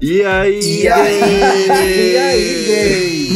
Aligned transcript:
E 0.00 0.22
aí? 0.24 0.82
E 0.82 0.88
aí? 0.88 1.20
e 2.12 2.16
aí, 2.18 2.64
gay? 2.66 3.28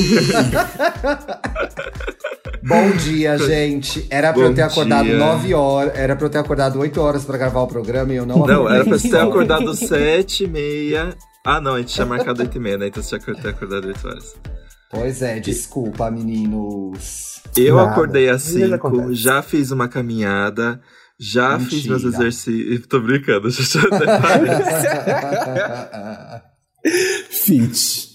Bom 2.66 2.90
dia, 2.96 3.36
gente. 3.38 4.06
Era 4.08 4.32
pra 4.32 4.42
Bom 4.42 4.48
eu 4.48 4.54
ter 4.54 4.62
acordado 4.62 5.04
dia. 5.04 5.18
9 5.18 5.52
horas. 5.54 5.92
Era 5.94 6.16
pra 6.16 6.26
eu 6.26 6.30
ter 6.30 6.38
acordado 6.38 6.78
8 6.78 6.98
horas 7.00 7.24
pra 7.24 7.36
gravar 7.36 7.60
o 7.60 7.66
programa 7.66 8.12
e 8.12 8.16
eu 8.16 8.24
não 8.24 8.38
Não, 8.38 8.44
acordei. 8.62 8.76
era 8.76 8.84
pra 8.84 8.98
você 8.98 9.10
ter 9.10 9.18
acordado 9.20 9.72
7 9.76 10.44
e 10.44 10.48
meia. 10.48 11.14
Ah, 11.44 11.60
não, 11.60 11.74
a 11.74 11.78
gente 11.80 11.92
tinha 11.92 12.06
marcado 12.06 12.40
8 12.40 12.56
e 12.56 12.60
meia, 12.60 12.78
né? 12.78 12.86
Então 12.86 13.02
você 13.02 13.18
tinha 13.18 13.34
que 13.34 13.42
ter 13.42 13.48
acordado 13.48 13.86
8 13.86 14.08
horas. 14.08 14.34
Pois 14.90 15.20
é, 15.20 15.40
desculpa, 15.40 16.10
meninos. 16.10 17.42
Eu 17.56 17.76
Nada. 17.76 17.90
acordei 17.90 18.30
às 18.30 18.46
Às 18.46 18.54
vezes 18.54 18.70
5, 18.70 18.74
acontece. 18.86 19.14
já 19.16 19.42
fiz 19.42 19.70
uma 19.70 19.86
caminhada, 19.88 20.80
já 21.20 21.58
Mentira. 21.58 21.70
fiz 21.70 21.86
meus 21.86 22.04
exercícios. 22.04 22.86
Tô 22.86 23.00
brincando, 23.00 23.50
já 23.50 23.80
até 23.82 24.18
parece. 24.18 26.53
Fit. 27.30 28.08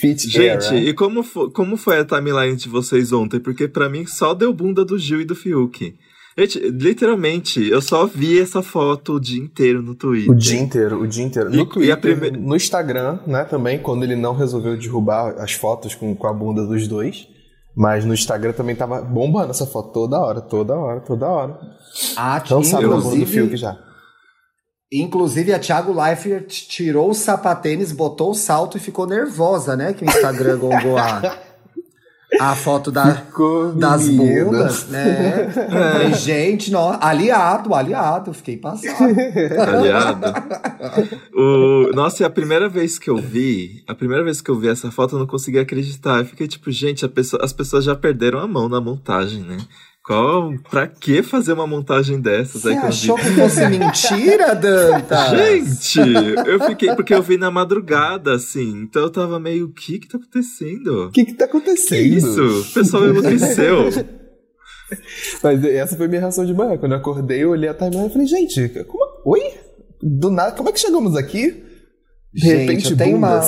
Fit 0.00 0.28
Gente, 0.28 0.66
era. 0.66 0.76
e 0.76 0.92
como, 0.94 1.22
fo- 1.22 1.50
como 1.50 1.76
foi 1.76 1.98
a 1.98 2.04
timeline 2.04 2.56
de 2.56 2.68
vocês 2.68 3.12
ontem? 3.12 3.38
Porque 3.40 3.68
pra 3.68 3.88
mim 3.88 4.06
só 4.06 4.34
deu 4.34 4.52
bunda 4.52 4.84
do 4.84 4.98
Gil 4.98 5.20
e 5.20 5.24
do 5.24 5.34
Fiuk. 5.34 5.94
Gente, 6.36 6.58
literalmente, 6.60 7.62
eu 7.68 7.82
só 7.82 8.06
vi 8.06 8.40
essa 8.40 8.62
foto 8.62 9.14
o 9.14 9.20
dia 9.20 9.38
inteiro 9.40 9.82
no 9.82 9.94
Twitter. 9.94 10.30
O 10.30 10.34
dia 10.34 10.58
inteiro, 10.58 11.00
o 11.02 11.06
dia 11.06 11.22
inteiro. 11.24 11.52
E- 11.52 11.56
No 11.56 11.62
e 11.62 11.66
Twitter, 11.66 11.92
a 11.92 11.96
prime- 11.96 12.30
no 12.30 12.56
Instagram, 12.56 13.18
né, 13.26 13.44
também, 13.44 13.78
quando 13.78 14.02
ele 14.02 14.16
não 14.16 14.34
resolveu 14.34 14.76
derrubar 14.76 15.34
as 15.38 15.52
fotos 15.52 15.94
com, 15.94 16.14
com 16.16 16.26
a 16.26 16.32
bunda 16.32 16.66
dos 16.66 16.88
dois. 16.88 17.28
Mas 17.76 18.04
no 18.04 18.12
Instagram 18.12 18.52
também 18.52 18.74
tava 18.76 19.00
bombando 19.00 19.50
essa 19.50 19.66
foto 19.66 19.92
toda 19.92 20.18
hora, 20.20 20.40
toda 20.42 20.74
hora, 20.74 21.00
toda 21.00 21.26
hora. 21.26 21.58
Ah, 22.16 22.42
Não 22.50 22.62
sabe 22.62 22.86
da 22.88 22.96
bunda 22.96 23.16
do 23.16 23.26
Fiuk 23.26 23.56
já. 23.56 23.78
Inclusive, 25.00 25.52
a 25.54 25.58
Thiago 25.58 25.92
Leifert 25.98 26.48
tirou 26.68 27.10
o 27.10 27.14
sapatênis, 27.14 27.92
botou 27.92 28.30
o 28.30 28.34
salto 28.34 28.76
e 28.76 28.80
ficou 28.80 29.06
nervosa, 29.06 29.74
né? 29.76 29.92
Que 29.92 30.04
o 30.04 30.08
Instagram 30.08 30.58
gongou 30.58 30.98
a, 30.98 31.36
a 32.40 32.54
foto 32.56 32.90
da, 32.90 33.14
Ficou 33.14 33.72
das 33.72 34.06
menina. 34.08 34.44
bundas, 34.44 34.88
né? 34.88 35.50
Falei, 35.92 36.12
gente, 36.14 36.70
não, 36.70 36.96
aliado, 37.00 37.74
aliado, 37.74 38.32
fiquei 38.34 38.56
passado. 38.56 39.14
Aliado. 39.60 40.26
O... 41.34 41.90
Nossa, 41.94 42.22
e 42.22 42.26
a 42.26 42.30
primeira 42.30 42.68
vez 42.68 42.98
que 42.98 43.08
eu 43.10 43.16
vi, 43.16 43.82
a 43.86 43.94
primeira 43.94 44.22
vez 44.24 44.40
que 44.40 44.50
eu 44.50 44.58
vi 44.58 44.68
essa 44.68 44.90
foto, 44.90 45.14
eu 45.16 45.18
não 45.20 45.26
consegui 45.26 45.58
acreditar. 45.58 46.18
Eu 46.18 46.24
fiquei 46.26 46.46
tipo, 46.48 46.70
gente, 46.70 47.04
a 47.04 47.08
pessoa- 47.08 47.44
as 47.44 47.52
pessoas 47.52 47.84
já 47.84 47.94
perderam 47.94 48.38
a 48.38 48.46
mão 48.46 48.68
na 48.68 48.80
montagem, 48.80 49.42
né? 49.42 49.58
Qual, 50.04 50.52
pra 50.68 50.86
que 50.88 51.22
fazer 51.22 51.52
uma 51.52 51.66
montagem 51.66 52.20
dessas? 52.20 52.62
Você 52.62 52.70
Aí 52.70 52.74
que 52.74 52.80
eu 52.80 52.82
vi- 52.82 52.88
achou 52.88 53.16
que 53.16 53.24
fosse 53.32 53.66
mentira, 53.70 54.54
Danta? 54.54 55.36
Gente, 55.36 56.00
eu 56.44 56.58
fiquei, 56.66 56.92
porque 56.96 57.14
eu 57.14 57.22
vi 57.22 57.36
na 57.38 57.50
madrugada, 57.52 58.34
assim, 58.34 58.82
então 58.82 59.02
eu 59.02 59.10
tava 59.10 59.38
meio, 59.38 59.66
o 59.66 59.72
que 59.72 60.00
que 60.00 60.08
tá 60.08 60.18
acontecendo? 60.18 61.06
O 61.06 61.10
que 61.12 61.24
que 61.24 61.34
tá 61.34 61.46
Que 61.46 61.56
acontecendo? 61.56 62.02
isso? 62.16 62.42
O 62.62 62.64
pessoal 62.74 63.06
enlouqueceu. 63.08 63.90
Mas 65.42 65.64
essa 65.64 65.96
foi 65.96 66.08
minha 66.08 66.20
reação 66.20 66.44
de 66.44 66.52
manhã. 66.52 66.76
Quando 66.76 66.92
eu 66.92 66.98
acordei, 66.98 67.42
eu 67.44 67.50
olhei 67.50 67.68
a 67.68 67.74
timeline 67.74 68.08
e 68.08 68.12
falei, 68.12 68.26
gente, 68.26 68.68
como... 68.84 69.04
Oi? 69.24 69.40
Do 70.02 70.30
nada, 70.30 70.52
como 70.52 70.68
é 70.68 70.72
que 70.72 70.80
chegamos 70.80 71.16
aqui? 71.16 71.62
De 72.34 72.40
Gente, 72.40 72.58
repente, 72.60 72.90
eu 72.90 72.96
tenho 72.96 73.16
uma-. 73.16 73.40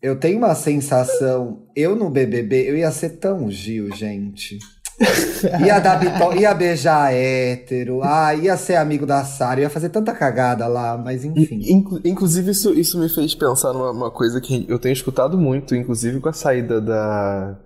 Eu 0.00 0.16
tenho 0.20 0.38
uma 0.38 0.54
sensação, 0.54 1.66
eu 1.74 1.96
no 1.96 2.08
BBB, 2.08 2.70
eu 2.70 2.76
ia 2.76 2.90
ser 2.92 3.18
tão 3.18 3.50
Gil, 3.50 3.92
gente. 3.96 4.58
Ia 5.64 5.78
dar 5.78 5.96
bito... 5.96 6.40
ia 6.40 6.52
beijar 6.52 7.12
hétero, 7.14 8.00
ah, 8.02 8.34
ia 8.34 8.56
ser 8.56 8.74
amigo 8.76 9.06
da 9.06 9.22
Sara, 9.24 9.60
ia 9.60 9.70
fazer 9.70 9.90
tanta 9.90 10.12
cagada 10.12 10.66
lá, 10.66 10.98
mas 10.98 11.24
enfim. 11.24 11.60
Inclu- 11.68 12.00
inclusive, 12.04 12.50
isso, 12.50 12.74
isso 12.74 12.98
me 12.98 13.08
fez 13.08 13.34
pensar 13.34 13.72
numa 13.72 13.92
uma 13.92 14.10
coisa 14.10 14.40
que 14.40 14.66
eu 14.68 14.78
tenho 14.78 14.92
escutado 14.92 15.38
muito, 15.38 15.76
inclusive 15.76 16.18
com 16.20 16.28
a 16.28 16.32
saída 16.32 16.80
da, 16.80 17.56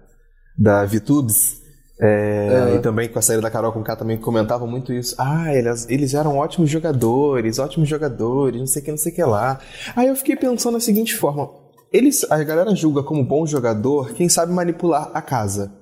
da 0.59 0.85
VTubes. 0.85 1.63
é, 1.99 2.71
É. 2.73 2.77
E 2.77 2.79
também 2.81 3.09
com 3.09 3.19
a 3.19 3.23
saída 3.23 3.41
da 3.41 3.51
Carol 3.51 3.73
com 3.73 3.83
K 3.83 3.97
também 3.97 4.19
comentavam 4.19 4.69
muito 4.69 4.93
isso. 4.93 5.15
Ah, 5.19 5.55
eles, 5.55 5.87
eles 5.89 6.13
eram 6.13 6.37
ótimos 6.37 6.69
jogadores, 6.69 7.59
ótimos 7.59 7.89
jogadores, 7.89 8.61
não 8.61 8.67
sei 8.67 8.83
o 8.83 8.85
que, 8.85 8.91
não 8.91 8.99
sei 8.99 9.11
o 9.11 9.15
que 9.15 9.25
lá. 9.25 9.59
Aí 9.97 10.09
eu 10.09 10.17
fiquei 10.17 10.37
pensando 10.37 10.75
da 10.75 10.81
seguinte 10.81 11.15
forma: 11.17 11.49
eles, 11.91 12.31
a 12.31 12.43
galera 12.45 12.75
julga 12.77 13.03
como 13.03 13.25
bom 13.25 13.47
jogador 13.47 14.13
quem 14.13 14.29
sabe 14.29 14.53
manipular 14.53 15.11
a 15.15 15.23
casa. 15.23 15.73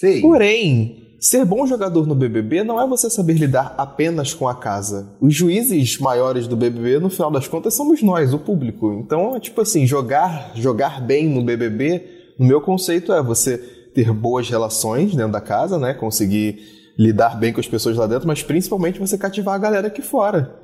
Sim. 0.00 0.22
Porém, 0.22 1.16
ser 1.20 1.44
bom 1.44 1.66
jogador 1.66 2.06
no 2.06 2.14
BBB 2.14 2.64
não 2.64 2.80
é 2.80 2.86
você 2.86 3.10
saber 3.10 3.34
lidar 3.34 3.74
apenas 3.76 4.32
com 4.32 4.48
a 4.48 4.54
casa. 4.54 5.14
Os 5.20 5.34
juízes 5.34 5.98
maiores 5.98 6.46
do 6.46 6.56
BBB, 6.56 6.98
no 6.98 7.10
final 7.10 7.30
das 7.30 7.46
contas, 7.46 7.74
somos 7.74 8.02
nós, 8.02 8.32
o 8.32 8.38
público. 8.38 8.90
Então, 9.04 9.36
é 9.36 9.40
tipo 9.40 9.60
assim, 9.60 9.86
jogar, 9.86 10.52
jogar 10.54 11.02
bem 11.02 11.28
no 11.28 11.44
BBB, 11.44 12.34
no 12.38 12.46
meu 12.46 12.62
conceito 12.62 13.12
é 13.12 13.22
você 13.22 13.58
ter 13.94 14.10
boas 14.10 14.48
relações 14.48 15.14
dentro 15.14 15.32
da 15.32 15.40
casa, 15.42 15.78
né? 15.78 15.92
Conseguir 15.92 16.58
lidar 16.98 17.38
bem 17.38 17.52
com 17.52 17.60
as 17.60 17.68
pessoas 17.68 17.96
lá 17.98 18.06
dentro, 18.06 18.26
mas 18.26 18.42
principalmente 18.42 18.98
você 18.98 19.18
cativar 19.18 19.54
a 19.54 19.58
galera 19.58 19.88
aqui 19.88 20.00
fora. 20.00 20.54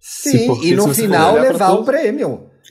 Sim, 0.00 0.46
e 0.64 0.74
no 0.76 0.82
final 0.94 1.34
levar 1.52 1.70
o 1.72 1.76
todo- 1.76 1.84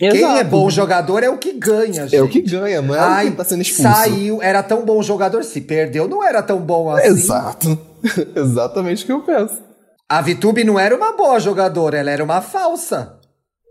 prêmio. 0.09 0.15
Quem 0.15 0.25
Exato. 0.25 0.39
é 0.39 0.43
bom 0.43 0.69
jogador 0.69 1.23
é 1.23 1.29
o 1.29 1.37
que 1.37 1.53
ganha, 1.53 2.03
gente. 2.03 2.15
É 2.15 2.21
o 2.21 2.27
que 2.27 2.41
ganha, 2.41 2.81
não 2.81 2.93
é 2.95 2.99
o 2.99 3.01
Ai, 3.03 3.29
que 3.31 3.37
tá 3.37 3.43
sendo 3.43 3.61
expulso. 3.61 3.91
Saiu, 3.91 4.41
era 4.41 4.61
tão 4.63 4.83
bom 4.85 5.01
jogador, 5.01 5.43
se 5.43 5.61
perdeu, 5.61 6.07
não 6.07 6.23
era 6.23 6.41
tão 6.41 6.59
bom 6.59 6.89
assim. 6.91 7.07
Exato. 7.07 7.79
Exatamente 8.35 9.03
o 9.03 9.05
que 9.05 9.11
eu 9.13 9.21
penso. 9.21 9.61
A 10.09 10.21
Vitube 10.21 10.63
não 10.63 10.77
era 10.79 10.95
uma 10.95 11.13
boa 11.13 11.39
jogadora, 11.39 11.97
ela 11.97 12.11
era 12.11 12.23
uma 12.23 12.41
falsa. 12.41 13.17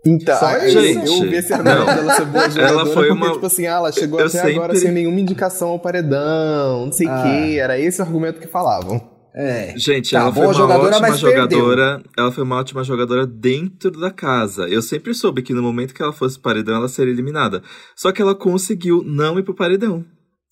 Então, 0.03 0.35
Só 0.39 0.57
isso. 0.57 0.79
eu 0.79 1.13
ouvi 1.13 1.35
esse 1.35 1.53
argumento 1.53 1.79
Não. 1.85 1.85
dela 1.95 2.15
ser 2.15 2.25
boa 2.25 2.49
jogadora, 2.49 2.73
Ela 2.81 2.85
foi 2.87 3.07
porque, 3.07 3.11
uma- 3.11 3.33
tipo 3.33 3.45
assim, 3.45 3.67
ah, 3.67 3.73
ela 3.75 3.91
chegou 3.91 4.19
Eu 4.19 4.25
até 4.25 4.37
sempre- 4.39 4.55
agora 4.55 4.75
sem 4.75 4.91
nenhuma 4.91 5.19
indicação 5.19 5.69
ao 5.69 5.77
paredão, 5.77 6.85
não 6.87 6.91
sei 6.91 7.05
o 7.05 7.11
Ah. 7.11 7.21
quê, 7.23 7.57
era 7.59 7.77
esse 7.79 8.01
o 8.01 8.03
argumento 8.05 8.39
que 8.39 8.47
falavam. 8.47 8.99
É. 9.33 9.73
Gente, 9.77 10.11
Tá, 10.11 10.19
ela 10.21 10.33
foi 10.33 10.43
uma 10.45 10.53
jogadora, 10.53 10.95
ótima 10.95 11.07
mas 11.09 11.21
perdeu. 11.21 11.41
jogadora. 11.59 12.03
Ela 12.17 12.31
foi 12.31 12.43
uma 12.43 12.57
ótima 12.57 12.83
jogadora 12.83 13.25
dentro 13.25 13.91
da 13.91 14.11
casa. 14.11 14.67
Eu 14.67 14.81
sempre 14.81 15.13
soube 15.13 15.41
que 15.41 15.53
no 15.53 15.61
momento 15.63 15.93
que 15.93 16.01
ela 16.01 16.11
fosse 16.11 16.35
pro 16.35 16.43
paredão, 16.51 16.75
ela 16.75 16.87
seria 16.89 17.13
eliminada. 17.13 17.63
Só 17.95 18.11
que 18.11 18.21
ela 18.21 18.35
conseguiu 18.35 19.01
não 19.05 19.39
ir 19.39 19.43
pro 19.43 19.53
paredão. 19.55 20.03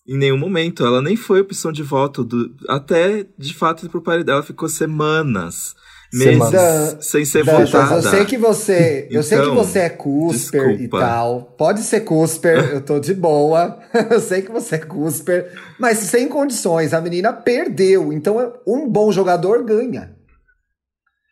Em 0.08 0.18
nenhum 0.18 0.38
momento. 0.38 0.86
Ela 0.86 1.02
nem 1.02 1.16
foi 1.16 1.42
opção 1.42 1.72
de 1.72 1.84
voto. 1.84 2.24
do- 2.24 2.56
até 2.68 3.26
de 3.38 3.54
fato 3.54 3.86
ir 3.86 3.90
pro 3.90 4.02
paredão. 4.02 4.36
Ela 4.36 4.44
ficou 4.44 4.68
semanas. 4.70 5.76
Meses 6.12 6.34
Semanas. 6.50 6.98
sem 7.06 7.24
ser 7.24 7.46
Dantas, 7.46 7.70
votada. 7.72 7.96
eu 7.96 8.02
sei 8.02 8.26
que 8.26 8.38
você, 8.38 9.08
eu 9.12 9.22
sei 9.22 9.38
que 9.38 9.44
Então, 9.44 9.56
você 9.56 9.80
é 9.80 9.90
cusper 9.90 10.62
desculpa. 10.76 10.98
e 10.98 11.00
tal. 11.02 11.42
Pode 11.58 11.82
ser 11.82 12.00
cusper, 12.02 12.58
eu 12.74 12.82
tô 12.82 13.00
de 13.00 13.14
boa. 13.14 13.78
eu 14.10 14.20
sei 14.20 14.42
que 14.42 14.52
você 14.52 14.76
é 14.76 14.80
cusper, 14.80 15.52
mas 15.80 16.00
sem 16.00 16.28
condições. 16.28 16.94
A 16.96 17.02
menina 17.02 17.32
perdeu, 17.32 18.12
então 18.12 18.54
um 18.66 18.90
bom 18.90 19.12
jogador 19.12 19.64
ganha. 19.64 20.16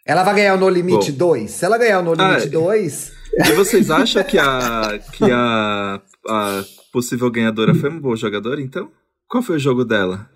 Ela 0.05 0.23
vai 0.23 0.35
ganhar 0.35 0.53
o 0.53 0.57
No 0.59 0.69
Limite 0.69 1.11
Bom. 1.11 1.17
2? 1.31 1.51
Se 1.51 1.65
ela 1.65 1.77
ganhar 1.77 1.99
o 1.99 2.03
No 2.03 2.13
Limite 2.13 2.47
Ah, 2.47 2.51
2, 2.51 3.11
E 3.49 3.51
vocês 3.53 3.89
acham 3.91 4.23
que 4.23 4.37
a, 4.39 4.99
que 5.11 5.23
a, 5.29 6.01
a 6.29 6.63
possível 6.93 7.29
ganhadora 7.31 7.73
foi 7.75 7.89
uma 7.89 7.99
boa 7.99 8.15
jogadora, 8.15 8.61
então? 8.61 8.89
Qual 9.27 9.41
foi 9.43 9.55
o 9.57 9.59
jogo 9.59 9.83
dela? 9.83 10.29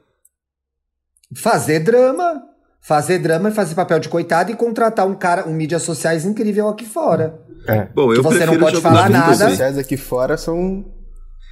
fazer 1.34 1.80
drama. 1.80 2.44
Fazer 2.84 3.20
drama 3.20 3.50
e 3.50 3.54
fazer 3.54 3.76
papel 3.76 4.00
de 4.00 4.10
coitado 4.10 4.52
e 4.52 4.56
contratar 4.56 5.06
um 5.08 5.14
cara, 5.14 5.48
um 5.48 5.54
mídias 5.54 5.84
sociais 5.84 6.26
incrível 6.26 6.68
aqui 6.68 6.84
fora. 6.86 7.40
É. 7.68 7.88
Bom, 7.94 8.12
eu 8.12 8.18
Que 8.18 8.22
você 8.24 8.46
não 8.46 8.58
pode 8.58 8.82
falar 8.82 9.08
nada. 9.10 9.32
Vitube. 9.34 9.50
sociais 9.52 9.78
aqui 9.78 9.96
fora 9.98 10.36
são. 10.36 10.84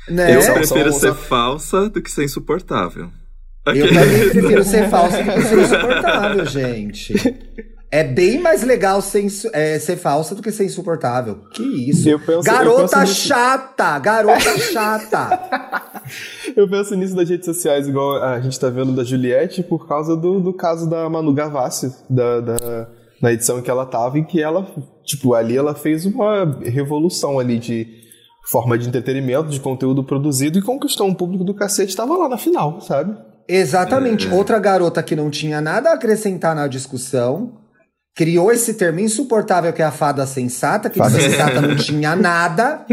Né? 0.10 0.36
Eu 0.36 0.42
São- 0.42 0.56
prefiro 0.56 0.92
são- 0.92 1.00
ser 1.00 1.08
são- 1.08 1.16
falsa 1.16 1.88
do 1.90 2.02
que 2.02 2.10
ser 2.10 2.24
insuportável. 2.24 3.10
Eu 3.68 3.88
também 3.94 4.30
prefiro 4.30 4.64
ser 4.64 4.90
falso 4.90 5.18
do 5.18 5.24
que 5.32 5.42
ser 5.44 5.60
insuportável, 5.62 6.46
gente. 6.48 7.14
É 7.92 8.04
bem 8.04 8.40
mais 8.40 8.62
legal 8.62 9.02
ser, 9.02 9.26
é, 9.52 9.80
ser 9.80 9.98
falsa 9.98 10.36
do 10.36 10.44
que 10.44 10.52
ser 10.52 10.66
insuportável. 10.66 11.40
Que 11.52 11.90
isso? 11.90 12.08
Penso- 12.20 12.44
garota 12.44 13.04
chata! 13.06 13.98
Garota 13.98 14.58
chata! 14.60 16.02
Eu 16.56 16.70
penso 16.70 16.96
nisso 16.96 17.16
das 17.16 17.28
redes 17.28 17.46
sociais, 17.46 17.88
igual 17.88 18.22
a 18.24 18.40
gente 18.40 18.60
tá 18.60 18.70
vendo 18.70 18.92
da 18.92 19.04
Juliette, 19.04 19.64
por 19.64 19.88
causa 19.88 20.16
do, 20.16 20.40
do 20.40 20.54
caso 20.54 20.88
da 20.90 21.10
Manu 21.10 21.34
Gavassi, 21.34 21.92
da, 22.10 22.40
da, 22.42 22.88
na 23.22 23.32
edição 23.34 23.62
que 23.62 23.70
ela 23.72 23.86
tava, 23.86 24.20
em 24.20 24.24
que 24.24 24.42
ela, 24.42 24.68
tipo, 25.04 25.34
ali 25.34 25.58
ela 25.58 25.74
fez 25.74 26.06
uma 26.06 26.46
revolução 26.64 27.40
ali 27.40 27.58
de 27.58 27.88
forma 28.52 28.78
de 28.78 28.88
entretenimento, 28.88 29.50
de 29.50 29.60
conteúdo 29.60 30.04
produzido 30.04 30.60
e 30.60 30.62
conquistou 30.62 31.08
um 31.08 31.14
público 31.14 31.44
do 31.44 31.54
cacete, 31.56 31.96
tava 31.96 32.16
lá 32.18 32.30
na 32.30 32.38
final, 32.38 32.82
sabe? 32.82 33.16
Exatamente. 33.48 34.28
Outra 34.30 34.60
garota 34.60 35.02
que 35.02 35.16
não 35.16 35.30
tinha 35.32 35.60
nada 35.60 35.90
a 35.90 35.94
acrescentar 35.94 36.56
na 36.56 36.68
discussão. 36.68 37.54
Criou 38.16 38.52
esse 38.52 38.74
termo 38.74 39.00
insuportável 39.00 39.72
que 39.72 39.82
é 39.82 39.86
a 39.86 39.92
fada 39.92 40.26
sensata, 40.26 40.90
que 40.90 40.98
Fada 40.98 41.18
de 41.18 41.24
sensata 41.24 41.62
não 41.62 41.76
tinha 41.76 42.16
nada. 42.16 42.86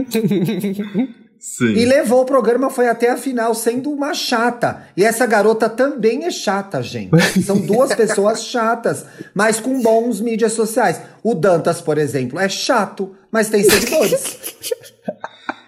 Sim. 1.38 1.74
E 1.74 1.84
levou 1.84 2.22
o 2.22 2.24
programa, 2.24 2.70
foi 2.70 2.88
até 2.88 3.10
a 3.10 3.16
final 3.16 3.54
sendo 3.54 3.90
uma 3.90 4.14
chata. 4.14 4.84
E 4.96 5.04
essa 5.04 5.26
garota 5.26 5.68
também 5.68 6.24
é 6.24 6.30
chata, 6.30 6.82
gente. 6.82 7.42
São 7.42 7.58
duas 7.58 7.92
pessoas 7.96 8.44
chatas, 8.44 9.04
mas 9.34 9.60
com 9.60 9.80
bons 9.80 10.20
mídias 10.20 10.52
sociais. 10.52 11.00
O 11.22 11.34
Dantas, 11.34 11.80
por 11.80 11.98
exemplo, 11.98 12.38
é 12.38 12.48
chato, 12.48 13.14
mas 13.30 13.48
tem 13.48 13.62
seguidores. 13.68 14.38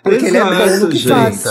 Porque 0.03 0.27
ele 0.27 0.39
é 0.39 0.45
bom 0.45 0.65
Exato, 0.65 0.81
no 0.81 0.89
que 0.89 1.09
faz. 1.09 1.45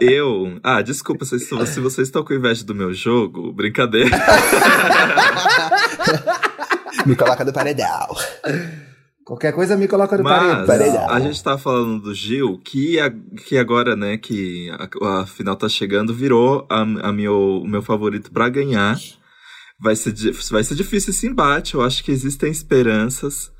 Eu. 0.00 0.58
Ah, 0.62 0.82
desculpa 0.82 1.24
se, 1.24 1.38
se 1.38 1.80
vocês 1.80 2.08
estão 2.08 2.24
com 2.24 2.34
inveja 2.34 2.64
do 2.64 2.74
meu 2.74 2.92
jogo. 2.92 3.52
Brincadeira. 3.52 4.10
Me 7.06 7.16
coloca 7.16 7.44
no 7.44 7.52
paredão. 7.52 8.06
Qualquer 9.24 9.52
coisa 9.52 9.76
me 9.76 9.86
coloca 9.88 10.16
no 10.18 10.24
Mas 10.24 10.66
paredão. 10.66 11.08
a 11.08 11.20
gente 11.20 11.42
tá 11.42 11.56
falando 11.56 12.00
do 12.02 12.12
Gil, 12.14 12.58
que, 12.58 12.98
a- 13.00 13.10
que 13.46 13.56
agora, 13.56 13.94
né, 13.96 14.16
que 14.18 14.68
a, 15.00 15.20
a 15.22 15.26
final 15.26 15.54
tá 15.56 15.68
chegando, 15.68 16.12
virou 16.12 16.66
a, 16.68 16.80
a 16.82 17.12
meu, 17.12 17.60
o 17.62 17.66
meu 17.68 17.82
favorito 17.82 18.30
pra 18.32 18.48
ganhar. 18.48 18.96
Vai 19.80 19.96
ser, 19.96 20.12
vai 20.50 20.62
ser 20.64 20.74
difícil 20.74 21.10
esse 21.10 21.26
embate, 21.26 21.74
eu 21.74 21.82
acho 21.82 22.04
que 22.04 22.10
existem 22.12 22.50
esperanças. 22.50 23.50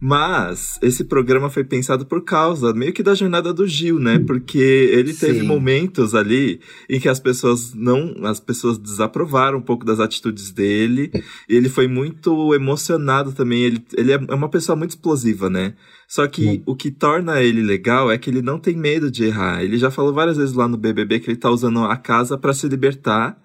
Mas 0.00 0.78
esse 0.80 1.02
programa 1.02 1.50
foi 1.50 1.64
pensado 1.64 2.06
por 2.06 2.22
causa 2.22 2.72
meio 2.72 2.92
que 2.92 3.02
da 3.02 3.16
jornada 3.16 3.52
do 3.52 3.66
Gil, 3.66 3.98
né? 3.98 4.18
Porque 4.20 4.58
ele 4.58 5.12
teve 5.12 5.40
Sim. 5.40 5.46
momentos 5.46 6.14
ali 6.14 6.60
em 6.88 7.00
que 7.00 7.08
as 7.08 7.18
pessoas 7.18 7.74
não, 7.74 8.14
as 8.24 8.38
pessoas 8.38 8.78
desaprovaram 8.78 9.58
um 9.58 9.62
pouco 9.62 9.84
das 9.84 9.98
atitudes 9.98 10.52
dele. 10.52 11.10
E 11.48 11.56
ele 11.56 11.68
foi 11.68 11.88
muito 11.88 12.54
emocionado 12.54 13.32
também. 13.32 13.64
Ele, 13.64 13.84
ele 13.96 14.12
é 14.12 14.18
uma 14.32 14.48
pessoa 14.48 14.76
muito 14.76 14.90
explosiva, 14.90 15.50
né? 15.50 15.74
Só 16.06 16.26
que 16.28 16.62
o 16.64 16.76
que 16.76 16.92
torna 16.92 17.42
ele 17.42 17.62
legal 17.62 18.10
é 18.10 18.16
que 18.16 18.30
ele 18.30 18.40
não 18.40 18.58
tem 18.58 18.76
medo 18.76 19.10
de 19.10 19.24
errar. 19.24 19.64
Ele 19.64 19.76
já 19.76 19.90
falou 19.90 20.12
várias 20.12 20.36
vezes 20.36 20.54
lá 20.54 20.68
no 20.68 20.76
BBB 20.76 21.18
que 21.18 21.28
ele 21.28 21.36
tá 21.36 21.50
usando 21.50 21.80
a 21.80 21.96
casa 21.96 22.38
pra 22.38 22.54
se 22.54 22.68
libertar. 22.68 23.36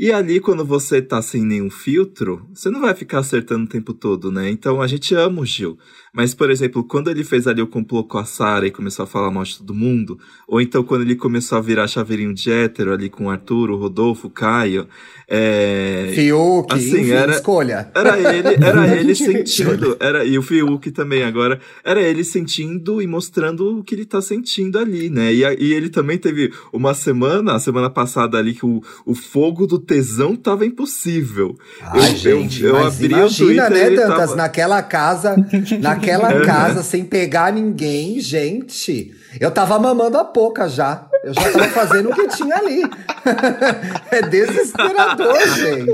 E 0.00 0.12
ali, 0.12 0.38
quando 0.38 0.64
você 0.64 1.02
tá 1.02 1.20
sem 1.20 1.44
nenhum 1.44 1.68
filtro, 1.68 2.48
você 2.54 2.70
não 2.70 2.80
vai 2.80 2.94
ficar 2.94 3.18
acertando 3.18 3.64
o 3.64 3.68
tempo 3.68 3.92
todo, 3.92 4.30
né? 4.30 4.48
Então 4.48 4.80
a 4.80 4.86
gente 4.86 5.12
ama 5.12 5.40
o 5.40 5.44
Gil. 5.44 5.76
Mas, 6.18 6.34
por 6.34 6.50
exemplo, 6.50 6.82
quando 6.82 7.08
ele 7.12 7.22
fez 7.22 7.46
ali 7.46 7.62
o 7.62 7.66
complô 7.68 8.02
com 8.02 8.18
a 8.18 8.24
Sarah 8.24 8.66
e 8.66 8.72
começou 8.72 9.04
a 9.04 9.06
falar 9.06 9.30
mal 9.30 9.44
de 9.44 9.56
todo 9.58 9.72
mundo, 9.72 10.18
ou 10.48 10.60
então 10.60 10.82
quando 10.82 11.02
ele 11.02 11.14
começou 11.14 11.56
a 11.56 11.60
virar 11.60 11.86
chaveirinho 11.86 12.34
de 12.34 12.50
hétero 12.50 12.92
ali 12.92 13.08
com 13.08 13.26
o 13.26 13.30
Arthur, 13.30 13.70
o 13.70 13.76
Rodolfo, 13.76 14.26
o 14.26 14.30
Caio, 14.30 14.88
é... 15.28 16.10
Fiuk, 16.12 16.72
Assim, 16.74 17.02
enfim, 17.02 17.10
era- 17.12 17.32
escolha. 17.34 17.88
Era 17.94 18.18
ele, 18.18 18.48
era 18.64 18.88
ele 18.98 19.14
sentindo, 19.14 19.96
era, 20.00 20.24
e 20.24 20.36
o 20.36 20.42
Fiuk 20.42 20.90
também 20.90 21.22
agora, 21.22 21.60
era 21.84 22.00
ele 22.00 22.24
sentindo 22.24 23.00
e 23.00 23.06
mostrando 23.06 23.78
o 23.78 23.84
que 23.84 23.94
ele 23.94 24.04
tá 24.04 24.20
sentindo 24.20 24.76
ali, 24.76 25.08
né? 25.08 25.32
E, 25.32 25.42
e 25.42 25.72
ele 25.72 25.88
também 25.88 26.18
teve 26.18 26.52
uma 26.72 26.94
semana, 26.94 27.54
a 27.54 27.60
semana 27.60 27.88
passada 27.88 28.38
ali, 28.38 28.54
que 28.54 28.66
o, 28.66 28.82
o 29.06 29.14
fogo 29.14 29.68
do 29.68 29.78
tesão 29.78 30.34
tava 30.34 30.66
impossível. 30.66 31.56
Ai, 31.80 32.10
Eu- 32.10 32.16
gente, 32.16 32.62
eu- 32.64 32.70
eu 32.70 32.86
abri 32.86 33.06
o 33.14 33.18
imagina, 33.18 33.66
Twitter, 33.68 33.70
né, 33.90 33.96
Dantas, 33.96 34.16
tava- 34.30 34.36
naquela 34.36 34.82
casa, 34.82 35.36
naquela 35.78 36.07
Uhum. 36.16 36.44
casa, 36.44 36.82
sem 36.82 37.04
pegar 37.04 37.52
ninguém, 37.52 38.20
gente. 38.20 39.14
Eu 39.40 39.50
tava 39.50 39.78
mamando 39.78 40.16
a 40.16 40.24
pouca 40.24 40.68
já. 40.68 41.06
Eu 41.22 41.34
já 41.34 41.52
tava 41.52 41.68
fazendo 41.68 42.10
o 42.10 42.14
que 42.14 42.28
tinha 42.28 42.56
ali. 42.56 42.82
é 44.10 44.22
desesperador, 44.22 45.36
gente. 45.56 45.92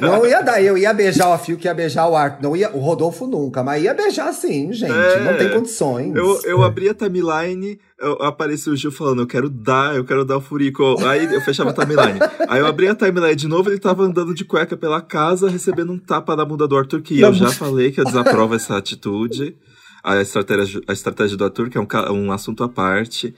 Não 0.00 0.26
ia 0.26 0.42
dar, 0.42 0.62
eu 0.62 0.76
ia 0.76 0.92
beijar 0.92 1.28
o 1.28 1.38
Fio, 1.38 1.56
que 1.56 1.66
ia 1.66 1.74
beijar 1.74 2.08
o 2.08 2.16
Arthur. 2.16 2.42
Não 2.42 2.56
ia, 2.56 2.70
o 2.70 2.78
Rodolfo 2.78 3.26
nunca, 3.26 3.62
mas 3.62 3.82
ia 3.82 3.94
beijar 3.94 4.32
sim, 4.32 4.72
gente. 4.72 4.92
É. 4.92 5.24
Não 5.24 5.38
tem 5.38 5.50
condições. 5.50 6.14
Eu, 6.14 6.40
eu 6.44 6.62
abri 6.62 6.88
a 6.88 6.94
timeline, 6.94 7.78
eu, 7.98 8.12
apareceu 8.22 8.72
o 8.72 8.76
Gil 8.76 8.92
falando, 8.92 9.22
eu 9.22 9.26
quero 9.26 9.48
dar, 9.48 9.94
eu 9.94 10.04
quero 10.04 10.24
dar 10.24 10.36
o 10.36 10.40
furico. 10.40 10.82
Aí 11.06 11.32
eu 11.32 11.40
fechava 11.40 11.70
a 11.70 11.72
timeline. 11.72 12.18
Aí 12.48 12.60
eu 12.60 12.66
abri 12.66 12.88
a 12.88 12.94
timeline 12.94 13.36
de 13.36 13.48
novo, 13.48 13.70
ele 13.70 13.78
tava 13.78 14.02
andando 14.02 14.34
de 14.34 14.44
cueca 14.44 14.76
pela 14.76 15.00
casa, 15.00 15.48
recebendo 15.48 15.92
um 15.92 15.98
tapa 15.98 16.36
da 16.36 16.44
bunda 16.44 16.66
do 16.66 16.76
Arthur, 16.76 17.00
que 17.00 17.20
eu 17.20 17.32
já 17.32 17.48
falei 17.50 17.92
que 17.92 18.00
eu 18.00 18.04
desaprovo 18.04 18.54
essa 18.54 18.76
atitude. 18.76 19.56
A 20.04 20.20
estratégia, 20.20 20.80
a 20.88 20.92
estratégia 20.92 21.36
do 21.36 21.44
Arthur, 21.44 21.68
que 21.70 21.78
é 21.78 21.80
um, 21.80 21.86
um 22.12 22.32
assunto 22.32 22.64
à 22.64 22.68
parte. 22.68 23.34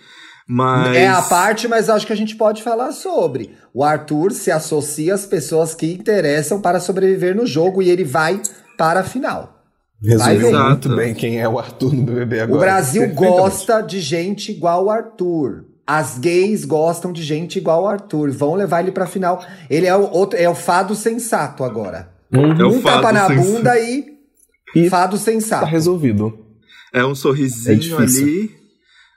Mas. 0.49 0.96
É 0.96 1.08
a 1.08 1.22
parte, 1.22 1.66
mas 1.69 1.88
acho 1.88 2.06
que 2.06 2.12
a 2.12 2.16
gente 2.16 2.37
pode 2.37 2.62
falar 2.62 2.93
sobre. 2.93 3.52
O 3.72 3.82
Arthur 3.82 4.32
se 4.32 4.50
associa 4.50 5.14
às 5.14 5.26
pessoas 5.26 5.75
que 5.75 5.93
interessam 5.93 6.61
para 6.61 6.81
sobreviver 6.81 7.34
no 7.34 7.46
jogo 7.46 7.82
e 7.82 7.90
ele 7.90 8.05
vai 8.05 8.40
para 8.76 9.00
a 9.00 9.05
final. 9.05 9.62
Resumiu 10.02 10.38
ver. 10.50 10.52
muito 10.52 10.88
Exato. 10.88 10.96
bem 10.96 11.14
quem 11.14 11.40
é 11.40 11.49
o 11.49 11.58
Arthur 11.58 11.94
no 11.94 12.02
BBB 12.02 12.40
agora. 12.40 12.56
o 12.58 12.61
Brasil 12.61 13.08
gosta 13.14 13.81
de 13.81 14.00
gente 14.00 14.52
igual 14.52 14.84
o 14.84 14.90
Arthur. 14.90 15.64
As 15.87 16.19
gays 16.19 16.64
gostam 16.64 17.12
de 17.12 17.22
gente 17.22 17.58
igual 17.58 17.84
o 17.84 17.87
Arthur. 17.87 18.31
Vão 18.31 18.55
levar 18.55 18.81
ele 18.81 18.93
para 18.93 19.05
a 19.05 19.06
final. 19.06 19.43
Ele 19.70 19.87
é 19.87 19.96
o, 19.96 20.11
outro, 20.11 20.38
é 20.38 20.49
o 20.49 20.55
fado 20.55 20.94
sensato 20.94 21.64
agora. 21.64 22.11
É 22.32 22.38
o 22.38 22.69
um 22.69 22.81
fado 22.81 23.02
tapa 23.02 23.12
na 23.12 23.28
sensato. 23.28 23.49
bunda 23.52 23.78
e, 23.81 24.06
E 24.75 24.90
fado 24.90 25.16
Tá 25.16 25.22
sensato. 25.22 25.64
resolvido. 25.66 26.44
É 26.94 27.05
um 27.05 27.12
É 27.12 27.14
sorrisinho 27.14 27.79
difícil. 27.79 28.25
ali. 28.25 28.50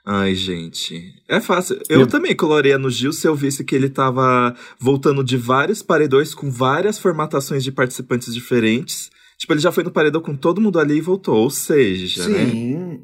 Ai, 0.04 0.34
gente. 0.34 1.12
É 1.28 1.40
fácil. 1.40 1.78
Eu 1.88 2.00
Eu- 2.00 2.06
também 2.06 2.34
coloraria 2.34 2.78
no 2.78 2.90
Gil 2.90 3.12
se 3.12 3.26
eu 3.28 3.34
visse 3.34 3.62
que 3.62 3.74
ele 3.74 3.90
tava 3.90 4.54
voltando 4.80 5.22
de 5.22 5.36
vários 5.36 5.82
paredões 5.82 6.34
com 6.34 6.50
várias 6.50 6.98
formatações 6.98 7.62
de 7.62 7.70
participantes 7.70 8.32
diferentes. 8.34 9.10
Tipo, 9.38 9.52
ele 9.52 9.60
já 9.60 9.70
foi 9.70 9.84
no 9.84 9.90
paredão 9.90 10.20
com 10.20 10.34
todo 10.34 10.60
mundo 10.60 10.80
ali 10.80 10.96
e 10.96 11.00
voltou. 11.02 11.36
Ou 11.36 11.50
seja, 11.50 12.26
né? 12.28 12.46
Sim. 12.50 13.00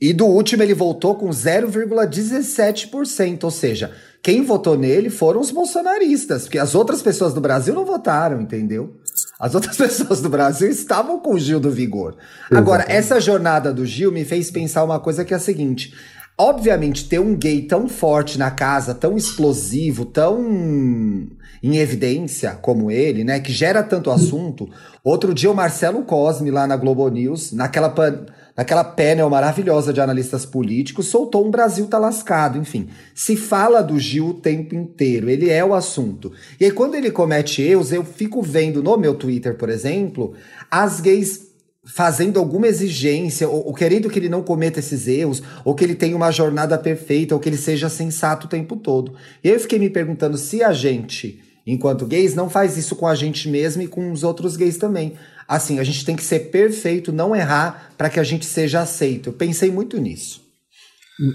E 0.00 0.12
do 0.12 0.26
último 0.26 0.62
ele 0.62 0.74
voltou 0.74 1.14
com 1.14 1.30
0,17%, 1.30 3.44
ou 3.44 3.50
seja, 3.50 3.92
quem 4.22 4.42
votou 4.42 4.76
nele 4.76 5.10
foram 5.10 5.40
os 5.40 5.50
bolsonaristas, 5.50 6.42
porque 6.44 6.58
as 6.58 6.74
outras 6.74 7.02
pessoas 7.02 7.34
do 7.34 7.40
Brasil 7.40 7.74
não 7.74 7.84
votaram, 7.84 8.40
entendeu? 8.40 8.96
As 9.40 9.54
outras 9.54 9.74
pessoas 9.78 10.20
do 10.20 10.28
Brasil 10.28 10.68
estavam 10.68 11.18
com 11.18 11.34
o 11.34 11.38
Gil 11.38 11.58
do 11.58 11.70
Vigor. 11.70 12.14
Agora, 12.50 12.84
essa 12.86 13.18
jornada 13.18 13.72
do 13.72 13.86
Gil 13.86 14.12
me 14.12 14.24
fez 14.24 14.50
pensar 14.50 14.84
uma 14.84 15.00
coisa 15.00 15.24
que 15.24 15.32
é 15.32 15.36
a 15.38 15.40
seguinte: 15.40 15.94
obviamente, 16.38 17.08
ter 17.08 17.18
um 17.18 17.34
gay 17.34 17.62
tão 17.62 17.88
forte 17.88 18.38
na 18.38 18.50
casa, 18.50 18.94
tão 18.94 19.16
explosivo, 19.16 20.04
tão 20.04 21.26
em 21.62 21.76
evidência 21.76 22.52
como 22.52 22.90
ele, 22.90 23.22
né, 23.24 23.38
que 23.40 23.52
gera 23.52 23.82
tanto 23.82 24.10
assunto. 24.10 24.68
Outro 25.04 25.34
dia 25.34 25.50
o 25.50 25.54
Marcelo 25.54 26.02
Cosme 26.04 26.50
lá 26.50 26.66
na 26.66 26.76
Globo 26.76 27.06
News, 27.08 27.52
naquela 27.52 27.90
pan- 27.90 28.24
naquela 28.60 28.84
panel 28.84 29.30
maravilhosa 29.30 29.90
de 29.90 30.02
analistas 30.02 30.44
políticos, 30.44 31.06
soltou 31.06 31.46
um 31.46 31.50
Brasil 31.50 31.86
tá 31.86 31.98
lascado, 31.98 32.58
enfim. 32.58 32.88
Se 33.14 33.34
fala 33.34 33.80
do 33.80 33.98
Gil 33.98 34.28
o 34.28 34.34
tempo 34.34 34.74
inteiro, 34.74 35.30
ele 35.30 35.48
é 35.48 35.64
o 35.64 35.72
assunto. 35.72 36.30
E 36.60 36.66
aí 36.66 36.70
quando 36.70 36.94
ele 36.94 37.10
comete 37.10 37.62
erros, 37.62 37.90
eu 37.90 38.04
fico 38.04 38.42
vendo 38.42 38.82
no 38.82 38.98
meu 38.98 39.14
Twitter, 39.14 39.56
por 39.56 39.70
exemplo, 39.70 40.34
as 40.70 41.00
gays 41.00 41.48
fazendo 41.86 42.38
alguma 42.38 42.68
exigência, 42.68 43.48
ou, 43.48 43.68
ou 43.68 43.72
querendo 43.72 44.10
que 44.10 44.18
ele 44.18 44.28
não 44.28 44.42
cometa 44.42 44.78
esses 44.78 45.08
erros, 45.08 45.42
ou 45.64 45.74
que 45.74 45.82
ele 45.82 45.94
tenha 45.94 46.14
uma 46.14 46.30
jornada 46.30 46.76
perfeita, 46.76 47.34
ou 47.34 47.40
que 47.40 47.48
ele 47.48 47.56
seja 47.56 47.88
sensato 47.88 48.46
o 48.46 48.50
tempo 48.50 48.76
todo. 48.76 49.14
E 49.42 49.48
aí 49.48 49.54
eu 49.54 49.60
fiquei 49.60 49.78
me 49.78 49.88
perguntando 49.88 50.36
se 50.36 50.62
a 50.62 50.74
gente, 50.74 51.42
enquanto 51.66 52.04
gays, 52.04 52.34
não 52.34 52.50
faz 52.50 52.76
isso 52.76 52.94
com 52.94 53.06
a 53.06 53.14
gente 53.14 53.48
mesmo 53.48 53.80
e 53.80 53.88
com 53.88 54.12
os 54.12 54.22
outros 54.22 54.54
gays 54.54 54.76
também. 54.76 55.14
Assim, 55.50 55.80
a 55.80 55.84
gente 55.84 56.04
tem 56.04 56.14
que 56.14 56.22
ser 56.22 56.50
perfeito, 56.50 57.12
não 57.12 57.34
errar, 57.34 57.92
para 57.98 58.08
que 58.08 58.20
a 58.20 58.22
gente 58.22 58.46
seja 58.46 58.80
aceito. 58.80 59.30
Eu 59.30 59.32
pensei 59.32 59.70
muito 59.70 59.98
nisso. 60.00 60.40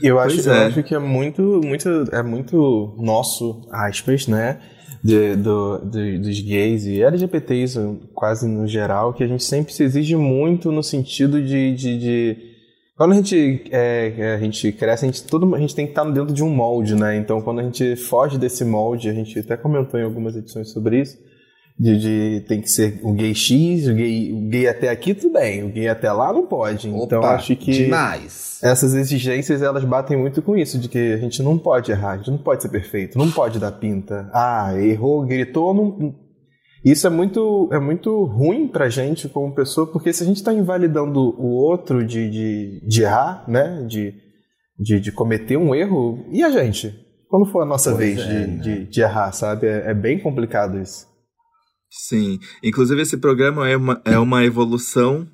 Eu 0.02 0.18
acho, 0.20 0.36
Pois 0.36 0.48
eu 0.48 0.54
é. 0.54 0.66
acho 0.68 0.82
que 0.84 0.96
é 0.96 1.00
muito, 1.00 1.62
muito, 1.64 1.90
é 2.12 2.24
muito 2.24 2.96
nosso, 2.98 3.68
aspas, 3.72 4.26
né? 4.26 4.60
De, 5.04 5.36
do, 5.36 5.78
do- 5.80 6.20
dos 6.22 6.40
gays 6.40 6.86
e 6.86 7.04
LGBTs, 7.04 7.78
quase 8.16 8.48
no 8.48 8.66
geral, 8.66 9.14
que 9.14 9.24
a 9.24 9.28
gente 9.28 9.44
sempre 9.44 9.72
se 9.74 9.84
exige 9.84 10.16
muito 10.16 10.72
no 10.72 10.82
sentido 10.82 11.40
de. 11.44 11.76
de, 11.76 12.00
de- 12.00 12.38
quando 12.98 13.12
a 13.12 13.16
gente, 13.16 13.66
é, 13.72 14.36
a 14.36 14.40
gente 14.40 14.72
cresce, 14.72 15.04
a 15.06 15.08
gente, 15.12 15.24
todo, 15.26 15.54
a 15.54 15.60
gente 15.60 15.76
tem 15.76 15.86
que 15.86 15.92
estar 15.92 16.06
dentro 16.06 16.34
de 16.34 16.42
um 16.42 16.50
molde, 16.50 16.96
né? 16.96 17.18
Então, 17.18 17.42
quando 17.42 17.60
a 17.60 17.64
gente 17.64 17.96
foge 17.98 18.38
desse 18.40 18.64
molde, 18.64 19.10
a 19.10 19.14
gente 19.14 19.38
até 19.38 19.58
comentou 19.58 20.00
em 20.00 20.04
algumas 20.04 20.36
edições 20.38 20.72
sobre 20.72 21.02
isso, 21.02 21.18
de, 21.78 21.98
de 21.98 22.46
tem 22.48 22.62
que 22.62 22.70
ser 22.70 23.00
o 23.04 23.12
gay 23.14 23.36
X, 23.36 23.88
o 23.88 23.94
gay, 23.94 24.32
o 24.32 24.50
gay 24.50 24.68
até 24.68 24.90
aqui, 24.90 25.14
tudo 25.14 25.34
bem, 25.34 25.64
o 25.64 25.70
gay 25.70 25.90
até 25.90 26.12
lá 26.12 26.32
não 26.32 26.46
pode. 26.48 26.88
então, 26.88 27.20
Opa, 27.20 27.36
acho 27.36 27.56
que 27.56 27.72
Demais. 27.72 28.60
essas 28.64 28.94
exigências 28.94 29.62
elas 29.62 29.84
batem 29.84 30.18
muito 30.18 30.42
com 30.42 30.56
isso, 30.56 30.80
de 30.80 30.88
que 30.88 31.14
a 31.14 31.18
gente 31.18 31.44
não 31.44 31.58
pode 31.58 31.92
errar, 31.92 32.12
a 32.12 32.18
gente 32.18 32.32
não 32.32 32.38
pode 32.38 32.62
ser 32.62 32.70
perfeito, 32.70 33.18
não 33.18 33.30
pode 33.30 33.60
dar 33.60 33.74
pinta. 33.74 34.30
Ah, 34.34 34.74
errou, 34.80 35.26
gritou, 35.26 35.74
não. 35.74 36.16
Isso 36.84 37.08
é 37.08 37.10
muito, 37.10 37.68
é 37.72 37.80
muito 37.80 38.24
ruim 38.26 38.68
pra 38.68 38.90
gente 38.90 39.28
como 39.28 39.56
pessoa, 39.56 39.92
porque 39.92 40.14
se 40.14 40.24
a 40.24 40.26
gente 40.26 40.44
tá 40.44 40.54
invalidando 40.54 41.20
o 41.20 41.48
outro 41.48 42.06
de, 42.06 42.30
de, 42.30 42.88
de 42.88 43.02
errar, 43.02 43.44
né? 43.48 43.84
De, 43.88 44.14
de, 44.80 45.00
de 45.00 45.12
cometer 45.12 45.58
um 45.58 45.74
erro, 45.74 46.24
e 46.30 46.44
a 46.44 46.52
gente? 46.52 46.94
Quando 47.28 47.48
for 47.48 47.64
a 47.64 47.66
nossa 47.66 47.92
Pois 47.92 48.00
vez 48.16 48.20
é, 48.20 48.28
de, 48.28 48.48
né? 48.48 48.58
de, 48.62 48.86
de 48.86 49.02
errar, 49.02 49.32
sabe? 49.32 49.66
É, 49.66 49.90
é 49.90 49.94
bem 49.96 50.20
complicado 50.20 50.80
isso. 50.80 51.08
Sim. 51.98 52.40
Inclusive, 52.62 53.02
esse 53.02 53.18
programa 53.18 53.70
é 53.70 53.78
uma, 53.78 54.02
é 54.04 54.20
uma 54.20 54.44
evolução 54.44 55.28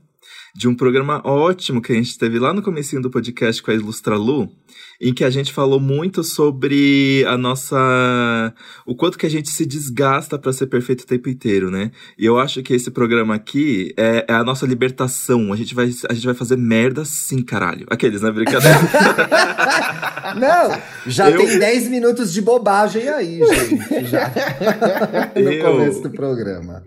de 0.55 0.67
um 0.67 0.75
programa 0.75 1.21
ótimo 1.25 1.81
que 1.81 1.91
a 1.91 1.95
gente 1.95 2.17
teve 2.17 2.37
lá 2.37 2.53
no 2.53 2.61
comecinho 2.61 3.01
do 3.01 3.09
podcast 3.09 3.63
com 3.63 3.71
a 3.71 3.73
Ilustra 3.73 4.15
Lu, 4.15 4.49
em 5.01 5.13
que 5.13 5.24
a 5.24 5.29
gente 5.31 5.51
falou 5.51 5.79
muito 5.79 6.24
sobre 6.24 7.25
a 7.27 7.36
nossa. 7.36 8.53
o 8.86 8.96
quanto 8.96 9.17
que 9.17 9.25
a 9.25 9.29
gente 9.29 9.50
se 9.50 9.65
desgasta 9.65 10.38
para 10.38 10.53
ser 10.53 10.67
perfeito 10.67 11.01
o 11.01 11.08
tempo 11.08 11.27
inteiro, 11.27 11.72
né? 11.72 11.89
E 12.17 12.25
eu 12.25 12.38
acho 12.38 12.62
que 12.62 12.74
esse 12.74 12.91
programa 12.91 13.34
aqui 13.34 13.93
é, 13.98 14.25
é, 14.27 14.34
a 14.34 14.43
nossa 14.43 14.65
libertação. 14.67 15.51
A 15.51 15.55
gente, 15.55 15.74
vai, 15.74 15.89
a 16.08 16.13
gente 16.13 16.25
vai 16.25 16.36
fazer 16.36 16.55
merda 16.55 17.03
sim, 17.03 17.41
caralho. 17.41 17.88
Aqueles, 17.89 18.22
né? 18.22 18.31
Brincadeira. 18.31 18.77
Não, 20.38 20.79
já 21.08 21.31
eu... 21.31 21.38
tem 21.38 21.58
10 21.58 21.89
minutos 21.89 22.31
de 22.31 22.41
bobagem 22.41 23.08
aí, 23.10 23.39
gente. 23.39 24.05
Já. 24.05 24.31
no 25.36 25.51
eu... 25.51 25.72
começo 25.72 26.03
do 26.03 26.12
programa. 26.12 26.84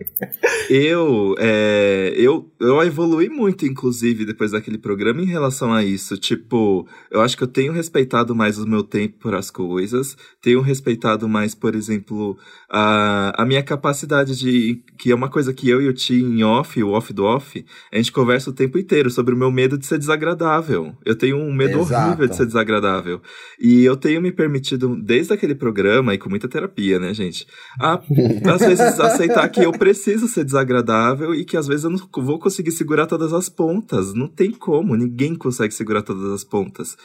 Eu, 0.69 1.35
é, 1.37 2.13
eu, 2.15 2.49
eu 2.59 2.81
evolui 2.81 3.27
muito, 3.29 3.65
inclusive, 3.65 4.25
depois 4.25 4.51
daquele 4.51 4.77
programa 4.77 5.21
em 5.21 5.25
relação 5.25 5.73
a 5.73 5.83
isso. 5.83 6.17
Tipo, 6.17 6.87
eu 7.11 7.21
acho 7.21 7.35
que 7.35 7.43
eu 7.43 7.47
tenho 7.47 7.73
respeitado 8.05 8.35
mais 8.35 8.57
o 8.59 8.67
meu 8.67 8.83
tempo 8.83 9.17
por 9.19 9.33
as 9.33 9.49
coisas, 9.49 10.15
tenho 10.41 10.61
respeitado 10.61 11.27
mais, 11.27 11.55
por 11.55 11.75
exemplo, 11.75 12.37
a, 12.69 13.41
a 13.41 13.45
minha 13.45 13.63
capacidade 13.63 14.37
de. 14.37 14.81
que 14.97 15.11
é 15.11 15.15
uma 15.15 15.29
coisa 15.29 15.53
que 15.53 15.67
eu 15.67 15.81
e 15.81 15.87
o 15.87 15.93
Ti 15.93 16.15
em 16.15 16.43
off, 16.43 16.81
o 16.81 16.91
off 16.91 17.11
do 17.11 17.23
off, 17.23 17.65
a 17.91 17.97
gente 17.97 18.11
conversa 18.11 18.49
o 18.51 18.53
tempo 18.53 18.77
inteiro 18.77 19.09
sobre 19.09 19.33
o 19.33 19.37
meu 19.37 19.51
medo 19.51 19.77
de 19.77 19.85
ser 19.85 19.97
desagradável. 19.97 20.95
Eu 21.03 21.15
tenho 21.15 21.37
um 21.37 21.53
medo 21.53 21.79
Exato. 21.79 22.07
horrível 22.07 22.27
de 22.27 22.35
ser 22.35 22.45
desagradável. 22.45 23.21
E 23.59 23.83
eu 23.83 23.97
tenho 23.97 24.21
me 24.21 24.31
permitido, 24.31 24.95
desde 24.95 25.33
aquele 25.33 25.55
programa, 25.55 26.13
e 26.13 26.17
com 26.17 26.29
muita 26.29 26.47
terapia, 26.47 26.99
né, 26.99 27.13
gente? 27.13 27.47
A, 27.79 27.99
às 28.53 28.61
vezes 28.61 28.99
aceitar 28.99 29.49
que 29.49 29.61
eu 29.61 29.71
preciso 29.71 30.27
ser 30.27 30.45
desagradável 30.45 31.33
e 31.33 31.43
que 31.43 31.57
às 31.57 31.67
vezes 31.67 31.85
eu 31.85 31.89
não 31.89 31.99
vou 32.17 32.39
conseguir 32.39 32.71
segurar 32.71 33.07
todas 33.07 33.33
as 33.33 33.49
pontas. 33.49 34.13
Não 34.13 34.27
tem 34.27 34.51
como, 34.51 34.95
ninguém 34.95 35.35
consegue 35.35 35.73
segurar 35.73 36.03
todas 36.03 36.31
as 36.31 36.43
pontas. 36.43 36.95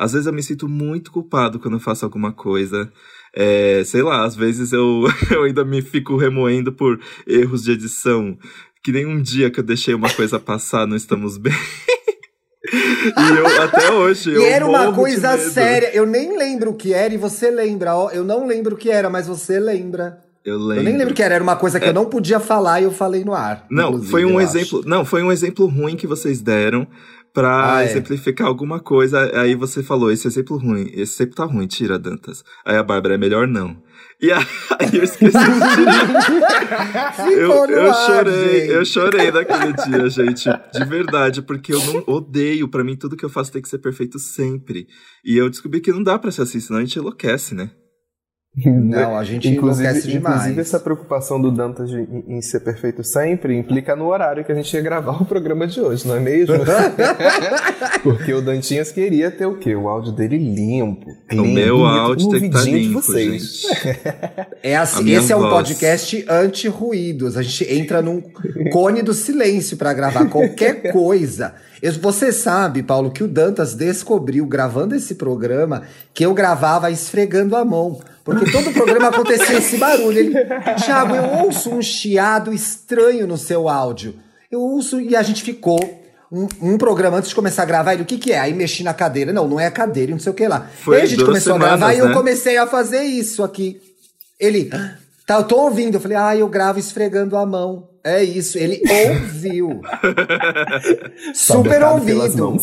Às 0.00 0.14
vezes 0.14 0.26
eu 0.26 0.32
me 0.32 0.42
sinto 0.42 0.66
muito 0.66 1.12
culpado 1.12 1.60
quando 1.60 1.74
eu 1.74 1.80
faço 1.80 2.06
alguma 2.06 2.32
coisa. 2.32 2.90
É, 3.36 3.82
sei 3.84 4.00
lá, 4.00 4.24
às 4.24 4.34
vezes 4.34 4.72
eu, 4.72 5.04
eu 5.30 5.42
ainda 5.42 5.62
me 5.62 5.82
fico 5.82 6.16
remoendo 6.16 6.72
por 6.72 6.98
erros 7.26 7.62
de 7.62 7.72
edição. 7.72 8.34
Que 8.82 8.92
nem 8.92 9.04
um 9.04 9.20
dia 9.20 9.50
que 9.50 9.60
eu 9.60 9.64
deixei 9.64 9.92
uma 9.92 10.08
coisa 10.08 10.40
passar, 10.40 10.86
não 10.86 10.96
estamos 10.96 11.36
bem. 11.36 11.52
e 12.72 13.38
eu, 13.38 13.62
até 13.62 13.92
hoje. 13.92 14.30
E 14.30 14.42
era 14.42 14.66
uma 14.66 14.90
coisa 14.90 15.36
séria. 15.36 15.90
Eu 15.92 16.06
nem 16.06 16.34
lembro 16.34 16.70
o 16.70 16.74
que 16.74 16.94
era 16.94 17.12
e 17.12 17.18
você 17.18 17.50
lembra. 17.50 17.94
Ó, 17.94 18.08
eu 18.08 18.24
não 18.24 18.46
lembro 18.46 18.76
o 18.76 18.78
que 18.78 18.90
era, 18.90 19.10
mas 19.10 19.26
você 19.26 19.60
lembra. 19.60 20.18
Eu, 20.42 20.56
lembro. 20.56 20.76
eu 20.76 20.82
nem 20.82 20.96
lembro 20.96 21.12
que 21.12 21.22
era. 21.22 21.34
Era 21.34 21.44
uma 21.44 21.56
coisa 21.56 21.78
que 21.78 21.84
é. 21.84 21.90
eu 21.90 21.94
não 21.94 22.06
podia 22.06 22.40
falar 22.40 22.80
e 22.80 22.84
eu 22.84 22.90
falei 22.90 23.22
no 23.22 23.34
ar. 23.34 23.66
Não, 23.70 24.02
foi 24.02 24.24
um 24.24 24.40
exemplo. 24.40 24.78
Acho. 24.78 24.88
Não, 24.88 25.04
foi 25.04 25.22
um 25.22 25.30
exemplo 25.30 25.66
ruim 25.66 25.94
que 25.94 26.06
vocês 26.06 26.40
deram 26.40 26.88
pra 27.32 27.76
ah, 27.76 27.82
é. 27.82 27.86
exemplificar 27.86 28.46
alguma 28.46 28.80
coisa. 28.80 29.30
Aí 29.40 29.54
você 29.54 29.82
falou, 29.82 30.10
esse 30.10 30.26
exemplo 30.26 30.56
ruim, 30.56 30.90
esse 30.94 31.14
exemplo 31.14 31.36
tá 31.36 31.44
ruim, 31.44 31.66
tira, 31.66 31.98
Dantas. 31.98 32.44
Aí 32.64 32.76
a 32.76 32.82
Bárbara, 32.82 33.14
é 33.14 33.18
melhor 33.18 33.46
não. 33.46 33.76
E 34.20 34.30
aí 34.32 34.44
eu 34.92 35.04
esqueci 35.04 35.32
de 35.32 35.74
tirar. 35.74 37.30
eu, 37.30 37.66
eu 37.66 37.94
chorei, 37.94 38.60
gente. 38.60 38.70
eu 38.70 38.84
chorei 38.84 39.30
naquele 39.30 39.72
dia, 39.72 40.10
gente. 40.10 40.50
De 40.72 40.84
verdade, 40.84 41.40
porque 41.42 41.72
eu 41.72 41.80
não 41.86 42.04
odeio. 42.06 42.68
para 42.68 42.84
mim, 42.84 42.96
tudo 42.96 43.16
que 43.16 43.24
eu 43.24 43.30
faço 43.30 43.52
tem 43.52 43.62
que 43.62 43.68
ser 43.68 43.78
perfeito 43.78 44.18
sempre. 44.18 44.86
E 45.24 45.36
eu 45.36 45.48
descobri 45.48 45.80
que 45.80 45.92
não 45.92 46.02
dá 46.02 46.18
pra 46.18 46.30
ser 46.30 46.42
assim, 46.42 46.60
senão 46.60 46.80
a 46.80 46.84
gente 46.84 46.98
enlouquece, 46.98 47.54
né? 47.54 47.70
Não, 48.56 49.16
a 49.16 49.22
gente 49.22 49.48
inclusive, 49.48 49.84
enlouquece 49.88 50.08
demais. 50.08 50.34
Inclusive, 50.40 50.60
essa 50.60 50.80
preocupação 50.80 51.40
do 51.40 51.52
Dantas 51.52 51.88
de, 51.88 52.00
em, 52.00 52.36
em, 52.36 52.42
ser 52.42 52.60
perfeito 52.60 53.04
sempre 53.04 53.56
implica 53.56 53.94
no 53.94 54.08
horário 54.08 54.44
que 54.44 54.50
a 54.50 54.54
gente 54.56 54.74
ia 54.74 54.82
gravar 54.82 55.22
o 55.22 55.24
programa 55.24 55.68
de 55.68 55.80
hoje, 55.80 56.06
não 56.06 56.16
é 56.16 56.20
mesmo? 56.20 56.56
Porque 58.02 58.34
o 58.34 58.42
Dantinhas 58.42 58.90
queria 58.90 59.30
ter 59.30 59.46
o 59.46 59.56
quê? 59.56 59.76
O 59.76 59.88
áudio 59.88 60.12
dele 60.12 60.36
limpo. 60.36 61.06
O 61.32 61.42
meu 61.42 61.86
áudio 61.86 62.28
tem 62.28 62.40
que 62.40 62.46
estar 62.46 62.58
tá 62.58 62.64
limpo, 62.64 63.00
vocês. 63.00 63.62
É 64.62 64.76
assim, 64.76 65.10
esse 65.10 65.20
voz. 65.20 65.30
é 65.30 65.36
um 65.36 65.48
podcast 65.48 66.26
anti-ruídos. 66.28 67.36
A 67.36 67.42
gente 67.42 67.64
entra 67.72 68.02
num 68.02 68.20
cone 68.70 69.00
do 69.00 69.14
silêncio 69.14 69.76
para 69.76 69.94
gravar 69.94 70.26
qualquer 70.26 70.92
coisa. 70.92 71.54
Você 72.00 72.32
sabe, 72.32 72.82
Paulo, 72.82 73.10
que 73.10 73.22
o 73.22 73.28
Dantas 73.28 73.74
descobriu, 73.74 74.44
gravando 74.46 74.94
esse 74.94 75.14
programa, 75.14 75.82
que 76.12 76.24
eu 76.24 76.34
gravava 76.34 76.90
esfregando 76.90 77.56
a 77.56 77.64
mão. 77.64 78.00
Porque 78.24 78.50
todo 78.50 78.70
o 78.70 78.72
programa 78.72 79.08
acontecia 79.08 79.58
esse 79.58 79.78
barulho. 79.78 80.18
Ele, 80.18 80.34
Thiago, 80.84 81.14
eu 81.14 81.44
ouço 81.44 81.70
um 81.70 81.80
chiado 81.80 82.52
estranho 82.52 83.26
no 83.26 83.38
seu 83.38 83.68
áudio. 83.68 84.14
Eu 84.50 84.60
ouço 84.60 85.00
e 85.00 85.16
a 85.16 85.22
gente 85.22 85.42
ficou 85.42 85.80
um, 86.30 86.46
um, 86.60 86.78
programa 86.78 87.16
antes 87.16 87.30
de 87.30 87.34
começar 87.34 87.62
a 87.62 87.66
gravar, 87.66 87.94
ele, 87.94 88.02
o 88.02 88.06
que 88.06 88.18
que 88.18 88.32
é? 88.32 88.38
Aí 88.38 88.52
mexi 88.52 88.82
na 88.82 88.94
cadeira. 88.94 89.32
Não, 89.32 89.48
não 89.48 89.58
é 89.58 89.66
a 89.66 89.70
cadeira, 89.70 90.12
não 90.12 90.18
sei 90.18 90.32
o 90.32 90.34
que 90.34 90.46
lá. 90.46 90.68
Foi 90.82 90.98
aí 90.98 91.02
a 91.02 91.06
gente 91.06 91.24
começou 91.24 91.54
semanas, 91.54 91.74
a 91.74 91.76
gravar 91.76 91.92
né? 91.92 91.96
e 91.96 91.98
eu 91.98 92.08
né? 92.08 92.14
comecei 92.14 92.56
a 92.56 92.66
fazer 92.66 93.02
isso 93.02 93.42
aqui. 93.42 93.80
Ele, 94.38 94.70
tá, 95.30 95.36
eu 95.36 95.44
tô 95.44 95.60
ouvindo. 95.60 95.94
Eu 95.94 96.00
falei, 96.00 96.16
ah, 96.16 96.36
eu 96.36 96.48
gravo 96.48 96.78
esfregando 96.78 97.36
a 97.36 97.46
mão. 97.46 97.88
É 98.02 98.24
isso, 98.24 98.58
ele 98.58 98.80
ouviu. 99.10 99.80
Super 101.34 101.82
ouvido. 101.84 102.20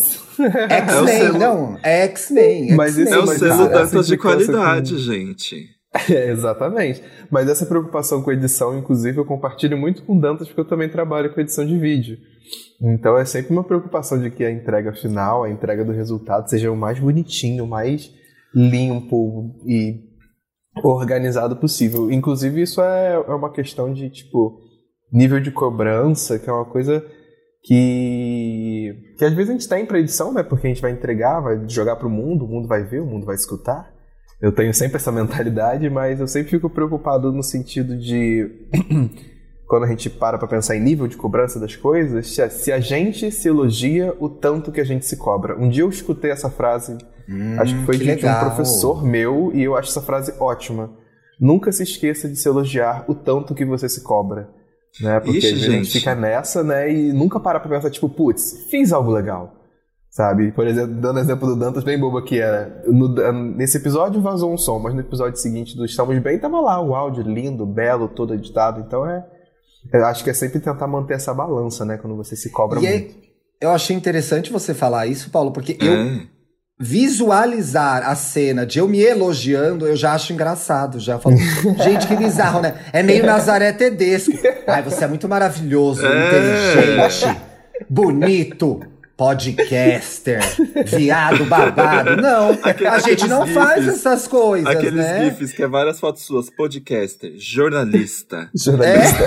X-Men, 0.68 1.22
é 1.22 1.32
não. 1.32 1.78
É 1.82 2.04
X-Men. 2.04 2.74
Mas 2.74 2.98
isso 2.98 3.14
é 3.14 3.18
o 3.18 3.26
selo 3.26 3.68
tantas 3.68 4.06
de 4.06 4.16
qualidade, 4.16 4.92
com... 4.92 5.00
gente. 5.00 5.66
É, 6.10 6.30
exatamente. 6.30 7.02
Mas 7.30 7.48
essa 7.48 7.64
preocupação 7.64 8.22
com 8.22 8.30
edição, 8.30 8.78
inclusive, 8.78 9.16
eu 9.16 9.24
compartilho 9.24 9.76
muito 9.76 10.02
com 10.02 10.16
o 10.16 10.20
Dantas, 10.20 10.46
porque 10.46 10.60
eu 10.60 10.64
também 10.66 10.88
trabalho 10.88 11.32
com 11.32 11.40
edição 11.40 11.66
de 11.66 11.78
vídeo. 11.78 12.18
Então 12.80 13.16
é 13.16 13.24
sempre 13.24 13.52
uma 13.52 13.64
preocupação 13.64 14.20
de 14.20 14.30
que 14.30 14.44
a 14.44 14.50
entrega 14.50 14.92
final, 14.92 15.44
a 15.44 15.50
entrega 15.50 15.86
do 15.86 15.90
resultado, 15.90 16.48
seja 16.48 16.70
o 16.70 16.76
mais 16.76 17.00
bonitinho, 17.00 17.64
o 17.64 17.66
mais 17.66 18.12
limpo 18.54 19.56
e 19.66 20.07
organizado 20.84 21.56
possível. 21.56 22.10
Inclusive, 22.10 22.62
isso 22.62 22.80
é, 22.80 23.14
é 23.14 23.34
uma 23.34 23.52
questão 23.52 23.92
de, 23.92 24.08
tipo, 24.10 24.60
nível 25.12 25.40
de 25.40 25.50
cobrança, 25.50 26.38
que 26.38 26.48
é 26.48 26.52
uma 26.52 26.64
coisa 26.64 27.04
que, 27.62 29.14
que 29.18 29.24
às 29.24 29.32
vezes 29.32 29.50
a 29.50 29.52
gente 29.52 29.68
tem 29.68 29.84
para 29.84 29.98
edição, 29.98 30.32
né? 30.32 30.42
Porque 30.42 30.66
a 30.66 30.70
gente 30.70 30.82
vai 30.82 30.90
entregar, 30.90 31.40
vai 31.40 31.68
jogar 31.68 31.96
para 31.96 32.06
o 32.06 32.10
mundo, 32.10 32.44
o 32.44 32.48
mundo 32.48 32.68
vai 32.68 32.84
ver, 32.84 33.00
o 33.00 33.06
mundo 33.06 33.26
vai 33.26 33.34
escutar. 33.34 33.92
Eu 34.40 34.52
tenho 34.52 34.72
sempre 34.72 34.96
essa 34.96 35.10
mentalidade, 35.12 35.88
mas 35.90 36.20
eu 36.20 36.28
sempre 36.28 36.50
fico 36.50 36.70
preocupado 36.70 37.32
no 37.32 37.42
sentido 37.42 37.98
de 37.98 38.48
quando 39.68 39.84
a 39.84 39.86
gente 39.86 40.08
para 40.08 40.38
para 40.38 40.48
pensar 40.48 40.74
em 40.74 40.80
nível 40.80 41.06
de 41.06 41.16
cobrança 41.16 41.60
das 41.60 41.76
coisas, 41.76 42.34
se 42.34 42.72
a, 42.72 42.80
gente 42.80 43.30
se 43.30 43.48
elogia 43.48 44.16
o 44.18 44.28
tanto 44.28 44.72
que 44.72 44.80
a 44.80 44.84
gente 44.84 45.04
se 45.04 45.18
cobra. 45.18 45.56
Um 45.58 45.68
dia 45.68 45.82
eu 45.82 45.90
escutei 45.90 46.30
essa 46.30 46.48
frase, 46.48 46.96
hum, 47.28 47.56
acho 47.60 47.78
que 47.78 47.84
foi 47.84 47.98
que 47.98 48.16
de 48.16 48.26
um 48.26 48.38
professor 48.40 49.04
meu, 49.04 49.52
e 49.54 49.62
eu 49.62 49.76
acho 49.76 49.90
essa 49.90 50.00
frase 50.00 50.32
ótima. 50.40 50.90
Nunca 51.38 51.70
se 51.70 51.82
esqueça 51.82 52.28
de 52.28 52.36
se 52.36 52.48
elogiar 52.48 53.04
o 53.06 53.14
tanto 53.14 53.54
que 53.54 53.64
você 53.64 53.88
se 53.90 54.02
cobra. 54.02 54.48
Né? 55.02 55.20
Porque 55.20 55.36
Ixi, 55.36 55.52
a 55.52 55.70
gente 55.70 55.90
fica 55.90 56.14
nessa, 56.14 56.64
né? 56.64 56.90
E 56.90 57.12
nunca 57.12 57.38
para 57.38 57.60
pra 57.60 57.68
pensar, 57.68 57.90
tipo, 57.90 58.08
putz, 58.08 58.66
fiz 58.70 58.90
algo 58.90 59.10
legal. 59.10 59.54
Sabe? 60.10 60.50
Por 60.50 60.66
exemplo, 60.66 60.94
dando 60.94 61.20
exemplo 61.20 61.46
do 61.46 61.54
Dantas 61.54 61.84
bem 61.84 62.00
bobo 62.00 62.16
aqui, 62.16 62.40
é, 62.40 62.82
no, 62.86 63.08
nesse 63.54 63.76
episódio 63.76 64.20
vazou 64.20 64.52
um 64.52 64.56
som, 64.56 64.78
mas 64.78 64.94
no 64.94 65.00
episódio 65.00 65.38
seguinte 65.38 65.76
do 65.76 65.84
Estamos 65.84 66.18
Bem 66.18 66.38
tava 66.38 66.58
lá 66.58 66.80
o 66.80 66.94
áudio 66.94 67.22
lindo, 67.22 67.66
belo, 67.66 68.08
todo 68.08 68.34
editado. 68.34 68.80
Então 68.80 69.06
é. 69.06 69.24
Eu 69.92 70.04
acho 70.04 70.22
que 70.22 70.30
é 70.30 70.34
sempre 70.34 70.60
tentar 70.60 70.86
manter 70.86 71.14
essa 71.14 71.32
balança, 71.32 71.84
né? 71.84 71.96
Quando 71.96 72.16
você 72.16 72.36
se 72.36 72.50
cobra 72.50 72.80
e 72.80 72.82
muito. 72.82 73.14
eu 73.60 73.70
achei 73.70 73.96
interessante 73.96 74.52
você 74.52 74.74
falar 74.74 75.06
isso, 75.06 75.30
Paulo, 75.30 75.52
porque 75.52 75.76
eu 75.80 75.92
é 75.92 76.38
visualizar 76.80 78.08
a 78.08 78.14
cena 78.14 78.64
de 78.64 78.78
eu 78.78 78.86
me 78.86 79.00
elogiando, 79.00 79.86
eu 79.86 79.96
já 79.96 80.12
acho 80.12 80.32
engraçado. 80.32 81.00
Já 81.00 81.18
falo, 81.18 81.36
gente, 81.82 82.06
que 82.06 82.14
bizarro, 82.14 82.60
né? 82.60 82.78
É 82.92 83.02
meio 83.02 83.26
Nazaré 83.26 83.72
Tedesco. 83.72 84.32
Ai, 84.66 84.82
você 84.82 85.04
é 85.04 85.08
muito 85.08 85.28
maravilhoso, 85.28 86.06
é. 86.06 86.26
inteligente, 86.28 87.40
bonito 87.88 88.80
podcaster, 89.18 90.40
viado 90.86 91.44
babado. 91.46 92.16
Não, 92.16 92.56
a 92.88 92.98
gente 93.00 93.26
não 93.26 93.44
gifs, 93.44 93.54
faz 93.54 93.88
essas 93.88 94.28
coisas, 94.28 94.68
aqueles 94.68 94.94
né? 94.94 95.16
Aqueles 95.16 95.38
gifs 95.38 95.52
que 95.52 95.64
é 95.64 95.66
várias 95.66 95.98
fotos 95.98 96.22
suas, 96.22 96.48
podcaster, 96.48 97.32
jornalista. 97.36 98.48
jornalista. 98.54 99.24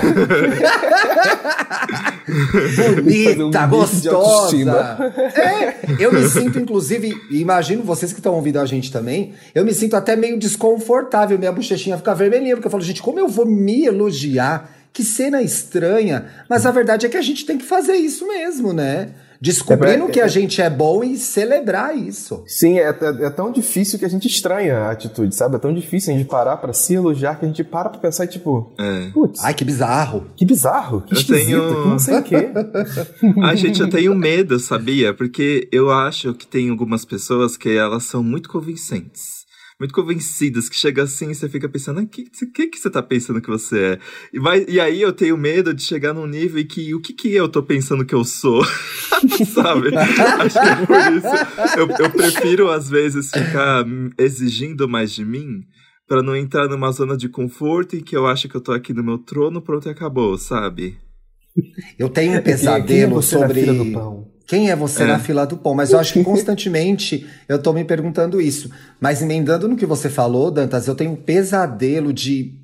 É? 2.26 2.94
Bonita, 3.02 3.66
um 3.66 3.68
gostosa. 3.68 5.12
É, 5.34 5.74
eu 6.02 6.10
me 6.10 6.26
sinto, 6.26 6.58
inclusive, 6.58 7.14
imagino 7.30 7.82
vocês 7.82 8.14
que 8.14 8.18
estão 8.18 8.32
ouvindo 8.32 8.60
a 8.60 8.64
gente 8.64 8.90
também, 8.90 9.34
eu 9.54 9.62
me 9.62 9.74
sinto 9.74 9.94
até 9.94 10.16
meio 10.16 10.38
desconfortável, 10.38 11.38
minha 11.38 11.52
bochechinha 11.52 11.98
fica 11.98 12.14
vermelhinha, 12.14 12.56
porque 12.56 12.66
eu 12.66 12.70
falo, 12.72 12.82
gente, 12.82 13.02
como 13.02 13.20
eu 13.20 13.28
vou 13.28 13.44
me 13.44 13.84
elogiar? 13.84 14.70
Que 14.90 15.02
cena 15.02 15.42
estranha. 15.42 16.26
Mas 16.48 16.66
a 16.66 16.70
verdade 16.70 17.06
é 17.06 17.08
que 17.08 17.16
a 17.16 17.22
gente 17.22 17.46
tem 17.46 17.56
que 17.56 17.64
fazer 17.64 17.94
isso 17.94 18.26
mesmo, 18.26 18.74
né? 18.74 19.10
Descobrindo 19.42 20.06
que 20.08 20.20
a 20.20 20.28
gente 20.28 20.62
é 20.62 20.70
bom 20.70 21.02
e 21.02 21.16
celebrar 21.16 21.96
isso. 21.98 22.44
Sim, 22.46 22.78
é, 22.78 22.90
é, 22.90 23.24
é, 23.26 23.30
tão 23.30 23.50
difícil 23.50 23.98
que 23.98 24.04
a 24.04 24.08
gente 24.08 24.28
estranha 24.28 24.78
a 24.78 24.90
atitude, 24.92 25.34
sabe? 25.34 25.56
É 25.56 25.58
tão 25.58 25.74
difícil 25.74 26.14
a 26.14 26.16
gente 26.16 26.28
parar 26.28 26.56
pra 26.58 26.72
se 26.72 26.94
elogiar 26.94 27.34
que 27.38 27.44
a 27.44 27.48
gente 27.48 27.64
para 27.64 27.88
pra 27.88 27.98
pensar 27.98 28.24
e 28.24 28.28
tipo, 28.28 28.72
É. 28.78 29.10
putz, 29.12 29.42
Ai, 29.44 29.52
que 29.52 29.64
bizarro. 29.64 30.26
que 30.36 30.44
bizarro, 30.46 31.00
que 31.02 31.14
Eu 31.14 31.18
esquisito, 31.18 31.46
tenho- 31.46 31.82
que 31.82 31.88
não 31.88 31.98
sei 31.98 32.18
o 32.18 32.22
quê. 32.22 32.50
Ai, 33.42 33.56
gente, 33.56 33.80
eu 33.80 33.90
tenho 33.90 34.14
medo, 34.14 34.58
sabia? 34.60 35.12
Porque 35.12 35.68
eu 35.72 35.90
acho 35.90 36.32
que 36.34 36.46
tem 36.46 36.70
algumas 36.70 37.04
pessoas 37.04 37.56
que 37.56 37.70
elas 37.76 38.04
são 38.04 38.22
muito 38.22 38.48
convincentes. 38.48 39.41
Muito 39.82 39.94
convencidas, 39.94 40.68
que 40.68 40.76
chega 40.76 41.02
assim 41.02 41.32
e 41.32 41.34
você 41.34 41.48
fica 41.48 41.68
pensando, 41.68 42.00
o 42.00 42.06
que, 42.06 42.30
que, 42.30 42.68
que 42.68 42.78
você 42.78 42.88
tá 42.88 43.02
pensando 43.02 43.40
que 43.40 43.48
você 43.48 43.80
é? 43.80 43.98
E, 44.32 44.38
vai, 44.38 44.64
e 44.68 44.78
aí 44.78 45.02
eu 45.02 45.12
tenho 45.12 45.36
medo 45.36 45.74
de 45.74 45.82
chegar 45.82 46.14
num 46.14 46.24
nível 46.24 46.60
em 46.62 46.64
que 46.64 46.94
o 46.94 47.00
que, 47.00 47.12
que 47.12 47.34
eu 47.34 47.48
tô 47.48 47.64
pensando 47.64 48.06
que 48.06 48.14
eu 48.14 48.24
sou? 48.24 48.64
Sabe? 49.52 49.88
Acho 50.38 50.60
que 50.60 50.86
por 50.86 50.96
isso 51.16 51.76
eu, 51.76 51.88
eu 51.98 52.10
prefiro, 52.12 52.70
às 52.70 52.88
vezes, 52.88 53.32
ficar 53.32 53.84
exigindo 54.16 54.88
mais 54.88 55.10
de 55.10 55.24
mim 55.24 55.64
pra 56.06 56.22
não 56.22 56.36
entrar 56.36 56.68
numa 56.68 56.92
zona 56.92 57.16
de 57.16 57.28
conforto 57.28 57.96
em 57.96 58.04
que 58.04 58.16
eu 58.16 58.28
acho 58.28 58.48
que 58.48 58.54
eu 58.54 58.60
tô 58.60 58.70
aqui 58.70 58.92
no 58.92 59.02
meu 59.02 59.18
trono, 59.18 59.60
pronto 59.60 59.88
e 59.88 59.90
acabou, 59.90 60.38
sabe? 60.38 60.96
Eu 61.98 62.08
tenho 62.08 62.34
um 62.34 62.36
é 62.38 62.40
pesadelo 62.40 63.20
sobre. 63.20 63.66
Quem 64.46 64.70
é 64.70 64.76
você 64.76 65.04
É. 65.04 65.06
na 65.06 65.18
fila 65.18 65.46
do 65.46 65.56
pão? 65.56 65.74
Mas 65.74 65.92
eu 65.92 65.98
acho 65.98 66.12
que 66.12 66.22
constantemente 66.24 67.26
eu 67.48 67.58
tô 67.58 67.72
me 67.72 67.84
perguntando 67.84 68.40
isso. 68.40 68.70
Mas 69.00 69.22
emendando 69.22 69.68
no 69.68 69.76
que 69.76 69.86
você 69.86 70.08
falou, 70.08 70.50
Dantas, 70.50 70.86
eu 70.86 70.94
tenho 70.94 71.12
um 71.12 71.16
pesadelo 71.16 72.12
de 72.12 72.62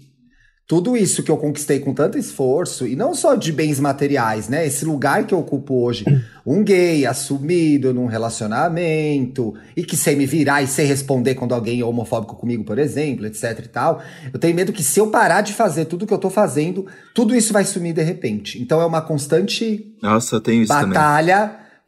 tudo 0.68 0.94
isso 0.94 1.22
que 1.22 1.30
eu 1.30 1.38
conquistei 1.38 1.80
com 1.80 1.94
tanto 1.94 2.18
esforço, 2.18 2.86
e 2.86 2.94
não 2.94 3.14
só 3.14 3.34
de 3.34 3.50
bens 3.50 3.80
materiais, 3.80 4.50
né? 4.50 4.66
Esse 4.66 4.84
lugar 4.84 5.26
que 5.26 5.32
eu 5.32 5.38
ocupo 5.38 5.82
hoje, 5.82 6.04
um 6.46 6.62
gay 6.62 7.06
assumido 7.06 7.94
num 7.94 8.04
relacionamento, 8.04 9.54
e 9.74 9.82
que 9.82 9.96
sei 9.96 10.14
me 10.14 10.26
virar 10.26 10.60
e 10.62 10.66
sei 10.66 10.84
responder 10.84 11.36
quando 11.36 11.54
alguém 11.54 11.80
é 11.80 11.84
homofóbico 11.84 12.36
comigo, 12.36 12.64
por 12.64 12.78
exemplo, 12.78 13.24
etc 13.24 13.64
e 13.64 13.68
tal. 13.68 14.02
Eu 14.30 14.38
tenho 14.38 14.54
medo 14.54 14.70
que 14.70 14.82
se 14.82 15.00
eu 15.00 15.06
parar 15.06 15.40
de 15.40 15.54
fazer 15.54 15.86
tudo 15.86 16.06
que 16.06 16.12
eu 16.12 16.18
tô 16.18 16.28
fazendo, 16.28 16.86
tudo 17.14 17.34
isso 17.34 17.50
vai 17.50 17.64
sumir 17.64 17.94
de 17.94 18.02
repente. 18.02 18.60
Então 18.60 18.78
é 18.78 18.84
uma 18.84 19.00
constante 19.00 19.94
Nossa, 20.02 20.36
eu 20.36 20.40
tenho 20.42 20.62
isso 20.62 20.72
também. 20.82 20.98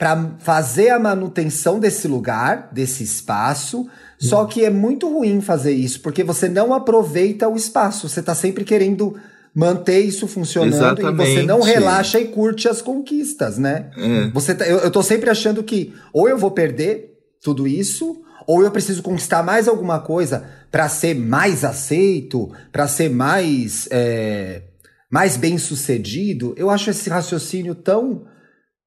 Para 0.00 0.30
fazer 0.38 0.88
a 0.88 0.98
manutenção 0.98 1.78
desse 1.78 2.08
lugar, 2.08 2.70
desse 2.72 3.04
espaço. 3.04 3.86
Só 4.18 4.46
que 4.46 4.64
é 4.64 4.70
muito 4.70 5.12
ruim 5.12 5.42
fazer 5.42 5.72
isso, 5.72 6.00
porque 6.00 6.24
você 6.24 6.48
não 6.48 6.72
aproveita 6.72 7.46
o 7.46 7.54
espaço. 7.54 8.08
Você 8.08 8.22
tá 8.22 8.34
sempre 8.34 8.64
querendo 8.64 9.14
manter 9.54 10.00
isso 10.00 10.26
funcionando 10.26 11.00
e 11.02 11.12
você 11.14 11.42
não 11.42 11.58
Exatamente. 11.58 11.66
relaxa 11.66 12.18
e 12.18 12.28
curte 12.28 12.66
as 12.66 12.80
conquistas, 12.80 13.58
né? 13.58 13.90
É. 13.94 14.30
Você 14.30 14.54
tá- 14.54 14.66
eu, 14.66 14.78
eu 14.78 14.90
tô 14.90 15.02
sempre 15.02 15.28
achando 15.28 15.62
que 15.62 15.92
ou 16.14 16.26
eu 16.26 16.38
vou 16.38 16.50
perder 16.50 17.18
tudo 17.42 17.68
isso, 17.68 18.22
ou 18.46 18.62
eu 18.62 18.70
preciso 18.70 19.02
conquistar 19.02 19.42
mais 19.42 19.68
alguma 19.68 19.98
coisa 20.00 20.44
para 20.70 20.88
ser 20.88 21.14
mais 21.14 21.62
aceito, 21.62 22.50
para 22.72 22.88
ser 22.88 23.10
mais 23.10 23.86
é, 23.90 24.62
mais 25.10 25.36
bem 25.36 25.58
sucedido. 25.58 26.54
Eu 26.56 26.70
acho 26.70 26.88
esse 26.88 27.10
raciocínio 27.10 27.74
tão 27.74 28.22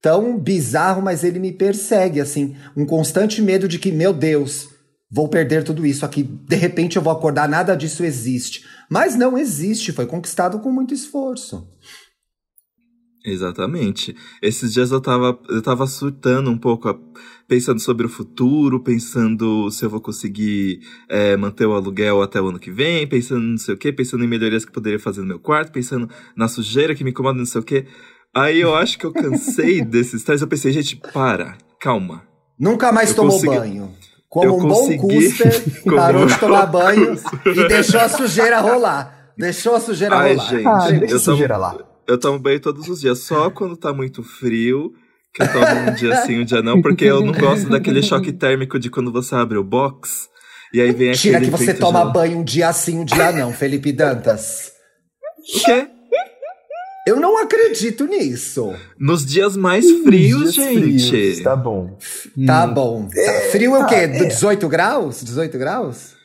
tão 0.03 0.37
bizarro, 0.37 1.01
mas 1.01 1.23
ele 1.23 1.39
me 1.39 1.51
persegue 1.51 2.21
assim, 2.21 2.55
um 2.77 2.85
constante 2.85 3.41
medo 3.41 3.67
de 3.67 3.79
que 3.79 3.91
meu 3.91 4.13
Deus 4.13 4.73
Vou 5.15 5.27
perder 5.27 5.63
tudo 5.63 5.85
isso 5.85 6.03
aqui. 6.03 6.23
De 6.23 6.55
repente 6.55 6.95
eu 6.95 7.01
vou 7.03 7.13
acordar, 7.13 7.47
nada 7.47 7.75
disso 7.75 8.03
existe. 8.03 8.65
Mas 8.89 9.15
não 9.15 9.37
existe, 9.37 9.91
foi 9.91 10.07
conquistado 10.07 10.59
com 10.59 10.71
muito 10.71 10.91
esforço. 10.91 11.67
Exatamente. 13.23 14.15
Esses 14.41 14.73
dias 14.73 14.91
eu 14.91 14.99
tava, 14.99 15.39
eu 15.49 15.61
tava 15.61 15.85
surtando 15.85 16.49
um 16.49 16.57
pouco, 16.57 16.99
pensando 17.47 17.79
sobre 17.79 18.07
o 18.07 18.09
futuro, 18.09 18.83
pensando 18.83 19.69
se 19.69 19.85
eu 19.85 19.89
vou 19.89 20.01
conseguir 20.01 20.79
é, 21.07 21.37
manter 21.37 21.67
o 21.67 21.73
aluguel 21.73 22.23
até 22.23 22.41
o 22.41 22.47
ano 22.49 22.59
que 22.59 22.71
vem, 22.71 23.07
pensando 23.07 23.41
não 23.41 23.57
sei 23.57 23.75
o 23.75 23.77
quê, 23.77 23.93
pensando 23.93 24.23
em 24.23 24.27
melhorias 24.27 24.65
que 24.65 24.71
eu 24.71 24.73
poderia 24.73 24.99
fazer 24.99 25.21
no 25.21 25.27
meu 25.27 25.39
quarto, 25.39 25.71
pensando 25.71 26.09
na 26.35 26.47
sujeira 26.47 26.95
que 26.95 27.03
me 27.03 27.11
incomoda, 27.11 27.37
não 27.37 27.45
sei 27.45 27.61
o 27.61 27.63
quê. 27.63 27.85
Aí 28.35 28.59
eu 28.59 28.75
acho 28.75 28.97
que 28.97 29.05
eu 29.05 29.13
cansei 29.13 29.81
desses 29.85 30.15
estresse, 30.15 30.43
eu 30.43 30.47
pensei, 30.47 30.71
gente, 30.71 30.95
para, 30.95 31.55
calma. 31.79 32.23
Nunca 32.59 32.91
mais 32.91 33.09
Eu 33.09 33.15
tomou 33.15 33.31
consegui- 33.33 33.55
banho. 33.57 33.91
Como 34.29 34.45
eu 34.47 34.55
um 34.55 34.61
bom 34.61 34.69
consegui- 34.69 34.97
custer, 35.29 35.81
como 35.83 35.95
parou 35.95 36.25
de 36.25 36.39
tomar 36.39 36.65
bom 36.65 36.79
banho 36.79 37.15
e 37.45 37.67
deixou 37.67 37.99
a 37.99 38.09
sujeira 38.09 38.59
rolar. 38.59 39.31
Deixou 39.37 39.75
a 39.75 39.79
sujeira 39.79 40.15
Ai, 40.15 40.33
rolar. 40.35 40.49
gente. 40.49 40.67
Ah, 40.67 40.89
deixa 40.99 41.13
eu 41.13 41.17
a 41.17 41.19
sujeira 41.19 41.53
tomo- 41.55 41.65
lá. 41.65 41.77
Eu 42.07 42.17
tomo 42.19 42.39
banho 42.39 42.59
todos 42.59 42.89
os 42.89 42.99
dias, 43.01 43.19
só 43.19 43.49
quando 43.51 43.77
tá 43.77 43.93
muito 43.93 44.23
frio, 44.23 44.91
que 45.33 45.41
eu 45.43 45.51
tomo 45.53 45.65
um 45.91 45.93
dia 45.93 46.15
sim, 46.25 46.39
um 46.39 46.43
dia 46.45 46.61
não, 46.61 46.81
porque 46.81 47.05
eu 47.05 47.21
não 47.23 47.31
gosto 47.31 47.69
daquele 47.69 48.01
choque 48.03 48.31
térmico 48.33 48.77
de 48.79 48.89
quando 48.89 49.11
você 49.11 49.35
abre 49.35 49.57
o 49.57 49.63
box. 49.63 50.27
E 50.73 50.81
aí 50.81 50.91
vem 50.91 51.11
Tira 51.13 51.37
aquele 51.37 51.51
que 51.51 51.57
você 51.57 51.73
toma 51.73 51.99
gelado. 51.99 52.13
banho 52.13 52.39
um 52.39 52.43
dia 52.43 52.73
sim, 52.73 52.99
um 52.99 53.05
dia 53.05 53.31
não, 53.31 53.53
Felipe 53.53 53.91
Dantas. 53.93 54.71
O 55.55 55.63
quê? 55.65 55.87
Eu 57.05 57.19
não 57.19 57.37
acredito 57.37 58.05
nisso. 58.05 58.73
Nos 58.97 59.25
dias 59.25 59.57
mais 59.57 59.85
frios, 60.03 60.53
Dias 60.53 60.67
gente. 60.67 61.09
frios, 61.09 61.43
Tá 61.43 61.53
bom. 61.53 61.97
Tá 62.45 62.65
bom. 62.65 63.09
Tá. 63.09 63.33
Frio 63.51 63.75
é 63.75 63.79
o 63.79 63.85
quê? 63.85 64.07
18 64.07 64.69
graus? 64.69 65.21
18 65.21 65.57
graus? 65.57 66.15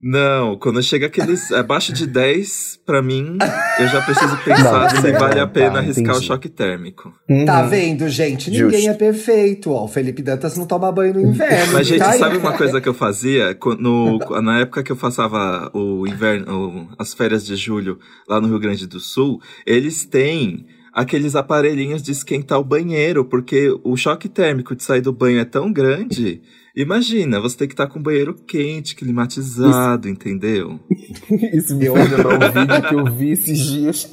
Não, 0.00 0.56
quando 0.56 0.80
chega 0.80 1.06
aqueles 1.06 1.50
abaixo 1.50 1.92
de 1.92 2.06
10, 2.06 2.78
pra 2.86 3.02
mim, 3.02 3.36
eu 3.80 3.88
já 3.88 4.00
preciso 4.00 4.36
pensar 4.44 4.82
Não, 4.84 4.90
se 4.90 4.96
tudo 5.02 5.18
vale 5.18 5.40
a 5.40 5.46
pena 5.46 5.72
tá, 5.72 5.78
arriscar 5.80 6.04
o 6.06 6.10
entendi. 6.10 6.26
choque 6.26 6.48
térmico. 6.48 7.12
Tá 7.44 7.62
Uhum. 7.64 7.68
vendo, 7.68 8.08
gente? 8.08 8.48
Ninguém 8.48 8.70
Justo. 8.82 8.90
é 8.90 8.94
perfeito. 8.94 9.70
Ó, 9.72 9.84
o 9.84 9.88
Felipe 9.88 10.22
Dantas 10.22 10.56
não 10.56 10.66
toma 10.66 10.92
banho 10.92 11.14
no 11.14 11.20
inverno. 11.22 11.72
Mas, 11.72 11.88
gente, 11.88 11.98
tá 11.98 12.10
aí. 12.12 12.18
sabe 12.20 12.36
uma 12.36 12.56
coisa 12.56 12.80
que 12.80 12.88
eu 12.88 12.94
fazia? 12.94 13.56
Quando- 13.56 13.80
no- 13.80 14.18
na 14.40 14.60
época 14.60 14.84
que 14.84 14.92
eu 14.92 14.96
passava 14.96 15.68
o 15.74 16.06
inverno, 16.06 16.68
o- 16.68 16.88
as 16.96 17.12
férias 17.12 17.44
de 17.44 17.56
julho 17.56 17.98
lá 18.28 18.40
no 18.40 18.46
Rio 18.46 18.60
Grande 18.60 18.86
do 18.86 19.00
Sul, 19.00 19.40
eles 19.66 20.04
têm 20.04 20.64
aqueles 20.92 21.34
aparelhinhos 21.34 22.02
de 22.04 22.12
esquentar 22.12 22.60
o 22.60 22.64
banheiro, 22.64 23.24
porque 23.24 23.68
o 23.82 23.96
choque 23.96 24.28
térmico 24.28 24.76
de 24.76 24.84
sair 24.84 25.00
do 25.00 25.12
banho 25.12 25.40
é 25.40 25.44
tão 25.44 25.72
grande. 25.72 26.40
Imagina, 26.78 27.40
você 27.40 27.56
tem 27.56 27.66
que 27.66 27.74
estar 27.74 27.88
com 27.88 27.98
o 27.98 28.02
banheiro 28.02 28.32
quente, 28.34 28.94
climatizado, 28.94 30.08
entendeu? 30.08 30.78
Isso 31.52 31.74
me 31.76 31.86
fez 31.90 32.10
lembrar 32.10 32.34
um 32.36 32.52
vídeo 32.52 32.88
que 32.88 32.94
eu 32.94 33.04
vi 33.12 33.32
esses 33.32 33.58
dias. 33.58 34.12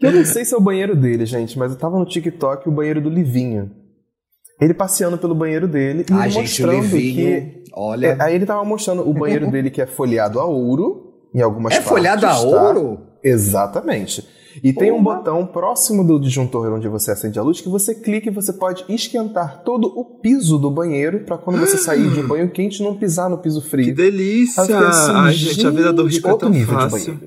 Eu 0.00 0.10
não 0.12 0.24
sei 0.24 0.46
se 0.46 0.54
é 0.54 0.56
o 0.56 0.60
banheiro 0.62 0.96
dele, 0.96 1.26
gente, 1.26 1.58
mas 1.58 1.72
eu 1.72 1.78
tava 1.78 1.98
no 1.98 2.06
TikTok 2.06 2.66
o 2.68 2.72
banheiro 2.72 3.02
do 3.02 3.10
Livinho. 3.10 3.70
Ele 4.60 4.72
passeando 4.72 5.18
pelo 5.18 5.34
banheiro 5.34 5.68
dele 5.68 6.06
e 6.08 6.12
Ai, 6.14 6.30
gente, 6.30 6.62
o 6.62 6.66
mostrando 6.66 6.80
Livinho, 6.96 7.40
que. 7.52 7.64
olha. 7.74 8.06
É, 8.06 8.22
aí 8.22 8.34
ele 8.34 8.46
tava 8.46 8.64
mostrando 8.64 9.06
o 9.06 9.12
banheiro 9.12 9.50
dele 9.50 9.68
que 9.68 9.82
é 9.82 9.86
folheado 9.86 10.40
a 10.40 10.44
ouro, 10.46 11.28
em 11.34 11.42
algumas 11.42 11.74
É 11.74 11.76
partes. 11.76 11.90
folhado 11.90 12.24
a 12.24 12.30
tá? 12.30 12.40
ouro? 12.40 12.98
Exatamente. 13.22 14.26
E 14.62 14.72
tem 14.72 14.92
um 14.92 15.02
botão 15.02 15.46
próximo 15.46 16.04
do 16.04 16.18
disjuntor 16.18 16.72
onde 16.72 16.88
você 16.88 17.10
acende 17.10 17.38
a 17.38 17.42
luz 17.42 17.60
que 17.60 17.68
você 17.68 17.94
clica 17.94 18.28
e 18.28 18.32
você 18.32 18.52
pode 18.52 18.84
esquentar 18.88 19.62
todo 19.64 19.86
o 19.86 20.04
piso 20.04 20.58
do 20.58 20.70
banheiro 20.70 21.20
pra 21.20 21.38
quando 21.38 21.58
você 21.58 21.76
sair 21.78 22.10
de 22.10 22.20
um 22.20 22.28
banho 22.28 22.50
quente 22.50 22.82
não 22.82 22.96
pisar 22.96 23.28
no 23.28 23.38
piso 23.38 23.60
Que 23.62 23.68
frio. 23.68 23.94
delícia! 23.94 24.60
Eu 24.60 24.66
fiquei 24.66 24.86
assim, 24.86 25.12
Ai, 25.12 25.32
gente, 25.32 25.66
a 25.66 25.70
vida 25.70 25.92
do 25.92 26.06
rico 26.06 26.28
é 26.28 26.36
tão 26.36 26.54
fácil. 26.54 27.18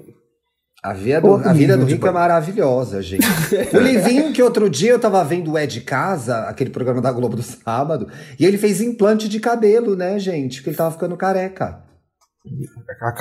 A 0.84 0.94
vida 0.94 1.20
do, 1.20 1.28
Outro 1.28 1.50
a 1.50 1.54
vida 1.54 1.76
do 1.76 1.86
rico 1.86 2.08
é 2.08 2.12
maravilhosa, 2.12 3.02
gente. 3.02 3.26
o 3.74 3.80
Livinho, 3.80 4.32
que 4.32 4.42
outro 4.42 4.70
dia 4.70 4.92
eu 4.92 5.00
tava 5.00 5.22
vendo 5.24 5.52
o 5.52 5.58
É 5.58 5.66
de 5.66 5.82
Casa, 5.82 6.44
aquele 6.44 6.70
programa 6.70 7.02
da 7.02 7.12
Globo 7.12 7.36
do 7.36 7.42
sábado, 7.42 8.08
e 8.40 8.46
ele 8.46 8.58
fez 8.58 8.80
implante 8.80 9.28
de 9.28 9.40
cabelo, 9.40 9.96
né, 9.96 10.18
gente? 10.20 10.58
Porque 10.58 10.70
ele 10.70 10.78
tava 10.78 10.92
ficando 10.92 11.18
careca. 11.18 11.87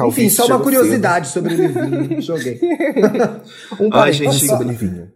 Enfim, 0.06 0.28
só 0.28 0.46
uma 0.46 0.60
curiosidade 0.60 1.28
sobre 1.28 1.54
o 1.54 1.56
Livinho. 1.56 2.22
Joguei. 2.22 2.58
cedo. 2.58 3.40
Um 3.80 3.84
Ai, 3.86 3.90
parênteses 3.90 4.34
gente. 4.34 4.46
sobre 4.46 4.68
Livinho. 4.68 5.08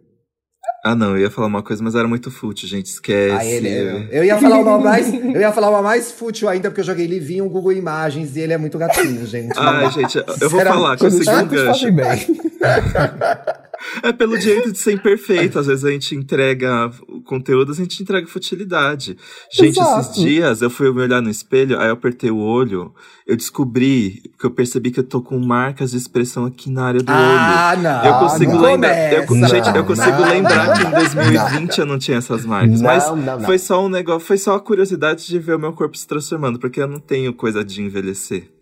Ah, 0.83 0.95
não, 0.95 1.11
eu 1.11 1.19
ia 1.19 1.31
falar 1.31 1.47
uma 1.47 1.63
coisa, 1.63 1.83
mas 1.83 1.95
era 1.95 2.09
muito 2.09 2.31
fútil, 2.31 2.67
gente. 2.67 2.87
Esquece. 2.87 3.37
Ah, 3.37 3.45
ele, 3.45 3.69
eu, 3.69 3.99
eu 4.11 4.25
ia 4.25 4.39
falar 4.39 4.59
uma 4.61 4.79
mais, 4.79 5.13
eu 5.13 5.41
ia 5.41 5.53
falar 5.53 5.69
uma 5.69 5.83
mais 5.83 6.11
fútil 6.11 6.49
ainda, 6.49 6.71
porque 6.71 6.81
eu 6.81 6.85
joguei 6.85 7.07
Livinho, 7.07 7.49
Google 7.51 7.73
Imagens, 7.73 8.35
e 8.35 8.41
ele 8.41 8.55
é 8.55 8.59
muito 8.59 8.79
gatinho, 8.79 9.27
gente. 9.27 9.53
Ai, 9.59 9.91
gente, 9.91 10.17
eu 10.41 10.49
vou 10.49 10.61
falar, 10.61 10.97
consegui 10.97 11.29
um 11.29 11.47
gancho. 11.47 11.87
É 14.03 14.13
pelo 14.13 14.39
direito 14.39 14.73
de 14.73 14.79
ser 14.79 14.93
imperfeito. 14.93 15.59
Às 15.59 15.67
vezes 15.67 15.85
a 15.85 15.91
gente 15.91 16.15
entrega 16.15 16.91
o 17.09 17.21
conteúdo, 17.23 17.73
a 17.73 17.75
gente 17.75 18.03
entrega 18.03 18.27
futilidade. 18.27 19.17
Gente, 19.53 19.79
Exato. 19.79 20.01
esses 20.01 20.15
dias 20.15 20.63
eu 20.63 20.71
fui 20.71 20.93
me 20.93 21.03
olhar 21.03 21.21
no 21.21 21.31
espelho, 21.31 21.79
aí 21.79 21.89
eu 21.89 21.95
apertei 21.95 22.31
o 22.31 22.39
olho, 22.39 22.95
eu 23.27 23.37
descobri 23.37 24.23
que 24.39 24.47
eu 24.47 24.51
percebi 24.51 24.91
que 24.91 25.01
eu 25.01 25.05
tô 25.05 25.21
com 25.21 25.39
marcas 25.39 25.91
de 25.91 25.97
expressão 25.97 26.45
aqui 26.45 26.71
na 26.71 26.85
área 26.85 27.03
do 27.03 27.11
olho. 27.11 27.19
Ah, 27.21 27.77
não. 27.77 28.05
Eu 28.05 28.15
consigo 28.19 28.53
não 28.53 28.63
lembrar. 28.63 29.13
Eu, 29.13 29.49
gente, 29.49 29.77
eu 29.77 29.85
consigo 29.85 30.21
Não, 30.21 30.29
lembrar 30.29 30.73
que 30.73 30.81
em 30.81 30.85
não. 30.85 30.93
2020 30.93 31.79
eu 31.79 31.87
não 31.87 31.99
tinha 31.99 32.19
essas 32.19 32.45
marcas. 32.45 32.81
Mas 32.81 33.05
foi 33.45 33.59
só 33.59 33.85
um 33.85 33.89
negócio, 33.89 34.27
foi 34.27 34.39
só 34.39 34.55
a 34.55 34.61
curiosidade 34.61 35.27
de 35.27 35.39
ver 35.39 35.57
o 35.57 35.59
meu 35.59 35.73
corpo 35.73 35.97
se 35.97 36.07
transformando, 36.07 36.59
porque 36.59 36.81
eu 36.81 36.89
não 36.89 36.99
tenho 36.99 37.33
coisa 37.33 37.65
de 37.65 37.83
envelhecer. 37.83 38.60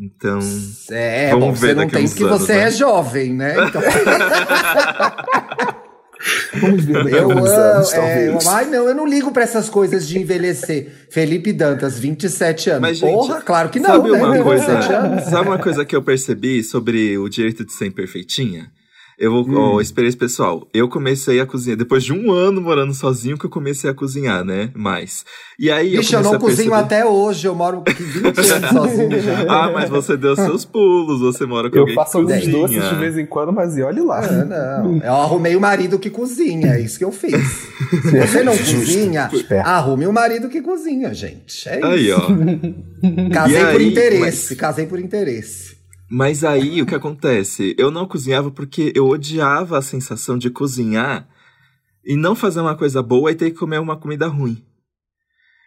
Então. 0.00 0.38
É, 0.90 1.30
Vamos 1.30 1.44
bom, 1.46 1.52
ver 1.52 1.58
você 1.68 1.74
não 1.74 1.82
daqui 1.84 1.94
a 1.94 1.98
tem 1.98 2.04
uns 2.06 2.10
porque 2.12 2.24
anos, 2.24 2.40
você 2.40 2.52
né? 2.54 2.60
é 2.64 2.70
jovem, 2.70 3.32
né? 3.34 3.54
Então, 3.68 3.82
Vamos 6.60 6.84
ver 6.84 6.92
daqui 7.04 7.16
a 7.16 7.18
Eu 7.18 7.30
anos, 7.30 7.92
é, 7.92 7.96
talvez. 7.96 8.44
eu- 8.44 8.50
ai, 8.52 8.64
não, 8.66 8.88
eu 8.88 8.94
não 8.94 9.06
ligo 9.06 9.32
pra 9.32 9.42
essas 9.42 9.68
coisas 9.68 10.06
de 10.06 10.18
envelhecer. 10.20 11.06
Felipe 11.10 11.52
Dantas, 11.52 11.98
27 11.98 12.70
anos. 12.70 12.80
Mas, 12.82 12.98
gente, 12.98 13.12
Porra, 13.12 13.40
claro 13.40 13.68
que 13.70 13.80
não, 13.80 13.90
sabe 13.90 14.10
né? 14.12 14.18
uma 14.18 14.32
27 14.32 14.70
anos. 14.92 15.10
coisa, 15.22 15.30
sabe 15.30 15.48
uma 15.48 15.58
coisa 15.58 15.84
que 15.84 15.96
eu 15.96 16.02
percebi 16.02 16.62
sobre 16.62 17.18
o 17.18 17.28
direito 17.28 17.64
de 17.64 17.72
ser 17.72 17.86
imperfeitinha? 17.86 18.70
Eu 19.22 19.30
vou, 19.30 19.46
Hum. 19.48 19.76
ó, 19.76 19.80
experiência 19.80 20.18
pessoal. 20.18 20.66
Eu 20.74 20.88
comecei 20.88 21.38
a 21.38 21.46
cozinhar 21.46 21.78
depois 21.78 22.02
de 22.02 22.12
um 22.12 22.32
ano 22.32 22.60
morando 22.60 22.92
sozinho 22.92 23.38
que 23.38 23.46
eu 23.46 23.50
comecei 23.50 23.88
a 23.88 23.94
cozinhar, 23.94 24.44
né? 24.44 24.70
Mais. 24.74 25.24
E 25.56 25.70
aí 25.70 25.96
Bicho, 25.96 26.16
eu 26.16 26.18
eu 26.18 26.24
comecei 26.24 26.30
não 26.30 26.34
a 26.34 26.40
cozinho 26.40 26.70
perceber... 26.70 26.84
até 26.84 27.06
hoje. 27.06 27.46
Eu 27.46 27.54
moro 27.54 27.82
aqui 27.86 28.02
20 28.02 28.26
anos 28.26 28.70
sozinho 28.74 29.20
já. 29.20 29.44
Ah, 29.48 29.70
mas 29.72 29.88
você 29.88 30.16
deu 30.16 30.34
seus 30.34 30.64
pulos, 30.64 31.20
você 31.20 31.46
mora 31.46 31.70
com 31.70 31.76
Eu 31.76 31.82
alguém 31.82 31.94
faço 31.94 32.18
alguns 32.18 32.34
cozinha. 32.34 32.52
doces 32.52 32.88
de 32.88 32.94
vez 32.96 33.16
em 33.16 33.24
quando, 33.24 33.52
mas 33.52 33.76
e 33.76 33.82
olhe 33.82 34.00
lá. 34.00 34.18
Ah, 34.24 34.44
não. 34.44 34.96
Eu 34.98 35.12
arrumei 35.14 35.54
o 35.54 35.60
marido 35.60 36.00
que 36.00 36.10
cozinha, 36.10 36.74
é 36.74 36.80
isso 36.80 36.98
que 36.98 37.04
eu 37.04 37.12
fiz. 37.12 37.30
Se 38.02 38.18
você 38.26 38.42
não 38.42 38.56
Justo, 38.56 38.74
cozinha, 38.74 39.30
arrume 39.64 40.06
o 40.08 40.12
marido 40.12 40.48
que 40.48 40.60
cozinha, 40.60 41.14
gente. 41.14 41.68
É 41.68 41.76
isso. 41.78 41.86
Aí, 41.86 42.10
ó. 42.10 42.22
Casei 43.32 43.62
E 43.62 43.66
por 43.66 43.80
aí, 43.80 43.88
interesse, 43.88 44.56
casei 44.56 44.86
por 44.86 44.98
interesse. 44.98 45.71
Mas 46.14 46.44
aí 46.44 46.82
o 46.82 46.84
que 46.84 46.94
acontece? 46.94 47.74
Eu 47.78 47.90
não 47.90 48.06
cozinhava 48.06 48.50
porque 48.50 48.92
eu 48.94 49.08
odiava 49.08 49.78
a 49.78 49.82
sensação 49.82 50.36
de 50.36 50.50
cozinhar 50.50 51.26
e 52.04 52.16
não 52.16 52.34
fazer 52.34 52.60
uma 52.60 52.76
coisa 52.76 53.02
boa 53.02 53.32
e 53.32 53.34
ter 53.34 53.50
que 53.50 53.56
comer 53.56 53.80
uma 53.80 53.96
comida 53.96 54.26
ruim. 54.26 54.62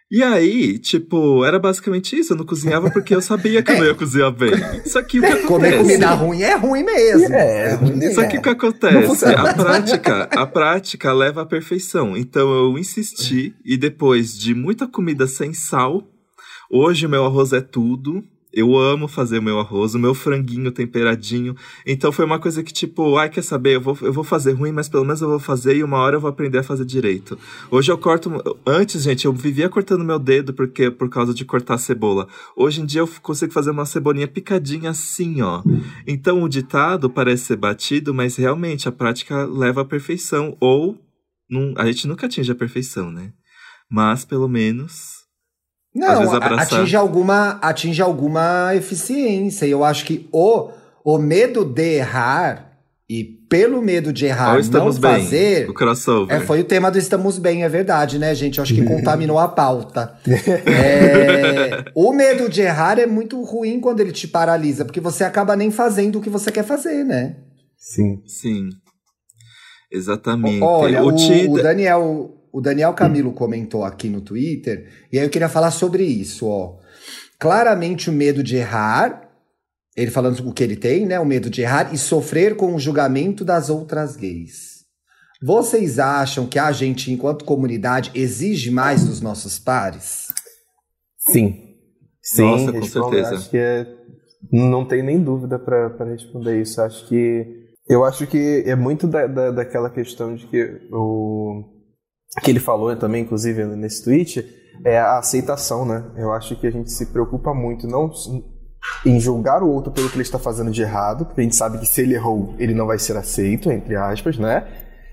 E 0.08 0.22
aí, 0.22 0.78
tipo, 0.78 1.44
era 1.44 1.58
basicamente 1.58 2.16
isso. 2.16 2.32
Eu 2.32 2.36
não 2.36 2.46
cozinhava 2.46 2.88
porque 2.92 3.12
eu 3.12 3.20
sabia 3.20 3.60
que 3.60 3.72
eu 3.72 3.76
não 3.76 3.86
ia 3.86 3.94
cozinhar 3.96 4.30
bem. 4.30 4.52
Só 4.86 5.02
que 5.02 5.18
o 5.18 5.22
que 5.22 5.26
acontece? 5.26 5.48
Comer 5.48 5.78
comida 5.78 6.10
ruim 6.10 6.42
é 6.42 6.54
ruim 6.54 6.84
mesmo. 6.84 7.34
É, 7.34 7.74
ruim 7.74 7.96
mesmo. 7.96 8.14
Só 8.14 8.28
que 8.28 8.38
o 8.38 8.42
que 8.42 8.48
acontece? 8.48 9.24
A 9.24 9.52
prática, 9.52 10.22
a 10.30 10.46
prática 10.46 11.12
leva 11.12 11.42
à 11.42 11.46
perfeição. 11.46 12.16
Então 12.16 12.54
eu 12.54 12.78
insisti 12.78 13.52
e 13.64 13.76
depois 13.76 14.38
de 14.38 14.54
muita 14.54 14.86
comida 14.86 15.26
sem 15.26 15.52
sal, 15.52 16.04
hoje 16.70 17.04
o 17.04 17.08
meu 17.08 17.26
arroz 17.26 17.52
é 17.52 17.60
tudo. 17.60 18.22
Eu 18.56 18.74
amo 18.74 19.06
fazer 19.06 19.38
o 19.38 19.42
meu 19.42 19.60
arroz, 19.60 19.94
o 19.94 19.98
meu 19.98 20.14
franguinho 20.14 20.72
temperadinho. 20.72 21.54
Então 21.86 22.10
foi 22.10 22.24
uma 22.24 22.38
coisa 22.38 22.62
que, 22.62 22.72
tipo, 22.72 23.18
ai, 23.18 23.28
quer 23.28 23.42
saber? 23.42 23.76
Eu 23.76 23.82
vou, 23.82 23.98
eu 24.00 24.10
vou 24.14 24.24
fazer 24.24 24.52
ruim, 24.52 24.72
mas 24.72 24.88
pelo 24.88 25.04
menos 25.04 25.20
eu 25.20 25.28
vou 25.28 25.38
fazer 25.38 25.76
e 25.76 25.84
uma 25.84 25.98
hora 25.98 26.16
eu 26.16 26.20
vou 26.22 26.30
aprender 26.30 26.56
a 26.56 26.62
fazer 26.62 26.86
direito. 26.86 27.38
Hoje 27.70 27.92
eu 27.92 27.98
corto. 27.98 28.32
Antes, 28.66 29.02
gente, 29.02 29.26
eu 29.26 29.32
vivia 29.34 29.68
cortando 29.68 30.02
meu 30.02 30.18
dedo 30.18 30.54
porque 30.54 30.90
por 30.90 31.10
causa 31.10 31.34
de 31.34 31.44
cortar 31.44 31.76
cebola. 31.76 32.28
Hoje 32.56 32.80
em 32.80 32.86
dia 32.86 33.02
eu 33.02 33.08
consigo 33.20 33.52
fazer 33.52 33.72
uma 33.72 33.84
cebolinha 33.84 34.26
picadinha 34.26 34.88
assim, 34.88 35.42
ó. 35.42 35.62
Então 36.06 36.42
o 36.42 36.48
ditado 36.48 37.10
parece 37.10 37.44
ser 37.44 37.56
batido, 37.56 38.14
mas 38.14 38.36
realmente 38.36 38.88
a 38.88 38.92
prática 38.92 39.44
leva 39.44 39.82
à 39.82 39.84
perfeição. 39.84 40.56
Ou 40.60 40.98
não- 41.50 41.74
a 41.76 41.84
gente 41.84 42.08
nunca 42.08 42.24
atinge 42.24 42.50
a 42.50 42.54
perfeição, 42.54 43.12
né? 43.12 43.32
Mas 43.90 44.24
pelo 44.24 44.48
menos. 44.48 45.15
Às 46.04 46.20
Não, 46.20 46.32
abraçar. 46.34 46.80
atinge 46.80 46.96
alguma, 46.96 47.58
atinge 47.62 48.02
alguma 48.02 48.74
eficiência. 48.74 49.66
E 49.66 49.70
eu 49.70 49.84
acho 49.84 50.04
que 50.04 50.28
o, 50.32 50.70
o 51.04 51.18
medo 51.18 51.64
de 51.64 51.96
errar, 51.96 52.78
e 53.08 53.22
pelo 53.48 53.80
medo 53.80 54.12
de 54.12 54.26
errar 54.26 54.58
não 54.70 54.90
bem. 54.92 55.00
fazer. 55.22 55.70
O 55.70 55.74
crossover. 55.74 56.36
É, 56.36 56.40
foi 56.40 56.60
o 56.60 56.64
tema 56.64 56.90
do 56.90 56.98
Estamos 56.98 57.38
Bem, 57.38 57.62
é 57.62 57.68
verdade, 57.68 58.18
né, 58.18 58.34
gente? 58.34 58.58
Eu 58.58 58.62
acho 58.62 58.74
que 58.74 58.82
contaminou 58.84 59.38
a 59.38 59.48
pauta. 59.48 60.18
É, 60.66 61.84
o 61.94 62.12
medo 62.12 62.48
de 62.48 62.62
errar 62.62 62.98
é 62.98 63.06
muito 63.06 63.40
ruim 63.42 63.78
quando 63.80 64.00
ele 64.00 64.12
te 64.12 64.26
paralisa, 64.26 64.84
porque 64.84 65.00
você 65.00 65.22
acaba 65.24 65.54
nem 65.56 65.70
fazendo 65.70 66.18
o 66.18 66.20
que 66.20 66.28
você 66.30 66.50
quer 66.50 66.64
fazer, 66.64 67.04
né? 67.04 67.36
Sim. 67.78 68.22
Sim. 68.26 68.68
Exatamente. 69.90 70.62
Olha, 70.62 71.04
o, 71.04 71.12
Tida- 71.14 71.50
o 71.52 71.62
Daniel, 71.62 72.35
o 72.56 72.60
Daniel 72.62 72.94
Camilo 72.94 73.34
comentou 73.34 73.84
aqui 73.84 74.08
no 74.08 74.22
Twitter, 74.22 74.90
e 75.12 75.18
aí 75.18 75.26
eu 75.26 75.28
queria 75.28 75.46
falar 75.46 75.70
sobre 75.70 76.04
isso, 76.04 76.48
ó. 76.48 76.78
Claramente 77.38 78.08
o 78.08 78.12
medo 78.14 78.42
de 78.42 78.56
errar, 78.56 79.28
ele 79.94 80.10
falando 80.10 80.40
o 80.40 80.54
que 80.54 80.64
ele 80.64 80.74
tem, 80.74 81.04
né? 81.04 81.20
O 81.20 81.26
medo 81.26 81.50
de 81.50 81.60
errar 81.60 81.92
e 81.92 81.98
sofrer 81.98 82.56
com 82.56 82.74
o 82.74 82.78
julgamento 82.78 83.44
das 83.44 83.68
outras 83.68 84.16
gays. 84.16 84.86
Vocês 85.42 85.98
acham 85.98 86.46
que 86.46 86.58
a 86.58 86.72
gente, 86.72 87.12
enquanto 87.12 87.44
comunidade, 87.44 88.10
exige 88.14 88.70
mais 88.70 89.04
dos 89.04 89.20
nossos 89.20 89.58
pares? 89.58 90.28
Sim. 91.30 91.76
Sim, 92.22 92.42
Nossa, 92.42 92.72
com 92.72 92.82
certeza. 92.82 93.34
Acho 93.34 93.50
que 93.50 93.58
é, 93.58 93.86
não 94.50 94.88
tem 94.88 95.02
nem 95.02 95.22
dúvida 95.22 95.58
pra 95.58 95.90
pra 95.90 96.06
responder 96.06 96.58
isso. 96.58 96.80
Acho 96.80 97.06
que 97.06 97.66
eu 97.86 98.02
acho 98.02 98.26
que 98.26 98.64
é 98.66 98.74
muito 98.74 99.06
da, 99.06 99.26
da, 99.26 99.50
daquela 99.50 99.90
questão 99.90 100.34
de 100.34 100.46
que 100.46 100.88
o 100.90 101.75
que 102.42 102.50
ele 102.50 102.60
falou 102.60 102.94
também, 102.96 103.22
inclusive 103.22 103.64
nesse 103.64 104.04
tweet, 104.04 104.44
é 104.84 104.98
a 104.98 105.18
aceitação, 105.18 105.84
né? 105.84 106.04
Eu 106.16 106.32
acho 106.32 106.56
que 106.56 106.66
a 106.66 106.70
gente 106.70 106.90
se 106.90 107.06
preocupa 107.06 107.54
muito 107.54 107.86
não 107.86 108.10
em 109.04 109.18
julgar 109.18 109.62
o 109.62 109.68
outro 109.68 109.90
pelo 109.90 110.08
que 110.08 110.16
ele 110.16 110.22
está 110.22 110.38
fazendo 110.38 110.70
de 110.70 110.82
errado, 110.82 111.24
porque 111.24 111.40
a 111.40 111.44
gente 111.44 111.56
sabe 111.56 111.78
que 111.78 111.86
se 111.86 112.02
ele 112.02 112.14
errou, 112.14 112.54
ele 112.58 112.74
não 112.74 112.86
vai 112.86 112.98
ser 112.98 113.16
aceito, 113.16 113.70
entre 113.70 113.96
aspas, 113.96 114.38
né? 114.38 114.66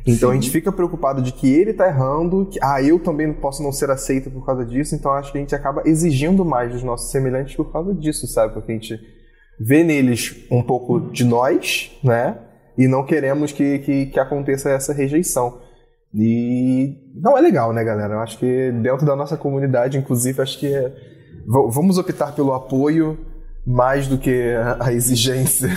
Então 0.06 0.32
a 0.32 0.34
gente 0.34 0.50
fica 0.50 0.72
preocupado 0.72 1.22
de 1.22 1.32
que 1.32 1.52
ele 1.52 1.74
tá 1.74 1.88
errando, 1.88 2.46
que 2.46 2.60
ah, 2.62 2.82
eu 2.82 3.00
também 3.00 3.28
não 3.28 3.36
posso 3.36 3.64
não 3.64 3.72
ser 3.72 3.90
aceito 3.90 4.30
por 4.30 4.46
causa 4.46 4.66
disso, 4.66 4.96
então 4.96 5.12
acho 5.14 5.32
que 5.32 5.38
a 5.38 5.42
gente 5.42 5.56
acaba 5.56 5.82
exigindo 5.86 6.44
mais 6.44 6.72
dos 6.72 6.84
nossos 6.84 7.10
semelhantes 7.10 7.56
por 7.56 7.72
causa 7.72 7.94
disso, 7.94 8.28
sabe? 8.28 8.54
Porque 8.54 8.72
a 8.72 8.76
gente 8.76 9.00
vê 9.60 9.84
neles 9.84 10.46
um 10.52 10.62
pouco 10.62 11.00
de 11.00 11.24
nós, 11.24 11.92
né? 12.04 12.38
E 12.78 12.88
não 12.88 13.06
queremos 13.06 13.52
que, 13.52 13.80
que, 13.80 14.06
que 14.08 14.20
aconteça 14.20 14.70
essa 14.70 14.92
rejeição. 14.92 15.62
E 16.14 16.96
não 17.16 17.38
é 17.38 17.42
legal, 17.42 17.74
né, 17.74 17.84
galera? 17.84 18.14
Eu 18.14 18.20
acho 18.20 18.38
que 18.38 18.72
dentro 18.82 19.06
da 19.06 19.16
nossa 19.16 19.36
comunidade, 19.36 19.98
inclusive, 19.98 20.42
acho 20.42 20.60
que 20.60 20.68
é... 20.68 20.94
vamos 21.48 21.98
optar 21.98 22.34
pelo 22.34 22.54
apoio 22.54 23.18
mais 23.66 24.08
do 24.08 24.18
que 24.18 24.54
a, 24.80 24.94
exigência. 24.94 25.70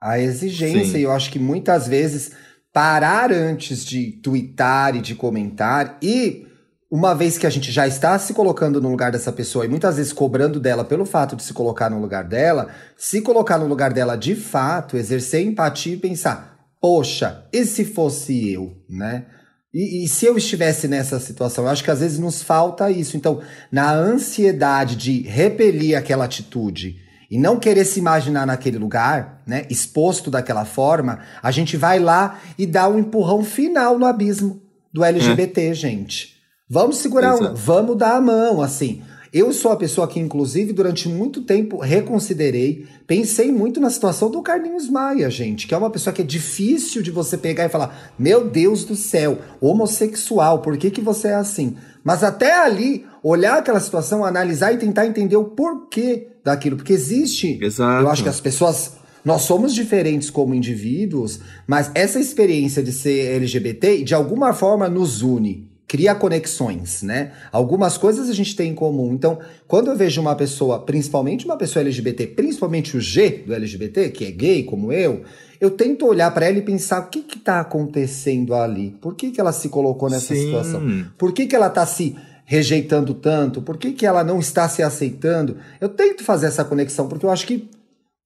A 0.00 0.18
exigência, 0.18 0.98
e 0.98 1.02
eu 1.02 1.12
acho 1.12 1.30
que 1.30 1.38
muitas 1.38 1.88
vezes 1.88 2.32
parar 2.72 3.32
antes 3.32 3.84
de 3.84 4.12
twittar 4.22 4.94
e 4.94 5.00
de 5.00 5.14
comentar, 5.14 5.98
e 6.02 6.46
uma 6.90 7.14
vez 7.14 7.38
que 7.38 7.46
a 7.46 7.50
gente 7.50 7.70
já 7.70 7.86
está 7.86 8.18
se 8.18 8.34
colocando 8.34 8.80
no 8.80 8.90
lugar 8.90 9.12
dessa 9.12 9.30
pessoa 9.30 9.64
e 9.64 9.68
muitas 9.68 9.96
vezes 9.96 10.12
cobrando 10.12 10.58
dela 10.58 10.84
pelo 10.84 11.06
fato 11.06 11.36
de 11.36 11.42
se 11.44 11.54
colocar 11.54 11.88
no 11.88 12.00
lugar 12.00 12.24
dela, 12.24 12.68
se 12.96 13.22
colocar 13.22 13.58
no 13.58 13.66
lugar 13.66 13.92
dela 13.92 14.16
de 14.16 14.34
fato, 14.34 14.96
exercer 14.96 15.46
empatia 15.46 15.94
e 15.94 15.98
pensar: 15.98 16.49
poxa, 16.80 17.44
e 17.52 17.64
se 17.64 17.84
fosse 17.84 18.52
eu, 18.52 18.76
né? 18.88 19.26
E, 19.72 20.04
e 20.04 20.08
se 20.08 20.26
eu 20.26 20.36
estivesse 20.36 20.88
nessa 20.88 21.20
situação? 21.20 21.64
Eu 21.64 21.70
acho 21.70 21.84
que 21.84 21.90
às 21.90 22.00
vezes 22.00 22.18
nos 22.18 22.42
falta 22.42 22.90
isso. 22.90 23.16
Então, 23.16 23.40
na 23.70 23.92
ansiedade 23.92 24.96
de 24.96 25.22
repelir 25.22 25.96
aquela 25.96 26.24
atitude 26.24 26.96
e 27.30 27.38
não 27.38 27.58
querer 27.58 27.84
se 27.84 28.00
imaginar 28.00 28.44
naquele 28.46 28.78
lugar, 28.78 29.42
né, 29.46 29.64
exposto 29.70 30.30
daquela 30.30 30.64
forma, 30.64 31.20
a 31.40 31.52
gente 31.52 31.76
vai 31.76 32.00
lá 32.00 32.40
e 32.58 32.66
dá 32.66 32.88
um 32.88 32.98
empurrão 32.98 33.44
final 33.44 33.96
no 33.96 34.06
abismo 34.06 34.60
do 34.92 35.04
LGBT, 35.04 35.72
gente. 35.74 36.40
Vamos 36.68 36.98
segurar, 36.98 37.36
um, 37.36 37.54
vamos 37.54 37.96
dar 37.96 38.16
a 38.16 38.20
mão, 38.20 38.60
assim. 38.60 39.02
Eu 39.32 39.52
sou 39.52 39.70
a 39.70 39.76
pessoa 39.76 40.08
que, 40.08 40.18
inclusive, 40.18 40.72
durante 40.72 41.08
muito 41.08 41.42
tempo 41.42 41.78
reconsiderei, 41.78 42.84
pensei 43.06 43.52
muito 43.52 43.80
na 43.80 43.88
situação 43.88 44.28
do 44.28 44.42
Carlinhos 44.42 44.90
Maia, 44.90 45.30
gente, 45.30 45.68
que 45.68 45.74
é 45.74 45.78
uma 45.78 45.90
pessoa 45.90 46.12
que 46.12 46.22
é 46.22 46.24
difícil 46.24 47.00
de 47.00 47.12
você 47.12 47.38
pegar 47.38 47.64
e 47.64 47.68
falar: 47.68 48.12
Meu 48.18 48.48
Deus 48.48 48.84
do 48.84 48.96
céu, 48.96 49.38
homossexual, 49.60 50.62
por 50.62 50.76
que, 50.76 50.90
que 50.90 51.00
você 51.00 51.28
é 51.28 51.34
assim? 51.34 51.76
Mas 52.02 52.24
até 52.24 52.58
ali, 52.58 53.06
olhar 53.22 53.58
aquela 53.58 53.78
situação, 53.78 54.24
analisar 54.24 54.72
e 54.72 54.78
tentar 54.78 55.06
entender 55.06 55.36
o 55.36 55.44
porquê 55.44 56.26
daquilo, 56.42 56.76
porque 56.76 56.92
existe. 56.92 57.56
Exato. 57.62 58.02
Eu 58.02 58.10
acho 58.10 58.24
que 58.24 58.28
as 58.28 58.40
pessoas. 58.40 58.98
Nós 59.22 59.42
somos 59.42 59.74
diferentes 59.74 60.30
como 60.30 60.54
indivíduos, 60.54 61.40
mas 61.66 61.90
essa 61.94 62.18
experiência 62.18 62.82
de 62.82 62.90
ser 62.90 63.36
LGBT, 63.36 64.02
de 64.02 64.14
alguma 64.14 64.54
forma, 64.54 64.88
nos 64.88 65.20
une 65.20 65.69
cria 65.90 66.14
conexões, 66.14 67.02
né? 67.02 67.32
Algumas 67.50 67.98
coisas 67.98 68.30
a 68.30 68.32
gente 68.32 68.54
tem 68.54 68.70
em 68.70 68.74
comum. 68.76 69.12
Então, 69.12 69.40
quando 69.66 69.90
eu 69.90 69.96
vejo 69.96 70.20
uma 70.20 70.36
pessoa, 70.36 70.78
principalmente 70.78 71.44
uma 71.44 71.56
pessoa 71.56 71.82
LGBT, 71.82 72.28
principalmente 72.28 72.96
o 72.96 73.00
G 73.00 73.42
do 73.44 73.52
LGBT, 73.52 74.10
que 74.10 74.24
é 74.24 74.30
gay 74.30 74.62
como 74.62 74.92
eu, 74.92 75.22
eu 75.60 75.68
tento 75.68 76.06
olhar 76.06 76.32
para 76.32 76.46
ela 76.46 76.58
e 76.58 76.62
pensar 76.62 77.00
o 77.00 77.08
que 77.08 77.22
que 77.22 77.40
tá 77.40 77.58
acontecendo 77.58 78.54
ali? 78.54 78.96
Por 79.00 79.16
que 79.16 79.32
que 79.32 79.40
ela 79.40 79.50
se 79.50 79.68
colocou 79.68 80.08
nessa 80.08 80.32
Sim. 80.32 80.44
situação? 80.44 80.80
Por 81.18 81.32
que 81.32 81.48
que 81.48 81.56
ela 81.56 81.68
tá 81.68 81.84
se 81.84 82.14
rejeitando 82.44 83.12
tanto? 83.12 83.60
Por 83.60 83.76
que 83.76 83.90
que 83.90 84.06
ela 84.06 84.22
não 84.22 84.38
está 84.38 84.68
se 84.68 84.84
aceitando? 84.84 85.56
Eu 85.80 85.88
tento 85.88 86.22
fazer 86.22 86.46
essa 86.46 86.64
conexão 86.64 87.08
porque 87.08 87.26
eu 87.26 87.30
acho 87.30 87.44
que 87.44 87.68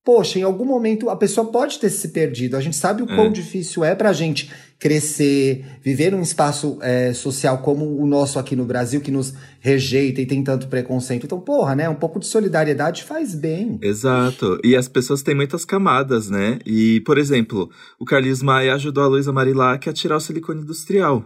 poxa, 0.04 0.38
em 0.38 0.42
algum 0.42 0.64
momento 0.66 1.08
a 1.08 1.16
pessoa 1.16 1.50
pode 1.50 1.78
ter 1.78 1.88
se 1.90 2.08
perdido. 2.08 2.56
A 2.56 2.60
gente 2.60 2.76
sabe 2.76 3.02
o 3.02 3.06
quão 3.06 3.26
É. 3.26 3.30
difícil 3.30 3.82
é 3.82 3.94
pra 3.94 4.12
gente 4.12 4.50
crescer, 4.78 5.64
viver 5.82 6.12
num 6.12 6.20
espaço 6.20 6.78
é, 6.82 7.12
social 7.14 7.58
como 7.58 7.98
o 7.98 8.06
nosso 8.06 8.38
aqui 8.38 8.54
no 8.54 8.66
Brasil, 8.66 9.00
que 9.00 9.10
nos 9.10 9.32
rejeita 9.60 10.20
e 10.20 10.26
tem 10.26 10.44
tanto 10.44 10.68
preconceito. 10.68 11.24
Então, 11.24 11.40
porra, 11.40 11.74
né? 11.74 11.88
Um 11.88 11.94
pouco 11.94 12.20
de 12.20 12.26
solidariedade 12.26 13.02
faz 13.02 13.34
bem. 13.34 13.78
Exato. 13.80 14.60
E 14.62 14.76
as 14.76 14.86
pessoas 14.86 15.22
têm 15.22 15.34
muitas 15.34 15.64
camadas, 15.64 16.28
né? 16.28 16.58
E, 16.66 17.00
por 17.00 17.16
exemplo, 17.16 17.70
o 17.98 18.04
Carlinhos 18.04 18.42
Maia 18.42 18.74
ajudou 18.74 19.04
a 19.04 19.08
Luísa 19.08 19.32
Marilac 19.32 19.88
a 19.88 19.92
tirar 19.92 20.16
o 20.16 20.20
silicone 20.20 20.60
industrial. 20.60 21.24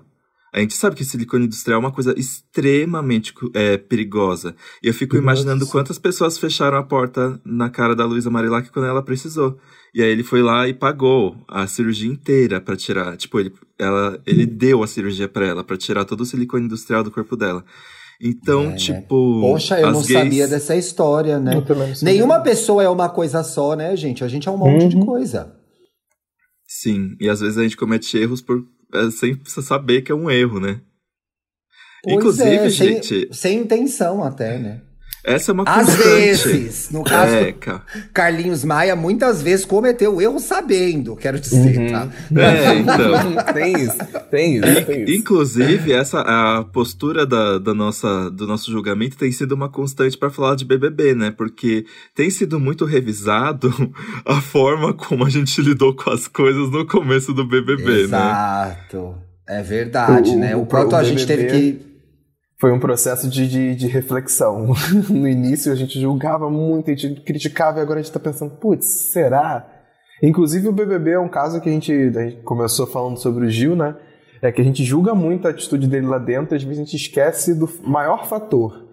A 0.54 0.60
gente 0.60 0.74
sabe 0.74 0.96
que 0.96 1.04
silicone 1.04 1.44
industrial 1.44 1.76
é 1.80 1.84
uma 1.84 1.92
coisa 1.92 2.14
extremamente 2.18 3.34
é, 3.54 3.76
perigosa. 3.76 4.54
E 4.82 4.88
eu 4.88 4.94
fico 4.94 5.16
imaginando 5.16 5.60
Nossa. 5.60 5.72
quantas 5.72 5.98
pessoas 5.98 6.38
fecharam 6.38 6.78
a 6.78 6.82
porta 6.82 7.40
na 7.44 7.68
cara 7.68 7.94
da 7.94 8.04
Luísa 8.06 8.30
Marilac 8.30 8.70
quando 8.70 8.86
ela 8.86 9.02
precisou. 9.02 9.58
E 9.94 10.02
aí 10.02 10.08
ele 10.10 10.22
foi 10.22 10.42
lá 10.42 10.66
e 10.68 10.72
pagou 10.74 11.36
a 11.48 11.66
cirurgia 11.66 12.10
inteira 12.10 12.60
pra 12.60 12.76
tirar. 12.76 13.16
Tipo, 13.16 13.38
ele, 13.40 13.52
ela, 13.78 14.20
ele 14.26 14.46
deu 14.46 14.82
a 14.82 14.86
cirurgia 14.86 15.28
pra 15.28 15.46
ela, 15.46 15.62
pra 15.64 15.76
tirar 15.76 16.04
todo 16.04 16.22
o 16.22 16.26
silicone 16.26 16.64
industrial 16.64 17.02
do 17.04 17.10
corpo 17.10 17.36
dela. 17.36 17.64
Então, 18.20 18.62
É, 18.62 18.66
né? 18.70 18.76
tipo. 18.76 19.40
Poxa, 19.40 19.78
eu 19.80 19.92
não 19.92 20.02
gays- 20.02 20.12
sabia 20.12 20.48
dessa 20.48 20.74
história, 20.74 21.38
né? 21.38 21.62
Nenhuma 22.02 22.40
pessoa 22.40 22.82
é 22.82 22.88
uma 22.88 23.08
coisa 23.08 23.42
só, 23.44 23.76
né, 23.76 23.94
gente? 23.96 24.24
A 24.24 24.28
gente 24.28 24.48
é 24.48 24.50
um 24.50 24.56
monte 24.58 24.88
de 24.88 24.96
Uhum. 24.96 25.06
coisa. 25.06 25.54
Sim, 26.66 27.16
e 27.20 27.28
às 27.28 27.40
vezes 27.40 27.56
a 27.58 27.62
gente 27.62 27.76
comete 27.76 28.16
erros 28.18 28.40
por 28.42 28.62
sem 29.12 29.40
saber 29.62 30.02
que 30.02 30.12
é 30.12 30.14
um 30.14 30.30
erro, 30.30 30.60
né? 30.60 30.80
Pois 32.02 32.16
Inclusive, 32.16 32.48
é, 32.48 32.70
sem, 32.70 32.94
gente, 32.94 33.28
sem 33.34 33.58
intenção 33.60 34.22
até, 34.22 34.58
né? 34.58 34.82
Essa 35.24 35.50
é 35.50 35.52
uma 35.52 35.64
Às 35.66 35.86
constante. 35.86 36.04
vezes, 36.48 36.90
no 36.90 37.04
caso 37.04 37.34
É, 37.34 37.54
Carlinhos 38.14 38.64
Maia, 38.64 38.96
muitas 38.96 39.42
vezes 39.42 39.64
cometeu 39.64 40.20
erro 40.20 40.38
sabendo, 40.38 41.14
quero 41.16 41.38
dizer, 41.38 41.78
Uhum. 41.78 41.90
tá? 41.90 42.08
é, 42.40 42.74
então. 42.78 43.44
tem 43.52 43.72
isso, 43.82 43.98
tem 44.30 44.56
isso, 44.56 44.84
tem 44.86 45.02
isso. 45.04 45.12
Inclusive, 45.12 45.92
essa 45.92 46.20
a 46.20 46.64
postura 46.64 47.26
da, 47.26 47.58
da 47.58 47.74
nossa, 47.74 48.30
do 48.30 48.46
nosso 48.46 48.70
julgamento 48.70 49.16
tem 49.16 49.30
sido 49.32 49.52
uma 49.52 49.68
constante 49.68 50.16
para 50.16 50.30
falar 50.30 50.54
de 50.56 50.64
BBB, 50.64 51.14
né? 51.14 51.30
Porque 51.30 51.84
tem 52.14 52.30
sido 52.30 52.58
muito 52.58 52.84
revisado 52.84 53.72
a 54.24 54.40
forma 54.40 54.92
como 54.94 55.24
a 55.24 55.30
gente 55.30 55.60
lidou 55.60 55.94
com 55.94 56.10
as 56.10 56.26
coisas 56.28 56.70
no 56.70 56.86
começo 56.86 57.32
do 57.34 57.44
BBB, 57.44 57.84
né? 57.84 58.02
Exato. 58.02 59.14
É 59.46 59.62
verdade, 59.62 60.30
O- 60.30 60.38
né? 60.38 60.54
O 60.56 60.60
o- 60.62 60.66
quanto 60.66 60.92
o 60.92 60.96
a 60.96 61.02
gente 61.02 61.26
teve 61.26 61.44
BBB 61.44 61.72
que. 61.78 61.87
Foi 62.60 62.72
um 62.72 62.80
processo 62.80 63.28
de, 63.28 63.48
de, 63.48 63.76
de 63.76 63.86
reflexão. 63.86 64.74
No 65.08 65.28
início 65.28 65.70
a 65.72 65.76
gente 65.76 66.00
julgava 66.00 66.50
muito, 66.50 66.90
a 66.90 66.94
gente 66.94 67.20
criticava 67.20 67.78
e 67.78 67.82
agora 67.82 68.00
a 68.00 68.02
gente 68.02 68.12
tá 68.12 68.18
pensando, 68.18 68.56
putz, 68.56 69.12
será? 69.12 69.64
Inclusive 70.20 70.66
o 70.66 70.72
BBB 70.72 71.12
é 71.12 71.18
um 71.20 71.28
caso 71.28 71.60
que 71.60 71.68
a 71.68 71.72
gente, 71.72 71.92
a 71.92 72.28
gente 72.28 72.42
começou 72.42 72.86
falando 72.86 73.16
sobre 73.16 73.46
o 73.46 73.50
Gil, 73.50 73.76
né? 73.76 73.94
É 74.42 74.50
que 74.50 74.60
a 74.60 74.64
gente 74.64 74.84
julga 74.84 75.14
muito 75.14 75.46
a 75.46 75.50
atitude 75.50 75.86
dele 75.86 76.06
lá 76.06 76.18
dentro, 76.18 76.56
às 76.56 76.62
vezes 76.62 76.80
a 76.80 76.84
gente 76.84 76.96
esquece 76.96 77.54
do 77.54 77.68
maior 77.84 78.26
fator. 78.26 78.87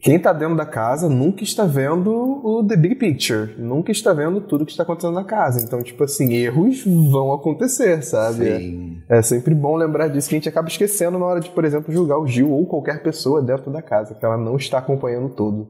Quem 0.00 0.18
tá 0.18 0.32
dentro 0.32 0.56
da 0.56 0.64
casa 0.64 1.08
nunca 1.08 1.44
está 1.44 1.66
vendo 1.66 2.10
o 2.10 2.64
the 2.66 2.74
big 2.74 2.94
picture, 2.94 3.54
nunca 3.58 3.92
está 3.92 4.14
vendo 4.14 4.40
tudo 4.40 4.64
que 4.64 4.70
está 4.70 4.82
acontecendo 4.82 5.14
na 5.14 5.24
casa. 5.24 5.62
Então, 5.62 5.82
tipo 5.82 6.02
assim, 6.04 6.32
erros 6.32 6.82
vão 6.84 7.32
acontecer, 7.34 8.02
sabe? 8.02 8.58
Sim. 8.58 9.02
É 9.08 9.20
sempre 9.20 9.54
bom 9.54 9.76
lembrar 9.76 10.08
disso, 10.08 10.28
que 10.28 10.34
a 10.34 10.38
gente 10.38 10.48
acaba 10.48 10.68
esquecendo 10.68 11.18
na 11.18 11.26
hora 11.26 11.40
de, 11.40 11.50
por 11.50 11.64
exemplo, 11.64 11.92
julgar 11.92 12.18
o 12.18 12.26
Gil 12.26 12.50
ou 12.50 12.66
qualquer 12.66 13.02
pessoa 13.02 13.42
dentro 13.42 13.70
da 13.70 13.82
casa, 13.82 14.14
que 14.14 14.24
ela 14.24 14.38
não 14.38 14.56
está 14.56 14.78
acompanhando 14.78 15.28
tudo. 15.28 15.68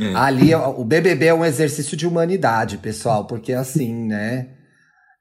É. 0.00 0.14
Ali, 0.14 0.54
ó, 0.54 0.70
o 0.70 0.84
BBB 0.84 1.26
é 1.26 1.34
um 1.34 1.44
exercício 1.44 1.96
de 1.96 2.06
humanidade, 2.06 2.78
pessoal, 2.78 3.26
porque 3.26 3.52
assim, 3.52 4.06
né? 4.06 4.48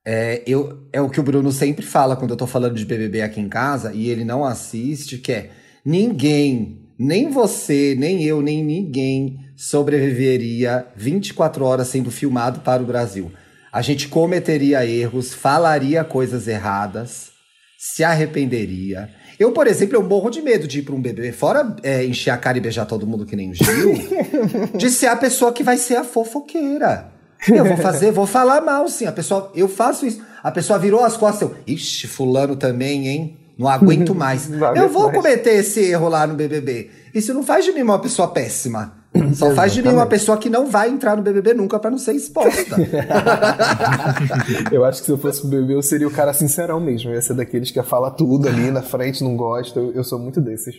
É, 0.06 0.41
eu, 0.48 0.88
é 0.93 1.02
o 1.02 1.10
que 1.10 1.19
o 1.19 1.24
Bruno 1.24 1.52
sempre 1.52 1.86
fala 1.86 2.15
quando 2.15 2.32
eu 2.32 2.38
tô 2.38 2.48
falando 2.48 2.76
de 2.76 2.86
BBB 2.86 3.22
aqui 3.22 3.41
em 3.41 3.50
casa 3.50 3.93
e 3.93 4.10
ele 4.10 4.24
não 4.24 4.45
assiste, 4.45 5.17
que 5.17 5.32
é 5.32 5.52
ninguém, 5.86 6.88
nem 6.99 7.29
você, 7.29 7.95
nem 7.97 8.23
eu, 8.25 8.41
nem 8.41 8.62
ninguém 8.62 9.39
sobreviveria 9.55 10.85
24 10.97 11.63
horas 11.63 11.88
sendo 11.88 12.12
filmado 12.12 12.59
para 12.59 12.83
o 12.83 12.85
Brasil. 12.85 13.31
A 13.71 13.81
gente 13.81 14.09
cometeria 14.09 14.85
erros, 14.85 15.33
falaria 15.33 16.03
coisas 16.03 16.45
erradas, 16.45 17.31
se 17.77 18.03
arrependeria. 18.03 19.09
Eu, 19.39 19.53
por 19.53 19.67
exemplo, 19.67 19.95
eu 19.95 20.03
morro 20.03 20.29
de 20.29 20.41
medo 20.41 20.67
de 20.67 20.79
ir 20.79 20.81
para 20.81 20.93
um 20.93 21.01
BBB, 21.01 21.31
fora 21.31 21.73
é, 21.83 22.03
encher 22.03 22.31
a 22.31 22.38
cara 22.38 22.57
e 22.57 22.62
beijar 22.62 22.85
todo 22.85 23.07
mundo 23.07 23.25
que 23.25 23.35
nem 23.38 23.51
o 23.51 23.53
Gil, 23.53 23.93
de 24.75 24.89
ser 24.89 25.07
a 25.07 25.15
pessoa 25.15 25.53
que 25.53 25.63
vai 25.63 25.77
ser 25.77 25.95
a 25.95 26.03
fofoqueira. 26.03 27.13
Eu 27.47 27.63
vou 27.63 27.77
fazer, 27.77 28.12
vou 28.12 28.27
falar 28.27 28.59
mal, 28.59 28.89
sim. 28.89 29.05
A 29.05 29.13
pessoa, 29.13 29.49
eu 29.55 29.69
faço 29.69 30.05
isso. 30.05 30.21
A 30.43 30.51
pessoa 30.51 30.77
virou 30.77 31.05
as 31.05 31.15
costas, 31.15 31.43
eu, 31.49 31.55
ixi, 31.65 32.07
fulano 32.07 32.57
também, 32.57 33.07
hein? 33.07 33.38
Não 33.60 33.67
aguento 33.67 34.15
mais. 34.15 34.48
Não 34.50 34.74
eu 34.76 34.88
vou 34.88 35.08
mais. 35.08 35.17
cometer 35.17 35.56
esse 35.56 35.82
erro 35.82 36.08
lá 36.08 36.26
no 36.26 36.34
BBB. 36.34 36.89
Isso 37.13 37.34
não 37.34 37.43
faz 37.43 37.65
de 37.65 37.74
mim 37.74 37.82
uma 37.82 38.00
pessoa 38.00 38.30
péssima. 38.30 38.93
Só 39.34 39.52
faz 39.56 39.74
de 39.74 39.82
mim 39.82 39.89
uma 39.89 40.06
pessoa 40.06 40.38
que 40.38 40.50
não 40.50 40.67
vai 40.67 40.88
entrar 40.88 41.17
no 41.17 41.24
BBB 41.24 41.56
nunca 41.56 41.80
pra 41.80 41.89
não 41.89 41.98
ser 41.98 42.13
exposta. 42.13 42.76
Eu 44.72 44.86
acho 44.86 45.00
que 45.00 45.08
se 45.08 45.12
eu 45.12 45.17
fosse 45.17 45.41
pro 45.41 45.50
BBB, 45.50 45.74
eu 45.74 45.82
seria 45.82 46.08
o 46.08 46.12
cara 46.12 46.32
sincerão 46.32 46.80
mesmo. 46.80 47.10
Eu 47.10 47.15
ia 47.15 47.22
ser 47.22 47.34
daqueles 47.34 47.72
que 47.72 47.82
fala 47.82 48.12
tudo 48.12 48.48
ali 48.48 48.69
na 48.69 48.84
frente, 48.84 49.24
não 49.24 49.36
gosta. 49.36 49.80
Eu, 49.80 49.91
eu 49.93 50.04
sou 50.04 50.19
muito 50.19 50.39
desses. 50.39 50.76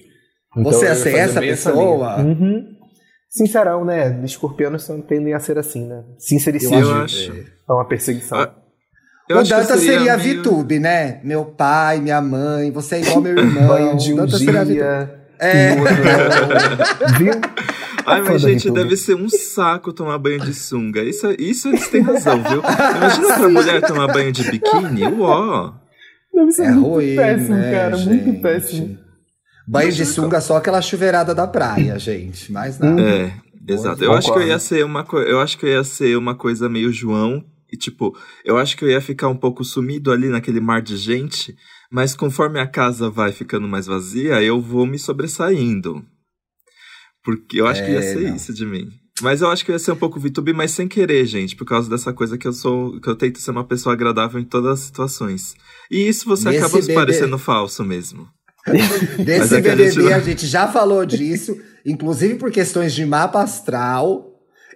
Então, 0.57 0.73
Você 0.73 0.87
ia 0.87 0.95
ser 0.95 1.17
essa 1.17 1.41
pessoa? 1.41 2.17
linha. 2.23 2.35
Uhum. 2.35 2.65
Sincerão, 3.29 3.85
né? 3.85 4.21
Escorpianos 4.25 4.85
só 4.85 4.97
tendem 4.99 5.35
a 5.35 5.41
ser 5.41 5.59
assim, 5.59 5.87
né? 5.87 6.05
Sincericídio. 6.19 6.79
Eu 6.81 6.95
acho. 6.95 7.33
É 7.33 7.73
uma 7.73 7.87
perseguição. 7.87 8.39
Ah, 8.39 8.55
Eu 9.31 9.39
o 9.39 9.45
Dantas 9.45 9.81
seria, 9.81 10.17
meio- 10.17 10.43
VTube, 10.43 10.79
né? 10.79 11.21
Meu 11.23 11.45
pai, 11.45 12.01
minha 12.01 12.21
mãe, 12.21 12.71
você 12.71 12.97
é 12.97 13.01
igual 13.03 13.21
meu 13.21 13.39
irmão. 13.39 13.67
Banho 13.69 13.97
de 13.97 14.13
um 14.13 14.17
Dantas 14.17 14.39
seria 14.41 14.65
dia. 14.65 15.15
É. 15.39 15.73
o 15.75 15.79
outro 15.81 15.95
não. 15.95 17.19
Viu? 17.19 17.33
Ai, 18.07 18.23
Fã 18.25 18.33
mas 18.33 18.43
gente, 18.43 18.65
VTube. 18.69 18.75
deve 18.83 18.97
ser 18.97 19.15
um 19.15 19.29
saco 19.29 19.93
tomar 19.93 20.19
banho 20.19 20.41
de 20.41 20.53
sunga. 20.53 21.03
Isso, 21.03 21.29
isso 21.39 21.69
eles 21.69 21.89
têm 21.89 22.01
razão, 22.03 22.43
viu? 22.43 22.61
Imagina 22.97 23.35
pra 23.39 23.49
mulher 23.49 23.81
tomar 23.83 24.07
banho 24.09 24.33
de 24.33 24.43
biquíni, 24.51 25.07
uó. 25.07 25.73
Deve 26.35 26.51
ser 26.53 26.63
É 26.65 26.71
muito 26.73 26.89
ruim, 26.89 27.17
péssimo, 27.17 27.57
né, 27.57 27.73
cara. 27.73 27.97
gente? 27.97 28.25
Muito 28.25 28.43
péssimo. 28.43 28.99
Banho 29.69 29.93
de 29.93 30.05
sunga, 30.07 30.41
só 30.41 30.57
aquela 30.57 30.81
chuveirada 30.83 31.35
da 31.35 31.47
praia, 31.47 31.99
gente. 31.99 32.51
Mais 32.51 32.79
nada. 32.79 33.01
É, 33.01 33.31
exato. 33.69 34.03
Eu 34.03 34.13
acho 34.13 34.33
que 34.33 34.39
eu 34.39 34.47
ia 34.47 34.59
ser 34.59 34.85
uma 34.85 35.05
co- 35.05 35.21
eu 35.21 35.41
acho 35.41 35.57
que 35.57 35.67
eu 35.67 35.71
ia 35.71 35.85
ser 35.85 36.17
uma 36.17 36.35
coisa 36.35 36.69
meio 36.69 36.93
João 36.93 37.45
e 37.73 37.77
tipo, 37.77 38.17
eu 38.45 38.57
acho 38.59 38.77
que 38.77 38.85
eu 38.85 38.91
ia 38.91 39.01
ficar 39.01 39.29
um 39.29 39.37
pouco 39.37 39.65
sumido 39.65 40.11
ali 40.13 40.29
naquele 40.29 40.61
mar 40.61 40.83
de 40.83 40.97
gente, 40.97 41.57
mas 41.91 42.15
conforme 42.15 42.59
a 42.61 42.67
casa 42.67 43.09
vai 43.11 43.33
ficando 43.33 43.67
mais 43.69 43.87
vazia, 43.87 44.43
eu 44.43 44.61
vou 44.61 44.87
me 44.87 44.99
sobressaindo. 44.99 46.05
Porque 47.23 47.61
eu 47.61 47.67
acho 47.67 47.85
que 47.85 47.91
ia 47.91 47.99
É, 47.99 48.03
ser 48.03 48.29
não. 48.29 48.37
isso 48.37 48.53
de 48.55 48.65
mim. 48.65 48.89
Mas 49.23 49.43
eu 49.43 49.49
acho 49.51 49.63
que 49.65 49.71
eu 49.71 49.75
ia 49.75 49.79
ser 49.79 49.93
um 49.93 49.97
pouco 49.97 50.19
VTube, 50.19 50.55
mas 50.55 50.71
sem 50.71 50.89
querer, 50.89 51.27
gente, 51.27 51.55
por 51.55 51.67
causa 51.67 51.91
dessa 51.91 52.11
coisa 52.13 52.39
que 52.39 52.49
eu 52.49 52.53
sou, 52.55 52.99
que 53.01 53.09
eu 53.09 53.15
tento 53.15 53.39
ser 53.39 53.51
uma 53.51 53.65
pessoa 53.65 53.93
agradável 53.93 54.41
em 54.41 54.45
todas 54.45 54.73
as 54.73 54.81
situações. 54.81 55.55
E 55.91 56.09
isso 56.09 56.25
você 56.27 56.49
Nesse 56.49 56.59
acaba 56.65 56.81
bebê- 56.81 56.95
parecendo 56.95 57.37
falso 57.37 57.85
mesmo. 57.85 58.27
Desse 58.67 59.41
Mas 59.41 59.53
é 59.53 59.59
a 59.59 59.61
BBB 59.61 59.91
gente 59.91 60.13
a 60.13 60.21
gente 60.21 60.47
já 60.47 60.69
falou 60.69 61.05
disso, 61.05 61.59
inclusive 61.85 62.37
por 62.37 62.51
questões 62.51 62.95
de 62.95 63.05
mapa 63.05 63.43
astral. 63.43 64.30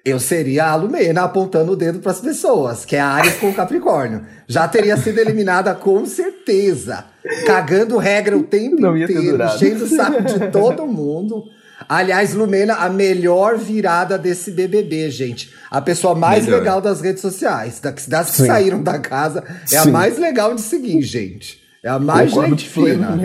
Eu 0.05 0.21
seria 0.21 0.67
a 0.67 0.75
Lumena 0.75 1.23
apontando 1.23 1.73
o 1.73 1.77
dedo 1.77 1.99
pras 1.99 2.21
pessoas, 2.21 2.85
que 2.85 2.95
é 2.95 3.01
a 3.01 3.09
Ares 3.09 3.37
com 3.37 3.49
o 3.49 3.55
Capricórnio. 3.55 4.27
Já 4.47 4.69
teria 4.69 4.99
sido 4.99 5.19
eliminada 5.19 5.75
com 5.75 6.05
certeza. 6.05 7.07
Cagando 7.47 7.97
regra 7.97 8.37
o 8.37 8.43
tempo 8.43 8.79
Não 8.79 8.95
ia 8.95 9.07
ter 9.07 9.15
inteiro, 9.15 9.43
enchendo 9.43 9.85
o 9.85 9.89
saco 9.89 10.23
de 10.23 10.51
todo 10.51 10.87
mundo. 10.87 11.45
Aliás, 11.89 12.35
Lumena, 12.35 12.75
a 12.75 12.91
melhor 12.91 13.57
virada 13.57 14.19
desse 14.19 14.51
BBB, 14.51 15.11
gente. 15.11 15.51
A 15.71 15.81
pessoa 15.81 16.15
mais 16.15 16.45
Melhor. 16.45 16.59
legal 16.59 16.81
das 16.81 17.01
redes 17.01 17.23
sociais. 17.23 17.81
Das, 17.81 18.31
que 18.31 18.37
Sim. 18.37 18.47
saíram 18.47 18.83
da 18.83 18.99
casa, 18.99 19.43
é 19.73 19.77
a 19.77 19.83
Sim. 19.83 19.91
mais 19.91 20.19
legal 20.19 20.55
de 20.55 20.61
seguir, 20.61 21.01
gente. 21.03 21.59
É 21.83 21.89
a 21.89 21.99
mais 21.99 22.31
Concordo 22.31 22.51
gente 22.51 22.69
fina. 22.69 23.19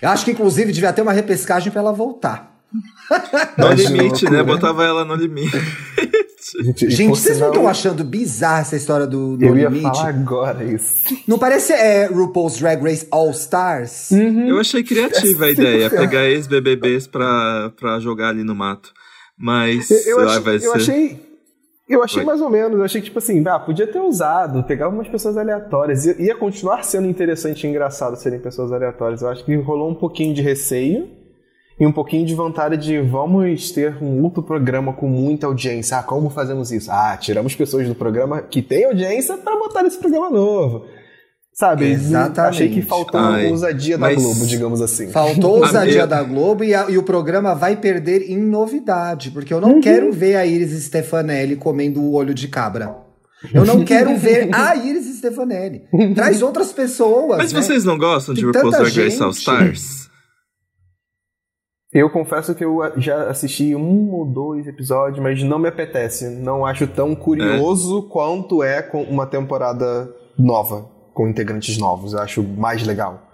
Eu 0.00 0.08
acho 0.08 0.24
que, 0.24 0.32
inclusive, 0.32 0.72
devia 0.72 0.92
ter 0.92 1.02
uma 1.02 1.12
repescagem 1.12 1.70
pra 1.72 1.80
ela 1.80 1.92
voltar. 1.92 2.51
No 3.58 3.68
limite, 3.72 4.24
né? 4.24 4.38
loucura. 4.38 4.44
Botava 4.44 4.84
ela 4.84 5.04
no 5.04 5.14
limite. 5.14 5.56
Gente, 6.64 6.90
Gente, 6.90 7.08
vocês 7.10 7.38
não 7.38 7.48
estão 7.48 7.68
achando 7.68 8.02
bizarra 8.04 8.60
essa 8.60 8.76
história 8.76 9.06
do 9.06 9.38
No 9.38 9.46
Eu 9.46 9.56
ia 9.56 9.68
Limite? 9.68 9.96
falar 9.96 10.08
agora 10.08 10.64
isso. 10.64 11.02
Não 11.26 11.38
parece 11.38 11.72
é, 11.72 12.06
RuPaul's 12.06 12.58
Drag 12.58 12.82
Race 12.82 13.06
All 13.10 13.30
Stars? 13.30 14.10
Eu 14.10 14.58
achei 14.58 14.82
criativa 14.82 15.46
a 15.46 15.50
ideia, 15.50 15.88
pegar 15.88 16.24
ex-BBBs 16.26 17.06
pra, 17.06 17.72
pra 17.78 17.98
jogar 18.00 18.28
ali 18.30 18.42
no 18.44 18.54
mato. 18.54 18.92
Mas 19.38 19.90
Eu, 20.06 20.20
ah, 20.20 20.24
achei, 20.24 20.40
vai 20.40 20.54
eu 20.56 20.60
ser. 20.60 20.76
achei. 20.76 21.32
Eu 21.88 22.02
achei 22.02 22.20
Oi. 22.20 22.24
mais 22.26 22.40
ou 22.40 22.50
menos. 22.50 22.78
Eu 22.78 22.84
achei 22.84 23.00
que, 23.00 23.06
tipo 23.06 23.18
assim, 23.18 23.42
ah, 23.46 23.58
podia 23.58 23.86
ter 23.86 24.00
usado, 24.00 24.62
pegar 24.64 24.86
algumas 24.86 25.08
pessoas 25.08 25.36
aleatórias. 25.36 26.04
Ia, 26.06 26.16
ia 26.22 26.34
continuar 26.34 26.84
sendo 26.84 27.06
interessante 27.08 27.66
e 27.66 27.70
engraçado 27.70 28.16
serem 28.16 28.40
pessoas 28.40 28.72
aleatórias. 28.72 29.22
Eu 29.22 29.28
acho 29.28 29.44
que 29.44 29.54
rolou 29.56 29.90
um 29.90 29.94
pouquinho 29.94 30.34
de 30.34 30.42
receio. 30.42 31.08
E 31.82 31.86
um 31.86 31.90
pouquinho 31.90 32.24
de 32.24 32.32
vontade 32.34 32.76
de 32.76 33.00
vamos 33.00 33.72
ter 33.72 33.96
um 34.00 34.22
outro 34.22 34.40
programa 34.42 34.92
com 34.92 35.08
muita 35.08 35.48
audiência. 35.48 35.98
Ah, 35.98 36.02
como 36.04 36.30
fazemos 36.30 36.70
isso? 36.70 36.88
Ah, 36.92 37.16
tiramos 37.20 37.56
pessoas 37.56 37.88
do 37.88 37.94
programa 37.94 38.40
que 38.40 38.62
tem 38.62 38.84
audiência 38.84 39.36
para 39.36 39.56
botar 39.58 39.82
nesse 39.82 39.98
programa 39.98 40.30
novo. 40.30 40.84
Sabe? 41.54 41.86
Exatamente. 41.90 42.40
Achei 42.54 42.68
que 42.70 42.80
faltou 42.82 43.20
Ai, 43.20 43.50
ousadia 43.50 43.98
da 43.98 44.14
Globo, 44.14 44.46
digamos 44.46 44.80
assim. 44.80 45.10
Faltou 45.10 45.58
ousadia 45.58 46.06
da 46.06 46.22
Globo 46.22 46.64
e, 46.64 46.72
a- 46.74 46.86
e 46.88 46.96
o 46.96 47.02
programa 47.02 47.54
vai 47.54 47.76
perder 47.76 48.30
em 48.30 48.38
novidade, 48.38 49.30
porque 49.32 49.52
eu 49.52 49.58
Uhum. 49.58 49.68
não 49.74 49.80
quero 49.80 50.10
ver 50.12 50.36
a 50.36 50.46
Iris 50.46 50.84
Stefanelli 50.84 51.56
comendo 51.56 52.00
o 52.00 52.14
olho 52.14 52.32
de 52.32 52.46
cabra. 52.48 52.96
Eu 53.52 53.64
não 53.66 53.84
quero 53.84 54.16
ver 54.16 54.48
a 54.54 54.74
Iris 54.86 55.16
Stefanelli. 55.18 55.82
Traz 56.14 56.40
outras 56.42 56.72
pessoas. 56.72 57.38
Mas 57.38 57.52
né? 57.52 57.60
vocês 57.60 57.84
não 57.84 57.98
gostam 57.98 58.32
de 58.34 58.40
Tem 58.40 58.46
RuPaul's 58.46 58.70
tanta 58.76 58.84
Drag 58.84 58.96
Race 59.04 59.10
gente. 59.16 59.22
All 59.24 59.30
Stars? 59.30 60.08
Eu 61.92 62.08
confesso 62.08 62.54
que 62.54 62.64
eu 62.64 62.80
já 62.96 63.28
assisti 63.28 63.74
um 63.76 64.10
ou 64.12 64.24
dois 64.24 64.66
episódios, 64.66 65.22
mas 65.22 65.42
não 65.42 65.58
me 65.58 65.68
apetece. 65.68 66.26
Não 66.28 66.64
acho 66.64 66.86
tão 66.86 67.14
curioso 67.14 68.02
quanto 68.04 68.62
é 68.62 68.80
com 68.80 69.02
uma 69.02 69.26
temporada 69.26 70.10
nova, 70.38 70.88
com 71.12 71.28
integrantes 71.28 71.76
novos. 71.76 72.14
Eu 72.14 72.20
acho 72.20 72.42
mais 72.42 72.82
legal. 72.86 73.28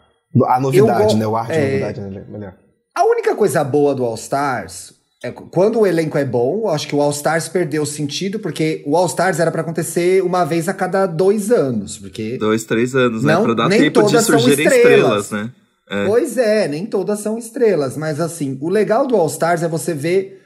A 0.46 0.58
novidade, 0.60 1.14
go- 1.14 1.18
né? 1.20 1.26
O 1.26 1.36
ar 1.36 1.46
de 1.46 1.52
é. 1.52 1.66
novidade 1.70 2.00
é 2.00 2.24
melhor. 2.30 2.54
A 2.96 3.04
única 3.04 3.36
coisa 3.36 3.62
boa 3.62 3.94
do 3.94 4.04
All 4.04 4.16
Stars 4.16 4.92
é 5.22 5.30
qu- 5.30 5.46
quando 5.52 5.78
o 5.80 5.86
elenco 5.86 6.18
é 6.18 6.24
bom, 6.24 6.62
eu 6.64 6.68
acho 6.68 6.88
que 6.88 6.96
o 6.96 7.00
All 7.00 7.10
Stars 7.10 7.48
perdeu 7.48 7.82
o 7.82 7.86
sentido, 7.86 8.40
porque 8.40 8.82
o 8.86 8.96
All 8.96 9.06
Stars 9.06 9.38
era 9.38 9.52
pra 9.52 9.60
acontecer 9.62 10.20
uma 10.24 10.44
vez 10.44 10.68
a 10.68 10.74
cada 10.74 11.06
dois 11.06 11.52
anos. 11.52 11.96
Porque 11.96 12.36
Dois, 12.38 12.64
três 12.64 12.94
anos, 12.96 13.22
Não, 13.22 13.38
né? 13.40 13.44
Pra 13.44 13.54
dar 13.54 13.68
nem 13.68 13.82
tempo 13.82 14.02
de 14.02 14.20
surgirem 14.20 14.66
estrelas. 14.66 15.24
estrelas, 15.26 15.30
né? 15.30 15.52
É. 15.90 16.06
Pois 16.06 16.36
é, 16.36 16.68
nem 16.68 16.84
todas 16.86 17.20
são 17.20 17.38
estrelas, 17.38 17.96
mas 17.96 18.20
assim, 18.20 18.58
o 18.60 18.68
legal 18.68 19.06
do 19.06 19.16
All 19.16 19.26
Stars 19.26 19.62
é 19.62 19.68
você 19.68 19.94
ver, 19.94 20.42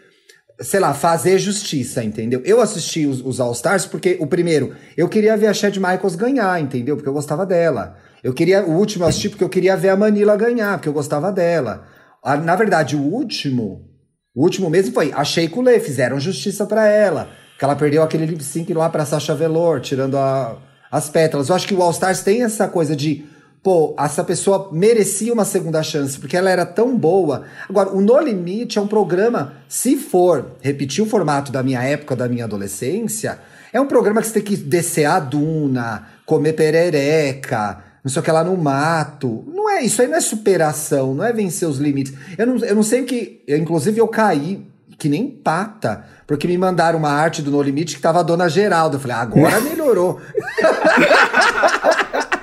sei 0.61 0.79
lá, 0.79 0.95
fazer 0.95 1.39
justiça, 1.39 2.05
entendeu? 2.05 2.41
Eu 2.45 2.61
assisti 2.61 3.07
os, 3.07 3.21
os 3.25 3.41
All 3.41 3.53
Stars 3.53 3.85
porque, 3.87 4.17
o 4.21 4.27
primeiro, 4.27 4.75
eu 4.97 5.09
queria 5.09 5.37
ver 5.37 5.49
a 5.49 5.53
Chad 5.55 5.77
Michaels 5.77 6.15
ganhar, 6.15 6.61
entendeu? 6.61 6.95
Porque 6.97 7.09
eu 7.09 7.13
gostava 7.13 7.45
dela. 7.45 7.97
Eu 8.23 8.33
queria, 8.33 8.65
o 8.65 8.73
último 8.79 9.05
eu 9.05 9.09
assisti 9.09 9.29
porque 9.29 9.43
eu 9.43 9.49
queria 9.49 9.77
ver 9.77 9.89
a 9.89 9.97
Manila 9.97 10.37
ganhar, 10.37 10.79
porque 10.79 10.89
eu 10.89 10.93
gostava 10.93 11.33
dela. 11.33 11.87
Ah, 12.23 12.37
Na 12.37 12.55
verdade, 12.55 12.95
o 12.95 13.01
último, 13.03 13.89
o 14.35 14.45
último 14.45 14.71
mesmo 14.71 14.95
foi 14.95 15.13
a 15.13 15.25
Shea 15.25 15.49
Coulee, 15.51 15.81
fizeram 15.81 16.21
justiça 16.21 16.65
pra 16.67 16.87
ela, 16.87 17.31
que 17.59 17.65
ela 17.65 17.75
perdeu 17.75 18.01
aquele 18.03 18.27
lip 18.27 18.45
sync 18.45 18.73
lá 18.73 18.89
pra 18.89 19.05
Sasha 19.05 19.35
Velour, 19.35 19.81
tirando 19.81 20.17
a- 20.17 20.57
as 20.89 21.09
pétalas. 21.09 21.49
Eu 21.49 21.57
acho 21.57 21.67
que 21.67 21.75
o 21.75 21.83
All 21.83 21.91
Stars 21.91 22.21
tem 22.23 22.45
essa 22.45 22.69
coisa 22.69 22.95
de 22.95 23.25
pô, 23.63 23.95
essa 23.99 24.25
pessoa 24.25 24.71
merecia 24.73 25.33
uma 25.33 25.45
segunda 25.45 25.83
chance, 25.83 26.19
porque 26.19 26.37
ela 26.37 26.51
era 26.51 26.67
tão 26.67 26.97
boa. 26.97 27.45
Agora, 27.69 27.91
o 27.91 28.01
No 28.01 28.19
Limite 28.19 28.79
é 28.79 28.83
um 28.83 28.89
programa, 28.89 29.55
se 29.69 29.97
for 29.97 30.57
repetir 30.61 31.05
o 31.05 31.07
formato 31.07 31.53
da 31.53 31.63
minha 31.63 31.83
época, 31.83 32.17
da 32.17 32.29
minha 32.29 32.45
adolescência, 32.45 33.39
é 33.73 33.81
um 33.81 33.87
programa 33.87 34.21
que 34.21 34.27
você 34.27 34.35
tem 34.35 34.43
que 34.43 34.57
descer 34.57 35.05
a 35.05 35.21
duna, 35.21 36.09
comer 36.27 36.55
perereca, 36.55 37.85
não 38.03 38.11
sei 38.11 38.21
o 38.21 38.25
que 38.25 38.33
lá 38.33 38.43
no 38.43 38.57
mato. 38.57 39.45
Não 39.47 39.71
é, 39.71 39.83
isso 39.83 40.03
aí 40.03 40.09
não 40.09 40.17
é 40.17 40.21
superação, 40.21 41.15
não 41.15 41.25
é 41.25 41.33
vencer 41.33 41.69
os 41.69 41.79
limites. 41.79 42.13
Eu 42.37 42.47
não, 42.47 42.57
eu 42.59 42.75
não 42.75 42.83
sei 42.83 43.03
o 43.03 43.07
que. 43.07 43.43
Eu, 43.47 43.59
inclusive, 43.59 43.99
eu 43.99 44.09
caí 44.09 44.67
que 44.99 45.09
nem 45.09 45.29
pata, 45.29 46.05
porque 46.27 46.47
me 46.47 46.59
mandaram 46.59 46.99
uma 46.99 47.11
arte 47.11 47.43
do 47.43 47.51
No 47.51 47.63
Limite 47.63 47.97
que 47.97 48.03
tava 48.03 48.21
a 48.21 48.23
dona 48.23 48.49
Geralda. 48.49 48.97
Eu 48.97 49.01
falei, 49.01 49.17
agora 49.17 49.59
melhorou. 49.63 50.21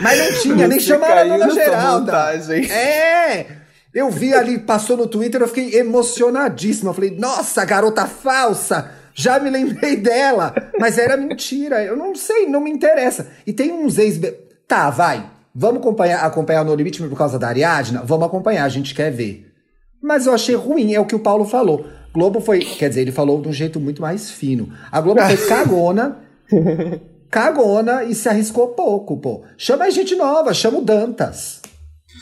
Mas 0.00 0.18
não 0.18 0.40
tinha, 0.40 0.68
nem 0.68 0.78
Você 0.78 0.86
chamaram 0.86 1.32
a 1.34 1.38
dona 1.38 1.54
Geralda. 1.54 2.12
montagem. 2.12 2.70
É! 2.70 3.46
Eu 3.92 4.10
vi 4.10 4.32
ali, 4.32 4.58
passou 4.58 4.96
no 4.96 5.06
Twitter, 5.06 5.40
eu 5.40 5.48
fiquei 5.48 5.78
emocionadíssima. 5.78 6.90
Eu 6.90 6.94
falei, 6.94 7.10
nossa, 7.16 7.64
garota 7.64 8.06
falsa! 8.06 8.90
Já 9.12 9.38
me 9.40 9.50
lembrei 9.50 9.96
dela! 9.96 10.54
Mas 10.78 10.96
era 10.96 11.16
mentira. 11.16 11.82
Eu 11.82 11.96
não 11.96 12.14
sei, 12.14 12.46
não 12.46 12.60
me 12.60 12.70
interessa. 12.70 13.28
E 13.46 13.52
tem 13.52 13.72
uns 13.72 13.98
ex. 13.98 14.20
Tá, 14.68 14.90
vai. 14.90 15.28
Vamos 15.52 15.80
acompanhar, 15.80 16.24
acompanhar 16.24 16.64
No 16.64 16.74
Limite 16.74 17.02
por 17.02 17.18
causa 17.18 17.38
da 17.38 17.48
Ariadna? 17.48 18.02
Vamos 18.04 18.26
acompanhar, 18.26 18.64
a 18.64 18.68
gente 18.68 18.94
quer 18.94 19.10
ver. 19.10 19.52
Mas 20.00 20.26
eu 20.26 20.32
achei 20.32 20.54
ruim, 20.54 20.94
é 20.94 21.00
o 21.00 21.04
que 21.04 21.14
o 21.14 21.18
Paulo 21.18 21.44
falou. 21.44 21.84
Globo 22.14 22.40
foi. 22.40 22.60
Quer 22.60 22.88
dizer, 22.88 23.02
ele 23.02 23.12
falou 23.12 23.40
de 23.42 23.48
um 23.48 23.52
jeito 23.52 23.78
muito 23.80 24.00
mais 24.00 24.30
fino. 24.30 24.72
A 24.90 25.00
Globo 25.00 25.20
foi 25.20 25.36
cagona. 25.48 26.18
Cagona 27.30 28.04
e 28.04 28.14
se 28.14 28.28
arriscou 28.28 28.68
pouco, 28.68 29.16
pô. 29.16 29.42
Chama 29.56 29.84
a 29.84 29.90
gente 29.90 30.14
nova, 30.16 30.52
chama 30.52 30.78
o 30.78 30.82
Dantas. 30.82 31.60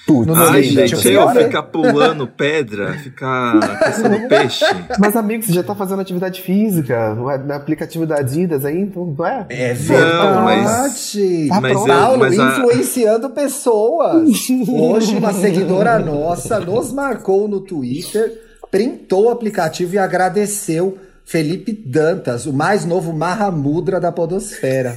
Putz, 0.07 0.27
No 0.27 0.35
Ai, 0.35 0.61
Limite, 0.63 0.89
gente, 0.89 1.09
eu 1.09 1.21
eu 1.21 1.29
ver. 1.35 1.45
ficar 1.47 1.63
pulando 1.65 2.27
pedra, 2.27 2.95
ficar 2.95 3.59
caçando 3.79 4.21
peixe. 4.29 4.65
Mas, 4.99 5.15
amigo, 5.17 5.43
você 5.43 5.53
já 5.53 5.63
tá 5.63 5.75
fazendo 5.75 6.01
atividade 6.01 6.41
física 6.41 7.15
no 7.15 7.29
aplicativo 7.53 8.07
da 8.07 8.17
Adidas 8.17 8.65
aí, 8.65 8.81
então 8.81 9.15
não 9.17 9.27
é? 9.27 9.45
É 9.51 9.75
Não, 9.75 10.47
verdade. 10.47 11.49
Tá 11.49 11.61
mas 11.61 11.73
pronto. 11.73 11.89
eu- 11.91 11.95
Paulo 11.95 12.19
mas 12.21 12.39
a- 12.39 12.45
influenciando 12.59 13.31
pessoas. 13.31 14.29
Hoje, 14.69 15.15
uma 15.17 15.33
seguidora 15.35 15.99
nossa 15.99 16.59
nos 16.61 16.91
marcou 16.93 17.47
no 17.47 17.61
Twitter, 17.61 18.33
printou 18.71 19.27
o 19.27 19.31
aplicativo 19.31 19.95
e 19.95 19.99
agradeceu 19.99 20.97
Felipe 21.29 21.73
Dantas, 21.73 22.47
o 22.47 22.53
mais 22.53 22.85
novo 22.85 23.13
Mahamudra 23.13 24.01
da 24.01 24.11
Podosfera. 24.11 24.97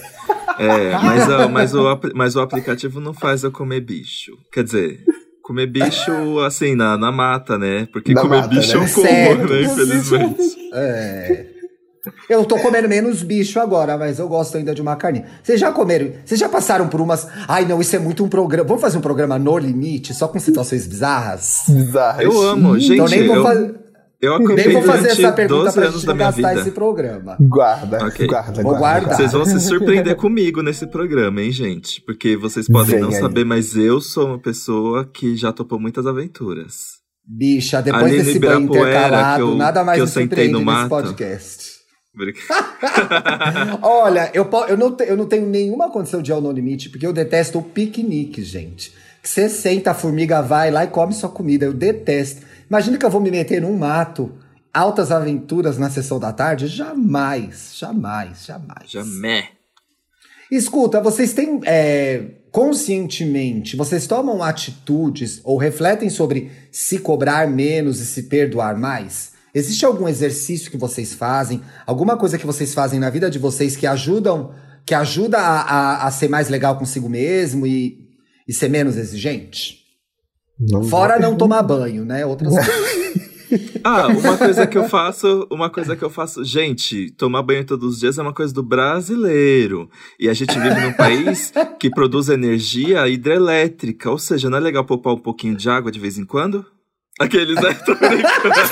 É, 0.57 0.91
mas, 0.97 1.29
a- 1.29 1.47
mas, 1.47 1.73
o, 1.75 1.99
mas 2.15 2.35
o 2.35 2.39
aplicativo 2.41 2.99
não 2.99 3.13
faz 3.13 3.43
eu 3.43 3.51
comer 3.51 3.81
bicho. 3.81 4.37
Quer 4.51 4.63
dizer, 4.63 5.03
comer 5.41 5.67
bicho 5.67 6.39
assim, 6.45 6.75
na, 6.75 6.97
na 6.97 7.11
mata, 7.11 7.57
né? 7.57 7.87
Porque 7.91 8.13
Na 8.13 8.21
comer 8.21 8.37
mata, 8.37 8.47
bicho 8.47 8.77
né? 8.77 8.85
eu 8.85 8.93
como, 8.93 9.07
Certo. 9.07 9.53
né? 9.53 9.61
Infelizmente. 9.63 10.55
É. 10.73 11.45
Eu 12.29 12.45
tô 12.45 12.57
comendo 12.57 12.87
menos 12.89 13.21
bicho 13.21 13.59
agora, 13.59 13.95
mas 13.97 14.17
eu 14.17 14.27
gosto 14.27 14.57
ainda 14.57 14.73
de 14.73 14.81
uma 14.81 14.95
carninha. 14.95 15.25
Vocês 15.43 15.59
já 15.59 15.71
comeram? 15.71 16.11
Vocês 16.25 16.39
já 16.39 16.49
passaram 16.49 16.87
por 16.87 16.99
umas. 17.01 17.27
Ai, 17.47 17.65
não, 17.65 17.79
isso 17.81 17.95
é 17.95 17.99
muito 17.99 18.23
um 18.23 18.29
programa. 18.29 18.67
Vamos 18.67 18.81
fazer 18.81 18.97
um 18.97 19.01
programa 19.01 19.37
no 19.37 19.57
limite, 19.57 20.13
só 20.13 20.27
com 20.27 20.39
situações 20.39 20.87
bizarras? 20.87 21.63
Bizarro. 21.67 22.21
Eu 22.21 22.41
amo, 22.41 22.79
gente. 22.79 22.93
então 22.93 23.05
nem 23.07 23.27
vou, 23.27 23.35
eu, 23.35 23.43
fa- 23.43 23.73
eu 24.21 24.35
acompanhei 24.35 24.65
nem 24.67 24.73
vou 24.73 24.83
fazer 24.83 25.07
essa 25.09 25.31
pergunta 25.31 25.63
12 25.63 25.73
pra 25.75 25.83
anos 25.83 25.95
gente 25.95 26.07
não 26.07 26.15
minha 26.15 26.27
gastar 26.31 26.49
vida. 26.49 26.61
esse 26.61 26.71
programa. 26.71 27.37
Guarda, 27.39 28.05
Ok. 28.05 28.27
guarda, 28.27 28.61
Vou 28.63 28.75
guarda. 28.77 28.99
guardar. 29.07 29.17
Vocês 29.17 29.31
vão 29.31 29.45
se 29.45 29.59
surpreender 29.67 30.15
comigo 30.15 30.61
nesse 30.61 30.85
programa, 30.87 31.41
hein, 31.41 31.51
gente? 31.51 32.01
Porque 32.01 32.35
vocês 32.37 32.67
podem 32.67 32.91
Vem 32.95 32.99
não 33.01 33.09
aí. 33.09 33.15
saber, 33.19 33.43
mas 33.45 33.75
eu 33.75 33.99
sou 33.99 34.27
uma 34.27 34.39
pessoa 34.39 35.05
que 35.05 35.35
já 35.35 35.51
topou 35.51 35.79
muitas 35.79 36.05
aventuras. 36.05 37.01
Bicha, 37.25 37.81
depois 37.81 38.03
Ali 38.05 38.17
desse 38.23 38.39
banho 38.39 38.61
intercalado, 38.61 39.43
que 39.45 39.51
eu- 39.51 39.55
nada 39.55 39.83
mais 39.83 39.97
que 39.97 40.01
eu 40.01 40.05
me 40.05 40.11
sentei 40.11 40.47
no 40.47 40.53
nesse 40.59 40.65
mato. 40.65 40.89
podcast. 40.89 41.71
Olha, 43.81 44.29
eu, 44.33 44.47
eu, 44.67 44.77
não 44.77 44.91
te- 44.95 45.05
eu 45.05 45.15
não 45.17 45.25
tenho 45.25 45.45
nenhuma 45.47 45.89
condição 45.89 46.21
de 46.21 46.31
ir 46.31 46.33
ao 46.33 46.41
No 46.41 46.51
Limite, 46.51 46.89
porque 46.89 47.05
eu 47.05 47.13
detesto 47.13 47.59
o 47.59 47.63
piquenique, 47.63 48.43
gente. 48.43 48.91
Que 49.21 49.29
você 49.29 49.47
senta, 49.47 49.91
a 49.91 49.93
formiga 49.93 50.41
vai 50.41 50.71
lá 50.71 50.83
e 50.83 50.87
come 50.87 51.13
sua 51.13 51.29
comida. 51.29 51.65
Eu 51.65 51.73
detesto. 51.73 52.41
Imagina 52.71 52.97
que 52.97 53.05
eu 53.05 53.09
vou 53.09 53.19
me 53.19 53.29
meter 53.29 53.61
num 53.61 53.77
mato, 53.77 54.31
altas 54.73 55.11
aventuras 55.11 55.77
na 55.77 55.89
sessão 55.89 56.17
da 56.17 56.31
tarde? 56.31 56.67
Jamais, 56.67 57.73
jamais, 57.75 58.45
jamais. 58.45 58.89
Jamé. 58.89 59.49
Escuta, 60.49 61.01
vocês 61.01 61.33
têm 61.33 61.59
é, 61.65 62.27
conscientemente, 62.49 63.75
vocês 63.75 64.07
tomam 64.07 64.41
atitudes 64.41 65.41
ou 65.43 65.57
refletem 65.57 66.09
sobre 66.09 66.49
se 66.71 66.99
cobrar 66.99 67.45
menos 67.45 67.99
e 67.99 68.05
se 68.05 68.23
perdoar 68.23 68.79
mais? 68.79 69.33
Existe 69.53 69.85
algum 69.85 70.07
exercício 70.07 70.71
que 70.71 70.77
vocês 70.77 71.13
fazem, 71.13 71.61
alguma 71.85 72.15
coisa 72.15 72.37
que 72.37 72.45
vocês 72.45 72.73
fazem 72.73 73.01
na 73.01 73.09
vida 73.09 73.29
de 73.29 73.37
vocês 73.37 73.75
que 73.75 73.85
ajudam, 73.85 74.55
que 74.85 74.95
ajuda 74.95 75.39
a, 75.39 75.59
a, 75.59 76.07
a 76.07 76.11
ser 76.11 76.29
mais 76.29 76.47
legal 76.47 76.77
consigo 76.77 77.09
mesmo 77.09 77.67
e, 77.67 78.07
e 78.47 78.53
ser 78.53 78.69
menos 78.69 78.95
exigente? 78.95 79.80
Não 80.69 80.83
Fora 80.83 81.17
não 81.19 81.35
tomar 81.35 81.63
banho, 81.63 82.05
né? 82.05 82.25
Outras 82.25 82.53
coisas. 82.53 83.21
Ah, 83.83 84.07
uma 84.07 84.37
coisa 84.37 84.65
que 84.65 84.77
eu 84.77 84.87
faço, 84.87 85.45
uma 85.51 85.69
coisa 85.69 85.93
que 85.93 86.01
eu 86.01 86.09
faço, 86.09 86.41
gente, 86.41 87.11
tomar 87.17 87.43
banho 87.43 87.65
todos 87.65 87.95
os 87.95 87.99
dias 87.99 88.17
é 88.17 88.21
uma 88.21 88.31
coisa 88.33 88.53
do 88.53 88.63
brasileiro. 88.63 89.89
E 90.17 90.29
a 90.29 90.33
gente 90.33 90.57
vive 90.57 90.79
num 90.79 90.93
país 90.93 91.51
que 91.77 91.89
produz 91.89 92.29
energia 92.29 93.05
hidrelétrica, 93.09 94.09
ou 94.09 94.17
seja, 94.17 94.49
não 94.49 94.57
é 94.57 94.61
legal 94.61 94.85
poupar 94.85 95.13
um 95.15 95.17
pouquinho 95.17 95.53
de 95.53 95.69
água 95.69 95.91
de 95.91 95.99
vez 95.99 96.17
em 96.17 96.23
quando? 96.23 96.65
Aqueles, 97.19 97.55
né? 97.61 97.73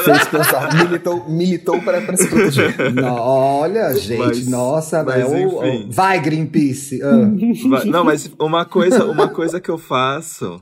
Fez 0.06 0.25
pensar, 0.32 0.73
militou, 0.73 1.30
militou 1.30 1.82
para, 1.82 1.99
para 2.02 2.15
se 2.15 2.30
proteger. 2.30 2.93
No- 2.93 3.06
olha, 3.19 3.93
gente, 3.95 4.17
Mas- 4.17 4.47
nossa, 4.47 5.04
mas 5.04 5.30
né? 5.30 5.45
O- 5.45 5.65
enfim. 5.65 5.89
vai, 5.91 6.21
Greenpeace. 6.21 7.02
ah. 7.04 7.30
Vai- 7.69 7.84
Não, 7.86 8.06
mas 8.06 8.32
uma 8.39 8.63
coisa, 8.63 9.04
uma 9.04 9.28
coisa 9.28 9.60
que 9.60 9.69
eu 9.69 9.78
faço 9.78 10.58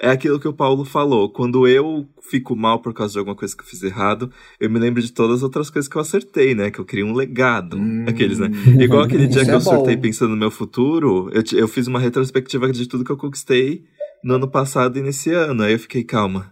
é 0.00 0.10
aquilo 0.10 0.40
que 0.40 0.48
o 0.48 0.52
Paulo 0.52 0.84
falou. 0.84 1.28
Quando 1.30 1.68
eu 1.68 2.08
fico 2.22 2.56
mal 2.56 2.80
por 2.80 2.94
causa 2.94 3.12
de 3.12 3.18
alguma 3.18 3.36
coisa 3.36 3.54
que 3.54 3.62
eu 3.62 3.66
fiz 3.66 3.82
errado, 3.82 4.30
eu 4.58 4.70
me 4.70 4.78
lembro 4.78 5.02
de 5.02 5.12
todas 5.12 5.36
as 5.36 5.42
outras 5.42 5.68
coisas 5.68 5.88
que 5.88 5.96
eu 5.96 6.00
acertei, 6.00 6.54
né? 6.54 6.70
Que 6.70 6.78
eu 6.78 6.84
criei 6.84 7.04
um 7.04 7.12
legado. 7.12 7.78
Aqueles, 8.08 8.38
né? 8.38 8.50
Igual 8.80 9.02
aquele 9.02 9.26
dia 9.28 9.42
Hum. 9.42 9.44
Que 9.44 9.50
é 9.50 9.54
eu 9.54 9.60
surtei 9.60 9.96
bom. 9.96 10.02
pensando 10.02 10.30
no 10.30 10.36
meu 10.36 10.50
futuro, 10.50 11.30
eu, 11.32 11.42
eu 11.52 11.68
fiz 11.68 11.86
uma 11.86 12.00
retrospectiva 12.00 12.72
de 12.72 12.86
tudo 12.88 13.04
que 13.04 13.10
eu 13.12 13.16
conquistei 13.16 13.84
no 14.24 14.34
ano 14.34 14.48
passado 14.48 14.98
e 14.98 15.02
nesse 15.02 15.32
ano. 15.32 15.62
Aí 15.62 15.72
eu 15.74 15.78
fiquei, 15.78 16.02
calma. 16.02 16.50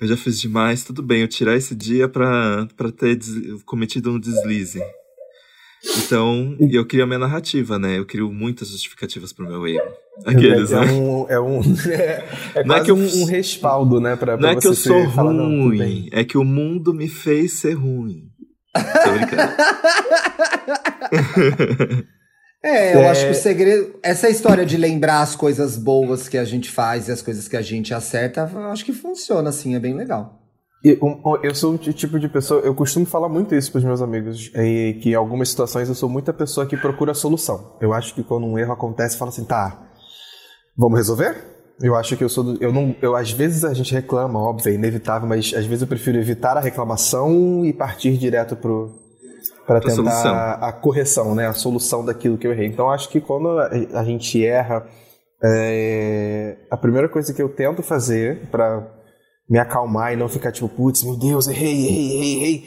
eu 0.00 0.08
já 0.08 0.16
fiz 0.16 0.40
demais, 0.40 0.82
tudo 0.84 1.02
bem, 1.02 1.20
eu 1.20 1.28
tirar 1.28 1.56
esse 1.56 1.74
dia 1.74 2.08
pra, 2.08 2.66
pra 2.76 2.90
ter 2.90 3.18
cometido 3.64 4.10
um 4.10 4.18
deslize. 4.18 4.80
Então, 5.84 6.56
eu 6.58 6.86
crio 6.86 7.04
a 7.04 7.06
minha 7.06 7.18
narrativa, 7.18 7.78
né? 7.78 7.98
Eu 7.98 8.06
crio 8.06 8.32
muitas 8.32 8.68
justificativas 8.68 9.32
pro 9.32 9.46
meu 9.46 9.66
erro. 9.66 9.92
Aqueles, 10.26 10.72
é, 10.72 10.80
né? 10.80 10.92
Um, 10.92 11.26
é 11.28 11.40
um. 11.40 11.60
É, 11.88 12.24
é 12.60 12.64
não 12.64 12.74
é 12.76 12.84
que 12.84 12.90
eu, 12.90 12.96
um, 12.96 13.24
respaldo, 13.24 14.00
né? 14.00 14.16
Pra, 14.16 14.36
pra 14.36 14.46
não 14.48 14.58
é 14.58 14.60
que 14.60 14.66
eu 14.66 14.74
sou 14.74 15.04
ruim, 15.04 16.08
é 16.12 16.24
que 16.24 16.36
o 16.36 16.44
mundo 16.44 16.92
me 16.92 17.08
fez 17.08 17.52
ser 17.60 17.74
ruim. 17.74 18.24
Tô 18.74 19.12
brincando. 19.12 19.52
É, 22.60 22.94
eu 22.94 23.00
é... 23.00 23.10
acho 23.10 23.24
que 23.24 23.30
o 23.30 23.34
segredo. 23.34 23.94
Essa 24.02 24.28
história 24.28 24.66
de 24.66 24.76
lembrar 24.76 25.22
as 25.22 25.36
coisas 25.36 25.76
boas 25.76 26.28
que 26.28 26.36
a 26.36 26.44
gente 26.44 26.68
faz 26.68 27.08
e 27.08 27.12
as 27.12 27.22
coisas 27.22 27.46
que 27.46 27.56
a 27.56 27.62
gente 27.62 27.94
acerta, 27.94 28.50
eu 28.52 28.70
acho 28.72 28.84
que 28.84 28.92
funciona 28.92 29.50
assim, 29.50 29.76
é 29.76 29.78
bem 29.78 29.94
legal. 29.94 30.42
Eu 30.84 31.54
sou 31.54 31.74
o 31.74 31.78
tipo 31.78 32.20
de 32.20 32.28
pessoa, 32.28 32.60
eu 32.60 32.74
costumo 32.74 33.04
falar 33.04 33.28
muito 33.28 33.54
isso 33.54 33.70
para 33.72 33.78
os 33.78 33.84
meus 33.84 34.00
amigos, 34.00 34.48
que 35.02 35.10
em 35.10 35.14
algumas 35.14 35.48
situações 35.48 35.88
eu 35.88 35.94
sou 35.94 36.08
muita 36.08 36.32
pessoa 36.32 36.66
que 36.66 36.76
procura 36.76 37.14
solução. 37.14 37.76
Eu 37.80 37.92
acho 37.92 38.14
que 38.14 38.22
quando 38.22 38.46
um 38.46 38.56
erro 38.56 38.72
acontece, 38.72 39.18
fala 39.18 39.30
assim, 39.30 39.44
tá, 39.44 39.88
vamos 40.76 40.96
resolver? 40.96 41.36
Eu 41.80 41.94
acho 41.94 42.16
que 42.16 42.24
eu 42.24 42.28
sou 42.28 42.44
do, 42.44 42.62
eu 42.62 42.72
não, 42.72 42.94
eu 43.00 43.14
às 43.16 43.30
vezes 43.30 43.64
a 43.64 43.72
gente 43.72 43.92
reclama, 43.92 44.38
óbvio, 44.40 44.70
é 44.70 44.74
inevitável, 44.74 45.28
mas 45.28 45.52
às 45.54 45.64
vezes 45.64 45.82
eu 45.82 45.88
prefiro 45.88 46.18
evitar 46.18 46.56
a 46.56 46.60
reclamação 46.60 47.64
e 47.64 47.72
partir 47.72 48.16
direto 48.16 48.56
pro 48.56 48.92
para 49.66 49.80
tentar 49.80 49.94
solução. 49.94 50.34
a 50.34 50.72
correção, 50.72 51.34
né, 51.34 51.46
a 51.46 51.52
solução 51.52 52.04
daquilo 52.04 52.38
que 52.38 52.46
eu 52.46 52.52
errei. 52.52 52.66
Então 52.66 52.90
acho 52.90 53.08
que 53.08 53.20
quando 53.20 53.58
a 53.58 54.02
gente 54.04 54.44
erra, 54.44 54.86
é, 55.44 56.56
a 56.70 56.76
primeira 56.76 57.08
coisa 57.08 57.32
que 57.32 57.40
eu 57.40 57.48
tento 57.48 57.82
fazer 57.82 58.48
para 58.50 58.97
me 59.48 59.58
acalmar 59.58 60.12
e 60.12 60.16
não 60.16 60.28
ficar 60.28 60.52
tipo, 60.52 60.68
putz, 60.68 61.02
meu 61.02 61.16
Deus, 61.16 61.48
errei, 61.48 61.86
errei, 61.86 62.16
errei, 62.16 62.36
errei. 62.36 62.64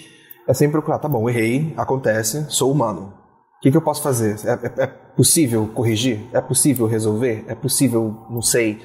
É 0.48 0.54
sempre 0.54 0.74
procurar, 0.74 1.00
tá 1.00 1.08
bom, 1.08 1.30
errei, 1.30 1.74
acontece, 1.78 2.46
sou 2.50 2.72
humano. 2.72 3.14
O 3.58 3.62
que, 3.62 3.70
que 3.70 3.78
eu 3.78 3.82
posso 3.82 4.02
fazer? 4.02 4.36
É, 4.44 4.54
é, 4.54 4.84
é, 4.84 4.88
possível 4.88 5.68
corrigir? 5.68 6.28
É 6.34 6.42
possível 6.42 6.88
resolver? 6.88 7.46
É 7.48 7.54
possível, 7.54 8.26
não 8.30 8.42
sei, 8.42 8.82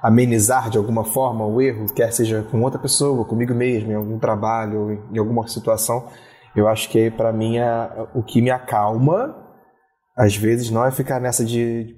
amenizar 0.00 0.70
de 0.70 0.78
alguma 0.78 1.04
forma 1.04 1.44
o 1.44 1.60
erro, 1.60 1.92
quer 1.92 2.12
seja 2.12 2.46
com 2.48 2.62
outra 2.62 2.78
pessoa, 2.78 3.24
comigo 3.24 3.52
mesmo, 3.52 3.90
em 3.90 3.96
algum 3.96 4.18
trabalho, 4.20 5.02
em 5.12 5.18
alguma 5.18 5.48
situação? 5.48 6.06
Eu 6.54 6.68
acho 6.68 6.88
que 6.88 7.10
para 7.10 7.32
mim 7.32 7.58
é, 7.58 7.90
o 8.14 8.22
que 8.22 8.40
me 8.40 8.50
acalma, 8.50 9.36
às 10.16 10.36
vezes, 10.36 10.70
não 10.70 10.84
é 10.84 10.92
ficar 10.92 11.20
nessa 11.20 11.44
de 11.44 11.96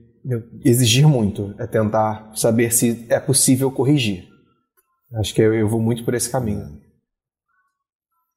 exigir 0.65 1.07
muito, 1.07 1.55
é 1.59 1.67
tentar 1.67 2.31
saber 2.35 2.73
se 2.73 3.07
é 3.11 3.21
possível 3.21 3.71
corrigir. 3.71 4.32
Acho 5.15 5.35
que 5.35 5.43
eu, 5.43 5.55
eu 5.55 5.69
vou 5.69 5.81
muito 5.81 6.05
por 6.05 6.15
esse 6.15 6.31
caminho. 6.31 6.81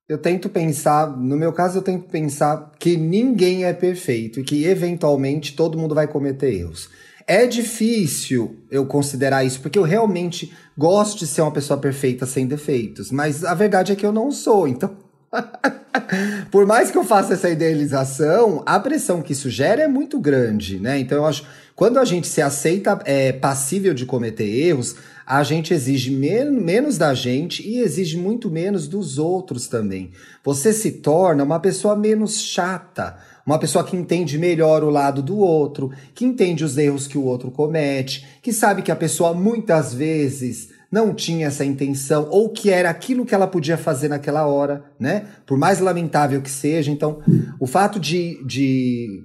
Eu 0.07 0.19
tento 0.19 0.49
pensar, 0.49 1.17
no 1.17 1.35
meu 1.35 1.51
caso, 1.51 1.79
eu 1.79 1.81
tento 1.81 2.07
pensar 2.07 2.71
que 2.79 2.95
ninguém 2.95 3.65
é 3.65 3.73
perfeito 3.73 4.39
e 4.39 4.43
que 4.43 4.65
eventualmente 4.65 5.55
todo 5.55 5.77
mundo 5.77 5.95
vai 5.95 6.07
cometer 6.07 6.53
erros. 6.53 6.89
É 7.25 7.47
difícil 7.47 8.63
eu 8.69 8.85
considerar 8.85 9.43
isso, 9.43 9.59
porque 9.59 9.79
eu 9.79 9.83
realmente 9.83 10.53
gosto 10.77 11.17
de 11.17 11.27
ser 11.27 11.41
uma 11.41 11.51
pessoa 11.51 11.79
perfeita 11.79 12.27
sem 12.27 12.45
defeitos, 12.45 13.09
mas 13.09 13.43
a 13.43 13.55
verdade 13.55 13.91
é 13.91 13.95
que 13.95 14.05
eu 14.05 14.11
não 14.11 14.31
sou, 14.31 14.67
então. 14.67 14.95
Por 16.51 16.67
mais 16.67 16.91
que 16.91 16.97
eu 16.99 17.03
faça 17.03 17.33
essa 17.33 17.49
idealização, 17.49 18.61
a 18.63 18.79
pressão 18.79 19.23
que 19.23 19.33
isso 19.33 19.49
gera 19.49 19.81
é 19.81 19.87
muito 19.87 20.19
grande, 20.19 20.79
né? 20.79 20.99
Então 20.99 21.17
eu 21.17 21.25
acho, 21.25 21.47
quando 21.75 21.97
a 21.97 22.05
gente 22.05 22.27
se 22.27 22.43
aceita 22.43 22.99
é, 23.05 23.31
passível 23.31 23.93
de 23.93 24.05
cometer 24.05 24.47
erros, 24.47 24.95
a 25.25 25.43
gente 25.43 25.73
exige 25.73 26.11
men 26.11 26.51
menos 26.51 26.97
da 26.97 27.13
gente 27.13 27.67
e 27.67 27.79
exige 27.79 28.17
muito 28.17 28.49
menos 28.49 28.87
dos 28.87 29.17
outros 29.17 29.67
também. 29.67 30.11
Você 30.43 30.71
se 30.71 30.91
torna 30.91 31.43
uma 31.43 31.59
pessoa 31.59 31.95
menos 31.95 32.41
chata, 32.41 33.17
uma 33.45 33.57
pessoa 33.57 33.83
que 33.83 33.97
entende 33.97 34.37
melhor 34.37 34.83
o 34.83 34.89
lado 34.89 35.23
do 35.23 35.37
outro, 35.37 35.91
que 36.13 36.25
entende 36.25 36.63
os 36.63 36.77
erros 36.77 37.07
que 37.07 37.17
o 37.17 37.23
outro 37.23 37.49
comete, 37.49 38.25
que 38.41 38.53
sabe 38.53 38.81
que 38.81 38.91
a 38.91 38.95
pessoa 38.95 39.33
muitas 39.33 39.93
vezes 39.93 40.69
não 40.91 41.13
tinha 41.13 41.47
essa 41.47 41.65
intenção 41.65 42.27
ou 42.29 42.49
que 42.49 42.69
era 42.69 42.89
aquilo 42.89 43.25
que 43.25 43.35
ela 43.35 43.47
podia 43.47 43.77
fazer 43.77 44.07
naquela 44.07 44.45
hora, 44.45 44.85
né? 44.99 45.25
Por 45.45 45.57
mais 45.57 45.79
lamentável 45.79 46.41
que 46.41 46.49
seja. 46.49 46.91
Então, 46.91 47.19
o 47.59 47.67
fato 47.67 47.99
de, 47.99 48.41
de 48.45 49.23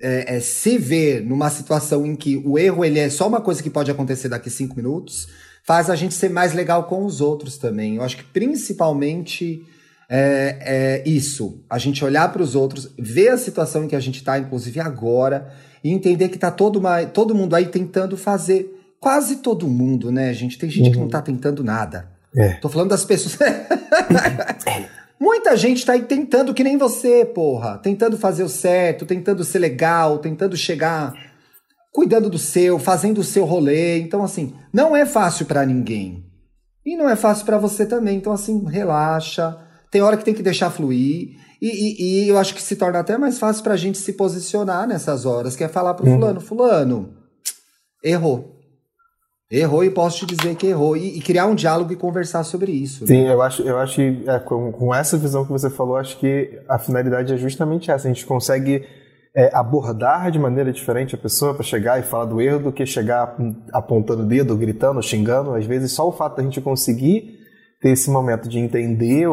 é, 0.00 0.36
é, 0.36 0.40
se 0.40 0.78
ver 0.78 1.20
numa 1.22 1.50
situação 1.50 2.06
em 2.06 2.14
que 2.14 2.36
o 2.44 2.58
erro 2.58 2.84
ele 2.84 2.98
é 2.98 3.10
só 3.10 3.26
uma 3.26 3.40
coisa 3.40 3.62
que 3.62 3.70
pode 3.70 3.90
acontecer 3.90 4.28
daqui 4.28 4.48
cinco 4.48 4.76
minutos, 4.76 5.28
faz 5.64 5.90
a 5.90 5.96
gente 5.96 6.14
ser 6.14 6.30
mais 6.30 6.52
legal 6.52 6.84
com 6.84 7.04
os 7.04 7.20
outros 7.20 7.58
também. 7.58 7.96
Eu 7.96 8.02
acho 8.02 8.16
que 8.16 8.24
principalmente 8.24 9.62
é, 10.08 11.02
é 11.04 11.08
isso, 11.08 11.64
a 11.68 11.78
gente 11.78 12.04
olhar 12.04 12.32
para 12.32 12.42
os 12.42 12.54
outros, 12.54 12.90
ver 12.98 13.28
a 13.28 13.38
situação 13.38 13.84
em 13.84 13.88
que 13.88 13.96
a 13.96 14.00
gente 14.00 14.16
está, 14.16 14.38
inclusive 14.38 14.78
agora, 14.80 15.52
e 15.82 15.90
entender 15.90 16.28
que 16.28 16.36
está 16.36 16.50
todo, 16.50 16.80
todo 17.12 17.34
mundo 17.34 17.54
aí 17.54 17.66
tentando 17.66 18.16
fazer. 18.16 18.70
Quase 19.00 19.36
todo 19.36 19.68
mundo, 19.68 20.10
né, 20.10 20.32
gente? 20.32 20.56
Tem 20.56 20.70
gente 20.70 20.86
uhum. 20.86 20.92
que 20.92 20.98
não 20.98 21.06
está 21.06 21.20
tentando 21.20 21.62
nada. 21.62 22.08
É. 22.34 22.54
Tô 22.54 22.68
falando 22.68 22.90
das 22.90 23.04
pessoas. 23.04 23.38
Muita 25.20 25.56
gente 25.56 25.86
tá 25.86 25.92
aí 25.92 26.02
tentando 26.02 26.52
que 26.52 26.64
nem 26.64 26.76
você, 26.76 27.24
porra. 27.24 27.78
Tentando 27.78 28.16
fazer 28.16 28.42
o 28.42 28.48
certo, 28.48 29.06
tentando 29.06 29.44
ser 29.44 29.58
legal, 29.58 30.18
tentando 30.18 30.56
chegar 30.56 31.14
cuidando 31.92 32.28
do 32.28 32.38
seu, 32.38 32.78
fazendo 32.78 33.18
o 33.18 33.24
seu 33.24 33.44
rolê. 33.44 33.98
Então, 34.00 34.22
assim, 34.22 34.52
não 34.72 34.96
é 34.96 35.06
fácil 35.06 35.46
para 35.46 35.64
ninguém. 35.64 36.24
E 36.84 36.96
não 36.96 37.08
é 37.08 37.14
fácil 37.14 37.46
para 37.46 37.56
você 37.56 37.86
também. 37.86 38.18
Então, 38.18 38.32
assim, 38.32 38.64
relaxa. 38.66 39.56
Tem 39.90 40.02
hora 40.02 40.16
que 40.16 40.24
tem 40.24 40.34
que 40.34 40.42
deixar 40.42 40.70
fluir. 40.70 41.38
E, 41.62 41.68
e, 41.68 42.24
e 42.24 42.28
eu 42.28 42.36
acho 42.36 42.54
que 42.54 42.60
se 42.60 42.76
torna 42.76 42.98
até 42.98 43.16
mais 43.16 43.38
fácil 43.38 43.62
pra 43.62 43.76
gente 43.76 43.96
se 43.96 44.12
posicionar 44.14 44.86
nessas 44.86 45.24
horas, 45.24 45.54
que 45.54 45.64
é 45.64 45.68
falar 45.68 45.94
pro 45.94 46.04
uhum. 46.06 46.14
fulano, 46.14 46.40
fulano, 46.40 47.16
errou. 48.02 48.53
Errou 49.56 49.84
e 49.84 49.90
posso 49.90 50.26
te 50.26 50.34
dizer 50.34 50.56
que 50.56 50.66
errou. 50.66 50.96
E, 50.96 51.18
e, 51.18 51.20
criar 51.20 51.46
um 51.46 51.54
diálogo 51.54 51.92
e 51.92 51.96
conversar 51.96 52.42
sobre 52.42 52.72
isso. 52.72 53.06
Sim, 53.06 53.22
né? 53.22 53.32
eu 53.32 53.40
acho, 53.40 53.62
eu 53.62 53.78
acho 53.78 53.94
que 53.94 54.24
é, 54.26 54.38
com, 54.40 54.72
com, 54.72 54.92
essa 54.92 55.16
visão 55.16 55.44
que 55.44 55.52
você 55.52 55.70
falou, 55.70 55.96
acho 55.96 56.18
que 56.18 56.58
a 56.68 56.76
finalidade 56.78 57.32
é 57.32 57.36
justamente 57.36 57.90
essa. 57.90 58.08
A 58.08 58.12
gente 58.12 58.26
consegue 58.26 58.84
é, 59.36 59.50
abordar 59.54 60.32
de 60.32 60.40
maneira 60.40 60.72
diferente 60.72 61.14
a 61.14 61.18
pessoa 61.18 61.54
para 61.54 61.62
chegar 61.62 62.00
e 62.00 62.02
falar 62.02 62.24
do 62.24 62.40
erro 62.40 62.58
do 62.58 62.72
que 62.72 62.84
chegar 62.84 63.36
apontando 63.72 64.24
o 64.24 64.26
dedo, 64.26 64.56
gritando, 64.56 65.00
xingando. 65.00 65.54
Às 65.54 65.66
vezes, 65.66 65.92
só 65.92 66.08
o 66.08 66.12
fato 66.12 66.38
da 66.38 66.42
gente 66.42 66.60
conseguir 66.60 67.38
ter 67.80 67.90
esse 67.90 68.10
momento 68.10 68.48
de 68.48 68.58
entender 68.58 69.28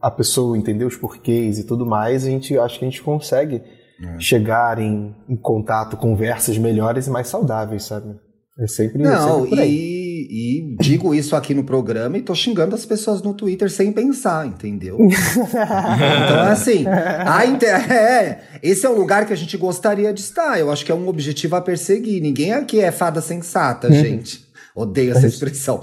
a 0.00 0.10
pessoa, 0.10 0.58
entender 0.58 0.84
os 0.84 0.96
porquês 0.96 1.60
e 1.60 1.64
tudo 1.64 1.86
mais, 1.86 2.24
a 2.24 2.30
gente 2.30 2.58
acho 2.58 2.80
que 2.80 2.84
a 2.84 2.88
gente 2.88 3.02
consegue 3.02 3.62
é. 4.02 4.18
chegar 4.18 4.80
em, 4.80 5.14
em 5.28 5.36
contato, 5.36 5.96
conversas 5.96 6.58
melhores 6.58 7.06
e 7.06 7.10
mais 7.10 7.28
saudáveis, 7.28 7.84
sabe? 7.84 8.18
É 8.62 8.66
sempre, 8.68 9.02
Não, 9.02 9.42
sempre 9.42 9.64
e, 9.66 10.28
e, 10.30 10.76
digo 10.78 11.12
isso 11.16 11.34
aqui 11.34 11.52
no 11.52 11.64
programa 11.64 12.16
e 12.16 12.22
tô 12.22 12.32
xingando 12.32 12.76
as 12.76 12.86
pessoas 12.86 13.20
no 13.20 13.34
Twitter 13.34 13.68
sem 13.68 13.90
pensar, 13.90 14.46
entendeu? 14.46 14.98
então, 15.02 16.40
assim, 16.42 16.84
a 16.86 17.44
inter... 17.50 17.74
é, 17.92 18.40
esse 18.62 18.86
é 18.86 18.88
um 18.88 18.94
lugar 18.94 19.26
que 19.26 19.32
a 19.32 19.36
gente 19.36 19.56
gostaria 19.56 20.12
de 20.12 20.20
estar. 20.20 20.60
Eu 20.60 20.70
acho 20.70 20.84
que 20.84 20.92
é 20.92 20.94
um 20.94 21.08
objetivo 21.08 21.56
a 21.56 21.60
perseguir. 21.60 22.22
Ninguém 22.22 22.52
aqui 22.52 22.80
é 22.80 22.92
fada 22.92 23.20
sensata, 23.20 23.88
uhum. 23.88 23.94
gente. 23.94 24.46
Odeio 24.76 25.10
essa 25.10 25.26
expressão. 25.26 25.82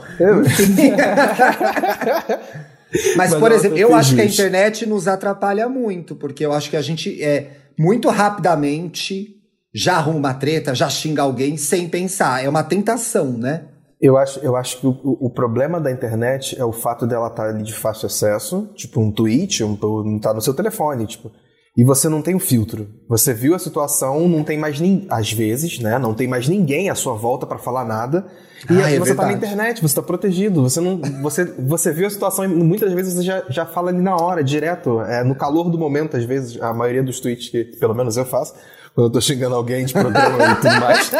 Mas, 3.15 3.31
Mas, 3.31 3.35
por 3.35 3.51
exemplo, 3.51 3.77
eu 3.77 3.93
acho 3.93 4.15
que 4.15 4.21
a 4.21 4.25
internet 4.25 4.85
nos 4.85 5.07
atrapalha 5.07 5.67
muito, 5.67 6.15
porque 6.15 6.45
eu 6.45 6.53
acho 6.53 6.69
que 6.69 6.77
a 6.77 6.81
gente 6.81 7.21
é 7.21 7.51
muito 7.77 8.09
rapidamente 8.09 9.38
já 9.73 9.97
arruma 9.97 10.17
uma 10.19 10.33
treta, 10.33 10.73
já 10.73 10.89
xinga 10.89 11.21
alguém 11.21 11.57
sem 11.57 11.87
pensar. 11.87 12.43
É 12.43 12.49
uma 12.49 12.63
tentação, 12.63 13.31
né? 13.31 13.65
Eu 14.01 14.17
acho, 14.17 14.39
eu 14.39 14.55
acho 14.55 14.79
que 14.79 14.87
o, 14.87 14.97
o 15.03 15.29
problema 15.29 15.79
da 15.79 15.91
internet 15.91 16.59
é 16.59 16.63
o 16.63 16.71
fato 16.71 17.05
dela 17.05 17.27
estar 17.27 17.43
tá 17.43 17.49
ali 17.49 17.63
de 17.63 17.73
fácil 17.73 18.05
acesso, 18.05 18.69
tipo 18.73 19.01
um 19.01 19.11
tweet, 19.11 19.63
um, 19.63 19.77
um, 19.83 20.19
tá 20.19 20.33
no 20.33 20.41
seu 20.41 20.53
telefone, 20.53 21.05
tipo, 21.05 21.29
e 21.77 21.83
você 21.83 22.07
não 22.07 22.21
tem 22.21 22.33
o 22.33 22.37
um 22.37 22.39
filtro. 22.39 22.87
Você 23.07 23.33
viu 23.33 23.53
a 23.53 23.59
situação, 23.59 24.27
não 24.27 24.43
tem 24.43 24.57
mais 24.57 24.79
nem 24.79 25.05
às 25.09 25.31
vezes, 25.31 25.79
né? 25.79 25.99
Não 25.99 26.13
tem 26.13 26.27
mais 26.27 26.47
ninguém 26.47 26.89
à 26.89 26.95
sua 26.95 27.13
volta 27.13 27.45
para 27.45 27.57
falar 27.57 27.85
nada. 27.85 28.25
E 28.69 28.81
ah, 28.81 28.85
aí 28.85 28.95
é 28.95 28.99
você 28.99 29.13
verdade. 29.13 29.15
tá 29.15 29.25
na 29.25 29.33
internet, 29.33 29.81
você 29.81 29.95
tá 29.95 30.01
protegido, 30.01 30.61
você 30.61 30.81
não, 30.81 30.99
você, 31.21 31.45
você 31.45 31.93
viu 31.93 32.07
a 32.07 32.09
situação 32.09 32.43
e 32.43 32.47
muitas 32.49 32.91
vezes 32.91 33.13
você 33.13 33.23
já, 33.23 33.43
já 33.49 33.65
fala 33.65 33.91
ali 33.91 34.01
na 34.01 34.15
hora, 34.15 34.43
direto, 34.43 35.01
é, 35.01 35.23
no 35.23 35.35
calor 35.35 35.69
do 35.69 35.77
momento, 35.77 36.17
às 36.17 36.25
vezes, 36.25 36.61
a 36.61 36.73
maioria 36.73 37.03
dos 37.03 37.21
tweets 37.21 37.49
que 37.49 37.63
pelo 37.79 37.93
menos 37.93 38.17
eu 38.17 38.25
faço, 38.25 38.55
quando 38.93 39.07
eu 39.07 39.11
tô 39.11 39.21
xingando 39.21 39.55
alguém 39.55 39.85
de 39.85 39.93
programa 39.93 40.51
e 40.51 40.55
tudo 40.55 40.79
mais. 40.79 41.11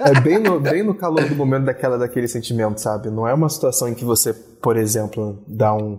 É 0.00 0.20
bem 0.20 0.38
no, 0.38 0.60
bem 0.60 0.82
no 0.82 0.94
calor 0.94 1.28
do 1.28 1.34
momento 1.34 1.64
daquela, 1.64 1.98
daquele 1.98 2.28
sentimento, 2.28 2.80
sabe? 2.80 3.10
Não 3.10 3.26
é 3.26 3.34
uma 3.34 3.48
situação 3.48 3.88
em 3.88 3.94
que 3.94 4.04
você, 4.04 4.32
por 4.32 4.76
exemplo, 4.76 5.42
dá 5.46 5.74
um. 5.74 5.98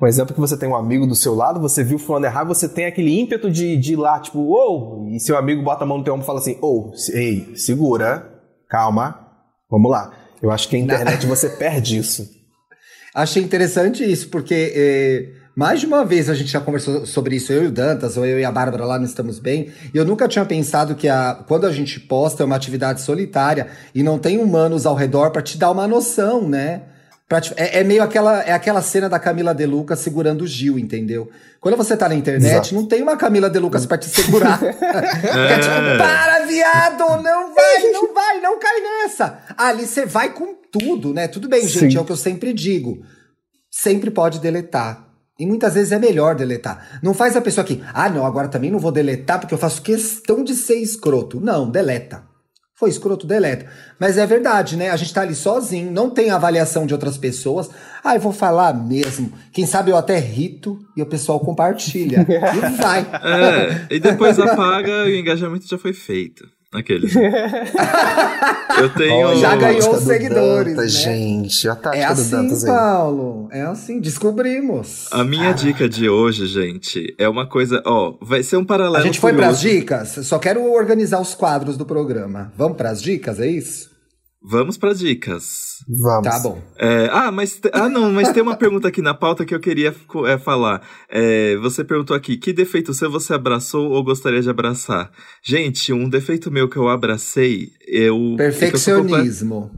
Um 0.00 0.06
exemplo 0.06 0.34
que 0.34 0.40
você 0.40 0.58
tem 0.58 0.68
um 0.68 0.76
amigo 0.76 1.06
do 1.06 1.14
seu 1.14 1.34
lado, 1.34 1.58
você 1.58 1.82
viu 1.82 1.98
fulano 1.98 2.26
errar, 2.26 2.44
você 2.44 2.68
tem 2.68 2.84
aquele 2.84 3.18
ímpeto 3.18 3.50
de, 3.50 3.78
de 3.78 3.94
ir 3.94 3.96
lá, 3.96 4.20
tipo, 4.20 4.40
ou, 4.40 5.06
oh! 5.06 5.08
e 5.08 5.18
seu 5.18 5.38
amigo 5.38 5.62
bota 5.62 5.84
a 5.84 5.86
mão 5.86 5.96
no 5.96 6.04
teu 6.04 6.12
ombro 6.12 6.22
e 6.22 6.26
fala 6.26 6.38
assim, 6.38 6.58
ou, 6.60 6.90
oh, 6.90 7.16
ei, 7.16 7.56
segura, 7.56 8.30
calma, 8.68 9.18
vamos 9.70 9.90
lá. 9.90 10.12
Eu 10.42 10.50
acho 10.50 10.68
que 10.68 10.76
a 10.76 10.78
internet 10.78 11.24
você 11.24 11.48
perde 11.48 11.96
isso. 11.96 12.35
Achei 13.16 13.42
interessante 13.42 14.04
isso, 14.04 14.28
porque 14.28 14.74
eh, 14.76 15.28
mais 15.54 15.80
de 15.80 15.86
uma 15.86 16.04
vez 16.04 16.28
a 16.28 16.34
gente 16.34 16.50
já 16.50 16.60
conversou 16.60 17.06
sobre 17.06 17.36
isso, 17.36 17.50
eu 17.50 17.64
e 17.64 17.66
o 17.68 17.70
Dantas, 17.70 18.18
ou 18.18 18.26
eu 18.26 18.38
e 18.38 18.44
a 18.44 18.52
Bárbara 18.52 18.84
lá 18.84 18.98
não 18.98 19.06
estamos 19.06 19.38
bem, 19.38 19.72
e 19.94 19.96
eu 19.96 20.04
nunca 20.04 20.28
tinha 20.28 20.44
pensado 20.44 20.94
que 20.94 21.08
a, 21.08 21.42
quando 21.48 21.66
a 21.66 21.72
gente 21.72 21.98
posta 21.98 22.42
é 22.42 22.44
uma 22.46 22.56
atividade 22.56 23.00
solitária 23.00 23.68
e 23.94 24.02
não 24.02 24.18
tem 24.18 24.36
humanos 24.36 24.84
ao 24.84 24.94
redor 24.94 25.30
para 25.30 25.40
te 25.40 25.56
dar 25.56 25.70
uma 25.70 25.88
noção, 25.88 26.46
né? 26.46 26.82
É, 27.56 27.80
é 27.80 27.84
meio 27.84 28.02
aquela, 28.02 28.42
é 28.42 28.52
aquela 28.52 28.82
cena 28.82 29.08
da 29.08 29.18
Camila 29.18 29.54
De 29.54 29.64
Lucas 29.64 29.98
segurando 30.00 30.42
o 30.42 30.46
Gil, 30.46 30.78
entendeu? 30.78 31.30
Quando 31.58 31.76
você 31.76 31.96
tá 31.96 32.10
na 32.10 32.14
internet, 32.14 32.52
Exato. 32.52 32.74
não 32.74 32.86
tem 32.86 33.02
uma 33.02 33.16
Camila 33.16 33.48
De 33.48 33.58
Lucas 33.58 33.86
pra 33.86 33.96
te 33.96 34.10
segurar. 34.10 34.58
Fica 34.60 35.58
tipo, 35.58 35.98
para, 35.98 36.46
viado! 36.46 37.22
Não 37.22 37.54
vai, 37.54 37.82
não 37.92 38.14
vai, 38.14 38.40
não 38.42 38.58
cai 38.60 38.80
nessa! 38.80 39.38
Ali 39.56 39.86
você 39.86 40.04
vai 40.04 40.34
com 40.34 40.54
tudo, 40.78 41.14
né? 41.14 41.28
Tudo 41.28 41.48
bem, 41.48 41.66
gente, 41.66 41.92
Sim. 41.92 41.98
é 41.98 42.00
o 42.00 42.04
que 42.04 42.12
eu 42.12 42.16
sempre 42.16 42.52
digo. 42.52 43.02
Sempre 43.70 44.10
pode 44.10 44.40
deletar. 44.40 45.06
E 45.38 45.46
muitas 45.46 45.74
vezes 45.74 45.92
é 45.92 45.98
melhor 45.98 46.34
deletar. 46.34 46.98
Não 47.02 47.12
faz 47.12 47.36
a 47.36 47.42
pessoa 47.42 47.64
que, 47.64 47.82
ah, 47.92 48.08
não, 48.08 48.24
agora 48.24 48.48
também 48.48 48.70
não 48.70 48.78
vou 48.78 48.90
deletar 48.90 49.38
porque 49.38 49.52
eu 49.52 49.58
faço 49.58 49.82
questão 49.82 50.42
de 50.42 50.54
ser 50.54 50.76
escroto. 50.76 51.38
Não, 51.40 51.70
deleta. 51.70 52.24
Foi 52.78 52.90
escroto, 52.90 53.26
deleta. 53.26 53.66
Mas 53.98 54.18
é 54.18 54.26
verdade, 54.26 54.76
né? 54.76 54.90
A 54.90 54.96
gente 54.96 55.12
tá 55.12 55.22
ali 55.22 55.34
sozinho, 55.34 55.90
não 55.90 56.10
tem 56.10 56.30
avaliação 56.30 56.86
de 56.86 56.92
outras 56.92 57.16
pessoas. 57.16 57.70
Ah, 58.04 58.14
eu 58.14 58.20
vou 58.20 58.32
falar 58.32 58.74
mesmo. 58.74 59.32
Quem 59.50 59.66
sabe 59.66 59.90
eu 59.90 59.96
até 59.96 60.18
rito 60.18 60.78
e 60.94 61.02
o 61.02 61.06
pessoal 61.06 61.40
compartilha. 61.40 62.20
e 62.28 62.76
vai. 62.76 63.00
É, 63.00 63.94
e 63.94 63.98
depois 63.98 64.38
apaga 64.38 65.06
e 65.06 65.14
o 65.14 65.18
engajamento 65.18 65.66
já 65.66 65.78
foi 65.78 65.94
feito. 65.94 66.46
Aquele. 66.76 67.06
Eu 68.78 68.90
tenho. 68.90 69.36
Já 69.36 69.56
ganhou 69.56 69.78
os 69.94 70.00
do 70.00 70.06
seguidores, 70.06 70.76
Dantas, 70.76 70.94
né? 70.94 71.00
gente. 71.14 71.68
A 71.68 71.74
tática 71.74 72.04
É 72.04 72.06
do 72.06 72.12
assim, 72.20 72.30
Dantas 72.30 72.64
aí. 72.64 72.70
Paulo. 72.70 73.48
É 73.50 73.62
assim, 73.62 73.98
descobrimos. 74.00 75.06
A 75.10 75.24
minha 75.24 75.52
dica 75.52 75.88
de 75.88 76.08
hoje, 76.08 76.46
gente, 76.46 77.14
é 77.18 77.28
uma 77.28 77.46
coisa. 77.48 77.82
Ó, 77.86 78.14
vai 78.20 78.42
ser 78.42 78.56
um 78.58 78.64
paralelo. 78.64 78.96
A 78.96 79.00
gente 79.00 79.18
foi 79.18 79.32
pras 79.32 79.58
curioso. 79.60 79.78
dicas? 79.80 80.08
Só 80.26 80.38
quero 80.38 80.62
organizar 80.70 81.20
os 81.20 81.34
quadros 81.34 81.76
do 81.76 81.86
programa. 81.86 82.52
Vamos 82.56 82.76
pras 82.76 83.00
dicas, 83.00 83.40
é 83.40 83.46
isso? 83.46 83.95
Vamos 84.42 84.76
para 84.76 84.92
dicas. 84.92 85.78
Vamos. 85.88 86.28
Tá 86.28 86.38
bom. 86.38 86.62
É, 86.78 87.08
ah, 87.10 87.32
mas 87.32 87.60
ah, 87.72 87.88
não, 87.88 88.12
mas 88.12 88.30
tem 88.30 88.42
uma 88.42 88.56
pergunta 88.56 88.86
aqui 88.86 89.02
na 89.02 89.14
pauta 89.14 89.44
que 89.44 89.54
eu 89.54 89.58
queria 89.58 89.94
é, 90.26 90.38
falar. 90.38 90.86
É, 91.08 91.56
você 91.56 91.82
perguntou 91.82 92.16
aqui: 92.16 92.36
que 92.36 92.52
defeito 92.52 92.94
seu 92.94 93.10
você 93.10 93.34
abraçou 93.34 93.90
ou 93.90 94.04
gostaria 94.04 94.40
de 94.40 94.48
abraçar? 94.48 95.10
Gente, 95.42 95.92
um 95.92 96.08
defeito 96.08 96.50
meu 96.50 96.68
que 96.68 96.76
eu 96.76 96.88
abracei, 96.88 97.70
eu. 97.88 98.34
é 98.34 98.36
Perfeccionismo. 98.36 99.70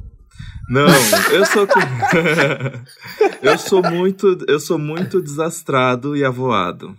Não, 0.69 0.87
eu 1.33 1.47
sou 1.47 1.67
eu 3.43 3.59
sou 3.59 3.83
muito 3.83 4.37
eu 4.47 4.61
sou 4.61 4.79
muito 4.79 5.23
desastrado 5.23 6.15
e 6.15 6.23
avoado. 6.23 6.95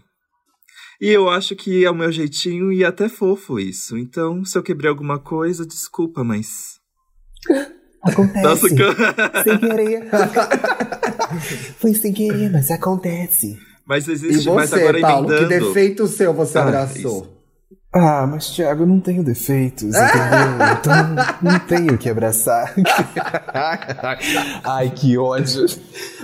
E 0.99 1.07
eu 1.07 1.30
acho 1.30 1.55
que 1.55 1.86
é 1.86 1.91
o 1.91 1.95
meu 1.95 2.12
jeitinho 2.12 2.74
e 2.74 2.84
até 2.84 3.07
fofo 3.07 3.60
isso. 3.60 3.97
Então, 3.97 4.43
se 4.43 4.57
eu 4.57 4.64
quebrei 4.64 4.89
alguma 4.89 5.18
coisa, 5.18 5.66
desculpa, 5.66 6.24
mas 6.24 6.78
Acontece. 8.01 8.41
Nossa, 8.43 8.67
que- 8.69 9.43
Sem 9.43 9.57
querer. 9.59 10.07
Foi 11.77 11.93
sem 11.93 12.13
querer, 12.13 12.49
mas 12.51 12.71
acontece. 12.71 13.57
mas 13.85 14.07
E 14.07 14.11
existe, 14.11 14.49
mas 14.49 14.69
você, 14.69 14.75
agora 14.81 15.01
Paulo, 15.01 15.27
que 15.29 15.45
defeito 15.45 16.07
seu 16.07 16.33
você 16.33 16.57
Ah, 16.57 16.63
abraçou? 16.63 17.38
Ah, 17.91 18.27
mas 18.27 18.51
Thiago, 18.51 18.83
eu 18.83 18.87
não 18.87 18.99
tenho 18.99 19.23
defeitos, 19.23 19.83
entendeu? 19.95 19.99
Então 20.79 20.93
não 21.41 21.59
tenho 21.59 21.97
que 21.97 22.07
abraçar. 22.07 22.71
Ai, 24.63 24.91
que 24.91 25.17
ódio. 25.17 25.65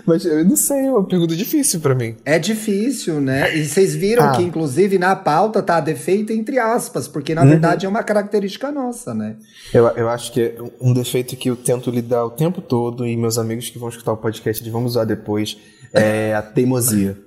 Mas 0.06 0.24
eu 0.26 0.46
não 0.46 0.56
sei, 0.56 0.86
é 0.86 0.92
uma 0.92 1.04
pergunta 1.04 1.36
difícil 1.36 1.80
pra 1.80 1.96
mim. 1.96 2.16
É 2.24 2.38
difícil, 2.38 3.20
né? 3.20 3.56
E 3.58 3.66
vocês 3.66 3.96
viram 3.96 4.26
Ah. 4.30 4.32
que, 4.34 4.44
inclusive, 4.44 5.00
na 5.00 5.16
pauta 5.16 5.64
tá 5.64 5.80
defeito 5.80 6.32
entre 6.32 6.60
aspas, 6.60 7.08
porque 7.08 7.34
Uhum. 7.34 7.40
na 7.40 7.46
verdade 7.46 7.86
é 7.86 7.90
uma 7.90 8.04
característica 8.04 8.72
nossa, 8.72 9.14
né? 9.16 9.36
Eu, 9.74 9.88
eu 9.88 10.08
acho 10.10 10.32
que 10.32 10.42
é 10.42 10.56
um 10.80 10.94
defeito 10.94 11.36
que 11.36 11.50
eu 11.50 11.56
tento 11.56 11.90
lidar 11.90 12.26
o 12.26 12.30
tempo 12.30 12.62
todo, 12.62 13.08
e 13.08 13.18
meus 13.18 13.40
amigos 13.40 13.70
que 13.72 13.80
vão 13.80 13.90
escutar 13.90 14.12
o 14.14 14.18
podcast 14.18 14.62
eles 14.62 14.72
vão 14.72 14.86
usar 14.86 15.06
depois, 15.06 15.58
é 15.92 16.36
a 16.36 16.44
teimosia. 16.44 17.18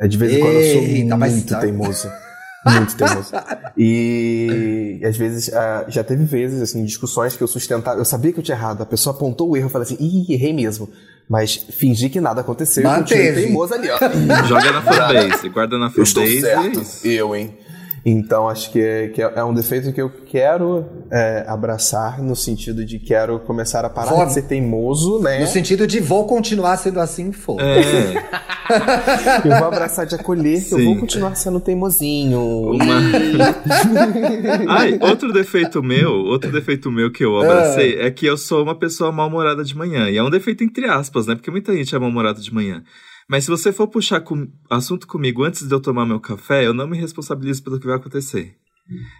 É 0.00 0.06
de 0.06 0.16
vez 0.16 0.32
em 0.34 0.40
quando 0.40 0.54
eu 0.54 0.72
sou 0.72 0.82
Eita, 0.82 1.16
mas 1.16 1.32
muito 1.32 1.48
tá- 1.48 1.58
teimoso. 1.60 2.08
Muito 2.64 2.96
teimoso. 2.96 3.32
E 3.76 5.00
às 5.04 5.16
vezes, 5.16 5.52
ah, 5.52 5.84
já 5.88 6.04
teve 6.04 6.24
vezes, 6.24 6.62
assim, 6.62 6.84
discussões 6.84 7.36
que 7.36 7.42
eu 7.42 7.48
sustentava. 7.48 7.98
Eu 7.98 8.04
sabia 8.04 8.32
que 8.32 8.38
eu 8.38 8.42
tinha 8.42 8.56
errado. 8.56 8.82
A 8.82 8.86
pessoa 8.86 9.14
apontou 9.14 9.50
o 9.50 9.56
erro, 9.56 9.66
eu 9.66 9.70
falei 9.70 9.86
assim, 9.86 9.96
ih, 9.98 10.32
errei 10.32 10.52
mesmo. 10.52 10.88
Mas 11.28 11.54
fingi 11.56 12.08
que 12.10 12.20
nada 12.20 12.40
aconteceu 12.40 12.82
e 12.82 12.86
Manteve. 12.86 13.42
teimoso 13.42 13.74
ali, 13.74 13.88
ó. 13.90 13.98
Joga 14.46 14.72
na 14.72 14.82
fanbase, 14.82 15.48
guarda 15.48 15.78
na 15.78 15.90
Eu 15.96 16.02
estou 16.02 16.22
fanbase. 16.24 16.34
e 16.34 16.38
é 16.38 16.40
certo. 16.40 17.06
Eu, 17.06 17.34
hein? 17.36 17.56
Então, 18.04 18.48
acho 18.48 18.72
que, 18.72 18.80
é, 18.80 19.08
que 19.08 19.22
é 19.22 19.32
é 19.36 19.44
um 19.44 19.54
defeito 19.54 19.92
que 19.92 20.00
eu 20.02 20.10
quero 20.10 20.84
é, 21.10 21.44
abraçar, 21.46 22.20
no 22.20 22.34
sentido 22.34 22.84
de 22.84 22.98
quero 22.98 23.38
começar 23.40 23.84
a 23.84 23.88
parar 23.90 24.10
Vou- 24.10 24.26
de 24.26 24.32
ser 24.32 24.42
teimoso, 24.42 25.20
né? 25.20 25.38
No 25.40 25.46
sentido 25.46 25.86
de 25.86 26.00
vou 26.00 26.26
continuar 26.26 26.76
sendo 26.78 26.98
assim, 26.98 27.30
foda. 27.30 27.62
É, 27.62 28.42
Eu 29.44 29.58
vou 29.58 29.68
abraçar 29.68 30.06
de 30.06 30.14
acolher, 30.14 30.64
que 30.66 30.72
eu 30.72 30.78
Sim. 30.78 30.84
vou 30.86 30.96
continuar 31.00 31.34
sendo 31.34 31.60
teimosinho. 31.60 32.40
uma. 32.72 32.94
Ai, 34.68 34.98
outro 35.00 35.32
defeito 35.32 35.82
meu, 35.82 36.10
outro 36.12 36.50
defeito 36.50 36.90
meu 36.90 37.10
que 37.10 37.24
eu 37.24 37.38
abracei 37.40 38.00
é 38.00 38.10
que 38.10 38.26
eu 38.26 38.36
sou 38.36 38.62
uma 38.62 38.74
pessoa 38.74 39.12
mal-humorada 39.12 39.62
de 39.64 39.76
manhã. 39.76 40.08
E 40.10 40.16
é 40.16 40.22
um 40.22 40.30
defeito 40.30 40.64
entre 40.64 40.86
aspas, 40.86 41.26
né? 41.26 41.34
Porque 41.34 41.50
muita 41.50 41.74
gente 41.74 41.94
é 41.94 41.98
mal-humorada 41.98 42.40
de 42.40 42.52
manhã. 42.52 42.82
Mas 43.28 43.44
se 43.44 43.50
você 43.50 43.72
for 43.72 43.86
puxar 43.88 44.20
com- 44.20 44.48
assunto 44.70 45.06
comigo 45.06 45.42
antes 45.44 45.66
de 45.66 45.74
eu 45.74 45.80
tomar 45.80 46.04
meu 46.06 46.20
café, 46.20 46.66
eu 46.66 46.74
não 46.74 46.86
me 46.88 46.98
responsabilizo 46.98 47.62
pelo 47.62 47.78
que 47.80 47.86
vai 47.86 47.96
acontecer. 47.96 48.54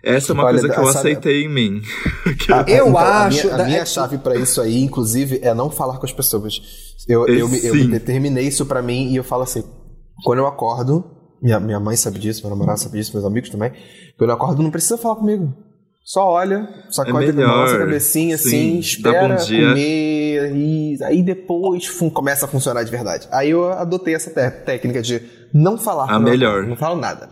Essa 0.03 0.33
é 0.33 0.35
uma 0.35 0.45
Olha, 0.45 0.59
coisa 0.59 0.75
que 0.75 0.81
eu 0.81 0.89
aceitei 0.89 1.45
em 1.45 1.49
mim. 1.49 1.83
Ah, 2.53 2.65
Eu 2.69 2.89
então, 2.89 2.99
acho- 2.99 3.49
A 3.49 3.53
minha, 3.53 3.63
a 3.63 3.67
minha 3.67 3.79
é- 3.79 3.87
chave 3.87 4.19
pra 4.19 4.35
isso 4.37 4.61
aí, 4.61 4.83
inclusive, 4.83 5.39
é 5.43 5.55
não 5.55 5.71
falar 5.71 5.99
com 5.99 6.05
as 6.07 6.13
pessoas. 6.13 6.61
Eu, 7.09 7.27
eu, 7.27 7.49
me- 7.49 7.65
eu 7.65 7.75
Sim. 7.75 7.89
determinei 7.89 8.47
isso 8.47 8.67
pra 8.67 8.83
mim 8.83 9.11
e 9.13 9.17
eu 9.17 9.25
falo 9.25 9.43
assim: 9.45 9.63
quando 10.25 10.41
eu 10.41 10.47
acordo, 10.47 11.05
minha, 11.41 11.59
minha 11.61 11.79
mãe 11.81 11.97
sabe 11.97 12.19
disso, 12.19 12.43
meu 12.43 12.51
namorado 12.51 12.81
sabe 12.81 12.99
disso, 12.99 13.13
meus 13.15 13.25
amigos 13.25 13.51
também. 13.51 13.73
Quando 14.19 14.31
eu 14.31 14.37
acordo, 14.37 14.63
não 14.63 14.71
precisa 14.71 14.99
falar 14.99 15.17
comigo. 15.17 15.55
Só 16.05 16.27
olha, 16.29 16.69
sacode 16.91 17.29
É 17.29 17.33
melhor, 17.33 17.75
a 17.75 17.79
cabecinha 17.79 18.37
sim, 18.37 18.49
assim, 18.49 18.79
espera 18.81 19.29
bom 19.29 19.45
dia. 19.45 19.69
comer, 19.69 20.53
e 20.57 20.99
aí 21.05 21.23
depois 21.23 21.87
fum, 21.87 22.11
começa 22.11 22.45
a 22.45 22.49
funcionar 22.49 22.83
de 22.83 22.91
verdade. 22.91 23.29
Aí 23.31 23.51
eu 23.51 23.71
adotei 23.73 24.15
essa 24.15 24.31
té- 24.31 24.51
técnica 24.51 25.01
de 25.01 25.23
não 25.55 25.79
falar. 25.79 26.11
A 26.11 26.15
eu 26.17 26.21
melhor. 26.21 26.67
Não 26.67 26.77
falo 26.77 26.97
nada. 27.01 27.31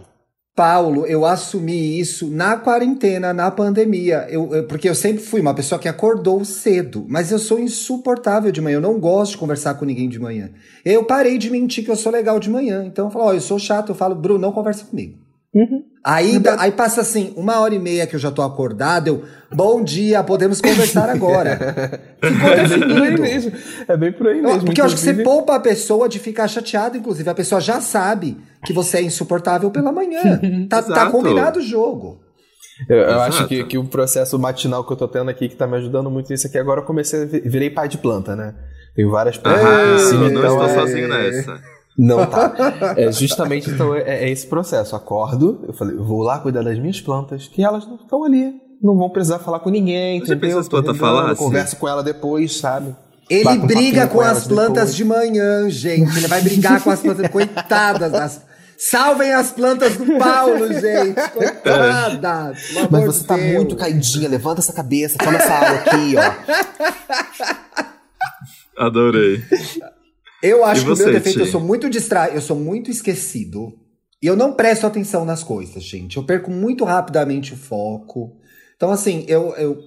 Paulo, 0.54 1.06
eu 1.06 1.24
assumi 1.24 1.98
isso 1.98 2.28
na 2.28 2.56
quarentena, 2.56 3.32
na 3.32 3.50
pandemia. 3.50 4.26
Eu, 4.28 4.54
eu- 4.54 4.64
porque 4.66 4.88
eu 4.88 4.94
sempre 4.94 5.22
fui 5.22 5.40
uma 5.40 5.54
pessoa 5.54 5.78
que 5.78 5.88
acordou 5.88 6.44
cedo, 6.44 7.04
mas 7.08 7.32
eu 7.32 7.38
sou 7.38 7.58
insuportável 7.58 8.52
de 8.52 8.60
manhã. 8.60 8.76
Eu 8.76 8.80
não 8.80 9.00
gosto 9.00 9.32
de 9.32 9.38
conversar 9.38 9.74
com 9.74 9.84
ninguém 9.84 10.08
de 10.08 10.18
manhã. 10.18 10.50
Eu 10.84 11.04
parei 11.04 11.38
de 11.38 11.50
mentir 11.50 11.84
que 11.84 11.90
eu 11.90 11.96
sou 11.96 12.12
legal 12.12 12.38
de 12.38 12.50
manhã. 12.50 12.84
Então 12.84 13.06
eu 13.06 13.10
falo, 13.10 13.24
ó, 13.26 13.32
eu 13.32 13.40
sou 13.40 13.58
chato. 13.58 13.88
Eu 13.90 13.94
falo, 13.94 14.14
Bruno, 14.14 14.38
não 14.40 14.52
conversa 14.52 14.84
comigo. 14.84 15.18
Aí, 16.04 16.38
da- 16.38 16.60
aí 16.62 16.70
passa 16.72 17.00
assim, 17.00 17.34
uma 17.36 17.58
hora 17.60 17.74
e 17.74 17.78
meia 17.78 18.06
que 18.06 18.14
eu 18.16 18.20
já 18.20 18.30
tô 18.30 18.40
acordado, 18.40 19.08
eu, 19.08 19.24
bom 19.52 19.82
dia, 19.82 20.22
podemos 20.22 20.60
conversar 20.60 21.10
agora. 21.10 21.58
Ficou 22.22 22.48
É 22.48 22.66
bem 22.66 22.68
por 22.68 22.82
aí 23.02 23.10
definido. 23.16 23.22
mesmo. 23.22 23.52
É 23.88 23.96
bem 23.96 24.12
por 24.12 24.26
aí 24.28 24.38
Eu- 24.38 24.44
mesmo. 24.44 24.64
porque 24.64 24.80
eu 24.80 24.84
acho 24.84 24.94
que 24.94 25.00
você 25.00 25.10
inclusive. 25.10 25.24
poupa 25.36 25.56
a 25.56 25.60
pessoa 25.60 26.08
de 26.08 26.18
ficar 26.18 26.46
chateada, 26.48 26.96
inclusive. 26.96 27.28
A 27.28 27.34
pessoa 27.34 27.60
já 27.60 27.80
sabe 27.80 28.38
que 28.64 28.72
você 28.72 28.98
é 28.98 29.02
insuportável 29.02 29.70
pela 29.70 29.90
manhã. 29.92 30.40
Tá, 30.68 30.82
tá 30.82 31.10
combinado 31.10 31.58
o 31.58 31.62
jogo. 31.62 32.20
Eu, 32.88 32.96
eu 32.96 33.20
acho 33.20 33.46
que, 33.46 33.62
que 33.64 33.76
o 33.76 33.84
processo 33.84 34.38
matinal 34.38 34.86
que 34.86 34.92
eu 34.92 34.96
tô 34.96 35.06
tendo 35.06 35.28
aqui, 35.30 35.48
que 35.50 35.56
tá 35.56 35.66
me 35.66 35.76
ajudando 35.76 36.10
muito 36.10 36.30
nisso 36.30 36.46
aqui, 36.46 36.56
agora 36.56 36.80
eu 36.80 36.84
comecei 36.84 37.26
virei 37.26 37.68
pai 37.68 37.88
de 37.88 37.98
planta, 37.98 38.34
né? 38.34 38.54
Tenho 38.96 39.10
várias 39.10 39.36
plantas 39.36 39.62
Ah, 39.64 39.94
em 39.94 39.98
cima, 39.98 40.24
eu 40.26 40.30
não 40.30 40.40
então 40.40 40.64
estou 40.64 40.64
é- 40.64 40.74
sozinho 40.74 41.08
nessa. 41.08 41.60
Não 41.98 42.24
tá. 42.26 42.54
É 42.96 43.10
justamente 43.12 43.68
então 43.70 43.94
é, 43.94 44.24
é 44.24 44.30
esse 44.30 44.46
processo. 44.46 44.96
Acordo, 44.96 45.64
eu 45.68 45.74
falei, 45.74 45.96
vou 45.96 46.22
lá 46.22 46.38
cuidar 46.38 46.62
das 46.62 46.78
minhas 46.78 47.00
plantas, 47.00 47.46
que 47.48 47.62
elas 47.62 47.86
não 47.86 47.96
estão 47.96 48.24
ali. 48.24 48.54
Não 48.82 48.96
vão 48.96 49.10
precisar 49.10 49.38
falar 49.40 49.60
com 49.60 49.68
ninguém, 49.68 50.20
Você 50.20 50.28
já 50.28 50.34
entendeu? 50.34 50.56
pensou 50.56 50.62
se 50.62 50.70
Tô 50.70 50.76
planta 50.82 50.92
regando, 50.92 51.14
falasse? 51.16 51.38
Converso 51.38 51.76
com 51.76 51.86
ela 51.88 52.02
depois, 52.02 52.56
sabe? 52.56 52.96
Ele 53.28 53.44
Bato 53.44 53.66
briga 53.66 54.06
papinho 54.06 54.08
com 54.08 54.20
as 54.22 54.46
plantas 54.48 54.74
depois. 54.74 54.94
de 54.96 55.04
manhã, 55.04 55.68
gente. 55.70 56.16
Ele 56.16 56.26
vai 56.26 56.40
brigar 56.40 56.82
com 56.82 56.90
as 56.90 57.00
plantas. 57.00 57.28
Coitadas 57.28 58.10
das. 58.12 58.40
Salvem 58.78 59.32
as 59.34 59.50
plantas 59.52 59.94
do 59.96 60.16
Paulo, 60.18 60.66
gente. 60.72 61.14
Coitadas. 61.34 62.58
Mas 62.90 63.04
você 63.04 63.24
tá 63.24 63.36
Deus. 63.36 63.52
muito 63.54 63.76
caidinha, 63.76 64.26
levanta 64.28 64.60
essa 64.62 64.72
cabeça, 64.72 65.18
toma 65.18 65.36
essa 65.36 65.52
água 65.52 65.78
aqui, 65.80 66.14
ó. 66.16 66.32
Adorei. 68.86 69.42
Eu 70.42 70.64
acho 70.64 70.82
E 70.82 70.84
que 70.84 70.92
o 70.92 70.96
meu 70.96 71.10
defeito, 71.10 71.42
eu 71.42 71.46
Ti? 71.46 71.52
sou 71.52 71.60
muito 71.60 71.88
distraído, 71.90 72.36
eu 72.36 72.40
sou 72.40 72.56
muito 72.56 72.90
esquecido. 72.90 73.74
E 74.22 74.26
eu 74.26 74.36
não 74.36 74.52
presto 74.54 74.86
atenção 74.86 75.24
nas 75.24 75.42
coisas, 75.42 75.82
gente. 75.82 76.16
Eu 76.16 76.24
perco 76.24 76.50
muito 76.50 76.84
rapidamente 76.84 77.54
o 77.54 77.56
foco. 77.56 78.36
Então, 78.76 78.90
assim, 78.90 79.24
eu, 79.28 79.54
eu, 79.56 79.78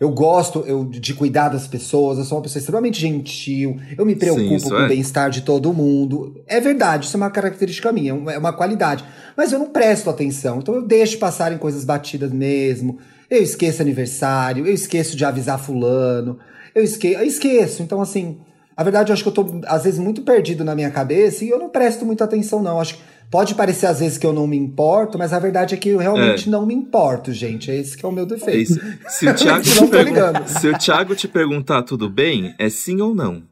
Eu 0.00 0.10
gosto 0.10 0.60
eu, 0.66 0.84
de 0.84 1.14
cuidar 1.14 1.48
das 1.50 1.66
pessoas, 1.68 2.18
eu 2.18 2.24
sou 2.24 2.38
uma 2.38 2.42
pessoa 2.42 2.60
extremamente 2.60 3.00
gentil, 3.00 3.78
eu 3.96 4.04
me 4.06 4.16
preocupo 4.16 4.58
Sim, 4.60 4.74
com 4.74 4.80
é. 4.80 4.84
o 4.84 4.88
bem-estar 4.88 5.30
de 5.30 5.42
todo 5.42 5.72
mundo. 5.72 6.42
É 6.46 6.60
verdade, 6.60 7.06
isso 7.06 7.16
é 7.16 7.18
uma 7.20 7.30
característica 7.30 7.92
minha, 7.92 8.10
é 8.10 8.14
uma- 8.14 8.32
é 8.34 8.38
uma 8.38 8.52
qualidade. 8.52 9.04
Mas 9.36 9.52
eu 9.52 9.58
não 9.58 9.70
presto 9.70 10.10
atenção, 10.10 10.58
então 10.58 10.74
eu 10.74 10.82
deixo 10.86 11.18
passarem 11.18 11.58
coisas 11.58 11.84
batidas 11.84 12.32
mesmo. 12.32 12.98
Eu 13.30 13.42
esqueço 13.42 13.82
aniversário, 13.82 14.66
eu 14.66 14.74
esqueço 14.74 15.16
de 15.16 15.24
avisar 15.24 15.58
fulano, 15.58 16.38
eu, 16.74 16.82
esque 16.84 17.12
eu 17.12 17.22
esqueço. 17.24 17.82
Então, 17.82 18.00
assim, 18.02 18.38
a 18.76 18.82
verdade 18.82 19.10
eu 19.10 19.14
acho 19.14 19.22
que 19.22 19.28
eu 19.28 19.32
tô, 19.32 19.60
às 19.66 19.84
vezes, 19.84 19.98
muito 19.98 20.22
perdido 20.22 20.64
na 20.64 20.74
minha 20.74 20.90
cabeça 20.90 21.44
e 21.44 21.48
eu 21.50 21.58
não 21.58 21.68
presto 21.68 22.04
muita 22.04 22.24
atenção, 22.24 22.62
não. 22.62 22.80
Acho 22.80 22.94
que 22.96 23.02
pode 23.30 23.54
parecer, 23.54 23.86
às 23.86 24.00
vezes, 24.00 24.18
que 24.18 24.26
eu 24.26 24.32
não 24.32 24.46
me 24.46 24.56
importo, 24.56 25.18
mas 25.18 25.32
a 25.32 25.38
verdade 25.38 25.74
é 25.74 25.76
que 25.78 25.88
eu 25.90 25.98
realmente 25.98 26.48
É. 26.48 26.50
não 26.50 26.64
me 26.66 26.74
importo, 26.74 27.32
gente. 27.32 27.70
É 27.70 27.76
esse 27.76 27.96
que 27.96 28.04
é 28.04 28.08
o 28.08 28.12
meu 28.12 28.24
É 28.24 28.28
defeito. 28.28 28.72
isso. 28.72 28.80
Se 29.08 29.28
o, 29.28 29.34
Thiago 29.34 29.88
pergun-. 29.88 30.46
Se 30.46 30.68
o 30.68 30.78
Thiago 30.78 31.14
te 31.14 31.26
perguntar 31.28 31.82
tudo 31.82 32.08
bem, 32.10 32.54
é 32.58 32.68
sim 32.68 33.00
ou 33.00 33.14
não. 33.14 33.42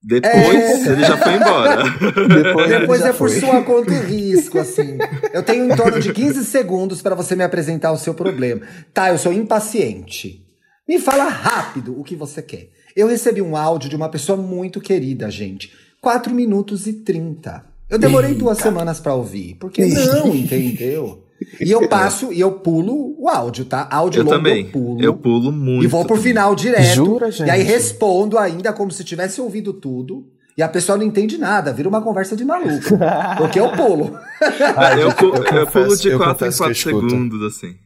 Depois 0.00 0.86
É. 0.86 0.92
ele 0.92 1.04
já 1.04 1.16
foi 1.16 1.34
embora. 1.34 1.82
Depois, 2.28 2.68
Depois 2.70 3.00
é 3.02 3.08
por 3.12 3.28
foi. 3.28 3.40
sua 3.40 3.62
conta 3.64 3.92
e 3.92 3.98
risco, 3.98 4.58
assim. 4.58 4.96
Eu 5.32 5.42
tenho 5.42 5.64
em 5.70 5.74
torno 5.76 5.98
de 5.98 6.12
15 6.12 6.44
segundos 6.44 7.02
para 7.02 7.16
você 7.16 7.34
me 7.34 7.42
apresentar 7.42 7.90
o 7.90 7.96
seu 7.98 8.14
problema. 8.14 8.62
Tá, 8.94 9.10
eu 9.10 9.18
sou 9.18 9.32
impaciente. 9.32 10.44
Me 10.88 10.98
fala 11.00 11.24
rápido 11.28 11.98
o 11.98 12.04
que 12.04 12.14
você 12.14 12.40
quer. 12.40 12.70
Eu 12.98 13.06
recebi 13.06 13.40
um 13.40 13.56
áudio 13.56 13.88
de 13.88 13.94
uma 13.94 14.08
pessoa 14.08 14.36
muito 14.36 14.80
querida, 14.80 15.30
gente. 15.30 15.72
4 16.00 16.34
minutos 16.34 16.88
e 16.88 16.94
30. 16.94 17.64
Eu 17.88 17.96
demorei 17.96 18.34
duas 18.34 18.58
semanas 18.58 18.98
para 18.98 19.14
ouvir. 19.14 19.54
Porque 19.60 19.86
não, 19.86 20.34
entendeu? 20.34 21.22
E 21.60 21.70
eu 21.70 21.88
passo 21.88 22.32
e 22.32 22.40
eu 22.40 22.50
pulo 22.50 23.14
o 23.16 23.28
áudio, 23.28 23.64
tá? 23.64 23.86
Áudio 23.88 24.18
Eu 24.18 24.24
longo 24.24 24.36
também. 24.36 24.64
eu 24.64 24.72
pulo. 24.72 25.00
Eu 25.00 25.14
pulo 25.14 25.52
muito. 25.52 25.84
E 25.84 25.86
vou 25.86 26.04
pro 26.04 26.16
final 26.16 26.56
direto. 26.56 26.96
Jura, 26.96 27.30
gente? 27.30 27.46
E 27.46 27.50
aí 27.52 27.62
respondo 27.62 28.36
ainda 28.36 28.72
como 28.72 28.90
se 28.90 29.04
tivesse 29.04 29.40
ouvido 29.40 29.72
tudo. 29.72 30.26
E 30.56 30.62
a 30.62 30.68
pessoa 30.68 30.98
não 30.98 31.04
entende 31.04 31.38
nada, 31.38 31.72
vira 31.72 31.88
uma 31.88 32.02
conversa 32.02 32.34
de 32.34 32.44
maluco. 32.44 32.98
Porque 33.38 33.60
eu 33.60 33.70
pulo. 33.76 34.18
Ai, 34.76 35.00
Eu, 35.00 35.10
eu 35.10 35.14
pulo 35.68 35.96
de 35.96 36.08
eu 36.08 36.18
4 36.18 36.46
em 36.46 36.50
confesso 36.50 36.56
que 36.58 36.62
eu 36.64 36.66
4 36.66 36.72
escuto. 36.72 37.10
segundos, 37.10 37.42
assim. 37.44 37.76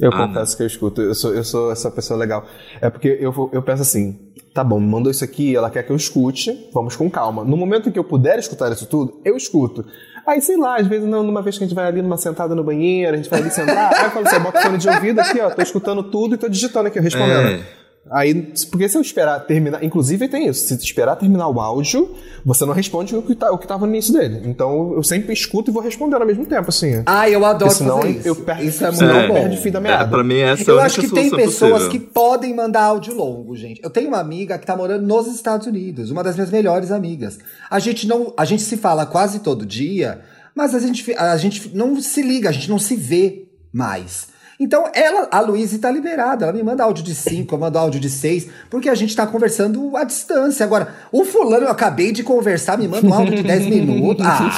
Eu 0.00 0.12
Ah, 0.12 0.26
confesso 0.26 0.56
que 0.56 0.62
eu 0.62 0.66
escuto. 0.66 1.00
Eu 1.00 1.14
sou, 1.14 1.34
eu 1.34 1.42
sou 1.42 1.72
essa 1.72 1.90
pessoa 1.90 2.18
legal. 2.18 2.46
É 2.80 2.90
porque 2.90 3.16
eu, 3.20 3.50
eu 3.52 3.62
penso 3.62 3.82
assim: 3.82 4.18
tá 4.52 4.62
bom, 4.62 4.78
me 4.78 4.86
mandou 4.86 5.10
isso 5.10 5.24
aqui, 5.24 5.56
ela 5.56 5.70
quer 5.70 5.82
que 5.82 5.90
eu 5.90 5.96
escute, 5.96 6.68
vamos 6.72 6.96
com 6.96 7.10
calma. 7.10 7.44
No 7.44 7.56
momento 7.56 7.88
em 7.88 7.92
que 7.92 7.98
eu 7.98 8.04
puder 8.04 8.38
escutar 8.38 8.70
isso 8.72 8.86
tudo, 8.86 9.20
eu 9.24 9.36
escuto. 9.36 9.84
Aí, 10.26 10.40
sei 10.40 10.56
lá, 10.56 10.76
às 10.76 10.86
vezes, 10.86 11.08
não, 11.08 11.22
numa 11.22 11.40
vez 11.40 11.56
que 11.56 11.64
a 11.64 11.66
gente 11.66 11.74
vai 11.74 11.86
ali 11.86 12.02
numa 12.02 12.16
sentada 12.16 12.54
no 12.54 12.64
banheiro, 12.64 13.14
a 13.14 13.16
gente 13.16 13.30
vai 13.30 13.40
ali 13.40 13.50
sentar, 13.50 13.94
aí 13.94 14.04
eu 14.06 14.10
falo 14.10 14.26
assim: 14.26 14.40
bota 14.40 14.58
o 14.58 14.62
fone 14.62 14.78
de 14.78 14.88
ouvido 14.88 15.20
aqui, 15.20 15.40
ó, 15.40 15.50
tô 15.50 15.62
escutando 15.62 16.02
tudo 16.02 16.34
e 16.34 16.38
tô 16.38 16.48
digitando 16.48 16.88
aqui, 16.88 17.00
respondendo. 17.00 17.48
É. 17.48 17.85
Aí, 18.08 18.52
porque 18.70 18.88
se 18.88 18.96
eu 18.96 19.02
esperar 19.02 19.40
terminar, 19.40 19.82
inclusive 19.82 20.28
tem 20.28 20.46
isso, 20.46 20.68
se 20.68 20.74
esperar 20.74 21.16
terminar 21.16 21.48
o 21.48 21.60
áudio, 21.60 22.14
você 22.44 22.64
não 22.64 22.72
responde 22.72 23.16
o 23.16 23.20
que, 23.22 23.34
tá, 23.34 23.50
o 23.50 23.58
que 23.58 23.66
tava 23.66 23.84
no 23.84 23.92
início 23.92 24.12
dele. 24.12 24.42
Então 24.44 24.92
eu 24.94 25.02
sempre 25.02 25.32
escuto 25.32 25.70
e 25.70 25.74
vou 25.74 25.82
respondendo 25.82 26.20
ao 26.20 26.26
mesmo 26.26 26.46
tempo, 26.46 26.68
assim. 26.68 27.02
Ah, 27.04 27.28
eu 27.28 27.44
adoro 27.44 27.64
Porque 27.70 27.74
senão 27.82 28.00
fazer 28.02 28.10
isso. 28.18 28.28
eu 28.28 28.36
perco, 28.36 28.62
isso 28.62 28.84
é 28.84 28.86
muito 28.86 28.98
senão 28.98 29.16
É. 29.16 29.24
eu 29.24 29.28
bom. 29.28 29.34
perco 29.34 29.54
o 29.54 29.56
fio 29.58 29.72
da 29.72 29.78
É, 29.80 29.82
meada. 29.82 30.08
pra 30.08 30.22
mim, 30.22 30.38
essa 30.38 30.62
é 30.62 30.64
a 30.64 30.68
Eu 30.68 30.74
única 30.74 30.86
acho 30.86 31.00
que 31.00 31.08
tem 31.08 31.30
pessoas 31.30 31.72
possível. 31.84 31.90
que 31.90 31.98
podem 31.98 32.54
mandar 32.54 32.82
áudio 32.84 33.12
longo, 33.14 33.56
gente. 33.56 33.80
Eu 33.82 33.90
tenho 33.90 34.06
uma 34.06 34.18
amiga 34.20 34.56
que 34.56 34.64
tá 34.66 34.76
morando 34.76 35.04
nos 35.04 35.26
Estados 35.26 35.66
Unidos, 35.66 36.10
uma 36.12 36.22
das 36.22 36.36
minhas 36.36 36.50
melhores 36.52 36.92
amigas. 36.92 37.38
A 37.68 37.80
gente 37.80 38.06
não, 38.06 38.32
a 38.36 38.44
gente 38.44 38.62
se 38.62 38.76
fala 38.76 39.04
quase 39.04 39.40
todo 39.40 39.66
dia, 39.66 40.20
mas 40.54 40.76
a 40.76 40.78
gente, 40.78 41.12
a 41.14 41.36
gente 41.36 41.72
não 41.74 42.00
se 42.00 42.22
liga, 42.22 42.48
a 42.50 42.52
gente 42.52 42.70
não 42.70 42.78
se 42.78 42.94
vê 42.94 43.48
mais. 43.72 44.28
Então, 44.58 44.90
ela, 44.94 45.28
a 45.30 45.40
Luísa 45.40 45.78
tá 45.78 45.90
liberada. 45.90 46.44
Ela 46.46 46.52
me 46.52 46.62
manda 46.62 46.82
áudio 46.82 47.04
de 47.04 47.14
5, 47.14 47.54
eu 47.54 47.58
mando 47.58 47.78
áudio 47.78 48.00
de 48.00 48.08
6, 48.08 48.48
porque 48.70 48.88
a 48.88 48.94
gente 48.94 49.14
tá 49.14 49.26
conversando 49.26 49.96
à 49.96 50.04
distância. 50.04 50.64
Agora, 50.64 50.94
o 51.12 51.24
fulano, 51.24 51.66
eu 51.66 51.70
acabei 51.70 52.10
de 52.12 52.22
conversar, 52.22 52.78
me 52.78 52.88
manda 52.88 53.06
um 53.06 53.12
áudio 53.14 53.36
de 53.36 53.42
10 53.42 53.66
minutos. 53.68 54.24
Ah, 54.26 54.50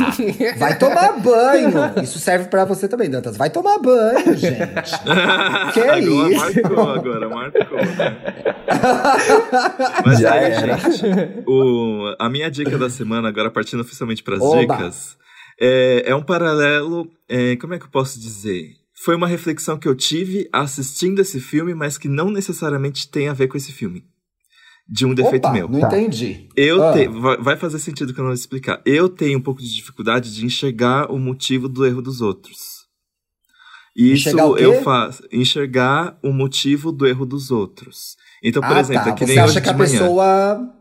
vai 0.57 0.79
tomar 0.79 1.19
banho. 1.21 1.73
Isso 2.03 2.19
serve 2.19 2.47
pra 2.49 2.65
você 2.65 2.87
também, 2.87 3.11
Dantas. 3.11 3.37
Vai 3.37 3.51
tomar 3.51 3.79
banho, 3.79 4.37
gente. 4.37 4.59
Que 5.75 5.81
agora 5.81 6.01
isso? 6.01 6.63
marcou, 6.63 6.89
agora 6.91 7.29
marcou. 7.29 7.77
né? 7.79 8.17
Mas 10.05 10.19
Já 10.21 10.33
aí, 10.35 10.45
era. 10.53 10.77
gente, 10.79 11.43
o, 11.47 12.15
a 12.19 12.29
minha 12.29 12.51
dica 12.51 12.77
da 12.79 12.89
semana, 12.91 13.29
agora 13.29 13.51
partindo 13.51 13.81
oficialmente 13.81 14.23
para 14.23 14.37
as 14.37 14.51
dicas, 14.59 15.17
é, 15.61 16.05
é 16.07 16.15
um 16.15 16.23
paralelo. 16.23 17.09
é, 17.29 17.57
como 17.57 17.75
é 17.75 17.79
que 17.79 17.85
eu 17.85 17.91
posso 17.91 18.19
dizer? 18.21 18.73
Foi 19.05 19.15
uma 19.17 19.27
reflexão 19.29 19.79
que 19.79 19.87
eu 19.87 19.95
tive 19.95 20.49
assistindo 20.53 21.21
esse 21.21 21.41
filme, 21.41 21.75
mas 21.75 21.97
que 21.99 22.09
não 22.09 22.31
necessariamente 22.31 23.09
tem 23.09 23.29
a 23.29 23.33
ver 23.33 23.47
com 23.49 23.57
esse 23.57 23.73
filme. 23.73 24.05
De 24.89 25.05
um 25.05 25.15
defeito 25.15 25.45
Opa, 25.45 25.53
meu. 25.53 25.69
Não 25.69 25.81
Tá. 25.81 25.87
entendi. 25.89 26.49
Eu 26.57 26.83
Ah. 26.83 26.93
te- 26.95 27.09
vai 27.09 27.57
fazer 27.57 27.79
sentido 27.79 28.13
que 28.15 28.19
eu 28.19 28.23
não 28.23 28.31
vou 28.31 28.35
explicar. 28.35 28.81
Eu 28.87 29.09
tenho 29.09 29.39
um 29.39 29.43
pouco 29.43 29.61
de 29.61 29.73
dificuldade 29.75 30.35
de 30.35 30.45
enxergar 30.47 31.13
o 31.13 31.19
motivo 31.19 31.69
do 31.69 31.85
erro 31.85 32.01
dos 32.01 32.21
outros. 32.23 32.79
E 33.95 34.13
Isso 34.13 34.29
Enxergar 34.29 34.47
o 34.47 34.55
quê? 34.55 34.65
eu 34.65 34.83
faço. 34.83 35.23
Enxergar 35.31 36.19
o 36.23 36.33
motivo 36.33 36.91
do 36.91 37.07
erro 37.07 37.27
dos 37.27 37.51
outros. 37.51 38.17
Então, 38.43 38.63
por 38.63 38.77
ah, 38.77 38.81
exemplo, 38.81 39.05
tá. 39.05 39.11
é 39.11 39.13
que 39.13 39.27
Você 39.27 39.35
nem 39.35 39.39
acha 39.43 39.61
que 39.61 39.69
a 39.69 39.73
manhã. 39.75 39.91
pessoa. 39.91 40.75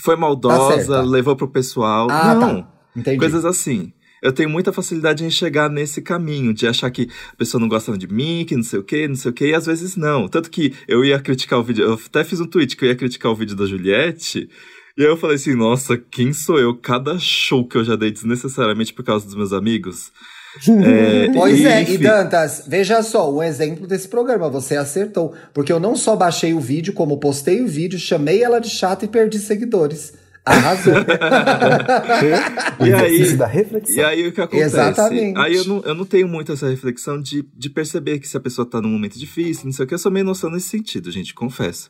Foi 0.00 0.14
Tá 0.14 0.20
maldosa, 0.20 0.76
certa. 0.76 1.02
levou 1.02 1.36
pro 1.36 1.48
pessoal. 1.48 2.08
Ah, 2.10 2.34
não. 2.34 2.62
tá. 2.62 2.72
Entendi. 2.96 3.18
Coisas 3.18 3.44
assim. 3.44 3.92
Eu 4.24 4.32
tenho 4.32 4.48
muita 4.48 4.72
facilidade 4.72 5.22
em 5.22 5.28
chegar 5.28 5.68
nesse 5.68 6.00
caminho, 6.00 6.54
de 6.54 6.66
achar 6.66 6.90
que 6.90 7.10
a 7.30 7.36
pessoa 7.36 7.60
não 7.60 7.68
gosta 7.68 7.96
de 7.98 8.08
mim, 8.10 8.46
que 8.48 8.56
não 8.56 8.62
sei 8.62 8.78
o 8.78 8.82
que, 8.82 9.06
não 9.06 9.14
sei 9.14 9.30
o 9.30 9.34
que, 9.34 9.48
e 9.48 9.54
às 9.54 9.66
vezes 9.66 9.96
não. 9.96 10.26
Tanto 10.28 10.50
que 10.50 10.72
eu 10.88 11.04
ia 11.04 11.20
criticar 11.20 11.58
o 11.58 11.62
vídeo, 11.62 11.84
eu 11.84 11.92
até 11.92 12.24
fiz 12.24 12.40
um 12.40 12.46
tweet 12.46 12.74
que 12.74 12.86
eu 12.86 12.88
ia 12.88 12.96
criticar 12.96 13.30
o 13.30 13.34
vídeo 13.36 13.54
da 13.54 13.66
Juliette, 13.66 14.48
e 14.96 15.02
aí 15.02 15.08
eu 15.08 15.16
falei 15.18 15.36
assim, 15.36 15.54
nossa, 15.54 15.98
quem 15.98 16.32
sou 16.32 16.58
eu? 16.58 16.74
Cada 16.74 17.18
show 17.18 17.68
que 17.68 17.76
eu 17.76 17.84
já 17.84 17.96
dei 17.96 18.10
desnecessariamente 18.10 18.94
por 18.94 19.04
causa 19.04 19.26
dos 19.26 19.34
meus 19.34 19.52
amigos. 19.52 20.10
É, 20.64 21.32
Pois 21.32 21.58
e, 21.58 21.66
é, 21.66 21.80
e 21.80 21.82
enfim, 21.82 21.98
Dantas, 21.98 22.62
veja 22.68 23.02
só, 23.02 23.28
um 23.28 23.42
exemplo 23.42 23.88
desse 23.88 24.06
programa, 24.06 24.48
você 24.48 24.76
acertou. 24.76 25.34
Porque 25.52 25.72
eu 25.72 25.80
não 25.80 25.96
só 25.96 26.14
baixei 26.14 26.54
o 26.54 26.60
vídeo, 26.60 26.92
como 26.92 27.18
postei 27.18 27.60
o 27.60 27.66
vídeo, 27.66 27.98
chamei 27.98 28.40
ela 28.40 28.60
de 28.60 28.70
chata 28.70 29.04
e 29.04 29.08
perdi 29.08 29.40
seguidores. 29.40 30.12
Arrasou. 30.44 30.94
E 32.80 32.92
aí- 32.92 33.36
da 33.36 33.46
reflexão. 33.46 33.96
E 33.96 34.04
aí 34.04 34.28
o 34.28 34.32
que 34.32 34.40
acontece? 34.40 34.66
Exatamente. 34.76 35.38
Aí 35.38 35.54
eu 35.56 35.64
não, 35.64 35.82
eu 35.82 35.94
não 35.94 36.04
tenho 36.04 36.28
muito 36.28 36.52
essa 36.52 36.68
reflexão 36.68 37.20
de, 37.20 37.44
de 37.56 37.70
perceber 37.70 38.18
que 38.18 38.28
se 38.28 38.36
a 38.36 38.40
pessoa 38.40 38.68
tá 38.68 38.80
num 38.80 38.88
momento 38.90 39.18
difícil, 39.18 39.64
não 39.66 39.72
sei 39.72 39.84
o 39.84 39.88
que, 39.88 39.94
eu 39.94 39.98
sou 39.98 40.12
meio 40.12 40.24
noção 40.26 40.50
nesse 40.50 40.68
sentido, 40.68 41.10
gente, 41.10 41.34
confesso. 41.34 41.88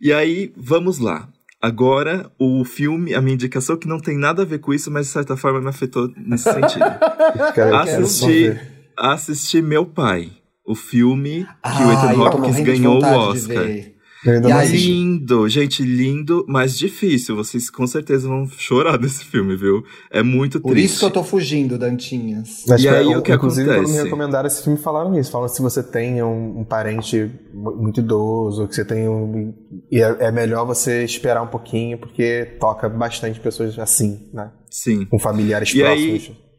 E 0.00 0.12
aí, 0.12 0.52
vamos 0.56 0.98
lá. 0.98 1.28
Agora, 1.60 2.30
o 2.38 2.64
filme, 2.64 3.14
a 3.14 3.20
minha 3.20 3.34
indicação, 3.34 3.76
que 3.76 3.86
não 3.86 4.00
tem 4.00 4.16
nada 4.16 4.42
a 4.42 4.46
ver 4.46 4.60
com 4.60 4.72
isso, 4.72 4.90
mas 4.90 5.06
de 5.06 5.12
certa 5.12 5.36
forma 5.36 5.60
me 5.60 5.68
afetou 5.68 6.10
nesse 6.16 6.44
sentido. 6.50 6.84
Cara, 7.54 7.86
só 7.86 8.26
Assisti, 8.26 8.60
assisti 8.96 9.60
Meu 9.62 9.84
Pai, 9.84 10.32
o 10.66 10.74
filme 10.74 11.46
que 11.62 11.82
o 11.82 11.92
Ethan 11.92 12.52
de 12.52 12.62
ganhou 12.62 13.02
o 13.02 13.04
Oscar. 13.04 13.66
E 14.24 14.30
aí? 14.30 14.52
assisti. 14.52 14.88
Lindo, 14.92 15.48
gente, 15.48 15.82
lindo, 15.82 16.44
mas 16.48 16.76
difícil. 16.76 17.34
Vocês 17.36 17.70
com 17.70 17.86
certeza 17.86 18.28
vão 18.28 18.46
chorar 18.46 18.98
desse 18.98 19.24
filme, 19.24 19.56
viu? 19.56 19.82
É 20.10 20.22
muito 20.22 20.60
Por 20.60 20.72
triste. 20.72 20.86
isso 20.90 20.98
que 21.00 21.04
eu 21.06 21.10
tô 21.10 21.24
fugindo, 21.24 21.78
Dantinhas. 21.78 22.64
Mas, 22.68 22.80
E 22.80 22.84
tipo, 22.84 22.94
aí, 22.94 23.12
eu- 23.12 23.18
o 23.18 23.22
que 23.22 23.32
inclusive, 23.32 23.66
quando 23.66 23.76
me 23.78 23.84
acontece? 23.84 24.04
recomendaram 24.04 24.46
esse 24.46 24.62
filme, 24.62 24.78
falaram 24.78 25.18
isso. 25.18 25.30
Falam 25.30 25.48
que 25.48 25.54
se 25.54 25.62
você 25.62 25.82
tem 25.82 26.22
um, 26.22 26.60
um 26.60 26.64
parente 26.64 27.30
mu- 27.54 27.76
muito 27.76 28.00
idoso, 28.00 28.68
que 28.68 28.74
você 28.74 28.84
tem 28.84 29.08
um. 29.08 29.54
E 29.90 30.02
é, 30.02 30.16
é 30.20 30.32
melhor 30.32 30.66
você 30.66 31.02
esperar 31.04 31.42
um 31.42 31.46
pouquinho, 31.48 31.96
porque 31.98 32.56
toca 32.60 32.88
bastante 32.88 33.40
pessoas 33.40 33.78
assim, 33.78 34.28
né? 34.34 34.50
Sim. 34.70 35.04
Com 35.06 35.18
familiares 35.18 35.72
E 35.74 35.82
aí- 35.82 36.08
próximos. 36.18 36.50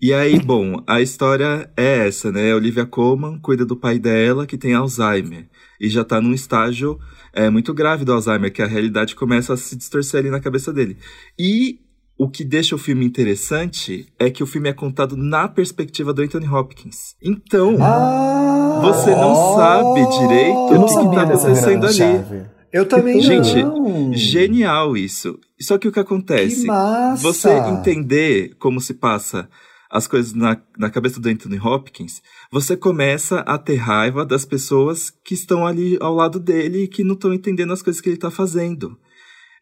E 0.00 0.12
aí, 0.14 0.38
bom, 0.38 0.80
a 0.86 1.00
história 1.00 1.68
é 1.76 2.06
essa, 2.06 2.30
né? 2.30 2.54
Olivia 2.54 2.86
Colman 2.86 3.36
cuida 3.40 3.66
do 3.66 3.74
pai 3.76 3.98
dela, 3.98 4.46
que 4.46 4.56
tem 4.56 4.72
Alzheimer. 4.72 5.48
E 5.80 5.88
já 5.88 6.04
tá 6.04 6.20
num 6.20 6.32
estágio 6.34 6.98
é, 7.32 7.48
muito 7.50 7.72
grave 7.72 8.04
do 8.04 8.12
Alzheimer, 8.12 8.52
que 8.52 8.62
a 8.62 8.66
realidade 8.66 9.14
começa 9.14 9.52
a 9.54 9.56
se 9.56 9.76
distorcer 9.76 10.20
ali 10.20 10.30
na 10.30 10.40
cabeça 10.40 10.72
dele. 10.72 10.96
E 11.38 11.78
o 12.16 12.28
que 12.28 12.42
deixa 12.44 12.74
o 12.74 12.78
filme 12.78 13.04
interessante 13.06 14.06
é 14.18 14.28
que 14.28 14.42
o 14.42 14.46
filme 14.46 14.68
é 14.68 14.72
contado 14.72 15.16
na 15.16 15.46
perspectiva 15.48 16.12
do 16.12 16.20
Anthony 16.22 16.48
Hopkins. 16.48 17.14
Então, 17.22 17.76
Ah! 17.80 18.80
você 18.82 19.10
não 19.10 19.54
sabe 19.56 20.00
direito 20.18 20.56
o 20.56 20.86
que, 21.10 21.14
tá 21.14 21.24
dessa 21.24 21.46
acontecendo 21.46 21.86
ali. 21.86 21.94
chave. 21.94 22.42
Eu 22.72 22.84
também 22.86 23.20
Gente, 23.20 23.62
não. 23.62 24.12
Genial 24.12 24.96
isso. 24.96 25.38
Só 25.60 25.78
que 25.78 25.88
o 25.88 25.92
que 25.92 25.98
acontece? 26.00 26.62
Que. 26.66 27.22
Você 27.22 27.50
entender 27.50 28.54
como 28.58 28.80
se 28.80 28.94
passa 28.94 29.48
as 29.90 30.06
coisas 30.06 30.34
na, 30.34 30.60
na 30.76 30.90
cabeça 30.90 31.20
do 31.20 31.28
Anthony 31.28 31.58
Hopkins, 31.58 32.20
você 32.50 32.76
começa 32.76 33.40
a 33.40 33.56
ter 33.56 33.76
raiva 33.76 34.24
das 34.24 34.44
pessoas 34.44 35.10
que 35.24 35.34
estão 35.34 35.66
ali 35.66 35.96
ao 36.00 36.14
lado 36.14 36.38
dele 36.38 36.84
e 36.84 36.88
que 36.88 37.02
não 37.02 37.14
estão 37.14 37.32
entendendo 37.32 37.72
as 37.72 37.82
coisas 37.82 38.00
que 38.00 38.08
ele 38.08 38.16
está 38.16 38.30
fazendo. 38.30 38.98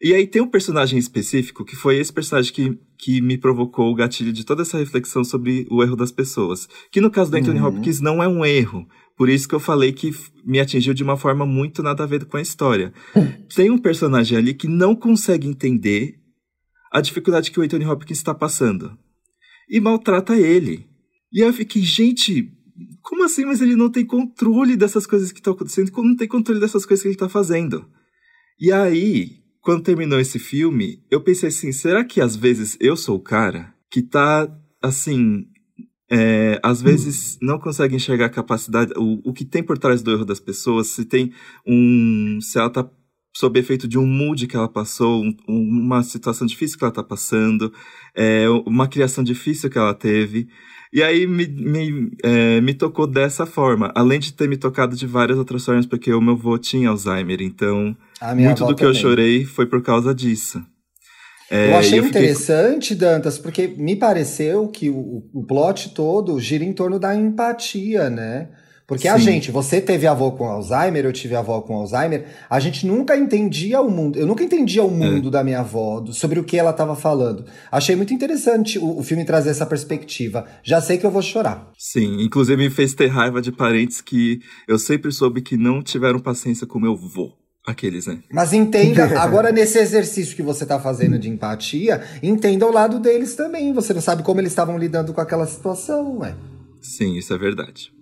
E 0.01 0.13
aí 0.13 0.27
tem 0.27 0.41
um 0.41 0.47
personagem 0.47 0.99
específico, 0.99 1.65
que 1.65 1.75
foi 1.75 1.97
esse 1.97 2.13
personagem 2.13 2.53
que, 2.53 2.77
que 2.97 3.19
me 3.19 3.37
provocou 3.37 3.91
o 3.91 3.95
gatilho 3.95 4.31
de 4.31 4.45
toda 4.45 4.61
essa 4.61 4.77
reflexão 4.77 5.23
sobre 5.23 5.65
o 5.71 5.81
erro 5.81 5.95
das 5.95 6.11
pessoas. 6.11 6.67
Que 6.91 7.01
no 7.01 7.09
caso 7.09 7.31
do 7.31 7.37
Anthony 7.37 7.59
Uhum. 7.59 7.67
Hopkins 7.67 7.99
não 7.99 8.21
é 8.21 8.27
um 8.27 8.45
erro, 8.45 8.87
Por 9.17 9.29
isso 9.29 9.47
que 9.47 9.55
eu 9.55 9.59
falei 9.59 9.91
que 9.91 10.13
me 10.45 10.59
atingiu 10.59 10.93
de 10.93 11.01
uma 11.01 11.17
forma 11.17 11.43
muito 11.43 11.81
nada 11.81 12.03
a 12.03 12.07
ver 12.07 12.25
com 12.25 12.37
a 12.37 12.41
história. 12.41 12.93
Tem 13.55 13.71
um 13.71 13.77
personagem 13.79 14.37
ali 14.37 14.53
que 14.53 14.67
não 14.67 14.95
consegue 14.95 15.47
entender 15.47 16.19
a 16.91 17.01
dificuldade 17.01 17.49
que 17.49 17.59
o 17.59 17.63
Anthony 17.63 17.85
Hopkins 17.85 18.19
está 18.19 18.35
passando. 18.35 18.95
E 19.69 19.79
maltrata 19.79 20.35
ele. 20.35 20.87
E 21.31 21.41
eu 21.41 21.51
fiquei, 21.53 21.81
gente, 21.81 22.51
como 23.01 23.23
assim? 23.23 23.45
Mas 23.45 23.61
ele 23.61 23.75
não 23.75 23.89
tem 23.89 24.05
controle 24.05 24.75
dessas 24.75 25.05
coisas 25.05 25.31
que 25.31 25.39
estão 25.39 25.53
acontecendo, 25.53 25.91
não 25.97 26.15
tem 26.15 26.27
controle 26.27 26.59
dessas 26.59 26.85
coisas 26.85 27.01
que 27.01 27.07
ele 27.07 27.15
está 27.15 27.29
fazendo. 27.29 27.85
E 28.59 28.71
aí, 28.71 29.43
quando 29.61 29.83
terminou 29.83 30.19
esse 30.19 30.39
filme, 30.39 31.03
eu 31.11 31.21
pensei 31.21 31.49
assim: 31.49 31.71
será 31.71 32.03
que 32.03 32.21
às 32.21 32.35
vezes 32.35 32.77
eu 32.79 32.95
sou 32.95 33.17
o 33.17 33.23
cara 33.23 33.73
que 33.91 34.01
tá, 34.01 34.47
assim, 34.81 35.45
é, 36.09 36.59
às 36.63 36.81
vezes 36.81 37.37
não 37.41 37.59
consegue 37.59 37.95
enxergar 37.95 38.27
a 38.27 38.29
capacidade, 38.29 38.93
o, 38.95 39.29
o 39.29 39.33
que 39.33 39.43
tem 39.43 39.61
por 39.61 39.77
trás 39.77 40.01
do 40.01 40.11
erro 40.11 40.25
das 40.25 40.39
pessoas, 40.39 40.87
se 40.87 41.05
tem 41.05 41.33
um. 41.65 42.39
se 42.41 42.57
ela 42.57 42.69
tá 42.69 42.89
sob 43.37 43.59
efeito 43.59 43.87
de 43.87 43.99
um 43.99 44.05
mood 44.07 44.47
que 44.47 44.55
ela 44.55 44.67
passou, 44.67 45.23
um, 45.23 45.35
uma 45.47 46.01
situação 46.01 46.47
difícil 46.47 46.75
que 46.75 46.83
ela 46.83 46.91
tá 46.91 47.03
passando, 47.03 47.71
é, 48.15 48.49
uma 48.65 48.87
criação 48.87 49.23
difícil 49.23 49.69
que 49.69 49.77
ela 49.77 49.93
teve. 49.93 50.47
E 50.91 51.03
aí 51.03 51.27
me, 51.27 51.45
me, 51.45 52.11
é, 52.23 52.59
me 52.61 52.73
tocou 52.73 53.05
dessa 53.05 53.45
forma, 53.45 53.91
além 53.93 54.19
de 54.19 54.33
ter 54.33 54.49
me 54.49 54.57
tocado 54.57 54.95
de 54.95 55.05
várias 55.05 55.37
outras 55.37 55.63
formas, 55.63 55.85
porque 55.85 56.11
o 56.11 56.19
meu 56.19 56.33
avô 56.33 56.57
tinha 56.57 56.89
Alzheimer, 56.89 57.39
então 57.43 57.95
muito 58.35 58.65
do 58.65 58.73
que 58.73 58.81
também. 58.81 58.95
eu 58.95 58.99
chorei 58.99 59.45
foi 59.45 59.67
por 59.67 59.83
causa 59.83 60.15
disso. 60.15 60.59
É, 61.51 61.73
eu 61.73 61.77
achei 61.77 61.99
eu 61.99 62.05
fiquei... 62.05 62.21
interessante, 62.21 62.95
Dantas, 62.95 63.37
porque 63.37 63.67
me 63.67 63.95
pareceu 63.95 64.67
que 64.67 64.89
o, 64.89 65.29
o 65.31 65.45
plot 65.45 65.93
todo 65.93 66.39
gira 66.39 66.63
em 66.63 66.73
torno 66.73 66.97
da 66.97 67.15
empatia, 67.15 68.09
né? 68.09 68.49
Porque 68.87 69.09
Sim. 69.09 69.13
a 69.13 69.17
gente, 69.17 69.51
você 69.51 69.81
teve 69.81 70.07
avô 70.07 70.31
com 70.31 70.45
Alzheimer, 70.45 71.03
eu 71.03 71.11
tive 71.11 71.35
avó 71.35 71.59
com 71.59 71.75
Alzheimer, 71.75 72.25
a 72.49 72.57
gente 72.57 72.87
nunca 72.87 73.17
entendia 73.17 73.81
o 73.81 73.91
mundo. 73.91 74.17
Eu 74.17 74.25
nunca 74.25 74.45
entendia 74.45 74.81
o 74.81 74.89
mundo 74.89 75.27
é. 75.27 75.31
da 75.31 75.43
minha 75.43 75.59
avó, 75.59 76.05
sobre 76.13 76.39
o 76.39 76.43
que 76.43 76.57
ela 76.57 76.71
estava 76.71 76.95
falando. 76.95 77.43
Achei 77.69 77.97
muito 77.97 78.13
interessante 78.13 78.79
o, 78.79 78.97
o, 78.97 79.03
filme 79.03 79.25
trazer 79.25 79.49
essa 79.49 79.65
perspectiva. 79.65 80.45
Já 80.63 80.79
sei 80.79 80.97
que 80.97 81.05
eu 81.05 81.11
vou 81.11 81.21
chorar. 81.21 81.69
Sim, 81.77 82.21
inclusive 82.21 82.63
me 82.63 82.69
fez 82.69 82.93
ter 82.93 83.07
raiva 83.07 83.41
de 83.41 83.51
parentes 83.51 83.99
que 83.99 84.39
eu 84.65 84.79
sempre 84.79 85.11
soube 85.11 85.41
que 85.41 85.57
não 85.57 85.83
tiveram 85.83 86.17
paciência 86.17 86.65
com 86.65 86.79
meu 86.79 86.93
avô. 86.93 87.33
Aqueles, 87.65 88.07
né? 88.07 88.19
Mas 88.31 88.53
entenda, 88.53 89.03
agora 89.19 89.51
nesse 89.51 89.77
exercício 89.77 90.33
que 90.33 90.41
você 90.41 90.63
está 90.63 90.79
fazendo 90.79 91.19
de 91.19 91.29
empatia, 91.29 92.01
entenda 92.23 92.65
o 92.65 92.71
lado 92.71 92.97
deles 93.01 93.35
também. 93.35 93.73
Você 93.73 93.93
não 93.93 93.99
sabe 93.99 94.23
como 94.23 94.39
eles 94.39 94.53
estavam 94.53 94.77
lidando 94.77 95.13
com 95.13 95.19
aquela 95.19 95.45
situação, 95.45 96.19
ué. 96.19 96.33
Sim, 96.81 97.17
isso 97.17 97.33
é 97.33 97.37
verdade. 97.37 97.96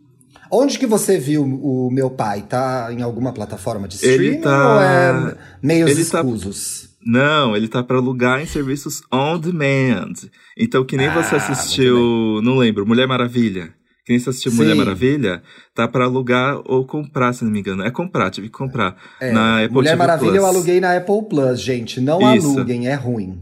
Onde 0.51 0.79
que 0.79 0.85
você 0.85 1.17
viu 1.17 1.43
o 1.43 1.89
meu 1.91 2.09
pai? 2.09 2.43
Tá 2.43 2.89
em 2.91 3.01
alguma 3.01 3.33
plataforma 3.33 3.87
de 3.87 3.95
streaming 3.95 4.25
ele 4.25 4.37
tá... 4.37 4.73
ou 4.73 4.81
é 4.81 5.37
meios 5.61 5.91
ele 5.91 6.05
tá 6.05 6.19
escusos? 6.19 6.81
Tá... 6.83 6.95
Não, 7.05 7.55
ele 7.55 7.67
tá 7.67 7.83
para 7.83 7.97
alugar 7.97 8.41
em 8.41 8.47
serviços 8.47 9.03
on 9.13 9.37
demand. 9.37 10.13
Então, 10.57 10.83
que 10.83 10.97
nem 10.97 11.07
ah, 11.07 11.21
você 11.21 11.35
assistiu, 11.35 12.41
não 12.41 12.57
lembro, 12.57 12.85
Mulher 12.85 13.07
Maravilha. 13.07 13.73
Que 14.05 14.13
nem 14.13 14.19
você 14.19 14.29
assistiu 14.29 14.51
Sim. 14.51 14.57
Mulher 14.57 14.75
Maravilha, 14.75 15.41
tá 15.73 15.87
para 15.87 16.05
alugar 16.05 16.61
ou 16.65 16.85
comprar, 16.85 17.33
se 17.33 17.43
não 17.43 17.51
me 17.51 17.59
engano. 17.59 17.83
É 17.83 17.91
comprar, 17.91 18.29
tive 18.29 18.49
que 18.49 18.53
comprar. 18.53 18.95
É, 19.19 19.31
na 19.31 19.63
Apple 19.63 19.73
Mulher 19.73 19.91
TV 19.91 19.99
Maravilha 19.99 20.31
Plus. 20.31 20.43
eu 20.43 20.45
aluguei 20.47 20.79
na 20.79 20.95
Apple 20.95 21.23
Plus, 21.29 21.59
gente. 21.59 21.99
Não 21.99 22.35
Isso. 22.35 22.47
aluguem, 22.47 22.87
é 22.87 22.93
ruim. 22.93 23.39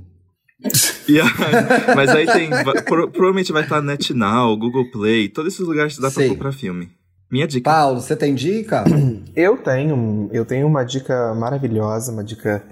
aí, 1.09 1.95
mas 1.95 2.09
aí 2.09 2.25
tem. 2.25 2.49
provavelmente 2.85 3.51
vai 3.51 3.63
estar 3.63 3.81
NetNow, 3.81 4.57
Google 4.57 4.89
Play, 4.91 5.29
todos 5.29 5.53
esses 5.53 5.65
lugares 5.65 5.95
que 5.95 6.01
dá 6.01 6.09
Sim. 6.09 6.15
pra 6.15 6.29
comprar 6.29 6.51
filme. 6.53 6.89
Minha 7.31 7.47
dica. 7.47 7.69
Paulo, 7.69 7.99
você 7.99 8.15
tem 8.15 8.35
dica? 8.35 8.83
Eu 9.35 9.57
tenho. 9.57 10.29
Eu 10.31 10.45
tenho 10.45 10.67
uma 10.67 10.83
dica 10.83 11.33
maravilhosa, 11.33 12.11
uma 12.11 12.23
dica 12.23 12.63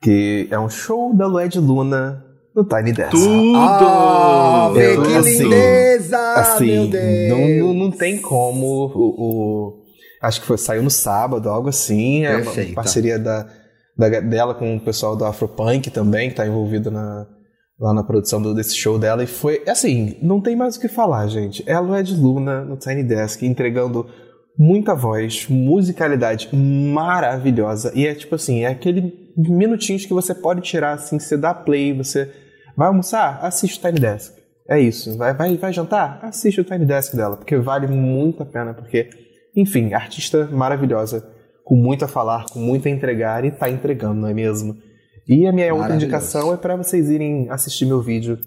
que 0.00 0.46
é 0.50 0.58
um 0.58 0.68
show 0.68 1.14
da 1.14 1.26
Lued 1.26 1.58
Luna 1.58 2.24
no 2.54 2.64
Tiny 2.64 2.92
Desk. 2.92 3.10
Tudo! 3.10 3.58
Oh, 3.58 4.72
vê 4.72 4.96
que 4.96 5.14
assim, 5.14 5.42
lindeza! 5.42 6.18
Assim, 6.34 6.66
meu 6.66 6.86
Deus. 6.88 7.28
Não, 7.28 7.66
não, 7.66 7.74
não 7.74 7.90
tem 7.90 8.18
como. 8.18 8.66
O, 8.94 9.08
o, 9.18 9.82
acho 10.22 10.40
que 10.40 10.46
foi, 10.46 10.56
saiu 10.56 10.82
no 10.82 10.90
sábado, 10.90 11.50
algo 11.50 11.68
assim. 11.68 12.24
É 12.24 12.36
uma 12.36 12.74
parceria 12.74 13.18
da, 13.18 13.46
da, 13.96 14.08
dela 14.20 14.54
com 14.54 14.76
o 14.76 14.80
pessoal 14.80 15.16
do 15.16 15.24
Afropunk 15.24 15.90
também, 15.90 16.28
que 16.28 16.34
está 16.34 16.46
envolvido 16.46 16.90
na, 16.90 17.26
lá 17.78 17.94
na 17.94 18.02
produção 18.02 18.40
do, 18.40 18.54
desse 18.54 18.76
show 18.76 18.98
dela. 18.98 19.22
E 19.22 19.26
foi, 19.26 19.62
assim, 19.66 20.16
não 20.22 20.40
tem 20.40 20.56
mais 20.56 20.76
o 20.76 20.80
que 20.80 20.88
falar, 20.88 21.26
gente. 21.28 21.62
Ela 21.66 21.98
é 21.98 22.02
de 22.02 22.14
Luna 22.14 22.64
no 22.64 22.76
Tiny 22.76 23.02
Desk, 23.02 23.42
entregando 23.42 24.06
muita 24.58 24.94
voz, 24.94 25.46
musicalidade 25.48 26.48
maravilhosa. 26.54 27.92
E 27.94 28.06
é 28.06 28.14
tipo 28.14 28.34
assim, 28.34 28.64
é 28.64 28.68
aquele 28.68 29.26
minutinhos 29.36 30.06
que 30.06 30.14
você 30.14 30.34
pode 30.34 30.62
tirar, 30.62 30.94
assim, 30.94 31.18
você 31.18 31.36
dá 31.36 31.52
play, 31.52 31.92
você 31.92 32.30
vai 32.76 32.88
almoçar, 32.88 33.38
assiste 33.42 33.78
o 33.78 33.82
Tiny 33.82 34.00
Desk. 34.00 34.34
É 34.68 34.80
isso. 34.80 35.16
Vai, 35.16 35.34
vai, 35.34 35.56
vai 35.56 35.72
jantar? 35.72 36.18
Assiste 36.22 36.60
o 36.60 36.64
Tiny 36.64 36.84
Desk 36.84 37.14
dela, 37.14 37.36
porque 37.36 37.56
vale 37.56 37.86
muito 37.86 38.42
a 38.42 38.46
pena, 38.46 38.74
porque, 38.74 39.10
enfim, 39.54 39.92
artista 39.92 40.46
maravilhosa, 40.46 41.26
com 41.66 41.74
muito 41.74 42.04
a 42.04 42.08
falar, 42.08 42.46
com 42.46 42.60
muito 42.60 42.86
a 42.86 42.90
entregar 42.92 43.44
e 43.44 43.50
tá 43.50 43.68
entregando, 43.68 44.20
não 44.20 44.28
é 44.28 44.32
mesmo? 44.32 44.76
E 45.28 45.48
a 45.48 45.52
minha 45.52 45.74
outra 45.74 45.96
indicação 45.96 46.54
é 46.54 46.56
para 46.56 46.76
vocês 46.76 47.10
irem 47.10 47.50
assistir 47.50 47.86
meu 47.86 48.00
vídeo 48.00 48.38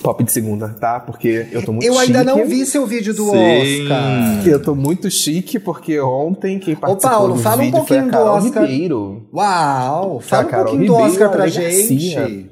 Pop 0.00 0.22
de 0.22 0.32
segunda, 0.32 0.68
tá? 0.68 0.98
Porque 1.00 1.46
eu 1.52 1.64
tô 1.64 1.72
muito 1.72 1.86
Eu 1.86 1.94
chique. 1.94 2.06
ainda 2.06 2.24
não 2.24 2.46
vi 2.46 2.64
seu 2.64 2.86
vídeo 2.86 3.12
do 3.14 3.30
Sim. 3.30 3.82
Oscar. 3.82 4.48
Eu 4.48 4.62
tô 4.62 4.74
muito 4.74 5.10
chique 5.10 5.58
porque 5.58 6.00
ontem 6.00 6.58
quem 6.58 6.74
participou 6.74 7.10
Ô, 7.10 7.18
Paulo, 7.18 7.34
do 7.34 7.40
fala 7.40 7.62
vídeo 7.62 7.68
um 7.68 7.78
pouquinho 7.78 8.00
foi 8.00 8.08
a 8.08 8.12
Carol 8.12 8.40
do 8.40 8.46
Oscar. 8.46 8.64
Ribeiro. 8.64 9.28
Uau! 9.32 10.20
Fala 10.20 10.46
um 10.46 10.50
pouquinho 10.50 10.72
Ribeiro, 10.80 10.94
do 10.94 10.98
Oscar 11.00 11.30
pra 11.30 11.46
gente. 11.46 12.14
Garcia. 12.14 12.50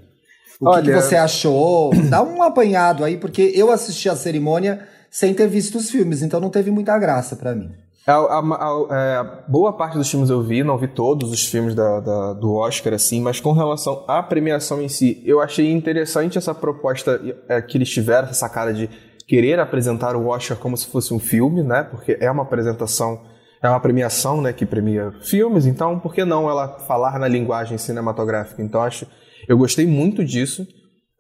O 0.61 0.69
Olha, 0.69 0.83
que, 0.83 0.93
que 0.93 1.01
você 1.01 1.17
achou? 1.17 1.91
Dá 2.09 2.23
um 2.23 2.43
apanhado 2.43 3.05
aí, 3.05 3.17
porque 3.17 3.53
eu 3.55 3.71
assisti 3.71 4.09
a 4.09 4.15
cerimônia 4.15 4.87
sem 5.11 5.33
ter 5.33 5.49
visto 5.49 5.79
os 5.79 5.91
filmes, 5.91 6.23
então 6.23 6.39
não 6.39 6.51
teve 6.51 6.71
muita 6.71 6.97
graça 6.99 7.35
para 7.35 7.55
mim. 7.55 7.71
A, 8.07 8.13
a, 8.13 8.39
a, 8.39 9.21
a, 9.21 9.25
boa 9.47 9.73
parte 9.75 9.99
dos 9.99 10.11
filmes 10.11 10.31
eu 10.31 10.43
vi, 10.43 10.65
não 10.65 10.79
vi 10.79 10.89
todos 10.89 11.31
os 11.31 11.45
filmes 11.47 11.75
da, 11.75 12.01
da, 12.01 12.33
do 12.33 12.55
Oscar, 12.55 12.95
assim, 12.95 13.21
mas 13.21 13.41
com 13.41 13.53
relação 13.53 14.05
à 14.09 14.23
premiação 14.23 14.81
em 14.81 14.89
si, 14.89 15.23
eu 15.25 15.41
achei 15.41 15.71
interessante 15.71 16.39
essa 16.39 16.55
proposta 16.55 17.21
é, 17.49 17.61
que 17.61 17.77
eles 17.77 17.91
tiveram, 17.91 18.29
essa 18.29 18.49
cara 18.49 18.73
de 18.73 18.89
querer 19.29 19.61
apresentar 19.61 20.17
o 20.17 20.29
Oscar 20.29 20.57
como 20.57 20.77
se 20.77 20.87
fosse 20.87 21.13
um 21.13 21.19
filme, 21.19 21.63
né? 21.63 21.85
Porque 21.85 22.17
é 22.19 22.31
uma 22.31 22.43
apresentação, 22.43 23.21
é 23.63 23.69
uma 23.69 23.79
premiação, 23.79 24.41
né, 24.41 24.53
que 24.53 24.65
premia 24.65 25.13
filmes, 25.23 25.67
então 25.67 26.01
por 26.01 26.15
que 26.15 26.25
não 26.25 26.49
ela 26.49 26.81
falar 26.81 27.19
na 27.19 27.29
linguagem 27.29 27.77
cinematográfica? 27.77 28.63
Então 28.63 28.83
acho, 28.83 29.07
eu 29.47 29.59
gostei 29.59 29.87
muito 29.87 30.25
disso. 30.25 30.67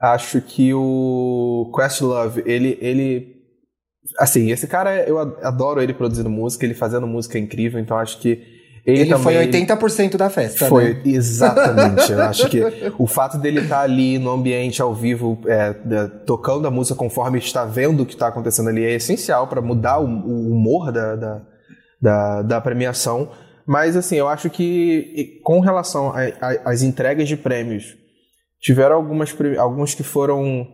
Acho 0.01 0.41
que 0.41 0.73
o 0.73 1.71
Questlove, 1.77 2.43
ele, 2.47 2.79
ele 2.81 3.40
Assim, 4.19 4.51
esse 4.51 4.67
cara, 4.67 5.05
eu 5.07 5.19
adoro 5.19 5.83
ele 5.83 5.93
produzindo 5.93 6.31
música, 6.31 6.65
ele 6.65 6.75
fazendo 6.75 7.07
música 7.07 7.39
incrível, 7.39 7.79
então 7.79 7.97
acho 7.97 8.19
que 8.19 8.61
ele, 8.85 9.03
ele 9.03 9.19
foi 9.19 9.35
80% 9.35 10.17
da 10.17 10.31
festa. 10.31 10.67
Foi, 10.67 10.95
né? 10.95 11.03
exatamente. 11.05 12.11
eu 12.11 12.23
acho 12.23 12.49
que 12.49 12.61
o 12.99 13.07
fato 13.07 13.39
dele 13.39 13.61
estar 13.61 13.83
ali 13.83 14.19
no 14.19 14.31
ambiente 14.31 14.81
ao 14.81 14.95
vivo, 14.95 15.39
é, 15.47 15.75
tocando 16.27 16.67
a 16.67 16.71
música 16.71 16.97
conforme 16.97 17.39
está 17.39 17.65
vendo 17.65 18.03
o 18.03 18.07
que 18.07 18.15
está 18.15 18.29
acontecendo 18.29 18.69
ali, 18.69 18.85
é 18.85 18.95
essencial 18.95 19.47
para 19.47 19.61
mudar 19.61 19.99
o, 19.99 20.07
o 20.07 20.53
humor 20.53 20.91
da, 20.91 21.15
da, 21.15 21.43
da, 22.01 22.43
da, 22.43 22.61
premiação. 22.61 23.31
Mas, 23.67 23.97
assim, 23.97 24.17
eu 24.17 24.29
acho 24.29 24.49
que 24.49 25.41
com 25.45 25.61
relação 25.61 26.13
às 26.65 26.83
entregas 26.83 27.29
de 27.29 27.37
prêmios, 27.37 27.97
tiveram 28.61 28.97
algumas, 28.97 29.35
alguns 29.59 29.95
que 29.95 30.03
foram 30.03 30.67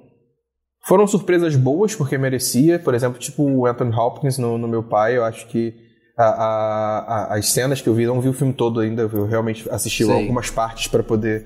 foram 0.87 1.07
surpresas 1.07 1.57
boas, 1.57 1.95
porque 1.95 2.17
merecia. 2.17 2.79
Por 2.79 2.95
exemplo, 2.95 3.19
tipo 3.19 3.43
o 3.43 3.67
Anthony 3.67 3.95
Hopkins 3.95 4.39
no, 4.39 4.57
no 4.57 4.69
meu 4.69 4.85
pai. 4.85 5.17
Eu 5.17 5.25
acho 5.25 5.47
que 5.49 5.75
a, 6.17 6.25
a, 6.25 6.99
a, 6.99 7.35
as 7.35 7.49
cenas 7.49 7.81
que 7.81 7.89
eu 7.89 7.95
vi, 7.95 8.07
não 8.07 8.21
vi 8.21 8.29
o 8.29 8.33
filme 8.33 8.53
todo 8.53 8.79
ainda. 8.79 9.03
Eu 9.03 9.27
realmente 9.27 9.69
assisti 9.69 10.05
Sim. 10.05 10.13
algumas 10.13 10.49
partes 10.49 10.87
para 10.87 11.03
poder 11.03 11.45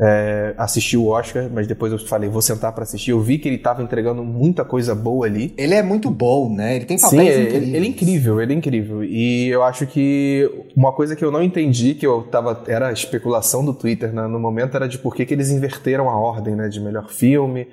é, 0.00 0.54
assistir 0.56 0.96
o 0.96 1.08
Oscar, 1.08 1.50
mas 1.52 1.66
depois 1.66 1.92
eu 1.92 1.98
falei, 1.98 2.30
vou 2.30 2.40
sentar 2.40 2.72
para 2.72 2.84
assistir. 2.84 3.10
Eu 3.10 3.20
vi 3.20 3.36
que 3.36 3.46
ele 3.46 3.56
estava 3.56 3.82
entregando 3.82 4.24
muita 4.24 4.64
coisa 4.64 4.94
boa 4.94 5.26
ali. 5.26 5.52
Ele 5.58 5.74
é 5.74 5.82
muito 5.82 6.08
bom, 6.08 6.50
né? 6.50 6.76
Ele 6.76 6.86
tem 6.86 6.98
papéis 6.98 7.34
Sim, 7.34 7.42
incríveis. 7.42 7.62
Ele, 7.62 7.76
ele 7.76 7.86
é 7.86 7.88
incrível, 7.90 8.40
ele 8.40 8.52
é 8.54 8.56
incrível. 8.56 9.04
E 9.04 9.48
eu 9.48 9.62
acho 9.64 9.86
que 9.86 10.50
uma 10.74 10.92
coisa 10.92 11.14
que 11.14 11.22
eu 11.22 11.30
não 11.30 11.42
entendi, 11.42 11.92
que 11.94 12.06
eu 12.06 12.22
tava, 12.22 12.64
era 12.66 12.90
especulação 12.90 13.62
do 13.62 13.74
Twitter 13.74 14.14
né, 14.14 14.26
no 14.26 14.40
momento, 14.40 14.76
era 14.76 14.88
de 14.88 14.96
por 14.96 15.14
que, 15.14 15.26
que 15.26 15.34
eles 15.34 15.50
inverteram 15.50 16.08
a 16.08 16.16
ordem 16.16 16.56
né, 16.56 16.68
de 16.68 16.80
melhor 16.80 17.10
filme 17.10 17.66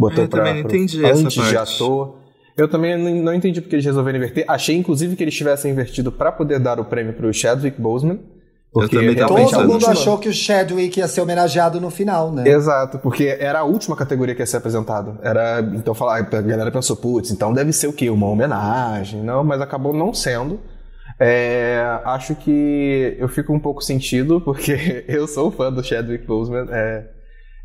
botou 0.00 0.26
para 0.26 0.42
pra, 0.42 0.58
entendi 0.58 1.04
antes 1.04 1.38
essa 1.38 1.50
de 1.50 1.56
ator. 1.56 2.18
Eu 2.56 2.68
também 2.68 2.96
não 3.22 3.32
entendi 3.32 3.60
porque 3.60 3.76
eles 3.76 3.84
resolveram 3.84 4.18
inverter. 4.18 4.44
Achei, 4.48 4.76
inclusive, 4.76 5.16
que 5.16 5.22
eles 5.22 5.34
tivessem 5.34 5.70
invertido 5.70 6.10
para 6.10 6.32
poder 6.32 6.58
dar 6.58 6.80
o 6.80 6.84
prêmio 6.84 7.12
para 7.12 7.26
o 7.26 7.32
Chadwick 7.32 7.80
Boseman, 7.80 8.18
Porque 8.72 8.96
Eu 8.96 9.16
também 9.16 9.48
Todo 9.48 9.66
mundo 9.66 9.86
achou 9.86 10.18
que 10.18 10.28
o 10.28 10.32
Chadwick 10.32 10.98
ia 10.98 11.08
ser 11.08 11.20
homenageado 11.20 11.80
no 11.80 11.90
final, 11.90 12.32
né? 12.32 12.48
Exato, 12.48 12.98
porque 12.98 13.36
era 13.40 13.60
a 13.60 13.64
última 13.64 13.96
categoria 13.96 14.34
que 14.34 14.42
ia 14.42 14.46
ser 14.46 14.58
apresentada. 14.58 15.18
Era, 15.22 15.60
então 15.74 15.94
falar, 15.94 16.18
a 16.18 16.22
galera 16.22 16.70
pensou, 16.70 16.96
putz, 16.96 17.30
então 17.30 17.52
deve 17.52 17.72
ser 17.72 17.86
o 17.86 17.92
quê? 17.92 18.10
Uma 18.10 18.28
homenagem, 18.28 19.22
não, 19.22 19.42
mas 19.42 19.60
acabou 19.60 19.92
não 19.92 20.12
sendo. 20.12 20.60
É, 21.18 22.00
acho 22.04 22.34
que 22.34 23.16
eu 23.18 23.28
fico 23.28 23.52
um 23.52 23.60
pouco 23.60 23.82
sentido, 23.82 24.40
porque 24.40 25.04
eu 25.08 25.26
sou 25.26 25.50
fã 25.50 25.72
do 25.72 25.82
Chadwick 25.82 26.26
Boseman. 26.26 26.66
É, 26.70 27.04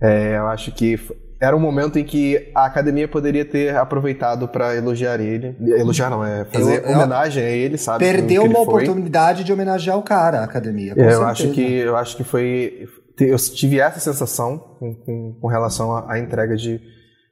é, 0.02 0.38
eu 0.38 0.48
acho 0.48 0.72
que 0.72 1.00
era 1.46 1.56
um 1.56 1.60
momento 1.60 1.98
em 2.00 2.04
que 2.04 2.50
a 2.56 2.66
academia 2.66 3.08
poderia 3.08 3.46
ter 3.46 3.76
aproveitado 3.76 4.48
para 4.48 4.76
elogiar 4.76 5.20
ele. 5.20 5.56
Elogiar 5.62 6.10
não, 6.10 6.26
é 6.26 6.46
fazer 6.46 6.80
Eu- 6.84 6.90
eu- 6.90 6.96
homenagem 6.96 7.44
a 7.44 7.50
ele, 7.50 7.78
sabe? 7.78 8.00
Perdeu 8.04 8.44
uma 8.44 8.66
foi. 8.66 8.84
oportunidade 8.84 9.44
de 9.44 9.54
homenagear 9.54 9.98
o 9.98 10.04
cara, 10.04 10.40
a 10.40 10.44
academia. 10.44 10.92
É, 10.92 11.00
eu 11.00 11.04
certeza. 11.04 11.26
acho 11.28 11.50
que 11.52 11.62
eu 11.78 11.96
acho 11.96 12.18
que 12.18 12.24
foi 12.24 12.88
eu 13.20 13.38
tive 13.38 13.80
essa 13.80 14.00
sensação 14.00 14.58
com, 14.58 14.94
com, 14.94 15.38
com 15.40 15.48
relação 15.48 15.96
à, 15.96 16.14
à 16.14 16.20
entrega 16.20 16.56
de, 16.58 16.82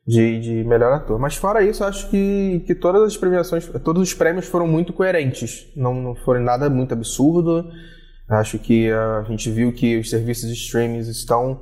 de, 0.07 0.39
de 0.39 0.63
melhor 0.63 0.93
ator. 0.93 1.19
Mas 1.19 1.35
fora 1.35 1.61
isso, 1.61 1.83
eu 1.83 1.87
acho 1.87 2.09
que, 2.09 2.63
que 2.65 2.73
todas 2.73 3.03
as 3.03 3.17
premiações, 3.17 3.67
todos 3.83 4.01
os 4.01 4.13
prêmios 4.13 4.45
foram 4.45 4.65
muito 4.65 4.93
coerentes. 4.93 5.67
Não, 5.75 5.93
não 5.93 6.15
foram 6.15 6.39
nada 6.41 6.69
muito 6.69 6.93
absurdo. 6.93 7.65
Eu 8.29 8.35
acho 8.37 8.57
que 8.59 8.89
a 8.89 9.23
gente 9.27 9.49
viu 9.51 9.73
que 9.73 9.97
os 9.97 10.09
serviços 10.09 10.47
de 10.47 10.55
streaming 10.55 10.99
estão 10.99 11.61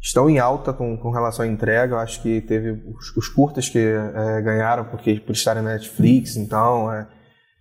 estão 0.00 0.28
em 0.28 0.38
alta 0.38 0.72
com, 0.72 0.96
com 0.96 1.10
relação 1.10 1.44
à 1.44 1.48
entrega. 1.48 1.94
Eu 1.94 1.98
acho 1.98 2.22
que 2.22 2.40
teve 2.40 2.70
os, 2.70 3.16
os 3.16 3.28
curtas 3.28 3.68
que 3.68 3.78
é, 3.78 4.42
ganharam 4.42 4.84
porque 4.84 5.20
por 5.20 5.32
estarem 5.32 5.62
na 5.62 5.72
Netflix, 5.72 6.36
então 6.36 6.92
é, 6.92 7.06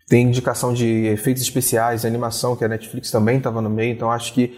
tem 0.08 0.28
indicação 0.28 0.74
de 0.74 1.06
efeitos 1.08 1.44
especiais, 1.44 2.06
animação, 2.06 2.56
que 2.56 2.64
a 2.64 2.68
Netflix 2.68 3.12
também 3.12 3.38
estava 3.38 3.62
no 3.62 3.70
meio, 3.70 3.94
então 3.94 4.12
acho 4.12 4.34
que 4.34 4.58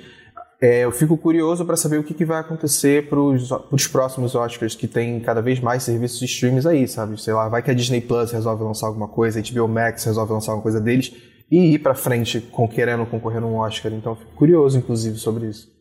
é, 0.61 0.83
eu 0.83 0.91
fico 0.91 1.17
curioso 1.17 1.65
para 1.65 1.77
saber 1.77 1.97
o 1.99 2.03
que, 2.03 2.13
que 2.13 2.25
vai 2.25 2.39
acontecer 2.39 3.07
para 3.07 3.17
os 3.17 3.87
próximos 3.87 4.35
Oscars, 4.35 4.75
que 4.75 4.87
tem 4.87 5.17
cada 5.21 5.41
vez 5.41 5.61
mais 5.61 5.83
serviços 5.83 6.19
de 6.19 6.25
streams 6.25 6.67
aí, 6.67 6.85
sabe? 6.85 7.19
Sei 7.21 7.33
lá, 7.33 7.47
vai 7.47 7.63
que 7.63 7.71
a 7.71 7.73
Disney 7.73 8.01
Plus 8.01 8.31
resolve 8.31 8.63
lançar 8.63 8.87
alguma 8.87 9.07
coisa, 9.07 9.39
a 9.39 9.41
HBO 9.41 9.69
Max 9.69 10.03
resolve 10.03 10.33
lançar 10.33 10.51
alguma 10.51 10.63
coisa 10.63 10.81
deles 10.81 11.13
e 11.49 11.73
ir 11.73 11.79
para 11.79 11.95
frente 11.95 12.41
com, 12.41 12.67
querendo 12.67 13.05
concorrer 13.05 13.39
num 13.39 13.55
Oscar. 13.55 13.93
Então, 13.93 14.17
fico 14.17 14.33
curioso, 14.35 14.77
inclusive, 14.77 15.17
sobre 15.17 15.47
isso. 15.47 15.78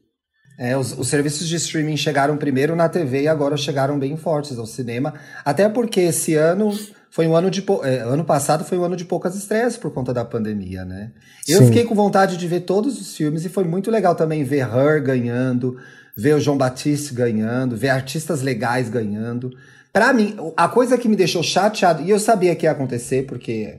É, 0.58 0.76
os, 0.76 0.98
os 0.98 1.06
serviços 1.06 1.46
de 1.46 1.54
streaming 1.54 1.96
chegaram 1.96 2.36
primeiro 2.36 2.74
na 2.74 2.88
TV 2.88 3.22
e 3.22 3.28
agora 3.28 3.56
chegaram 3.56 3.96
bem 3.96 4.16
fortes 4.16 4.58
ao 4.58 4.66
cinema. 4.66 5.14
Até 5.44 5.68
porque 5.68 6.00
esse 6.00 6.34
ano 6.34 6.76
foi 7.10 7.28
um 7.28 7.36
ano 7.36 7.48
de. 7.48 7.64
é, 7.84 8.00
ano 8.00 8.24
passado 8.24 8.64
foi 8.64 8.76
um 8.76 8.82
ano 8.82 8.96
de 8.96 9.04
poucas 9.04 9.36
estreias 9.36 9.76
por 9.76 9.92
conta 9.92 10.12
da 10.12 10.24
pandemia, 10.24 10.84
né? 10.84 11.12
Eu 11.46 11.60
Sim. 11.60 11.66
fiquei 11.66 11.84
com 11.84 11.94
vontade 11.94 12.36
de 12.36 12.48
ver 12.48 12.60
todos 12.60 13.00
os 13.00 13.16
filmes 13.16 13.44
e 13.44 13.48
foi 13.48 13.62
muito 13.62 13.88
legal 13.88 14.16
também 14.16 14.42
ver 14.42 14.66
Her 14.66 15.00
ganhando, 15.00 15.76
ver 16.16 16.34
o 16.34 16.40
João 16.40 16.58
Batiste 16.58 17.14
ganhando, 17.14 17.76
ver 17.76 17.90
artistas 17.90 18.42
legais 18.42 18.88
ganhando. 18.88 19.50
Pra 19.92 20.12
mim, 20.12 20.36
a 20.56 20.68
coisa 20.68 20.98
que 20.98 21.08
me 21.08 21.16
deixou 21.16 21.42
chateado, 21.42 22.02
e 22.02 22.10
eu 22.10 22.18
sabia 22.18 22.54
que 22.54 22.66
ia 22.66 22.72
acontecer, 22.72 23.26
porque, 23.26 23.78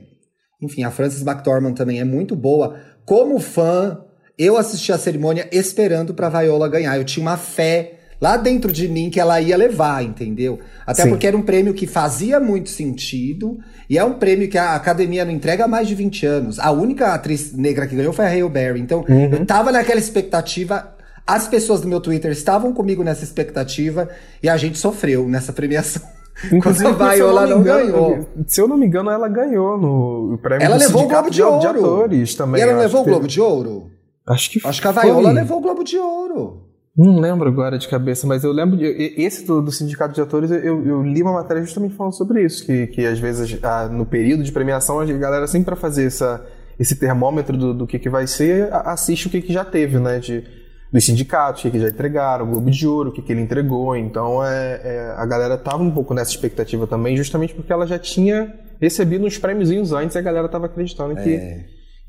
enfim, 0.60 0.82
a 0.82 0.90
Frances 0.90 1.22
McDormand 1.22 1.74
também 1.74 2.00
é 2.00 2.04
muito 2.04 2.34
boa. 2.34 2.80
Como 3.04 3.38
fã, 3.38 4.00
eu 4.44 4.56
assisti 4.56 4.90
a 4.92 4.98
cerimônia 4.98 5.46
esperando 5.52 6.14
pra 6.14 6.28
Viola 6.28 6.68
ganhar. 6.68 6.96
Eu 6.96 7.04
tinha 7.04 7.22
uma 7.22 7.36
fé 7.36 7.94
lá 8.20 8.36
dentro 8.36 8.72
de 8.72 8.88
mim 8.88 9.10
que 9.10 9.20
ela 9.20 9.40
ia 9.40 9.56
levar, 9.56 10.02
entendeu? 10.02 10.58
Até 10.86 11.04
Sim. 11.04 11.10
porque 11.10 11.26
era 11.26 11.36
um 11.36 11.42
prêmio 11.42 11.74
que 11.74 11.86
fazia 11.86 12.40
muito 12.40 12.70
sentido 12.70 13.58
e 13.88 13.98
é 13.98 14.04
um 14.04 14.14
prêmio 14.14 14.48
que 14.48 14.58
a 14.58 14.74
academia 14.74 15.24
não 15.24 15.32
entrega 15.32 15.64
há 15.64 15.68
mais 15.68 15.88
de 15.88 15.94
20 15.94 16.26
anos. 16.26 16.58
A 16.58 16.70
única 16.70 17.14
atriz 17.14 17.52
negra 17.52 17.86
que 17.86 17.94
ganhou 17.94 18.12
foi 18.12 18.24
a 18.24 18.28
Hale 18.28 18.48
Berry. 18.48 18.80
Então, 18.80 19.04
eu 19.08 19.44
tava 19.44 19.72
naquela 19.72 19.98
expectativa. 19.98 20.94
As 21.26 21.46
pessoas 21.46 21.80
do 21.80 21.88
meu 21.88 22.00
Twitter 22.00 22.30
estavam 22.30 22.72
comigo 22.72 23.04
nessa 23.04 23.24
expectativa 23.24 24.08
e 24.42 24.48
a 24.48 24.56
gente 24.56 24.78
sofreu 24.78 25.28
nessa 25.28 25.52
premiação. 25.52 26.02
Quando 26.62 27.02
a 27.02 27.12
Viola 27.14 27.46
não 27.46 27.62
ganhou. 27.62 28.26
Se 28.46 28.60
eu 28.60 28.66
não 28.66 28.78
me 28.78 28.86
engano, 28.86 29.10
ela 29.10 29.28
ganhou 29.28 29.76
no 29.78 30.38
prêmio 30.38 30.64
Ela 30.64 30.76
levou 30.76 31.04
o 31.04 31.08
Globo 31.08 31.30
de 31.30 31.42
Ouro. 31.42 31.60
de 31.60 31.66
atores 31.66 32.34
também. 32.34 32.60
e 32.60 32.64
ela 32.64 32.80
levou 32.80 33.02
o 33.02 33.04
Globo 33.04 33.28
de 33.28 33.40
Ouro? 33.40 33.90
Acho 34.30 34.50
que 34.50 34.60
Acho 34.66 34.80
que 34.80 34.88
a 34.88 34.92
foi. 34.92 35.02
Viola 35.04 35.30
levou 35.32 35.58
o 35.58 35.60
Globo 35.60 35.82
de 35.84 35.98
Ouro. 35.98 36.66
Não 36.96 37.18
lembro 37.20 37.48
agora 37.48 37.78
de 37.78 37.88
cabeça, 37.88 38.26
mas 38.26 38.42
eu 38.44 38.52
lembro. 38.52 38.76
De, 38.76 38.84
esse 39.16 39.46
do, 39.46 39.62
do 39.62 39.70
Sindicato 39.72 40.14
de 40.14 40.20
Atores, 40.20 40.50
eu, 40.50 40.84
eu 40.86 41.02
li 41.02 41.22
uma 41.22 41.32
matéria 41.32 41.62
justamente 41.62 41.94
falando 41.94 42.12
sobre 42.14 42.44
isso. 42.44 42.66
Que, 42.66 42.86
que 42.88 43.06
às 43.06 43.18
vezes, 43.18 43.58
ah, 43.62 43.88
no 43.88 44.04
período 44.04 44.42
de 44.42 44.52
premiação, 44.52 45.00
a 45.00 45.04
galera 45.06 45.46
sempre 45.46 45.66
para 45.66 45.76
fazer 45.76 46.06
essa, 46.06 46.44
esse 46.78 46.96
termômetro 46.96 47.56
do, 47.56 47.72
do 47.72 47.86
que, 47.86 47.98
que 47.98 48.08
vai 48.10 48.26
ser, 48.26 48.72
a- 48.72 48.92
assiste 48.92 49.28
o 49.28 49.30
que, 49.30 49.40
que 49.40 49.52
já 49.52 49.64
teve, 49.64 49.98
né? 49.98 50.18
De, 50.18 50.44
dos 50.92 51.04
sindicatos, 51.04 51.60
o 51.60 51.62
que, 51.64 51.70
que 51.70 51.80
já 51.80 51.88
entregaram, 51.88 52.44
o 52.44 52.50
Globo 52.50 52.70
de 52.70 52.86
Ouro, 52.86 53.10
o 53.10 53.12
que, 53.12 53.22
que 53.22 53.32
ele 53.32 53.40
entregou. 53.40 53.94
Então 53.96 54.44
é, 54.44 54.80
é, 54.82 55.14
a 55.16 55.24
galera 55.24 55.56
tava 55.56 55.82
um 55.82 55.90
pouco 55.90 56.12
nessa 56.12 56.32
expectativa 56.32 56.86
também, 56.86 57.16
justamente 57.16 57.54
porque 57.54 57.72
ela 57.72 57.86
já 57.86 57.98
tinha 57.98 58.52
recebido 58.80 59.24
uns 59.24 59.38
prêmiozinhos 59.38 59.92
antes 59.92 60.16
e 60.16 60.18
a 60.18 60.22
galera 60.22 60.48
tava 60.48 60.66
acreditando 60.66 61.14
que, 61.14 61.36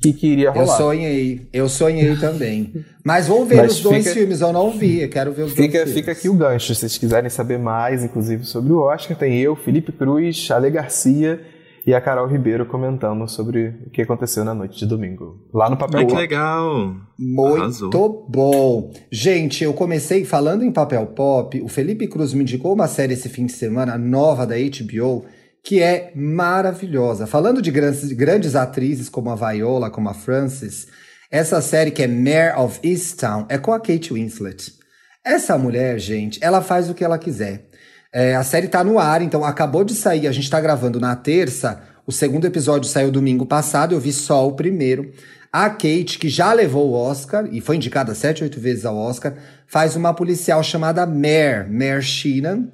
que, 0.02 0.14
que 0.14 0.28
iria 0.28 0.48
Eu 0.48 0.54
rolar. 0.54 0.78
sonhei, 0.78 1.48
eu 1.54 1.70
sonhei 1.70 2.16
também. 2.18 2.74
Mas 3.04 3.28
vou 3.28 3.46
ver 3.46 3.58
Mas 3.58 3.74
os 3.74 3.82
dois 3.82 4.04
fica- 4.04 4.16
filmes, 4.16 4.42
eu 4.42 4.52
não 4.52 4.72
vi, 4.72 5.02
eu 5.02 5.10
quero 5.10 5.32
ver 5.32 5.44
os 5.44 5.52
Fica, 5.52 5.62
dois 5.64 5.74
filmes. 5.84 5.94
fica 5.94 6.12
aqui 6.12 6.28
o 6.30 6.34
gancho, 6.34 6.74
se 6.74 6.80
vocês 6.82 6.98
quiserem 6.98 7.30
saber 7.30 7.58
mais, 7.60 8.04
inclusive, 8.04 8.44
sobre 8.46 8.74
o 8.74 8.80
Oscar, 8.80 9.18
tem 9.18 9.38
eu, 9.40 9.56
Felipe 9.56 9.92
Cruz, 9.92 10.50
Ale 10.52 10.70
Garcia 10.72 11.40
e 11.86 11.96
a 11.96 12.00
Carol 12.02 12.28
Ribeiro 12.28 12.64
comentando 12.68 13.28
sobre 13.28 13.74
o 13.88 13.90
que 13.90 14.04
aconteceu 14.04 14.46
na 14.46 14.54
noite 14.54 14.78
de 14.78 14.86
domingo. 14.86 15.40
Lá 15.52 15.68
no 15.68 15.76
papel 15.78 16.02
Ai, 16.02 16.06
que 16.06 16.14
legal. 16.16 16.96
Muito 17.18 17.56
Arrasou. 17.62 18.26
bom. 18.30 18.92
Gente, 19.12 19.64
eu 19.64 19.74
comecei 19.74 20.24
falando 20.24 20.64
em 20.64 20.72
papel 20.72 21.08
pop. 21.08 21.60
O 21.62 21.68
Felipe 21.68 22.08
Cruz 22.08 22.34
me 22.36 22.42
indicou 22.44 22.74
uma 22.74 22.88
série 22.88 23.14
esse 23.14 23.30
fim 23.30 23.48
de 23.48 23.52
semana, 23.54 23.98
nova 23.98 24.46
da 24.46 24.56
HBO, 24.58 25.26
que 25.64 25.82
é 25.82 26.12
maravilhosa. 26.16 27.28
Falando 27.28 27.62
de 27.62 27.72
grandes, 27.72 28.12
grandes 28.12 28.56
atrizes 28.56 29.10
como 29.10 29.30
a 29.30 29.36
Viola, 29.36 29.90
como 29.90 30.10
a 30.10 30.14
Frances, 30.14 30.88
essa 31.30 31.62
série 31.62 31.92
que 31.92 32.04
é 32.04 32.08
Mare 32.08 32.60
of 32.60 32.80
Easttown 32.84 33.46
é 33.48 33.58
com 33.58 33.72
a 33.72 33.80
Kate 33.80 34.14
Winslet. 34.14 34.74
Essa 35.24 35.58
mulher, 35.58 36.00
gente, 36.00 36.40
ela 36.42 36.62
faz 36.62 36.90
o 36.90 36.94
que 36.94 37.04
ela 37.04 37.18
quiser. 37.18 37.68
É, 38.12 38.36
a 38.36 38.44
série 38.44 38.68
tá 38.68 38.84
no 38.84 39.00
ar, 39.00 39.22
então 39.22 39.46
acabou 39.46 39.84
de 39.84 39.94
sair, 39.94 40.28
a 40.28 40.32
gente 40.32 40.50
tá 40.50 40.60
gravando 40.60 41.00
na 41.00 41.16
terça. 41.16 41.82
O 42.06 42.12
segundo 42.12 42.46
episódio 42.46 42.90
saiu 42.90 43.12
domingo 43.12 43.46
passado, 43.46 43.96
eu 43.96 44.00
vi 44.00 44.12
só 44.12 44.46
o 44.48 44.54
primeiro. 44.54 45.14
A 45.54 45.70
Kate, 45.70 46.18
que 46.18 46.28
já 46.28 46.52
levou 46.52 46.90
o 46.90 46.94
Oscar 46.94 47.48
e 47.52 47.62
foi 47.62 47.76
indicada 47.76 48.16
sete, 48.16 48.44
oito 48.44 48.60
vezes 48.60 48.86
ao 48.86 48.98
Oscar, 48.98 49.36
faz 49.68 49.96
uma 49.96 50.14
policial 50.14 50.64
chamada 50.64 51.06
Mare, 51.06 51.70
Mare 51.70 52.02
Sheenan, 52.02 52.68